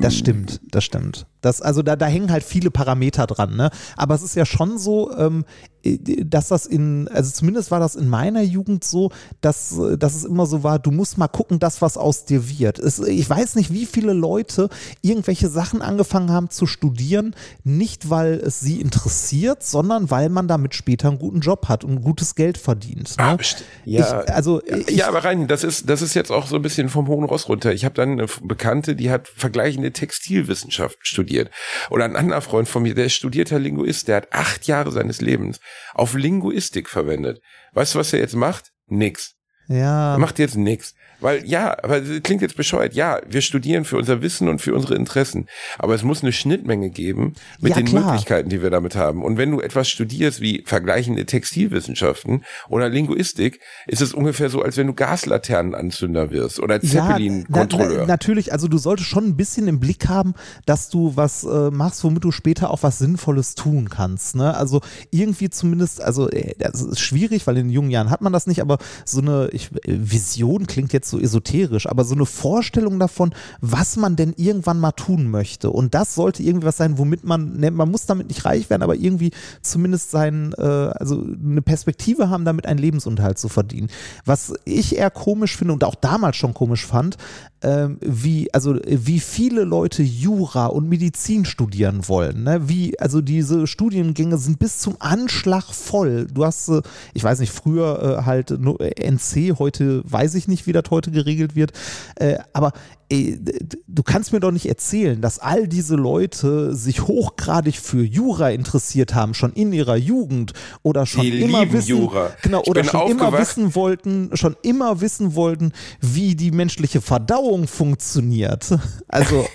Das 0.00 0.16
stimmt, 0.16 0.60
das 0.64 0.84
stimmt. 0.84 1.26
Das, 1.42 1.60
also 1.62 1.82
da, 1.82 1.96
da 1.96 2.06
hängen 2.06 2.32
halt 2.32 2.42
viele 2.42 2.70
Parameter 2.70 3.26
dran, 3.26 3.56
ne? 3.56 3.70
Aber 3.96 4.14
es 4.14 4.22
ist 4.22 4.34
ja 4.34 4.46
schon 4.46 4.78
so, 4.78 5.14
ähm, 5.16 5.44
äh, 5.44 5.73
dass 5.84 6.48
das 6.48 6.66
in, 6.66 7.08
also 7.08 7.30
zumindest 7.30 7.70
war 7.70 7.80
das 7.80 7.94
in 7.94 8.08
meiner 8.08 8.42
Jugend 8.42 8.84
so, 8.84 9.10
dass, 9.40 9.78
äh, 9.78 9.98
dass 9.98 10.14
es 10.14 10.24
immer 10.24 10.46
so 10.46 10.62
war, 10.62 10.78
du 10.78 10.90
musst 10.90 11.18
mal 11.18 11.28
gucken, 11.28 11.58
das, 11.58 11.82
was 11.82 11.96
aus 11.96 12.24
dir 12.24 12.48
wird. 12.48 12.78
Es, 12.78 12.98
ich 12.98 13.28
weiß 13.28 13.56
nicht, 13.56 13.72
wie 13.72 13.86
viele 13.86 14.12
Leute 14.12 14.68
irgendwelche 15.02 15.48
Sachen 15.48 15.82
angefangen 15.82 16.30
haben 16.30 16.48
zu 16.50 16.66
studieren, 16.66 17.36
nicht 17.64 18.08
weil 18.08 18.34
es 18.34 18.60
sie 18.60 18.80
interessiert, 18.80 19.62
sondern 19.62 20.10
weil 20.10 20.30
man 20.30 20.48
damit 20.48 20.74
später 20.74 21.08
einen 21.08 21.18
guten 21.18 21.40
Job 21.40 21.68
hat 21.68 21.84
und 21.84 22.02
gutes 22.02 22.34
Geld 22.34 22.56
verdient. 22.56 23.16
Ne? 23.18 23.24
Ah, 23.24 23.38
ja. 23.84 24.22
ich, 24.22 24.32
also 24.32 24.62
ich, 24.64 24.96
ja, 24.96 25.08
aber 25.08 25.24
rein, 25.24 25.46
das 25.48 25.64
ist, 25.64 25.90
das 25.90 26.00
ist 26.00 26.14
jetzt 26.14 26.30
auch 26.30 26.46
so 26.46 26.56
ein 26.56 26.62
bisschen 26.62 26.88
vom 26.88 27.08
hohen 27.08 27.24
Ross 27.24 27.48
runter. 27.48 27.72
Ich 27.72 27.84
habe 27.84 27.94
dann 27.94 28.12
eine 28.12 28.26
Bekannte, 28.42 28.96
die 28.96 29.10
hat 29.10 29.28
vergleichende 29.28 29.92
Textilwissenschaft 29.92 30.98
studiert. 31.02 31.50
Oder 31.90 32.04
ein 32.06 32.16
anderer 32.16 32.40
Freund 32.40 32.68
von 32.68 32.82
mir, 32.82 32.94
der 32.94 33.06
ist 33.06 33.14
studierter 33.14 33.58
Linguist, 33.58 34.08
der 34.08 34.16
hat 34.16 34.32
acht 34.32 34.66
Jahre 34.66 34.90
seines 34.90 35.20
Lebens 35.20 35.60
auf 35.94 36.14
Linguistik 36.14 36.88
verwendet. 36.88 37.40
Weißt 37.72 37.94
du, 37.94 37.98
was 37.98 38.12
er 38.12 38.20
jetzt 38.20 38.36
macht? 38.36 38.70
Nix. 38.86 39.33
Ja. 39.68 40.16
Macht 40.18 40.38
jetzt 40.38 40.56
nix. 40.56 40.94
Weil 41.20 41.46
ja, 41.46 41.74
aber 41.82 42.00
das 42.00 42.22
klingt 42.22 42.42
jetzt 42.42 42.56
bescheuert. 42.56 42.92
Ja, 42.94 43.18
wir 43.26 43.40
studieren 43.40 43.84
für 43.86 43.96
unser 43.96 44.20
Wissen 44.20 44.48
und 44.48 44.60
für 44.60 44.74
unsere 44.74 44.94
Interessen. 44.96 45.46
Aber 45.78 45.94
es 45.94 46.02
muss 46.02 46.22
eine 46.22 46.32
Schnittmenge 46.32 46.90
geben 46.90 47.32
mit 47.60 47.70
Ja, 47.70 47.76
den 47.76 47.86
klar. 47.86 48.04
Möglichkeiten, 48.06 48.50
die 48.50 48.60
wir 48.62 48.68
damit 48.68 48.94
haben. 48.96 49.22
Und 49.24 49.38
wenn 49.38 49.50
du 49.50 49.60
etwas 49.60 49.88
studierst 49.88 50.40
wie 50.42 50.64
vergleichende 50.66 51.24
Textilwissenschaften 51.24 52.44
oder 52.68 52.90
Linguistik, 52.90 53.60
ist 53.86 54.02
es 54.02 54.12
ungefähr 54.12 54.50
so, 54.50 54.60
als 54.60 54.76
wenn 54.76 54.88
du 54.88 54.92
Gaslaternenanzünder 54.92 56.30
wirst 56.30 56.60
oder 56.60 56.82
Ja, 56.82 56.90
na, 56.94 57.08
Zeppelin-Kontrolleur. 57.08 58.00
na, 58.00 58.06
natürlich, 58.06 58.52
also 58.52 58.68
du 58.68 58.76
solltest 58.78 59.08
schon 59.08 59.24
ein 59.24 59.36
bisschen 59.36 59.68
im 59.68 59.80
Blick 59.80 60.08
haben, 60.08 60.34
dass 60.66 60.88
du 60.90 61.16
was 61.16 61.44
äh, 61.44 61.70
machst, 61.70 62.04
womit 62.04 62.24
du 62.24 62.32
später 62.32 62.70
auch 62.70 62.82
was 62.82 62.98
Sinnvolles 62.98 63.54
tun 63.54 63.88
kannst. 63.88 64.36
Ne? 64.36 64.54
Also 64.54 64.80
irgendwie 65.10 65.48
zumindest, 65.48 66.02
also 66.02 66.28
äh, 66.28 66.54
das 66.58 66.82
ist 66.82 67.00
schwierig, 67.00 67.46
weil 67.46 67.56
in 67.56 67.70
jungen 67.70 67.90
Jahren 67.90 68.10
hat 68.10 68.20
man 68.20 68.32
das 68.32 68.46
nicht, 68.46 68.60
aber 68.60 68.78
so 69.04 69.20
eine 69.20 69.48
ich, 69.54 69.70
Vision 69.86 70.66
klingt 70.66 70.92
jetzt 70.92 71.10
so 71.10 71.18
esoterisch, 71.18 71.86
aber 71.86 72.04
so 72.04 72.14
eine 72.14 72.26
Vorstellung 72.26 72.98
davon, 72.98 73.34
was 73.60 73.96
man 73.96 74.16
denn 74.16 74.34
irgendwann 74.36 74.80
mal 74.80 74.92
tun 74.92 75.30
möchte. 75.30 75.70
Und 75.70 75.94
das 75.94 76.14
sollte 76.14 76.42
irgendwie 76.42 76.66
was 76.66 76.76
sein, 76.76 76.98
womit 76.98 77.24
man, 77.24 77.56
ne, 77.56 77.70
man 77.70 77.90
muss 77.90 78.06
damit 78.06 78.28
nicht 78.28 78.44
reich 78.44 78.70
werden, 78.70 78.82
aber 78.82 78.96
irgendwie 78.96 79.30
zumindest 79.62 80.10
sein, 80.10 80.54
äh, 80.58 80.62
also 80.62 81.22
eine 81.22 81.62
Perspektive 81.62 82.30
haben, 82.30 82.44
damit 82.44 82.66
einen 82.66 82.78
Lebensunterhalt 82.78 83.38
zu 83.38 83.48
verdienen. 83.48 83.88
Was 84.24 84.52
ich 84.64 84.96
eher 84.96 85.10
komisch 85.10 85.56
finde 85.56 85.74
und 85.74 85.84
auch 85.84 85.94
damals 85.94 86.36
schon 86.36 86.54
komisch 86.54 86.84
fand, 86.86 87.16
ähm, 87.64 87.96
wie, 88.00 88.52
also 88.52 88.76
wie 88.84 89.20
viele 89.20 89.64
Leute 89.64 90.02
Jura 90.02 90.66
und 90.66 90.88
Medizin 90.88 91.46
studieren 91.46 92.06
wollen. 92.08 92.44
Ne? 92.44 92.68
Wie, 92.68 92.98
also 93.00 93.22
diese 93.22 93.66
Studiengänge 93.66 94.36
sind 94.36 94.58
bis 94.58 94.78
zum 94.78 94.96
Anschlag 94.98 95.72
voll. 95.72 96.26
Du 96.32 96.44
hast, 96.44 96.68
äh, 96.68 96.82
ich 97.14 97.24
weiß 97.24 97.40
nicht, 97.40 97.52
früher 97.52 98.20
äh, 98.20 98.22
halt 98.24 98.50
nur 98.60 98.80
NC, 98.80 99.58
heute 99.58 100.02
weiß 100.04 100.34
ich 100.34 100.46
nicht, 100.46 100.66
wie 100.66 100.72
das 100.72 100.84
heute 100.90 101.10
geregelt 101.10 101.56
wird, 101.56 101.72
äh, 102.16 102.36
aber 102.52 102.72
ey, 103.14 103.38
du 103.86 104.02
kannst 104.02 104.32
mir 104.32 104.40
doch 104.40 104.50
nicht 104.50 104.66
erzählen, 104.66 105.20
dass 105.20 105.38
all 105.38 105.68
diese 105.68 105.94
Leute 105.96 106.74
sich 106.74 107.02
hochgradig 107.02 107.76
für 107.78 108.02
Jura 108.04 108.50
interessiert 108.50 109.14
haben, 109.14 109.34
schon 109.34 109.52
in 109.52 109.72
ihrer 109.72 109.96
Jugend 109.96 110.52
oder 110.82 111.06
schon 111.06 111.22
Die 111.22 111.40
immer 111.40 111.70
wissen, 111.72 111.88
Jura. 111.88 112.30
genau, 112.42 112.62
Ich 112.62 112.68
oder 112.68 112.84
schon 112.84 113.10
immer 113.10 113.38
wissen 113.38 113.74
wollten, 113.74 114.30
schon 114.36 114.56
immer 114.62 115.00
wissen 115.00 115.34
wollten, 115.34 115.72
wie 116.00 116.34
die 116.34 116.50
menschliche 116.50 117.00
Verdauung 117.00 117.66
funktioniert. 117.66 118.74
Also 119.08 119.46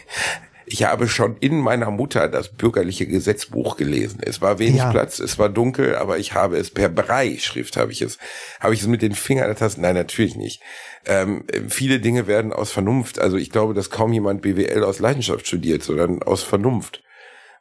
Ich 0.66 0.84
habe 0.84 1.07
schon 1.07 1.36
in 1.39 1.60
meiner 1.60 1.89
Mutter 1.91 2.28
das 2.28 2.49
bürgerliche 2.49 3.07
Gesetzbuch 3.07 3.76
gelesen. 3.76 4.20
Es 4.22 4.39
war 4.41 4.60
wenig 4.60 4.78
Ja. 4.78 4.91
Platz, 4.91 5.20
es 5.20 5.39
war 5.39 5.49
dunkel, 5.49 5.95
aber 5.95 6.20
ich 6.20 6.34
habe 6.34 6.57
es 6.57 6.70
per 6.70 6.89
Brei-Schrift 6.89 7.76
habe 7.76 7.91
ich 7.91 8.01
es, 8.03 8.18
habe 8.60 8.74
ich 8.76 8.82
es 8.82 8.88
mit 8.88 9.01
den 9.01 9.16
Fingern 9.16 9.49
ertastet. 9.49 9.82
Nein, 9.82 9.95
natürlich 9.95 10.36
nicht. 10.36 10.62
Ähm, 11.05 11.45
viele 11.67 11.99
Dinge 11.99 12.27
werden 12.27 12.53
aus 12.53 12.71
Vernunft. 12.71 13.19
Also 13.19 13.37
ich 13.37 13.49
glaube, 13.49 13.73
dass 13.73 13.89
kaum 13.89 14.13
jemand 14.13 14.41
BWL 14.41 14.83
aus 14.83 14.99
Leidenschaft 14.99 15.47
studiert, 15.47 15.83
sondern 15.83 16.21
aus 16.23 16.43
Vernunft. 16.43 17.03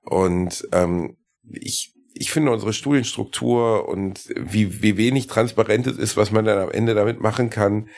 Und 0.02 0.66
ähm, 0.72 1.16
ich 1.50 1.94
ich 2.20 2.32
finde 2.32 2.50
unsere 2.50 2.72
Studienstruktur 2.72 3.88
und 3.88 4.28
wie, 4.34 4.82
wie 4.82 4.96
wenig 4.96 5.28
transparent 5.28 5.86
es 5.86 5.98
ist, 5.98 6.16
was 6.16 6.32
man 6.32 6.44
dann 6.44 6.58
am 6.58 6.70
Ende 6.70 6.94
damit 6.94 7.20
machen 7.20 7.48
kann. 7.48 7.88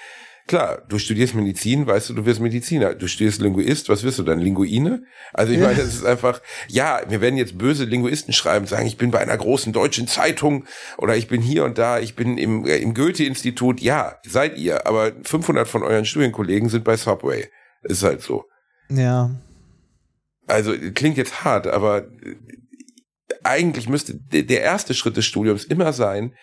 Klar, 0.50 0.82
du 0.88 0.98
studierst 0.98 1.36
Medizin, 1.36 1.86
weißt 1.86 2.08
du, 2.10 2.14
du 2.14 2.26
wirst 2.26 2.40
Mediziner. 2.40 2.96
Du 2.96 3.06
studierst 3.06 3.40
Linguist, 3.40 3.88
was 3.88 4.02
wirst 4.02 4.18
du 4.18 4.24
dann? 4.24 4.40
Linguine? 4.40 5.04
Also 5.32 5.52
ich 5.52 5.60
meine, 5.60 5.76
das 5.76 5.94
ist 5.94 6.04
einfach, 6.04 6.40
ja, 6.66 7.02
wir 7.08 7.20
werden 7.20 7.36
jetzt 7.36 7.56
böse 7.56 7.84
Linguisten 7.84 8.32
schreiben, 8.32 8.66
sagen, 8.66 8.84
ich 8.88 8.96
bin 8.96 9.12
bei 9.12 9.20
einer 9.20 9.36
großen 9.36 9.72
deutschen 9.72 10.08
Zeitung 10.08 10.64
oder 10.98 11.16
ich 11.16 11.28
bin 11.28 11.40
hier 11.40 11.64
und 11.64 11.78
da, 11.78 12.00
ich 12.00 12.16
bin 12.16 12.36
im, 12.36 12.66
äh, 12.66 12.78
im 12.78 12.94
Goethe-Institut. 12.94 13.80
Ja, 13.80 14.16
seid 14.26 14.58
ihr, 14.58 14.88
aber 14.88 15.12
500 15.22 15.68
von 15.68 15.84
euren 15.84 16.04
Studienkollegen 16.04 16.68
sind 16.68 16.82
bei 16.82 16.96
Subway. 16.96 17.48
Ist 17.82 18.02
halt 18.02 18.20
so. 18.20 18.44
ja, 18.88 19.30
Also 20.48 20.72
klingt 20.94 21.16
jetzt 21.16 21.44
hart, 21.44 21.68
aber 21.68 21.98
äh, 22.08 22.34
eigentlich 23.44 23.88
müsste 23.88 24.14
de- 24.16 24.42
der 24.42 24.62
erste 24.62 24.94
Schritt 24.94 25.16
des 25.16 25.26
Studiums 25.26 25.62
immer 25.62 25.92
sein, 25.92 26.34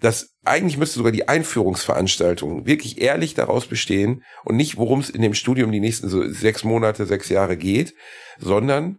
dass 0.00 0.34
eigentlich 0.44 0.76
müsste 0.76 0.98
sogar 0.98 1.12
die 1.12 1.28
Einführungsveranstaltung 1.28 2.66
wirklich 2.66 3.00
ehrlich 3.00 3.34
daraus 3.34 3.66
bestehen 3.66 4.22
und 4.44 4.56
nicht, 4.56 4.76
worum 4.76 5.00
es 5.00 5.10
in 5.10 5.22
dem 5.22 5.34
Studium 5.34 5.72
die 5.72 5.80
nächsten 5.80 6.08
so 6.08 6.28
sechs 6.28 6.64
Monate, 6.64 7.06
sechs 7.06 7.28
Jahre 7.28 7.56
geht, 7.56 7.94
sondern 8.38 8.98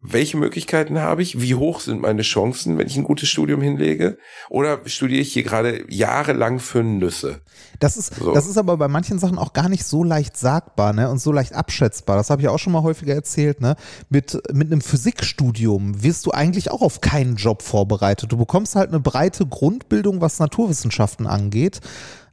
welche 0.00 0.36
Möglichkeiten 0.36 1.00
habe 1.00 1.22
ich? 1.22 1.40
Wie 1.40 1.56
hoch 1.56 1.80
sind 1.80 2.00
meine 2.00 2.22
Chancen, 2.22 2.78
wenn 2.78 2.86
ich 2.86 2.96
ein 2.96 3.02
gutes 3.02 3.28
Studium 3.28 3.60
hinlege? 3.60 4.16
Oder 4.48 4.78
studiere 4.86 5.20
ich 5.20 5.32
hier 5.32 5.42
gerade 5.42 5.84
jahrelang 5.88 6.60
für 6.60 6.84
Nüsse? 6.84 7.40
Das 7.80 7.96
ist, 7.96 8.14
So. 8.14 8.32
das 8.32 8.46
ist 8.46 8.58
aber 8.58 8.76
bei 8.76 8.86
manchen 8.86 9.18
Sachen 9.18 9.38
auch 9.38 9.52
gar 9.52 9.68
nicht 9.68 9.84
so 9.84 10.04
leicht 10.04 10.36
sagbar 10.36 10.92
ne? 10.92 11.10
und 11.10 11.18
so 11.18 11.32
leicht 11.32 11.52
abschätzbar. 11.52 12.16
Das 12.16 12.30
habe 12.30 12.40
ich 12.42 12.48
auch 12.48 12.60
schon 12.60 12.72
mal 12.72 12.84
häufiger 12.84 13.14
erzählt. 13.14 13.60
Ne? 13.60 13.74
Mit, 14.08 14.40
mit 14.52 14.70
einem 14.70 14.82
Physikstudium 14.82 16.00
wirst 16.00 16.26
du 16.26 16.30
eigentlich 16.30 16.70
auch 16.70 16.82
auf 16.82 17.00
keinen 17.00 17.34
Job 17.34 17.62
vorbereitet. 17.62 18.30
Du 18.30 18.36
bekommst 18.36 18.76
halt 18.76 18.90
eine 18.90 19.00
breite 19.00 19.46
Grundbildung, 19.46 20.20
was 20.20 20.38
Naturwissenschaften 20.38 21.26
angeht. 21.26 21.80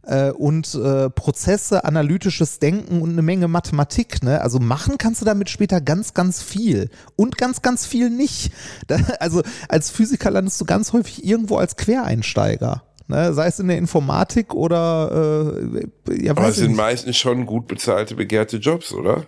Äh, 0.05 0.31
Und 0.31 0.75
äh, 0.75 1.09
Prozesse, 1.09 1.83
analytisches 1.83 2.59
Denken 2.59 3.01
und 3.01 3.11
eine 3.11 3.21
Menge 3.21 3.47
Mathematik. 3.47 4.23
Ne? 4.23 4.41
Also 4.41 4.59
machen 4.59 4.97
kannst 4.97 5.21
du 5.21 5.25
damit 5.25 5.49
später 5.49 5.81
ganz, 5.81 6.13
ganz 6.13 6.41
viel. 6.41 6.89
Und 7.15 7.37
ganz, 7.37 7.61
ganz 7.61 7.85
viel 7.85 8.09
nicht. 8.09 8.51
Da, 8.87 8.97
also 9.19 9.41
als 9.67 9.89
Physiker 9.89 10.29
landest 10.29 10.59
du 10.61 10.65
ganz 10.65 10.93
häufig 10.93 11.25
irgendwo 11.25 11.57
als 11.57 11.75
Quereinsteiger. 11.75 12.83
Ne, 13.07 13.33
sei 13.33 13.47
es 13.47 13.59
in 13.59 13.67
der 13.67 13.77
Informatik 13.77 14.53
oder 14.53 15.61
äh, 16.07 16.23
ja, 16.25 16.31
Aber 16.31 16.47
es 16.47 16.55
sind 16.55 16.75
meistens 16.75 17.17
schon 17.17 17.45
gut 17.45 17.67
bezahlte, 17.67 18.15
begehrte 18.15 18.57
Jobs, 18.57 18.91
oder? 18.91 19.25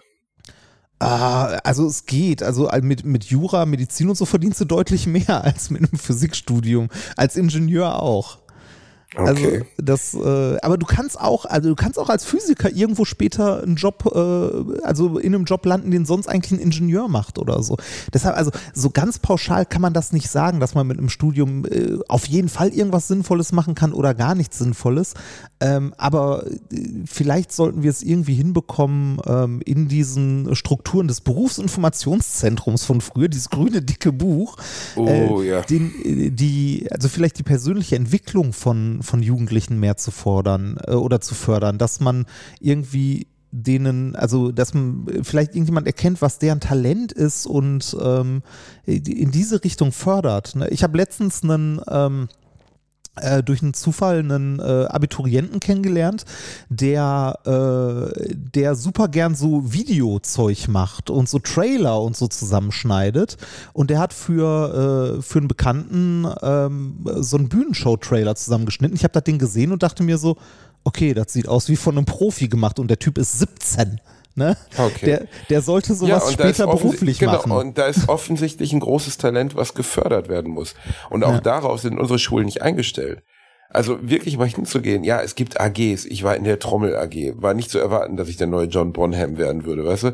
Ah, 0.99 1.59
also 1.63 1.85
es 1.85 2.05
geht. 2.05 2.41
Also 2.41 2.69
mit, 2.81 3.05
mit 3.05 3.25
Jura, 3.25 3.65
Medizin 3.65 4.09
und 4.09 4.15
so 4.15 4.25
verdienst 4.25 4.59
du 4.61 4.65
deutlich 4.65 5.05
mehr 5.05 5.43
als 5.43 5.69
mit 5.69 5.81
einem 5.81 5.99
Physikstudium. 5.99 6.89
Als 7.15 7.35
Ingenieur 7.35 8.01
auch. 8.01 8.39
Also 9.15 9.45
Okay. 9.45 9.63
das, 9.77 10.13
äh, 10.13 10.57
aber 10.61 10.77
du 10.77 10.85
kannst 10.85 11.19
auch, 11.19 11.45
also 11.45 11.69
du 11.69 11.75
kannst 11.75 11.97
auch 11.97 12.09
als 12.09 12.25
Physiker 12.25 12.69
irgendwo 12.69 13.05
später 13.05 13.63
einen 13.63 13.75
Job, 13.75 14.03
äh, 14.13 14.83
also 14.83 15.17
in 15.17 15.33
einem 15.33 15.45
Job 15.45 15.65
landen, 15.65 15.91
den 15.91 16.05
sonst 16.05 16.27
eigentlich 16.27 16.59
ein 16.59 16.63
Ingenieur 16.63 17.07
macht 17.07 17.39
oder 17.39 17.63
so. 17.63 17.77
Deshalb, 18.13 18.35
also 18.35 18.51
so 18.73 18.89
ganz 18.89 19.19
pauschal 19.19 19.65
kann 19.65 19.81
man 19.81 19.93
das 19.93 20.11
nicht 20.11 20.29
sagen, 20.29 20.59
dass 20.59 20.75
man 20.75 20.87
mit 20.87 20.97
einem 20.97 21.09
Studium 21.09 21.65
äh, 21.65 21.99
auf 22.09 22.27
jeden 22.27 22.49
Fall 22.49 22.69
irgendwas 22.69 23.07
Sinnvolles 23.07 23.53
machen 23.53 23.75
kann 23.75 23.93
oder 23.93 24.13
gar 24.13 24.35
nichts 24.35 24.57
Sinnvolles. 24.57 25.13
Ähm, 25.59 25.93
aber 25.97 26.45
äh, 26.45 26.57
vielleicht 27.05 27.51
sollten 27.51 27.81
wir 27.81 27.89
es 27.89 28.03
irgendwie 28.03 28.35
hinbekommen, 28.35 29.19
ähm, 29.25 29.61
in 29.65 29.87
diesen 29.87 30.55
Strukturen 30.55 31.07
des 31.07 31.21
Berufsinformationszentrums 31.21 32.85
von 32.85 33.01
früher, 33.01 33.27
dieses 33.27 33.49
grüne 33.49 33.81
dicke 33.81 34.11
Buch, 34.11 34.57
Oh, 34.95 35.07
äh, 35.41 35.47
ja. 35.47 35.61
den, 35.61 35.91
äh, 36.03 36.29
die, 36.29 36.87
also 36.91 37.09
vielleicht 37.09 37.39
die 37.39 37.43
persönliche 37.43 37.95
Entwicklung 37.95 38.53
von, 38.53 39.01
von 39.01 39.23
Jugendlichen 39.23 39.79
mehr 39.79 39.97
zu 39.97 40.11
fordern 40.11 40.77
äh, 40.85 40.91
oder 40.91 41.21
zu 41.21 41.33
fördern, 41.33 41.79
dass 41.79 41.99
man 41.99 42.25
irgendwie 42.59 43.27
denen, 43.51 44.15
also 44.15 44.51
dass 44.51 44.73
man 44.73 45.07
vielleicht 45.23 45.55
irgendjemand 45.55 45.87
erkennt, 45.87 46.21
was 46.21 46.37
deren 46.37 46.59
Talent 46.59 47.11
ist 47.13 47.47
und 47.47 47.95
ähm, 47.99 48.43
in 48.85 49.31
diese 49.31 49.63
Richtung 49.63 49.91
fördert. 49.91 50.55
ne? 50.55 50.67
Ich 50.69 50.83
habe 50.83 50.97
letztens 50.97 51.43
einen 51.43 51.81
ähm, 51.89 52.27
äh, 52.27 52.46
durch 53.43 53.61
einen 53.61 53.73
Zufall 53.73 54.19
einen 54.19 54.59
äh, 54.59 54.85
Abiturienten 54.85 55.59
kennengelernt, 55.59 56.25
der, 56.69 57.39
äh, 57.45 58.33
der 58.35 58.75
super 58.75 59.07
gern 59.07 59.35
so 59.35 59.73
Videozeug 59.73 60.67
macht 60.67 61.09
und 61.09 61.29
so 61.29 61.39
Trailer 61.39 62.01
und 62.01 62.15
so 62.15 62.27
zusammenschneidet. 62.27 63.37
Und 63.73 63.89
der 63.89 63.99
hat 63.99 64.13
für, 64.13 65.17
äh, 65.17 65.21
für 65.21 65.39
einen 65.39 65.47
Bekannten 65.47 66.27
ähm, 66.41 67.05
so 67.17 67.37
einen 67.37 67.49
Bühnenshow-Trailer 67.49 68.35
zusammengeschnitten. 68.35 68.95
Ich 68.95 69.03
habe 69.03 69.13
das 69.13 69.23
Ding 69.23 69.39
gesehen 69.39 69.71
und 69.71 69.83
dachte 69.83 70.03
mir 70.03 70.17
so, 70.17 70.37
okay, 70.83 71.13
das 71.13 71.33
sieht 71.33 71.47
aus 71.47 71.69
wie 71.69 71.75
von 71.75 71.97
einem 71.97 72.05
Profi 72.05 72.47
gemacht 72.47 72.79
und 72.79 72.87
der 72.87 72.99
Typ 72.99 73.17
ist 73.17 73.39
17. 73.39 73.99
Ne? 74.37 74.55
Okay. 74.77 75.05
Der, 75.05 75.25
der 75.49 75.61
sollte 75.63 75.95
sowas 75.95 76.27
ist 76.27 76.33
später 76.33 76.67
beruflich 76.67 77.17
genau, 77.17 77.33
machen. 77.33 77.51
Und 77.51 77.79
da 77.79 77.87
ist 77.87 78.07
offensichtlich 78.07 78.71
ein 78.71 78.79
großes 78.79 79.17
Talent, 79.17 79.55
was 79.55 79.73
gefördert 79.73 80.29
werden 80.29 80.53
muss. 80.53 80.75
Und 81.09 81.23
auch 81.23 81.33
Ja. 81.33 81.41
darauf 81.41 81.81
sind 81.81 81.99
unsere 81.99 82.19
Schulen 82.19 82.45
nicht 82.45 82.61
eingestellt. 82.61 83.23
Also 83.69 83.97
wirklich 84.07 84.37
mal 84.37 84.47
hinzugehen, 84.47 85.03
ja, 85.03 85.21
es 85.21 85.33
gibt 85.33 85.59
AGs, 85.59 86.05
ich 86.05 86.23
war 86.23 86.35
in 86.35 86.43
der 86.43 86.59
Trommel 86.59 86.95
AG, 86.95 87.33
war 87.35 87.55
nicht 87.55 87.71
zu 87.71 87.79
erwarten, 87.79 88.15
dass 88.15 88.29
ich 88.29 88.37
der 88.37 88.47
neue 88.47 88.67
John 88.67 88.93
Bonham 88.93 89.39
werden 89.39 89.65
würde, 89.65 89.83
weißt 89.83 90.03
du? 90.03 90.11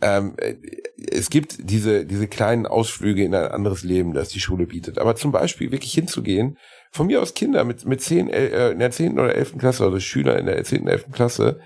Ähm, 0.00 0.34
äh, 0.38 0.54
es 1.12 1.28
gibt 1.28 1.70
diese, 1.70 2.06
diese 2.06 2.28
kleinen 2.28 2.66
Ausflüge 2.66 3.24
in 3.24 3.34
ein 3.34 3.48
anderes 3.48 3.84
Leben, 3.84 4.14
das 4.14 4.30
die 4.30 4.40
Schule 4.40 4.66
bietet. 4.66 4.98
Aber 4.98 5.16
zum 5.16 5.32
Beispiel 5.32 5.70
wirklich 5.70 5.92
hinzugehen, 5.92 6.56
von 6.92 7.08
mir 7.08 7.20
aus 7.20 7.34
Kinder 7.34 7.64
mit, 7.64 7.84
mit 7.84 8.00
zehn, 8.00 8.30
äh, 8.30 8.70
in 8.70 8.78
der 8.78 8.90
zehnten 8.90 9.20
oder 9.20 9.34
elften 9.34 9.58
Klasse, 9.58 9.84
also 9.84 10.00
Schüler 10.00 10.38
in 10.38 10.46
der 10.46 10.64
zehnten, 10.64 10.88
elften 10.88 11.12
Klasse, 11.12 11.60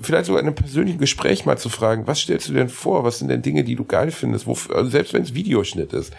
vielleicht 0.00 0.26
sogar 0.26 0.40
in 0.40 0.46
einem 0.46 0.54
persönlichen 0.54 0.98
Gespräch 0.98 1.44
mal 1.46 1.58
zu 1.58 1.68
fragen, 1.68 2.06
was 2.06 2.20
stellst 2.20 2.48
du 2.48 2.52
denn 2.52 2.68
vor? 2.68 3.04
Was 3.04 3.18
sind 3.18 3.28
denn 3.28 3.42
Dinge, 3.42 3.64
die 3.64 3.76
du 3.76 3.84
geil 3.84 4.10
findest? 4.10 4.46
Wofür, 4.46 4.76
also 4.76 4.90
selbst 4.90 5.12
wenn 5.12 5.22
es 5.22 5.34
Videoschnitt 5.34 5.92
ist. 5.92 6.12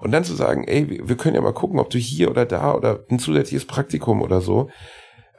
Und 0.00 0.10
dann 0.10 0.24
zu 0.24 0.34
sagen, 0.34 0.64
ey, 0.66 1.00
wir 1.06 1.16
können 1.16 1.36
ja 1.36 1.40
mal 1.40 1.54
gucken, 1.54 1.78
ob 1.78 1.90
du 1.90 1.98
hier 1.98 2.30
oder 2.30 2.44
da 2.44 2.74
oder 2.74 3.04
ein 3.10 3.20
zusätzliches 3.20 3.66
Praktikum 3.66 4.20
oder 4.20 4.40
so. 4.40 4.68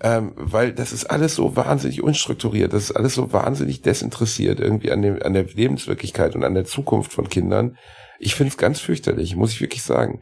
Ähm, 0.01 0.34
weil 0.36 0.73
das 0.73 0.91
ist 0.91 1.05
alles 1.05 1.36
so 1.36 1.55
wahnsinnig 1.55 2.03
unstrukturiert, 2.03 2.73
das 2.73 2.89
ist 2.89 2.91
alles 2.91 3.13
so 3.15 3.31
wahnsinnig 3.31 3.81
desinteressiert 3.84 4.59
irgendwie 4.59 4.91
an, 4.91 5.01
dem, 5.01 5.21
an 5.21 5.34
der 5.34 5.45
Lebenswirklichkeit 5.45 6.36
und 6.36 6.43
an 6.43 6.55
der 6.55 6.65
Zukunft 6.65 7.13
von 7.13 7.29
Kindern. 7.29 7.77
Ich 8.19 8.36
finde 8.36 8.49
es 8.49 8.57
ganz 8.57 8.79
fürchterlich, 8.79 9.36
muss 9.36 9.53
ich 9.53 9.61
wirklich 9.61 9.84
sagen. 9.84 10.21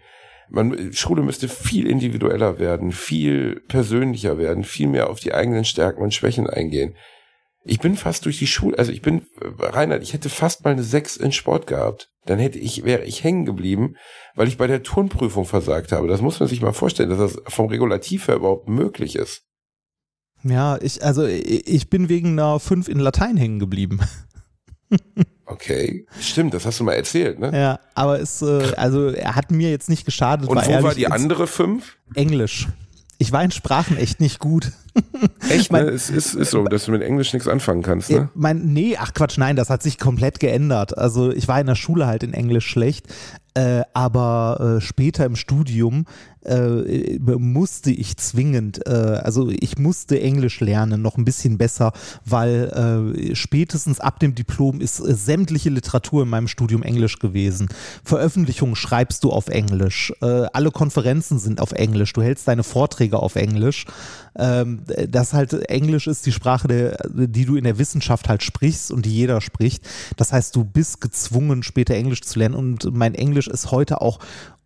Man, 0.50 0.92
Schule 0.94 1.24
müsste 1.24 1.48
viel 1.48 1.88
individueller 1.88 2.60
werden, 2.60 2.92
viel 2.92 3.62
persönlicher 3.68 4.38
werden, 4.38 4.64
viel 4.64 4.88
mehr 4.88 5.10
auf 5.10 5.20
die 5.20 5.34
eigenen 5.34 5.66
Stärken 5.66 6.02
und 6.02 6.14
Schwächen 6.14 6.48
eingehen. 6.48 6.96
Ich 7.64 7.80
bin 7.80 7.96
fast 7.96 8.26
durch 8.26 8.40
die 8.40 8.48
Schule, 8.48 8.78
also 8.78 8.92
ich 8.92 9.02
bin, 9.02 9.28
äh, 9.40 9.66
Reinhard, 9.66 10.02
ich 10.02 10.14
hätte 10.14 10.30
fast 10.30 10.64
mal 10.64 10.72
eine 10.72 10.84
6 10.84 11.18
in 11.18 11.32
Sport 11.32 11.68
gehabt. 11.68 12.10
Dann 12.26 12.40
hätte 12.40 12.60
ich, 12.60 12.84
wäre 12.84 13.04
ich 13.04 13.24
hängen 13.24 13.46
geblieben, 13.46 13.96
weil 14.36 14.48
ich 14.48 14.58
bei 14.58 14.68
der 14.68 14.84
Turnprüfung 14.84 15.46
versagt 15.46 15.92
habe. 15.92 16.08
Das 16.08 16.22
muss 16.22 16.40
man 16.40 16.50
sich 16.50 16.62
mal 16.62 16.74
vorstellen, 16.74 17.10
dass 17.10 17.20
das 17.20 17.42
vom 17.48 17.68
Regulativ 17.68 18.28
her 18.28 18.36
überhaupt 18.36 18.68
möglich 18.68 19.16
ist. 19.16 19.44
Ja, 20.44 20.78
ich, 20.82 21.04
also 21.04 21.26
ich 21.26 21.90
bin 21.90 22.10
wegen 22.10 22.40
einer 22.40 22.60
5 22.60 22.88
in 22.88 23.00
Latein 23.00 23.38
hängen 23.38 23.60
geblieben. 23.60 24.00
Okay, 25.52 26.06
stimmt, 26.22 26.54
das 26.54 26.66
hast 26.66 26.80
du 26.80 26.86
mal 26.86 26.94
erzählt, 26.94 27.38
ne? 27.38 27.52
Ja, 27.54 27.80
aber 27.94 28.22
es, 28.22 28.42
äh, 28.42 28.74
also 28.78 29.10
er 29.10 29.36
hat 29.36 29.52
mir 29.52 29.70
jetzt 29.70 29.90
nicht 29.90 30.06
geschadet. 30.06 30.48
Und 30.48 30.56
wo 30.56 30.62
ehrlich, 30.62 30.84
war 30.84 30.96
die 30.96 31.08
andere 31.08 31.46
fünf? 31.46 31.98
Englisch. 32.16 32.70
Ich 33.18 33.34
war 33.34 33.44
in 33.44 33.52
Sprachen 33.52 33.98
echt 33.98 34.22
nicht 34.22 34.40
gut. 34.40 34.72
Echt, 35.50 35.72
ne? 35.72 35.84
Mein- 35.84 35.94
Es 35.94 36.10
ist, 36.10 36.34
ist 36.34 36.52
so, 36.52 36.64
dass 36.66 36.86
du 36.86 36.92
mit 36.92 37.02
Englisch 37.02 37.34
nichts 37.34 37.48
anfangen 37.48 37.82
kannst, 37.82 38.10
Äh, 38.10 38.20
ne? 38.22 38.30
Mein, 38.34 38.74
nee, 38.74 38.98
ach 39.00 39.14
Quatsch, 39.14 39.38
nein, 39.38 39.56
das 39.56 39.70
hat 39.70 39.84
sich 39.84 39.98
komplett 39.98 40.40
geändert. 40.40 40.98
Also 40.98 41.32
ich 41.32 41.48
war 41.48 41.60
in 41.60 41.68
der 41.68 41.76
Schule 41.76 42.08
halt 42.08 42.24
in 42.24 42.34
Englisch 42.34 42.68
schlecht, 42.68 43.08
äh, 43.54 43.82
aber 43.94 44.78
äh, 44.78 44.82
später 44.82 45.26
im 45.26 45.36
Studium 45.36 46.06
äh, 46.44 47.20
musste 47.20 47.92
ich 47.92 48.18
zwingend, 48.18 48.88
äh, 48.88 48.92
also 48.92 49.50
ich 49.52 49.78
musste 49.78 50.20
Englisch 50.20 50.60
lernen, 50.62 51.02
noch 51.02 51.18
ein 51.18 51.26
bisschen 51.26 51.58
besser, 51.58 51.92
weil 52.26 53.14
äh, 53.30 53.36
spätestens 53.36 54.00
ab 54.00 54.20
dem 54.20 54.34
Diplom 54.36 54.80
ist 54.82 55.00
äh, 55.02 55.14
sämtliche 55.14 55.70
Literatur 55.70 56.24
in 56.24 56.30
meinem 56.30 56.48
Studium 56.48 56.82
Englisch 56.82 57.20
gewesen. 57.20 57.68
Veröffentlichungen 58.04 58.76
schreibst 58.76 59.24
du 59.24 59.32
auf 59.32 59.50
Englisch, 59.50 60.14
äh, 60.22 60.46
alle 60.54 60.72
Konferenzen 60.72 61.38
sind 61.38 61.60
auf 61.62 61.74
Englisch, 61.74 62.14
du 62.14 62.22
hältst 62.24 62.48
deine 62.48 62.64
Vorträge 62.64 63.20
auf 63.20 63.36
Englisch. 63.36 63.86
Ähm, 64.34 64.81
das 65.08 65.34
halt 65.34 65.54
Englisch 65.70 66.08
ist 66.08 66.26
die 66.26 66.32
Sprache, 66.32 66.68
der, 66.68 66.98
die 67.10 67.46
du 67.46 67.56
in 67.56 67.64
der 67.64 67.78
Wissenschaft 67.78 68.30
halt 68.30 68.44
sprichst 68.44 68.92
und 68.92 69.06
die 69.06 69.14
jeder 69.14 69.42
spricht. 69.42 69.88
Das 70.18 70.34
heißt, 70.34 70.56
du 70.56 70.64
bist 70.64 71.02
gezwungen, 71.02 71.64
später 71.64 71.96
Englisch 71.96 72.22
zu 72.22 72.40
lernen 72.40 72.56
und 72.56 72.94
mein 72.94 73.16
Englisch 73.16 73.48
ist 73.48 73.72
heute 73.72 74.02
auch 74.02 74.20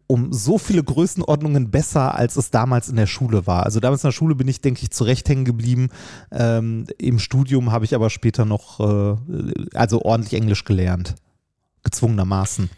um 0.07 0.31
so 0.31 0.57
viele 0.57 0.83
Größenordnungen 0.83 1.71
besser, 1.71 2.15
als 2.15 2.35
es 2.35 2.51
damals 2.51 2.89
in 2.89 2.95
der 2.95 3.07
Schule 3.07 3.47
war. 3.47 3.63
Also 3.63 3.79
damals 3.79 4.03
in 4.03 4.09
der 4.09 4.13
Schule 4.13 4.35
bin 4.35 4.47
ich, 4.47 4.61
denke 4.61 4.83
ich, 4.83 4.91
zurecht 4.91 5.27
hängen 5.27 5.45
geblieben. 5.45 5.89
Ähm, 6.31 6.85
Im 6.99 7.17
Studium 7.17 7.71
habe 7.71 7.85
ich 7.85 7.95
aber 7.95 8.09
später 8.09 8.45
noch, 8.45 8.79
äh, 8.79 9.15
also 9.73 10.01
ordentlich 10.03 10.39
Englisch 10.39 10.63
gelernt. 10.63 11.15
Gezwungenermaßen. 11.83 12.69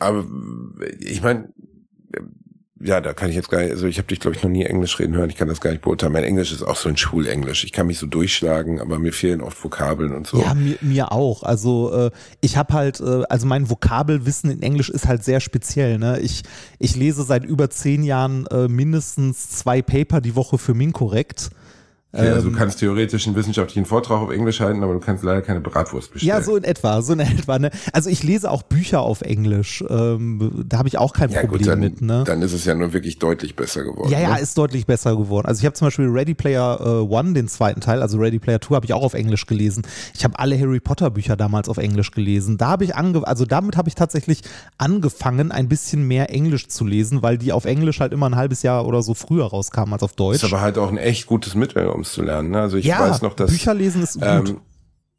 Aber 0.00 0.24
ich 0.98 1.22
meine, 1.22 1.52
ja, 2.82 3.02
da 3.02 3.12
kann 3.12 3.28
ich 3.28 3.36
jetzt 3.36 3.50
gar 3.50 3.60
nicht, 3.60 3.72
also 3.72 3.86
ich 3.86 3.98
habe 3.98 4.08
dich, 4.08 4.20
glaube 4.20 4.36
ich, 4.36 4.42
noch 4.42 4.50
nie 4.50 4.64
Englisch 4.64 4.98
reden 4.98 5.14
hören, 5.14 5.28
ich 5.28 5.36
kann 5.36 5.48
das 5.48 5.60
gar 5.60 5.70
nicht 5.70 5.82
beurteilen. 5.82 6.14
Mein 6.14 6.24
Englisch 6.24 6.50
ist 6.50 6.62
auch 6.62 6.76
so 6.76 6.88
ein 6.88 6.96
Schulenglisch. 6.96 7.64
Ich 7.64 7.72
kann 7.72 7.86
mich 7.86 7.98
so 7.98 8.06
durchschlagen, 8.06 8.80
aber 8.80 8.98
mir 8.98 9.12
fehlen 9.12 9.42
oft 9.42 9.62
Vokabeln 9.62 10.14
und 10.14 10.26
so. 10.26 10.40
Ja, 10.40 10.54
mir, 10.54 10.76
mir 10.80 11.12
auch. 11.12 11.42
Also 11.42 11.92
äh, 11.92 12.10
ich 12.40 12.56
habe 12.56 12.72
halt, 12.72 13.00
äh, 13.00 13.22
also 13.28 13.46
mein 13.46 13.68
Vokabelwissen 13.68 14.50
in 14.50 14.62
Englisch 14.62 14.88
ist 14.88 15.06
halt 15.06 15.22
sehr 15.24 15.40
speziell. 15.40 15.98
Ne? 15.98 16.20
Ich, 16.20 16.42
ich 16.78 16.96
lese 16.96 17.22
seit 17.22 17.44
über 17.44 17.68
zehn 17.68 18.02
Jahren 18.02 18.46
äh, 18.46 18.66
mindestens 18.66 19.50
zwei 19.50 19.82
Paper 19.82 20.22
die 20.22 20.34
Woche 20.34 20.56
für 20.56 20.72
Minkorrekt. 20.72 21.50
Okay, 22.12 22.28
also 22.28 22.48
Ähm, 22.48 22.52
du 22.52 22.58
kannst 22.58 22.80
theoretisch 22.80 23.26
einen 23.26 23.36
wissenschaftlichen 23.36 23.86
Vortrag 23.86 24.20
auf 24.20 24.30
Englisch 24.30 24.60
halten, 24.60 24.82
aber 24.82 24.94
du 24.94 24.98
kannst 25.00 25.22
leider 25.22 25.42
keine 25.42 25.60
Bratwurst 25.60 26.12
bestellen. 26.12 26.28
Ja, 26.36 26.42
so 26.42 26.56
in 26.56 26.64
etwa, 26.64 27.02
so 27.02 27.12
in 27.12 27.20
etwa. 27.20 27.58
Ne? 27.58 27.70
Also 27.92 28.10
ich 28.10 28.22
lese 28.24 28.50
auch 28.50 28.62
Bücher 28.64 29.00
auf 29.02 29.20
Englisch. 29.20 29.84
Ähm, 29.88 30.64
da 30.66 30.78
habe 30.78 30.88
ich 30.88 30.98
auch 30.98 31.12
kein 31.12 31.30
Ja, 31.30 31.40
Problem 31.40 31.58
gut, 31.60 31.68
dann, 31.68 31.80
mit. 31.80 32.02
Ne? 32.02 32.24
dann 32.26 32.42
ist 32.42 32.52
es 32.52 32.64
ja 32.64 32.74
nur 32.74 32.92
wirklich 32.92 33.18
deutlich 33.20 33.54
besser 33.54 33.84
geworden. 33.84 34.10
Ja, 34.10 34.18
ja, 34.20 34.34
ne? 34.34 34.40
ist 34.40 34.58
deutlich 34.58 34.86
besser 34.86 35.14
geworden. 35.16 35.46
Also 35.46 35.60
ich 35.60 35.66
habe 35.66 35.74
zum 35.74 35.86
Beispiel 35.86 36.08
Ready 36.08 36.34
Player 36.34 36.80
äh, 36.80 36.84
One, 37.14 37.32
den 37.32 37.46
zweiten 37.46 37.80
Teil, 37.80 38.02
also 38.02 38.18
Ready 38.18 38.40
Player 38.40 38.58
Two, 38.58 38.74
habe 38.74 38.86
ich 38.86 38.92
auch 38.92 39.02
auf 39.02 39.14
Englisch 39.14 39.46
gelesen. 39.46 39.82
Ich 40.14 40.24
habe 40.24 40.36
alle 40.38 40.58
Harry 40.58 40.80
Potter 40.80 41.10
Bücher 41.10 41.36
damals 41.36 41.68
auf 41.68 41.78
Englisch 41.78 42.10
gelesen. 42.10 42.58
Da 42.58 42.68
habe 42.68 42.84
ich 42.84 42.96
ange 42.96 43.24
also 43.26 43.44
damit 43.44 43.76
habe 43.76 43.88
ich 43.88 43.94
tatsächlich 43.94 44.42
angefangen, 44.78 45.52
ein 45.52 45.68
bisschen 45.68 46.08
mehr 46.08 46.30
Englisch 46.30 46.66
zu 46.68 46.84
lesen, 46.84 47.22
weil 47.22 47.38
die 47.38 47.52
auf 47.52 47.64
Englisch 47.66 48.00
halt 48.00 48.12
immer 48.12 48.26
ein 48.28 48.36
halbes 48.36 48.62
Jahr 48.62 48.86
oder 48.86 49.02
so 49.02 49.14
früher 49.14 49.44
rauskamen 49.46 49.92
als 49.92 50.02
auf 50.02 50.14
Deutsch. 50.14 50.36
ist 50.42 50.44
aber 50.52 50.60
halt 50.60 50.78
auch 50.78 50.88
ein 50.90 50.98
echt 50.98 51.26
gutes 51.26 51.54
Mittel, 51.54 51.86
um 51.88 51.99
es 52.02 52.12
zu 52.12 52.22
lernen. 52.22 52.50
Ne? 52.50 52.60
Also 52.60 52.76
ich 52.76 52.86
ja, 52.86 53.00
weiß 53.00 53.22
noch, 53.22 53.34
dass 53.34 53.50
Bücher 53.50 53.74
lesen 53.74 54.02
ist 54.02 54.14
gut. 54.14 54.22
ähm, 54.24 54.60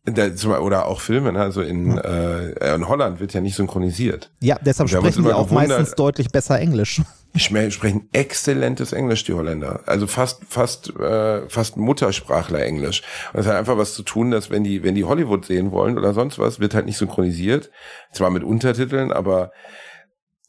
da, 0.05 0.36
zum- 0.36 0.53
oder 0.53 0.88
auch 0.88 0.99
Filme, 1.01 1.32
ne? 1.32 1.39
also 1.41 1.61
in, 1.61 1.97
äh, 1.97 2.73
in 2.75 2.88
Holland 2.88 3.19
wird 3.19 3.34
ja 3.34 3.41
nicht 3.41 3.55
synchronisiert. 3.55 4.32
ja, 4.39 4.57
deshalb 4.59 4.89
sprechen 4.89 5.23
die 5.23 5.32
auch 5.32 5.47
gewundert- 5.47 5.67
meistens 5.79 5.95
deutlich 5.95 6.29
besser 6.32 6.59
Englisch. 6.59 7.01
Sprechen 7.38 8.09
exzellentes 8.11 8.91
Englisch, 8.91 9.23
die 9.23 9.34
Holländer. 9.34 9.82
Also 9.86 10.05
fast, 10.05 10.41
fast, 10.49 10.93
äh, 10.99 11.47
fast 11.47 11.77
Muttersprachler 11.77 12.59
Englisch. 12.65 13.03
Und 13.32 13.38
das 13.38 13.45
hat 13.47 13.55
einfach 13.55 13.77
was 13.77 13.93
zu 13.93 14.03
tun, 14.03 14.32
dass 14.32 14.49
wenn 14.49 14.65
die, 14.65 14.84
wenn 14.84 14.95
die 14.95 15.05
Hollywood 15.05 15.45
sehen 15.45 15.71
wollen 15.71 15.97
oder 15.97 16.13
sonst 16.13 16.39
was, 16.39 16.59
wird 16.59 16.73
halt 16.75 16.88
nicht 16.88 16.97
synchronisiert. 16.97 17.71
Zwar 18.11 18.32
mit 18.32 18.43
Untertiteln, 18.43 19.13
aber 19.13 19.51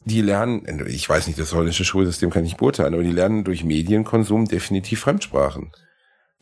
die 0.03 0.19
lernen, 0.21 0.83
ich 0.87 1.07
weiß 1.07 1.27
nicht, 1.27 1.39
das 1.39 1.53
holländische 1.53 1.85
Schulsystem 1.85 2.29
kann 2.31 2.43
ich 2.43 2.57
beurteilen, 2.57 2.93
aber 2.93 3.03
die 3.03 3.11
lernen 3.11 3.45
durch 3.45 3.63
Medienkonsum 3.63 4.45
definitiv 4.49 4.99
Fremdsprachen. 4.99 5.71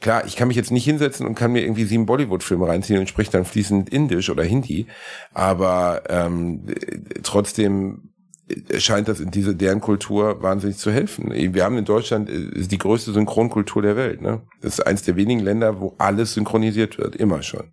Klar, 0.02 0.26
ich 0.26 0.36
kann 0.36 0.48
mich 0.48 0.58
jetzt 0.58 0.72
nicht 0.72 0.84
hinsetzen 0.84 1.26
und 1.26 1.36
kann 1.36 1.52
mir 1.52 1.62
irgendwie 1.62 1.86
sieben 1.86 2.06
Bollywood-Filme 2.06 2.68
reinziehen 2.68 3.00
und 3.00 3.08
spreche 3.08 3.32
dann 3.32 3.46
fließend 3.46 3.90
Indisch 3.90 4.30
oder 4.30 4.44
Hindi, 4.44 4.88
aber 5.34 6.04
ähm, 6.10 6.66
trotzdem 7.24 8.12
scheint 8.78 9.08
das 9.08 9.20
in 9.20 9.32
diese 9.32 9.56
deren 9.56 9.80
Kultur 9.80 10.42
wahnsinnig 10.42 10.78
zu 10.78 10.92
helfen. 10.92 11.32
Wir 11.32 11.64
haben 11.64 11.78
in 11.78 11.86
Deutschland 11.86 12.30
äh, 12.30 12.68
die 12.68 12.78
größte 12.78 13.14
Synchronkultur 13.14 13.82
der 13.82 13.96
Welt. 13.96 14.22
Ne? 14.22 14.42
Das 14.62 14.74
ist 14.74 14.86
eins 14.86 15.04
der 15.04 15.16
wenigen 15.16 15.42
Länder, 15.42 15.80
wo 15.80 15.96
alles 15.98 16.34
synchronisiert 16.34 16.98
wird, 16.98 17.16
immer 17.16 17.44
schon. 17.44 17.72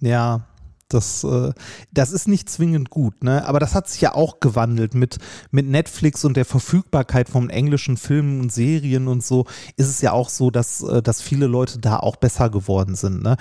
Ja, 0.00 0.46
Das, 0.94 1.24
äh, 1.24 1.52
das 1.92 2.12
ist 2.12 2.28
nicht 2.28 2.48
zwingend 2.48 2.90
gut, 2.90 3.22
ne? 3.22 3.46
Aber 3.46 3.60
das 3.60 3.74
hat 3.74 3.88
sich 3.88 4.00
ja 4.00 4.14
auch 4.14 4.40
gewandelt 4.40 4.94
mit, 4.94 5.18
mit 5.50 5.66
Netflix 5.66 6.24
und 6.24 6.36
der 6.36 6.44
Verfügbarkeit 6.44 7.28
von 7.28 7.50
englischen 7.50 7.96
Filmen 7.96 8.40
und 8.40 8.52
Serien 8.52 9.08
und 9.08 9.24
so. 9.24 9.46
Ist 9.76 9.88
es 9.88 10.00
ja 10.00 10.12
auch 10.12 10.28
so, 10.28 10.50
dass, 10.50 10.82
äh, 10.82 11.02
dass 11.02 11.20
viele 11.20 11.46
Leute 11.46 11.78
da 11.78 11.98
auch 11.98 12.16
besser 12.16 12.48
geworden 12.48 12.94
sind. 12.94 13.22
Ne? 13.22 13.36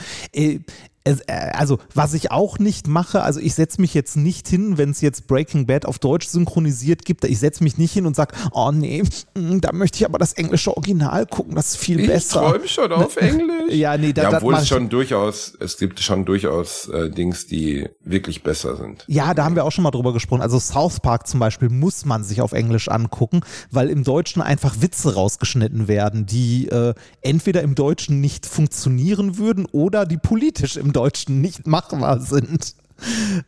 Äh, 1.06 1.12
es, 1.12 1.22
also 1.28 1.80
was 1.94 2.14
ich 2.14 2.32
auch 2.32 2.60
nicht 2.60 2.88
mache, 2.88 3.24
also 3.24 3.40
ich 3.40 3.56
setze 3.56 3.82
mich 3.82 3.94
jetzt 3.94 4.16
nicht 4.16 4.48
hin, 4.48 4.78
wenn 4.78 4.90
es 4.92 5.02
jetzt 5.02 5.28
Breaking 5.28 5.66
Bad 5.66 5.86
auf 5.86 6.00
Deutsch 6.00 6.28
synchronisiert 6.28 7.04
gibt, 7.06 7.26
ich 7.26 7.40
setze 7.40 7.64
mich 7.64 7.78
nicht 7.78 7.92
hin 7.92 8.06
und 8.06 8.16
sage, 8.16 8.34
oh 8.52 8.72
nee, 8.72 9.04
mm, 9.36 9.60
da 9.60 9.72
möchte 9.74 9.98
ich 9.98 10.06
aber 10.06 10.18
das 10.18 10.34
englische 10.34 10.72
Original 10.78 11.26
gucken, 11.26 11.56
das 11.56 11.72
ist 11.72 11.78
viel 11.78 12.00
Ich 12.00 12.08
besser. 12.08 12.40
träume 12.42 12.68
schon 12.68 12.92
auf 12.92 13.18
Englisch. 13.18 13.50
Ja, 13.74 13.98
nee, 13.98 14.14
da, 14.14 14.24
ja, 14.24 14.38
obwohl 14.38 14.54
es 14.56 14.64
ich- 14.64 14.70
schon 14.70 14.90
durchaus, 14.90 15.54
es 15.60 15.78
gibt 15.78 16.00
schon 16.00 16.26
durchaus 16.26 16.88
äh, 16.90 17.10
Dings, 17.10 17.48
die 17.48 17.88
wirklich 18.04 18.44
besser 18.44 18.76
sind. 18.76 19.04
Ja, 19.08 19.34
da 19.34 19.46
haben 19.46 19.56
wir 19.56 19.64
auch 19.66 19.72
schon 19.72 19.84
mal 19.84 19.92
drüber 19.92 20.14
gesprochen. 20.14 20.42
Also 20.42 20.60
South 20.60 21.00
Park 21.00 21.28
zum 21.28 21.40
Beispiel 21.40 21.70
muss 21.70 22.06
man 22.06 22.24
sich 22.24 22.42
auf 22.42 22.52
Englisch 22.52 22.88
angucken, 22.90 23.42
weil 23.72 23.90
im 23.90 24.04
Deutschen 24.04 24.42
einfach 24.42 24.76
Witze 24.82 25.16
rausgeschnitten 25.16 25.88
werden, 25.88 26.26
die 26.26 26.68
äh, 26.68 26.94
entweder 27.22 27.62
im 27.62 27.74
Deutschen 27.76 28.22
nicht 28.22 28.46
funktionieren 28.46 29.38
würden 29.38 29.66
oder 29.72 30.06
die 30.06 30.18
politisch 30.18 30.78
im 30.78 30.93
Deutschen 30.94 31.42
nicht 31.42 31.68
machbar 31.68 32.20
sind. 32.20 32.76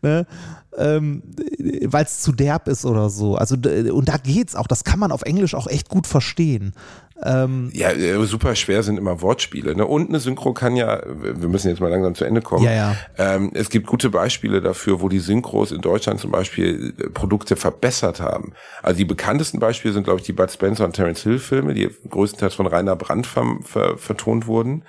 ne? 0.01 0.25
ähm, 0.77 1.23
weil 1.85 2.05
es 2.05 2.21
zu 2.21 2.31
derb 2.31 2.67
ist 2.67 2.85
oder 2.85 3.09
so. 3.09 3.35
Also 3.35 3.55
und 3.55 4.09
da 4.09 4.17
geht's 4.17 4.55
auch. 4.55 4.67
Das 4.67 4.83
kann 4.83 4.99
man 4.99 5.11
auf 5.11 5.21
Englisch 5.23 5.55
auch 5.55 5.67
echt 5.67 5.89
gut 5.89 6.07
verstehen. 6.07 6.73
Ähm, 7.23 7.71
Ja, 7.73 7.91
äh, 7.91 8.21
super 8.25 8.55
schwer 8.55 8.83
sind 8.83 8.97
immer 8.97 9.21
Wortspiele. 9.21 9.75
Ne? 9.75 9.85
Und 9.85 10.09
eine 10.09 10.19
Synchro 10.19 10.53
kann 10.53 10.75
ja, 10.75 11.01
wir 11.05 11.47
müssen 11.47 11.69
jetzt 11.69 11.79
mal 11.79 11.89
langsam 11.89 12.13
zu 12.13 12.25
Ende 12.25 12.41
kommen. 12.41 12.65
Ja, 12.65 12.73
ja. 12.73 12.95
Ähm, 13.17 13.51
es 13.53 13.69
gibt 13.69 13.87
gute 13.87 14.09
Beispiele 14.09 14.61
dafür, 14.61 15.01
wo 15.01 15.07
die 15.07 15.19
Synchros 15.19 15.71
in 15.71 15.81
Deutschland 15.81 16.19
zum 16.19 16.31
Beispiel 16.31 16.93
äh, 16.97 17.09
Produkte 17.09 17.55
verbessert 17.55 18.19
haben. 18.19 18.51
Also 18.83 18.97
die 18.97 19.05
bekanntesten 19.05 19.59
Beispiele 19.59 19.93
sind, 19.93 20.03
glaube 20.03 20.19
ich, 20.19 20.25
die 20.25 20.33
Bud 20.33 20.51
Spencer 20.51 20.83
und 20.83 20.93
Terence 20.93 21.23
Hill 21.23 21.39
Filme, 21.39 21.73
die 21.73 21.89
größtenteils 22.09 22.55
von 22.55 22.67
Rainer 22.67 22.95
Brandt 22.97 23.27
ver 23.27 23.45
ver 23.63 23.97
vertont 23.97 24.47
wurden. 24.47 24.83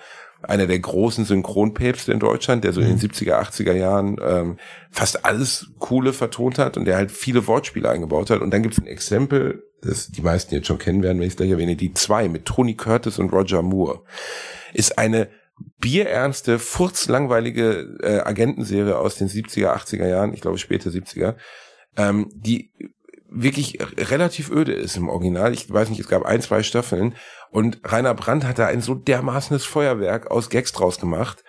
Einer 0.47 0.67
der 0.67 0.79
großen 0.79 1.25
Synchronpäpste 1.25 2.13
in 2.13 2.21
Deutschland, 2.21 2.63
der 2.63 2.73
so 2.73 2.81
in 2.81 2.87
den 2.87 2.99
70er, 2.99 3.35
80er 3.41 3.73
Jahren 3.73 4.17
ähm, 4.25 4.59
fast 4.91 5.25
alles 5.25 5.73
Coole 5.79 6.13
vertont 6.13 6.59
hat 6.59 6.77
und 6.77 6.85
der 6.85 6.97
halt 6.97 7.11
viele 7.11 7.47
Wortspiele 7.49 7.91
eingebaut 7.91 8.31
hat. 8.31 8.41
Und 8.41 8.53
dann 8.53 8.63
gibt 8.63 8.75
es 8.75 8.81
ein 8.81 8.87
Exempel, 8.87 9.65
das 9.83 10.09
die 10.09 10.23
meisten 10.23 10.55
jetzt 10.55 10.69
schon 10.69 10.79
kennen 10.79 11.03
werden, 11.03 11.19
wenn 11.19 11.27
ich 11.27 11.33
es 11.33 11.37
gleich 11.37 11.51
erwähne, 11.51 11.75
die 11.75 11.95
zwei 11.95 12.29
mit 12.29 12.45
Tony 12.45 12.75
Curtis 12.75 13.19
und 13.19 13.33
Roger 13.33 13.63
Moore. 13.63 14.03
Ist 14.73 14.99
eine 14.99 15.29
bierernste, 15.81 16.59
furzlangweilige 16.59 17.99
äh, 18.03 18.21
Agentenserie 18.21 18.97
aus 18.97 19.17
den 19.17 19.29
70er, 19.29 19.75
80er 19.75 20.07
Jahren, 20.07 20.33
ich 20.33 20.43
glaube 20.43 20.59
späte 20.59 20.91
70er, 20.91 21.35
ähm, 21.97 22.31
die 22.35 22.71
wirklich 23.29 23.79
relativ 23.99 24.51
öde 24.51 24.73
ist 24.73 24.97
im 24.97 25.09
Original. 25.09 25.53
Ich 25.53 25.71
weiß 25.71 25.91
nicht, 25.91 26.01
es 26.01 26.09
gab 26.09 26.25
ein, 26.25 26.41
zwei 26.41 26.63
Staffeln 26.63 27.15
und 27.57 27.81
Rainer 27.85 28.13
Brandt 28.13 28.45
hat 28.45 28.59
da 28.59 28.67
ein 28.67 28.83
so 28.83 28.95
dermaßenes 28.95 29.65
Feuerwerk 29.65 30.31
aus 30.31 30.51
Gags 30.51 30.73
draus 30.73 31.01
gemacht. 31.01 31.43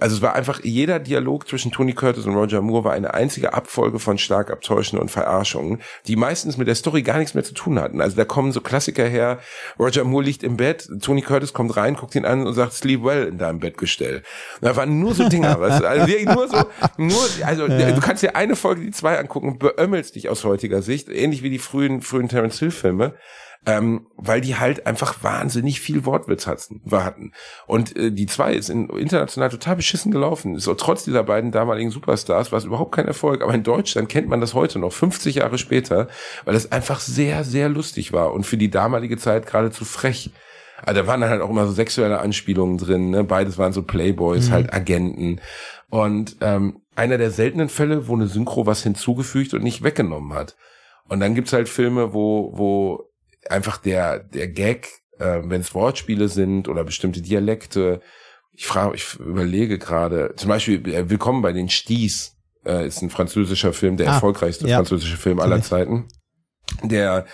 Also 0.00 0.16
es 0.16 0.20
war 0.20 0.34
einfach, 0.34 0.64
jeder 0.64 0.98
Dialog 0.98 1.46
zwischen 1.46 1.70
Tony 1.70 1.92
Curtis 1.92 2.26
und 2.26 2.34
Roger 2.34 2.60
Moore 2.60 2.82
war 2.82 2.92
eine 2.92 3.14
einzige 3.14 3.54
Abfolge 3.54 4.00
von 4.00 4.18
stark 4.18 4.50
Abtäuschen 4.50 4.98
und 4.98 5.12
Verarschungen, 5.12 5.80
die 6.08 6.16
meistens 6.16 6.56
mit 6.56 6.66
der 6.66 6.74
Story 6.74 7.02
gar 7.02 7.18
nichts 7.18 7.34
mehr 7.34 7.44
zu 7.44 7.54
tun 7.54 7.78
hatten. 7.78 8.00
Also 8.00 8.16
da 8.16 8.24
kommen 8.24 8.50
so 8.50 8.60
Klassiker 8.60 9.06
her, 9.06 9.38
Roger 9.78 10.02
Moore 10.02 10.24
liegt 10.24 10.42
im 10.42 10.56
Bett, 10.56 10.88
Tony 11.00 11.22
Curtis 11.22 11.52
kommt 11.52 11.76
rein, 11.76 11.94
guckt 11.94 12.16
ihn 12.16 12.24
an 12.24 12.48
und 12.48 12.54
sagt, 12.54 12.72
sleep 12.72 13.04
well 13.04 13.28
in 13.28 13.38
deinem 13.38 13.60
Bettgestell. 13.60 14.24
Und 14.60 14.68
da 14.68 14.74
waren 14.74 14.98
nur 14.98 15.14
so 15.14 15.28
Dinger, 15.28 15.60
weißt 15.60 15.82
du, 15.82 15.88
also 15.88 16.08
wirklich 16.08 16.34
nur 16.34 16.48
so, 16.48 16.64
nur, 16.96 17.28
also 17.44 17.68
du 17.68 18.00
kannst 18.00 18.24
dir 18.24 18.34
eine 18.34 18.56
Folge, 18.56 18.80
die 18.80 18.90
zwei 18.90 19.20
angucken 19.20 19.60
beömmelst 19.60 20.16
dich 20.16 20.28
aus 20.28 20.42
heutiger 20.42 20.82
Sicht, 20.82 21.08
ähnlich 21.08 21.44
wie 21.44 21.50
die 21.50 21.60
frühen, 21.60 22.02
frühen 22.02 22.28
Terence 22.28 22.58
Hill 22.58 22.72
Filme 22.72 23.14
ähm, 23.66 24.06
weil 24.16 24.40
die 24.40 24.56
halt 24.56 24.86
einfach 24.86 25.22
wahnsinnig 25.22 25.80
viel 25.80 26.04
Wortwitz 26.04 26.46
hatten. 26.46 26.82
hatten. 26.90 27.32
Und 27.66 27.96
äh, 27.96 28.12
die 28.12 28.26
zwei 28.26 28.52
ist 28.52 28.68
in, 28.68 28.88
international 28.90 29.48
total 29.48 29.76
beschissen 29.76 30.12
gelaufen. 30.12 30.58
So 30.58 30.74
trotz 30.74 31.04
dieser 31.04 31.22
beiden 31.22 31.50
damaligen 31.50 31.90
Superstars 31.90 32.52
war 32.52 32.58
es 32.58 32.64
überhaupt 32.64 32.92
kein 32.92 33.06
Erfolg. 33.06 33.42
Aber 33.42 33.54
in 33.54 33.62
Deutschland 33.62 34.08
kennt 34.08 34.28
man 34.28 34.40
das 34.40 34.54
heute 34.54 34.78
noch, 34.78 34.92
50 34.92 35.36
Jahre 35.36 35.58
später, 35.58 36.08
weil 36.44 36.54
es 36.54 36.72
einfach 36.72 37.00
sehr, 37.00 37.44
sehr 37.44 37.68
lustig 37.68 38.12
war 38.12 38.32
und 38.32 38.44
für 38.44 38.56
die 38.56 38.70
damalige 38.70 39.16
Zeit 39.16 39.46
geradezu 39.46 39.84
frech. 39.84 40.30
Also 40.82 41.00
da 41.00 41.06
waren 41.06 41.22
dann 41.22 41.30
halt 41.30 41.40
auch 41.40 41.50
immer 41.50 41.66
so 41.66 41.72
sexuelle 41.72 42.18
Anspielungen 42.18 42.76
drin. 42.76 43.10
Ne? 43.10 43.24
Beides 43.24 43.56
waren 43.56 43.72
so 43.72 43.82
Playboys, 43.82 44.50
halt 44.50 44.74
Agenten. 44.74 45.40
Und 45.88 46.36
ähm, 46.42 46.80
einer 46.96 47.16
der 47.16 47.30
seltenen 47.30 47.68
Fälle, 47.70 48.08
wo 48.08 48.14
eine 48.14 48.26
Synchro 48.26 48.66
was 48.66 48.82
hinzugefügt 48.82 49.54
und 49.54 49.62
nicht 49.62 49.82
weggenommen 49.82 50.34
hat. 50.34 50.56
Und 51.08 51.20
dann 51.20 51.34
gibt's 51.34 51.52
halt 51.52 51.68
Filme, 51.68 52.12
wo, 52.12 52.52
wo 52.54 53.13
einfach 53.50 53.78
der, 53.78 54.20
der 54.20 54.48
Gag, 54.48 54.88
äh, 55.18 55.40
wenn 55.44 55.60
es 55.60 55.74
Wortspiele 55.74 56.28
sind 56.28 56.68
oder 56.68 56.84
bestimmte 56.84 57.22
Dialekte, 57.22 58.00
ich 58.52 58.66
frage, 58.66 58.94
ich 58.94 59.14
überlege 59.16 59.78
gerade, 59.78 60.34
zum 60.36 60.48
Beispiel 60.48 60.86
äh, 60.94 61.10
Willkommen 61.10 61.42
bei 61.42 61.52
den 61.52 61.68
Sties, 61.68 62.36
äh, 62.64 62.86
ist 62.86 63.02
ein 63.02 63.10
französischer 63.10 63.72
Film, 63.72 63.96
der 63.96 64.08
Ah, 64.08 64.14
erfolgreichste 64.14 64.68
ja. 64.68 64.76
französische 64.76 65.16
Film 65.16 65.40
aller 65.40 65.60
Zeiten, 65.62 66.06
der 66.82 67.26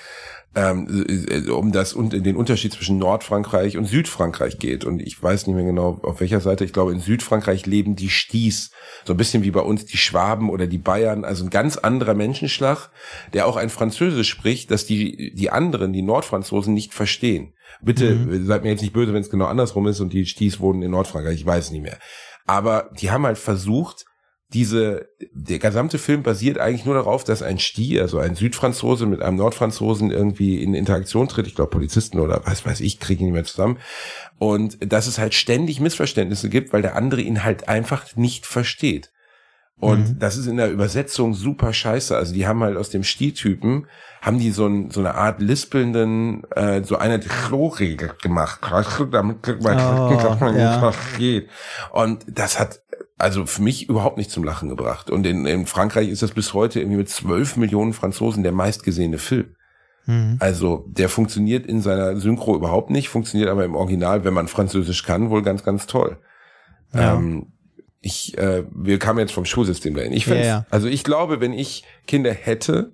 ähm, 0.54 1.04
äh, 1.08 1.48
um 1.50 1.70
das 1.72 1.92
und 1.92 2.12
den 2.12 2.36
Unterschied 2.36 2.72
zwischen 2.72 2.98
Nordfrankreich 2.98 3.76
und 3.76 3.86
Südfrankreich 3.86 4.58
geht. 4.58 4.84
Und 4.84 5.00
ich 5.00 5.22
weiß 5.22 5.46
nicht 5.46 5.54
mehr 5.54 5.64
genau, 5.64 6.00
auf 6.02 6.20
welcher 6.20 6.40
Seite. 6.40 6.64
Ich 6.64 6.72
glaube, 6.72 6.92
in 6.92 7.00
Südfrankreich 7.00 7.66
leben 7.66 7.94
die 7.94 8.08
Sties. 8.08 8.70
So 9.04 9.14
ein 9.14 9.16
bisschen 9.16 9.44
wie 9.44 9.52
bei 9.52 9.60
uns 9.60 9.86
die 9.86 9.96
Schwaben 9.96 10.50
oder 10.50 10.66
die 10.66 10.78
Bayern. 10.78 11.24
Also 11.24 11.44
ein 11.44 11.50
ganz 11.50 11.76
anderer 11.76 12.14
Menschenschlag, 12.14 12.90
der 13.32 13.46
auch 13.46 13.56
ein 13.56 13.70
Französisch 13.70 14.28
spricht, 14.28 14.70
dass 14.70 14.86
die, 14.86 15.32
die 15.34 15.50
anderen, 15.50 15.92
die 15.92 16.02
Nordfranzosen, 16.02 16.74
nicht 16.74 16.94
verstehen. 16.94 17.54
Bitte 17.80 18.44
seid 18.44 18.64
mir 18.64 18.70
jetzt 18.70 18.82
nicht 18.82 18.92
böse, 18.92 19.14
wenn 19.14 19.22
es 19.22 19.30
genau 19.30 19.46
andersrum 19.46 19.86
ist 19.86 20.00
und 20.00 20.12
die 20.12 20.26
Sties 20.26 20.60
wohnen 20.60 20.82
in 20.82 20.90
Nordfrankreich. 20.90 21.36
Ich 21.36 21.46
weiß 21.46 21.70
nicht 21.70 21.82
mehr. 21.82 21.98
Aber 22.46 22.90
die 23.00 23.10
haben 23.10 23.24
halt 23.24 23.38
versucht, 23.38 24.06
diese, 24.52 25.08
der 25.32 25.58
gesamte 25.60 25.98
Film 25.98 26.22
basiert 26.22 26.58
eigentlich 26.58 26.84
nur 26.84 26.94
darauf, 26.96 27.22
dass 27.22 27.42
ein 27.42 27.58
Sti, 27.58 28.00
also 28.00 28.18
ein 28.18 28.34
Südfranzose 28.34 29.06
mit 29.06 29.22
einem 29.22 29.36
Nordfranzosen 29.36 30.10
irgendwie 30.10 30.62
in 30.62 30.74
Interaktion 30.74 31.28
tritt. 31.28 31.46
Ich 31.46 31.54
glaube, 31.54 31.70
Polizisten 31.70 32.18
oder 32.18 32.42
was 32.44 32.66
weiß 32.66 32.80
ich, 32.80 32.98
kriegen 32.98 33.20
ihn 33.20 33.26
nicht 33.26 33.34
mehr 33.34 33.44
zusammen. 33.44 33.78
Und 34.38 34.78
dass 34.92 35.06
es 35.06 35.18
halt 35.18 35.34
ständig 35.34 35.78
Missverständnisse 35.80 36.48
gibt, 36.48 36.72
weil 36.72 36.82
der 36.82 36.96
andere 36.96 37.20
ihn 37.20 37.44
halt 37.44 37.68
einfach 37.68 38.16
nicht 38.16 38.44
versteht. 38.44 39.10
Und 39.78 40.20
das 40.22 40.36
ist 40.36 40.46
in 40.46 40.58
der 40.58 40.70
Übersetzung 40.70 41.32
super 41.32 41.72
scheiße. 41.72 42.14
Also 42.14 42.34
die 42.34 42.46
haben 42.46 42.62
halt 42.62 42.76
aus 42.76 42.90
dem 42.90 43.02
Sti-Typen, 43.02 43.86
haben 44.20 44.38
die 44.38 44.50
so, 44.50 44.66
ein, 44.66 44.90
so 44.90 45.00
eine 45.00 45.14
Art 45.14 45.40
lispelnden, 45.40 46.44
äh, 46.50 46.82
so 46.84 46.98
eine 46.98 47.18
Chlorregel 47.18 48.10
gemacht. 48.20 48.60
Damit 49.10 49.62
man 49.62 49.78
Oh, 49.78 50.58
ja. 50.58 50.92
geht. 51.16 51.48
Und 51.92 52.26
das 52.28 52.60
hat 52.60 52.82
also 53.20 53.46
für 53.46 53.62
mich 53.62 53.88
überhaupt 53.88 54.16
nicht 54.16 54.30
zum 54.30 54.44
Lachen 54.44 54.68
gebracht. 54.68 55.10
Und 55.10 55.26
in, 55.26 55.46
in 55.46 55.66
Frankreich 55.66 56.08
ist 56.08 56.22
das 56.22 56.32
bis 56.32 56.54
heute 56.54 56.80
irgendwie 56.80 56.98
mit 56.98 57.08
12 57.08 57.56
Millionen 57.56 57.92
Franzosen 57.92 58.42
der 58.42 58.52
meistgesehene 58.52 59.18
Film. 59.18 59.54
Also 60.40 60.86
der 60.88 61.08
funktioniert 61.08 61.66
in 61.66 61.82
seiner 61.82 62.16
Synchro 62.16 62.56
überhaupt 62.56 62.90
nicht, 62.90 63.08
funktioniert 63.08 63.48
aber 63.48 63.64
im 63.64 63.74
Original, 63.74 64.24
wenn 64.24 64.34
man 64.34 64.48
Französisch 64.48 65.04
kann, 65.04 65.30
wohl 65.30 65.42
ganz, 65.42 65.62
ganz 65.62 65.86
toll. 65.86 66.18
Ja. 66.92 67.14
Ähm, 67.14 67.52
ich, 68.00 68.36
äh, 68.38 68.64
wir 68.74 68.98
kamen 68.98 69.18
jetzt 69.18 69.32
vom 69.32 69.44
Schulsystem 69.44 69.94
dahin. 69.94 70.12
Ich 70.12 70.26
Ja, 70.26 70.34
ja. 70.34 70.66
also 70.70 70.88
ich 70.88 71.04
glaube, 71.04 71.40
wenn 71.40 71.52
ich 71.52 71.84
Kinder 72.06 72.32
hätte 72.32 72.92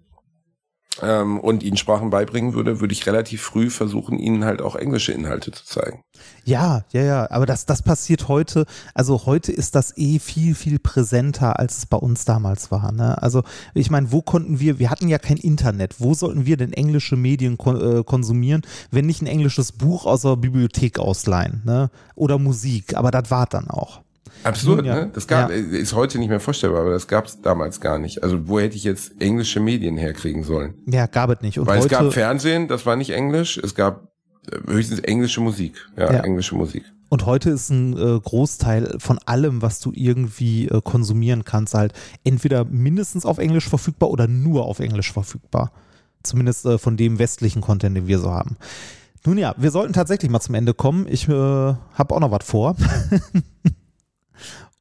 ähm, 1.02 1.40
und 1.40 1.62
ihnen 1.62 1.76
Sprachen 1.76 2.10
beibringen 2.10 2.54
würde, 2.54 2.80
würde 2.80 2.92
ich 2.92 3.06
relativ 3.06 3.42
früh 3.42 3.70
versuchen, 3.70 4.18
ihnen 4.18 4.44
halt 4.44 4.62
auch 4.62 4.76
englische 4.76 5.12
Inhalte 5.12 5.52
zu 5.52 5.64
zeigen. 5.64 6.02
Ja, 6.44 6.84
ja, 6.92 7.02
ja, 7.02 7.30
aber 7.30 7.46
das, 7.46 7.66
das 7.66 7.82
passiert 7.82 8.28
heute, 8.28 8.66
also 8.94 9.26
heute 9.26 9.52
ist 9.52 9.74
das 9.74 9.96
eh 9.96 10.18
viel, 10.18 10.54
viel 10.54 10.78
präsenter, 10.78 11.58
als 11.58 11.78
es 11.78 11.86
bei 11.86 11.96
uns 11.96 12.24
damals 12.24 12.70
war. 12.70 12.92
Ne? 12.92 13.20
Also 13.22 13.42
ich 13.74 13.90
meine, 13.90 14.12
wo 14.12 14.22
konnten 14.22 14.60
wir, 14.60 14.78
wir 14.78 14.90
hatten 14.90 15.08
ja 15.08 15.18
kein 15.18 15.36
Internet, 15.36 15.96
wo 15.98 16.14
sollten 16.14 16.46
wir 16.46 16.56
denn 16.56 16.72
englische 16.72 17.16
Medien 17.16 17.58
kon 17.58 17.76
äh, 17.76 18.04
konsumieren, 18.04 18.62
wenn 18.90 19.06
nicht 19.06 19.22
ein 19.22 19.26
englisches 19.26 19.72
Buch 19.72 20.06
aus 20.06 20.22
der 20.22 20.36
Bibliothek 20.36 20.98
ausleihen 20.98 21.62
ne? 21.64 21.90
oder 22.14 22.38
Musik, 22.38 22.96
aber 22.96 23.10
das 23.10 23.30
war 23.30 23.46
dann 23.46 23.68
auch. 23.68 24.05
Absurd, 24.42 24.84
Ja. 24.84 24.94
ne? 24.94 25.10
Das 25.12 25.26
gab, 25.26 25.50
Ja. 25.50 25.56
ist 25.56 25.94
heute 25.94 26.18
nicht 26.18 26.28
mehr 26.28 26.40
vorstellbar, 26.40 26.80
aber 26.82 26.90
das 26.90 27.06
gab 27.08 27.26
es 27.26 27.40
damals 27.42 27.80
gar 27.80 27.98
nicht. 27.98 28.22
Also 28.22 28.48
wo 28.48 28.60
hätte 28.60 28.76
ich 28.76 28.84
jetzt 28.84 29.20
englische 29.20 29.60
Medien 29.60 29.96
herkriegen 29.96 30.44
sollen? 30.44 30.74
Ja, 30.86 31.06
gab 31.06 31.30
es 31.30 31.40
nicht. 31.42 31.58
Und 31.58 31.66
Weil 31.66 31.78
es 31.80 31.88
gab 31.88 32.12
Fernsehen, 32.12 32.68
das 32.68 32.86
war 32.86 32.96
nicht 32.96 33.10
Englisch, 33.10 33.58
es 33.58 33.74
gab 33.74 34.08
äh, 34.50 34.58
höchstens 34.70 35.00
englische 35.00 35.40
Musik. 35.40 35.74
Ja, 35.96 36.12
Ja. 36.12 36.20
englische 36.20 36.54
Musik. 36.54 36.84
Und 37.08 37.24
heute 37.24 37.50
ist 37.50 37.70
ein 37.70 37.92
äh, 37.96 38.18
Großteil 38.20 38.96
von 38.98 39.18
allem, 39.26 39.62
was 39.62 39.78
du 39.80 39.92
irgendwie 39.94 40.66
äh, 40.68 40.80
konsumieren 40.82 41.44
kannst, 41.44 41.74
halt 41.74 41.92
entweder 42.24 42.64
mindestens 42.64 43.24
auf 43.24 43.38
Englisch 43.38 43.68
verfügbar 43.68 44.10
oder 44.10 44.26
nur 44.26 44.64
auf 44.66 44.80
Englisch 44.80 45.12
verfügbar. 45.12 45.70
Zumindest 46.24 46.66
äh, 46.66 46.78
von 46.78 46.96
dem 46.96 47.20
westlichen 47.20 47.60
Content, 47.62 47.96
den 47.96 48.08
wir 48.08 48.18
so 48.18 48.30
haben. 48.32 48.56
Nun 49.24 49.38
ja, 49.38 49.54
wir 49.56 49.70
sollten 49.70 49.92
tatsächlich 49.92 50.30
mal 50.30 50.40
zum 50.40 50.56
Ende 50.56 50.74
kommen. 50.74 51.06
Ich 51.08 51.28
äh, 51.28 51.32
habe 51.32 52.14
auch 52.14 52.20
noch 52.20 52.30
was 52.32 52.44
vor. 52.44 52.76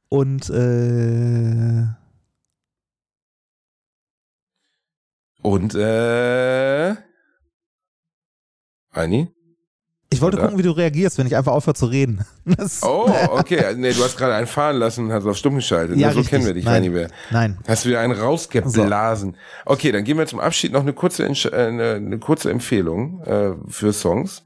und 0.08 0.50
äh, 0.50 1.86
und 5.42 5.74
äh, 5.74 6.96
Ani? 8.92 9.28
Ich 10.08 10.22
wollte 10.22 10.36
Oder? 10.36 10.46
gucken, 10.46 10.58
wie 10.58 10.62
du 10.62 10.70
reagierst, 10.70 11.18
wenn 11.18 11.26
ich 11.26 11.36
einfach 11.36 11.52
aufhöre 11.52 11.74
zu 11.74 11.86
reden. 11.86 12.24
Das 12.44 12.82
oh, 12.84 13.10
okay. 13.32 13.74
Nee, 13.76 13.92
du 13.92 14.04
hast 14.04 14.16
gerade 14.16 14.34
einen 14.34 14.46
fahren 14.46 14.76
lassen 14.76 15.06
und 15.06 15.12
hast 15.12 15.26
auf 15.26 15.36
stumm 15.36 15.56
geschaltet. 15.56 15.96
Ja, 15.96 16.08
ne, 16.08 16.12
so 16.12 16.20
richtig. 16.20 16.30
kennen 16.30 16.46
wir 16.46 16.54
dich, 16.54 16.64
Nein. 16.64 16.84
Lieber. 16.84 17.08
Nein. 17.30 17.58
Hast 17.66 17.84
du 17.84 17.88
wieder 17.88 18.00
einen 18.00 18.12
rausgeblasen. 18.12 19.32
So. 19.32 19.72
Okay, 19.72 19.90
dann 19.90 20.04
gehen 20.04 20.16
wir 20.16 20.26
zum 20.26 20.38
Abschied 20.38 20.72
noch 20.72 20.82
eine 20.82 20.92
kurze, 20.92 21.24
äh, 21.24 21.66
eine, 21.66 21.94
eine 21.94 22.18
kurze 22.18 22.50
Empfehlung 22.50 23.20
äh, 23.24 23.52
für 23.68 23.92
Songs. 23.92 24.44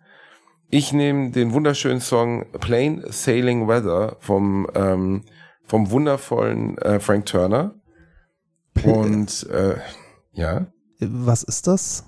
Ich 0.70 0.92
nehme 0.92 1.30
den 1.30 1.52
wunderschönen 1.52 2.00
Song 2.00 2.46
Plain 2.60 3.04
Sailing 3.08 3.68
Weather 3.68 4.16
vom 4.20 4.66
ähm, 4.74 5.24
vom 5.70 5.90
wundervollen 5.92 6.76
äh, 6.78 6.98
Frank 6.98 7.26
Turner. 7.26 7.76
Und 8.84 9.48
äh, 9.50 9.76
ja, 10.32 10.66
Was 11.00 11.44
ist 11.44 11.66
das? 11.66 12.04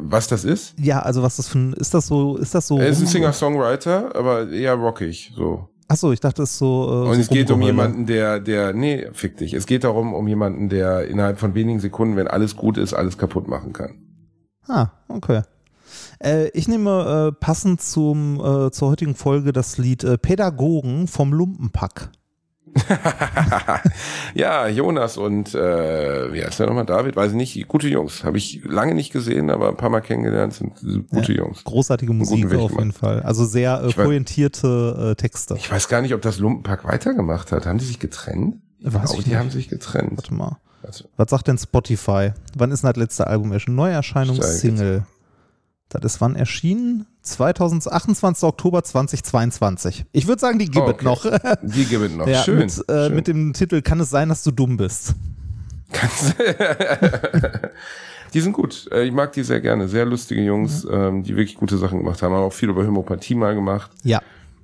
was 0.00 0.28
das 0.28 0.44
ist? 0.44 0.78
Ja, 0.78 1.00
also 1.00 1.24
was 1.24 1.38
das 1.38 1.48
für 1.48 1.58
ein, 1.58 1.72
ist 1.72 1.92
das 1.92 2.06
so, 2.06 2.36
ist 2.36 2.54
das 2.54 2.68
so? 2.68 2.78
Er 2.78 2.86
ist 2.86 3.00
ein 3.00 3.08
Singer-Songwriter, 3.08 4.14
aber 4.14 4.48
eher 4.48 4.74
rockig, 4.74 5.32
so. 5.34 5.68
Achso, 5.88 6.12
ich 6.12 6.20
dachte, 6.20 6.44
es 6.44 6.52
ist 6.52 6.58
so. 6.58 6.86
Äh, 6.88 7.08
Und 7.08 7.14
so 7.16 7.20
es 7.22 7.28
geht 7.28 7.50
um 7.50 7.60
jemanden, 7.62 8.06
der, 8.06 8.38
der, 8.38 8.72
nee, 8.72 9.08
fick 9.12 9.38
dich. 9.38 9.54
Es 9.54 9.66
geht 9.66 9.82
darum, 9.82 10.14
um 10.14 10.28
jemanden, 10.28 10.68
der 10.68 11.08
innerhalb 11.08 11.40
von 11.40 11.54
wenigen 11.56 11.80
Sekunden, 11.80 12.14
wenn 12.14 12.28
alles 12.28 12.54
gut 12.54 12.78
ist, 12.78 12.94
alles 12.94 13.18
kaputt 13.18 13.48
machen 13.48 13.72
kann. 13.72 13.96
Ah, 14.68 14.90
okay. 15.08 15.42
Äh, 16.22 16.48
ich 16.48 16.68
nehme 16.68 17.32
äh, 17.32 17.40
passend 17.40 17.80
zum, 17.80 18.40
äh, 18.40 18.70
zur 18.70 18.90
heutigen 18.90 19.14
Folge 19.14 19.52
das 19.52 19.78
Lied 19.78 20.04
äh, 20.04 20.18
Pädagogen 20.18 21.06
vom 21.08 21.32
Lumpenpack. 21.32 22.10
ja, 24.34 24.68
Jonas 24.68 25.16
und 25.16 25.54
äh, 25.54 26.32
wie 26.32 26.44
heißt 26.44 26.60
der 26.60 26.66
nochmal? 26.66 26.86
David, 26.86 27.16
weiß 27.16 27.32
ich 27.32 27.36
nicht. 27.36 27.68
Gute 27.68 27.88
Jungs. 27.88 28.24
Habe 28.24 28.38
ich 28.38 28.62
lange 28.64 28.94
nicht 28.94 29.12
gesehen, 29.12 29.50
aber 29.50 29.68
ein 29.68 29.76
paar 29.76 29.90
Mal 29.90 30.00
kennengelernt, 30.00 30.54
sind 30.54 30.74
gute 31.10 31.32
Jungs. 31.32 31.64
Großartige 31.64 32.12
Musik 32.12 32.44
auf 32.46 32.52
jeden 32.52 32.68
gemacht. 32.68 32.98
Fall. 32.98 33.22
Also 33.22 33.44
sehr 33.44 33.82
äh, 33.82 33.92
pointierte 33.92 35.12
äh, 35.12 35.14
Texte. 35.14 35.54
Ich 35.56 35.70
weiß 35.70 35.88
gar 35.88 36.02
nicht, 36.02 36.14
ob 36.14 36.22
das 36.22 36.38
Lumpenpack 36.38 36.84
weitergemacht 36.84 37.52
hat. 37.52 37.66
Haben 37.66 37.78
die 37.78 37.84
sich 37.84 37.98
getrennt? 37.98 38.56
Ich 38.80 38.92
Weiß 38.92 39.14
ich 39.14 39.24
die 39.24 39.30
nicht. 39.30 39.38
haben 39.38 39.50
sich 39.50 39.68
getrennt. 39.68 40.16
Warte 40.16 40.34
mal. 40.34 40.58
Also, 40.82 41.06
Was 41.16 41.30
sagt 41.30 41.48
denn 41.48 41.58
Spotify? 41.58 42.32
Wann 42.56 42.70
ist 42.70 42.84
denn 42.84 42.90
das 42.90 42.96
letzte 42.96 43.26
Album 43.26 43.50
erschienen? 43.52 43.76
Neuerscheinungssingle. 43.76 45.04
Das 45.90 46.04
ist 46.04 46.20
wann 46.20 46.36
erschienen? 46.36 47.06
2028. 47.22 48.44
Oktober 48.44 48.82
2022. 48.84 50.04
Ich 50.12 50.26
würde 50.26 50.40
sagen, 50.40 50.58
die 50.58 50.66
gibt 50.66 50.76
Oh, 50.86 50.88
es 50.90 50.94
okay. 50.94 51.04
noch. 51.04 51.22
die 51.62 51.84
gibt 51.86 52.02
es 52.02 52.12
noch. 52.14 52.26
ja, 52.26 52.42
schön. 52.42 52.58
Mit, 52.58 52.70
äh, 52.88 53.06
schön. 53.06 53.14
mit 53.14 53.26
dem 53.26 53.52
Titel 53.54 53.80
Kann 53.82 53.98
es 54.00 54.10
sein, 54.10 54.28
dass 54.28 54.42
du 54.42 54.50
dumm 54.50 54.76
bist? 54.76 55.14
die 58.34 58.40
sind 58.40 58.52
gut. 58.52 58.88
Äh, 58.92 59.04
Ich 59.04 59.12
mag 59.12 59.32
die 59.32 59.42
sehr 59.42 59.60
gerne. 59.60 59.88
Sehr 59.88 60.04
lustige 60.04 60.42
Jungs, 60.42 60.84
Mhm. 60.84 60.90
ähm, 60.92 61.22
die 61.22 61.36
wirklich 61.36 61.56
gute 61.56 61.78
Sachen 61.78 61.98
gemacht 61.98 62.22
haben. 62.22 62.34
Haben 62.34 62.42
auch 62.44 62.52
viel 62.52 62.68
über 62.68 62.86
Homöopathie 62.86 63.34
mal 63.34 63.54
gemacht. 63.54 63.90
Ja. 64.04 64.20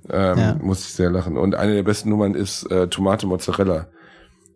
Ähm, 0.09 0.37
Ja. 0.37 0.55
Muss 0.61 0.81
ich 0.85 0.93
sehr 0.93 1.09
lachen. 1.09 1.37
Und 1.37 1.55
eine 1.55 1.73
der 1.73 1.83
besten 1.83 2.09
Nummern 2.09 2.35
ist 2.35 2.69
äh, 2.71 2.87
Tomate 2.87 3.25
Mozzarella. 3.27 3.87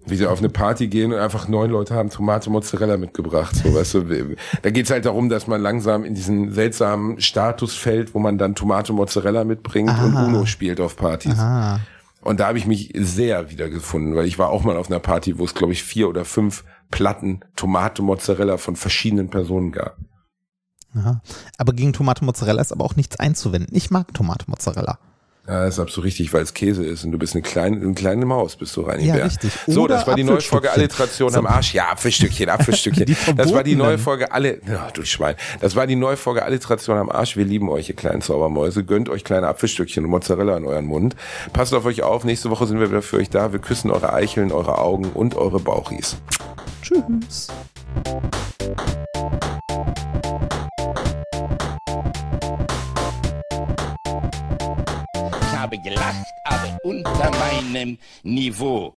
Wie 0.06 0.16
sie 0.16 0.26
auf 0.26 0.40
eine 0.40 0.50
Party 0.50 0.88
gehen 0.88 1.14
und 1.14 1.20
einfach 1.20 1.48
neun 1.48 1.70
Leute 1.70 1.94
haben 1.94 2.10
Tomate 2.10 2.50
Mozzarella 2.50 2.98
mitgebracht. 2.98 3.56
So, 3.56 3.74
weißt 3.74 3.94
du, 3.96 4.36
da 4.62 4.70
geht's 4.72 4.90
halt 4.90 5.06
darum, 5.06 5.30
dass 5.30 5.46
man 5.46 5.62
langsam 5.62 6.04
in 6.04 6.16
diesen 6.16 6.52
seltsamen 6.52 7.20
Status 7.22 7.76
fällt, 7.76 8.16
wo 8.16 8.20
man 8.20 8.38
dann 8.38 8.56
Tomate 8.56 8.94
Mozzarella 8.94 9.44
mitbringt 9.44 9.90
und 9.90 10.16
Aha. 10.16 10.26
Uno 10.26 10.46
spielt 10.46 10.80
auf 10.80 10.96
Partys. 10.96 11.38
Ah. 11.38 11.82
Und 12.22 12.40
da 12.40 12.48
habe 12.48 12.58
ich 12.58 12.66
mich 12.66 12.92
sehr 12.96 13.50
wiedergefunden, 13.52 14.16
weil 14.16 14.26
ich 14.26 14.40
war 14.40 14.50
auch 14.50 14.64
mal 14.64 14.78
auf 14.78 14.90
einer 14.90 15.00
Party, 15.00 15.38
wo 15.38 15.46
es, 15.46 15.54
glaube 15.54 15.74
ich, 15.74 15.84
vier 15.84 16.10
oder 16.10 16.26
fünf 16.26 16.64
Platten 16.92 17.42
Tomate 17.56 18.02
Mozzarella 18.02 18.58
von 18.58 18.76
verschiedenen 18.76 19.30
Personen 19.30 19.72
gab. 19.72 19.98
Aha. 20.96 21.22
Aber 21.58 21.74
gegen 21.74 21.94
Tomate 21.94 22.26
Mozzarella 22.26 22.62
ist 22.62 22.72
aber 22.72 22.84
auch 22.84 22.96
nichts 22.96 23.20
einzuwenden. 23.20 23.76
Ich 23.76 23.92
mag 23.92 24.14
Tomate 24.14 24.46
Mozzarella. 24.50 24.98
Ja, 25.48 25.66
das 25.66 25.76
ist 25.76 25.80
absolut 25.80 26.06
richtig, 26.06 26.32
weil 26.32 26.44
es 26.44 26.54
Käse 26.54 26.86
ist 26.86 27.04
und 27.04 27.12
du 27.12 27.18
bist 27.18 27.34
eine 27.34 27.42
kleine, 27.42 27.78
eine 27.78 27.96
kleine 27.96 28.24
Maus, 28.26 28.56
bist 28.56 28.76
du 28.78 28.82
rein. 28.82 29.00
Ja, 29.04 29.16
richtig. 29.16 29.52
So, 29.66 29.84
Oder 29.84 29.96
das 29.96 30.06
war 30.06 30.16
die 30.16 30.24
neue 30.24 30.42
Folge. 30.42 30.72
Alliteration 30.72 31.32
So. 31.32 31.40
am 31.40 31.48
Arsch. 31.48 31.74
Ja, 31.74 31.90
Apfelstückchen, 31.90 32.50
Apfelstückchen. 32.50 33.16
Das 33.36 33.52
war 33.52 33.64
die 33.64 33.76
neue. 33.76 33.98
Folge 33.98 34.32
alle, 34.32 34.60
ja, 34.68 34.90
du 34.94 35.04
Schwein. 35.06 35.36
Das 35.60 35.76
war 35.76 35.88
die 35.88 35.96
neue 35.96 36.18
Folge 36.18 36.44
Alliteration 36.44 36.98
am 37.00 37.10
Arsch. 37.10 37.36
Wir 37.36 37.46
lieben 37.46 37.68
euch, 37.70 37.90
ihr 37.90 37.96
kleinen 37.96 38.22
Zaubermäuse. 38.22 38.84
Gönnt 38.84 39.10
euch 39.10 39.24
kleine 39.24 39.48
Apfelstückchen 39.48 40.06
und 40.06 40.12
Mozzarella 40.12 40.56
in 40.56 40.66
euren 40.66 40.86
Mund. 40.86 41.16
Passt 41.52 41.74
auf 41.74 41.86
euch 41.86 42.04
auf. 42.04 42.24
Nächste 42.26 42.52
Woche 42.52 42.68
sind 42.68 42.80
wir 42.80 42.90
wieder 42.92 43.02
für 43.02 43.18
euch 43.18 43.32
da. 43.32 43.52
Wir 43.52 43.60
küssen 43.60 43.90
eure 43.90 44.14
Eicheln, 44.14 44.52
eure 44.52 44.78
Augen 44.78 45.06
und 45.14 45.36
eure 45.36 45.60
Bauchis. 45.60 46.18
Tschüss. 46.84 47.48
Aber 56.44 56.78
unter 56.84 57.32
meinem 57.32 57.98
Niveau. 58.24 58.88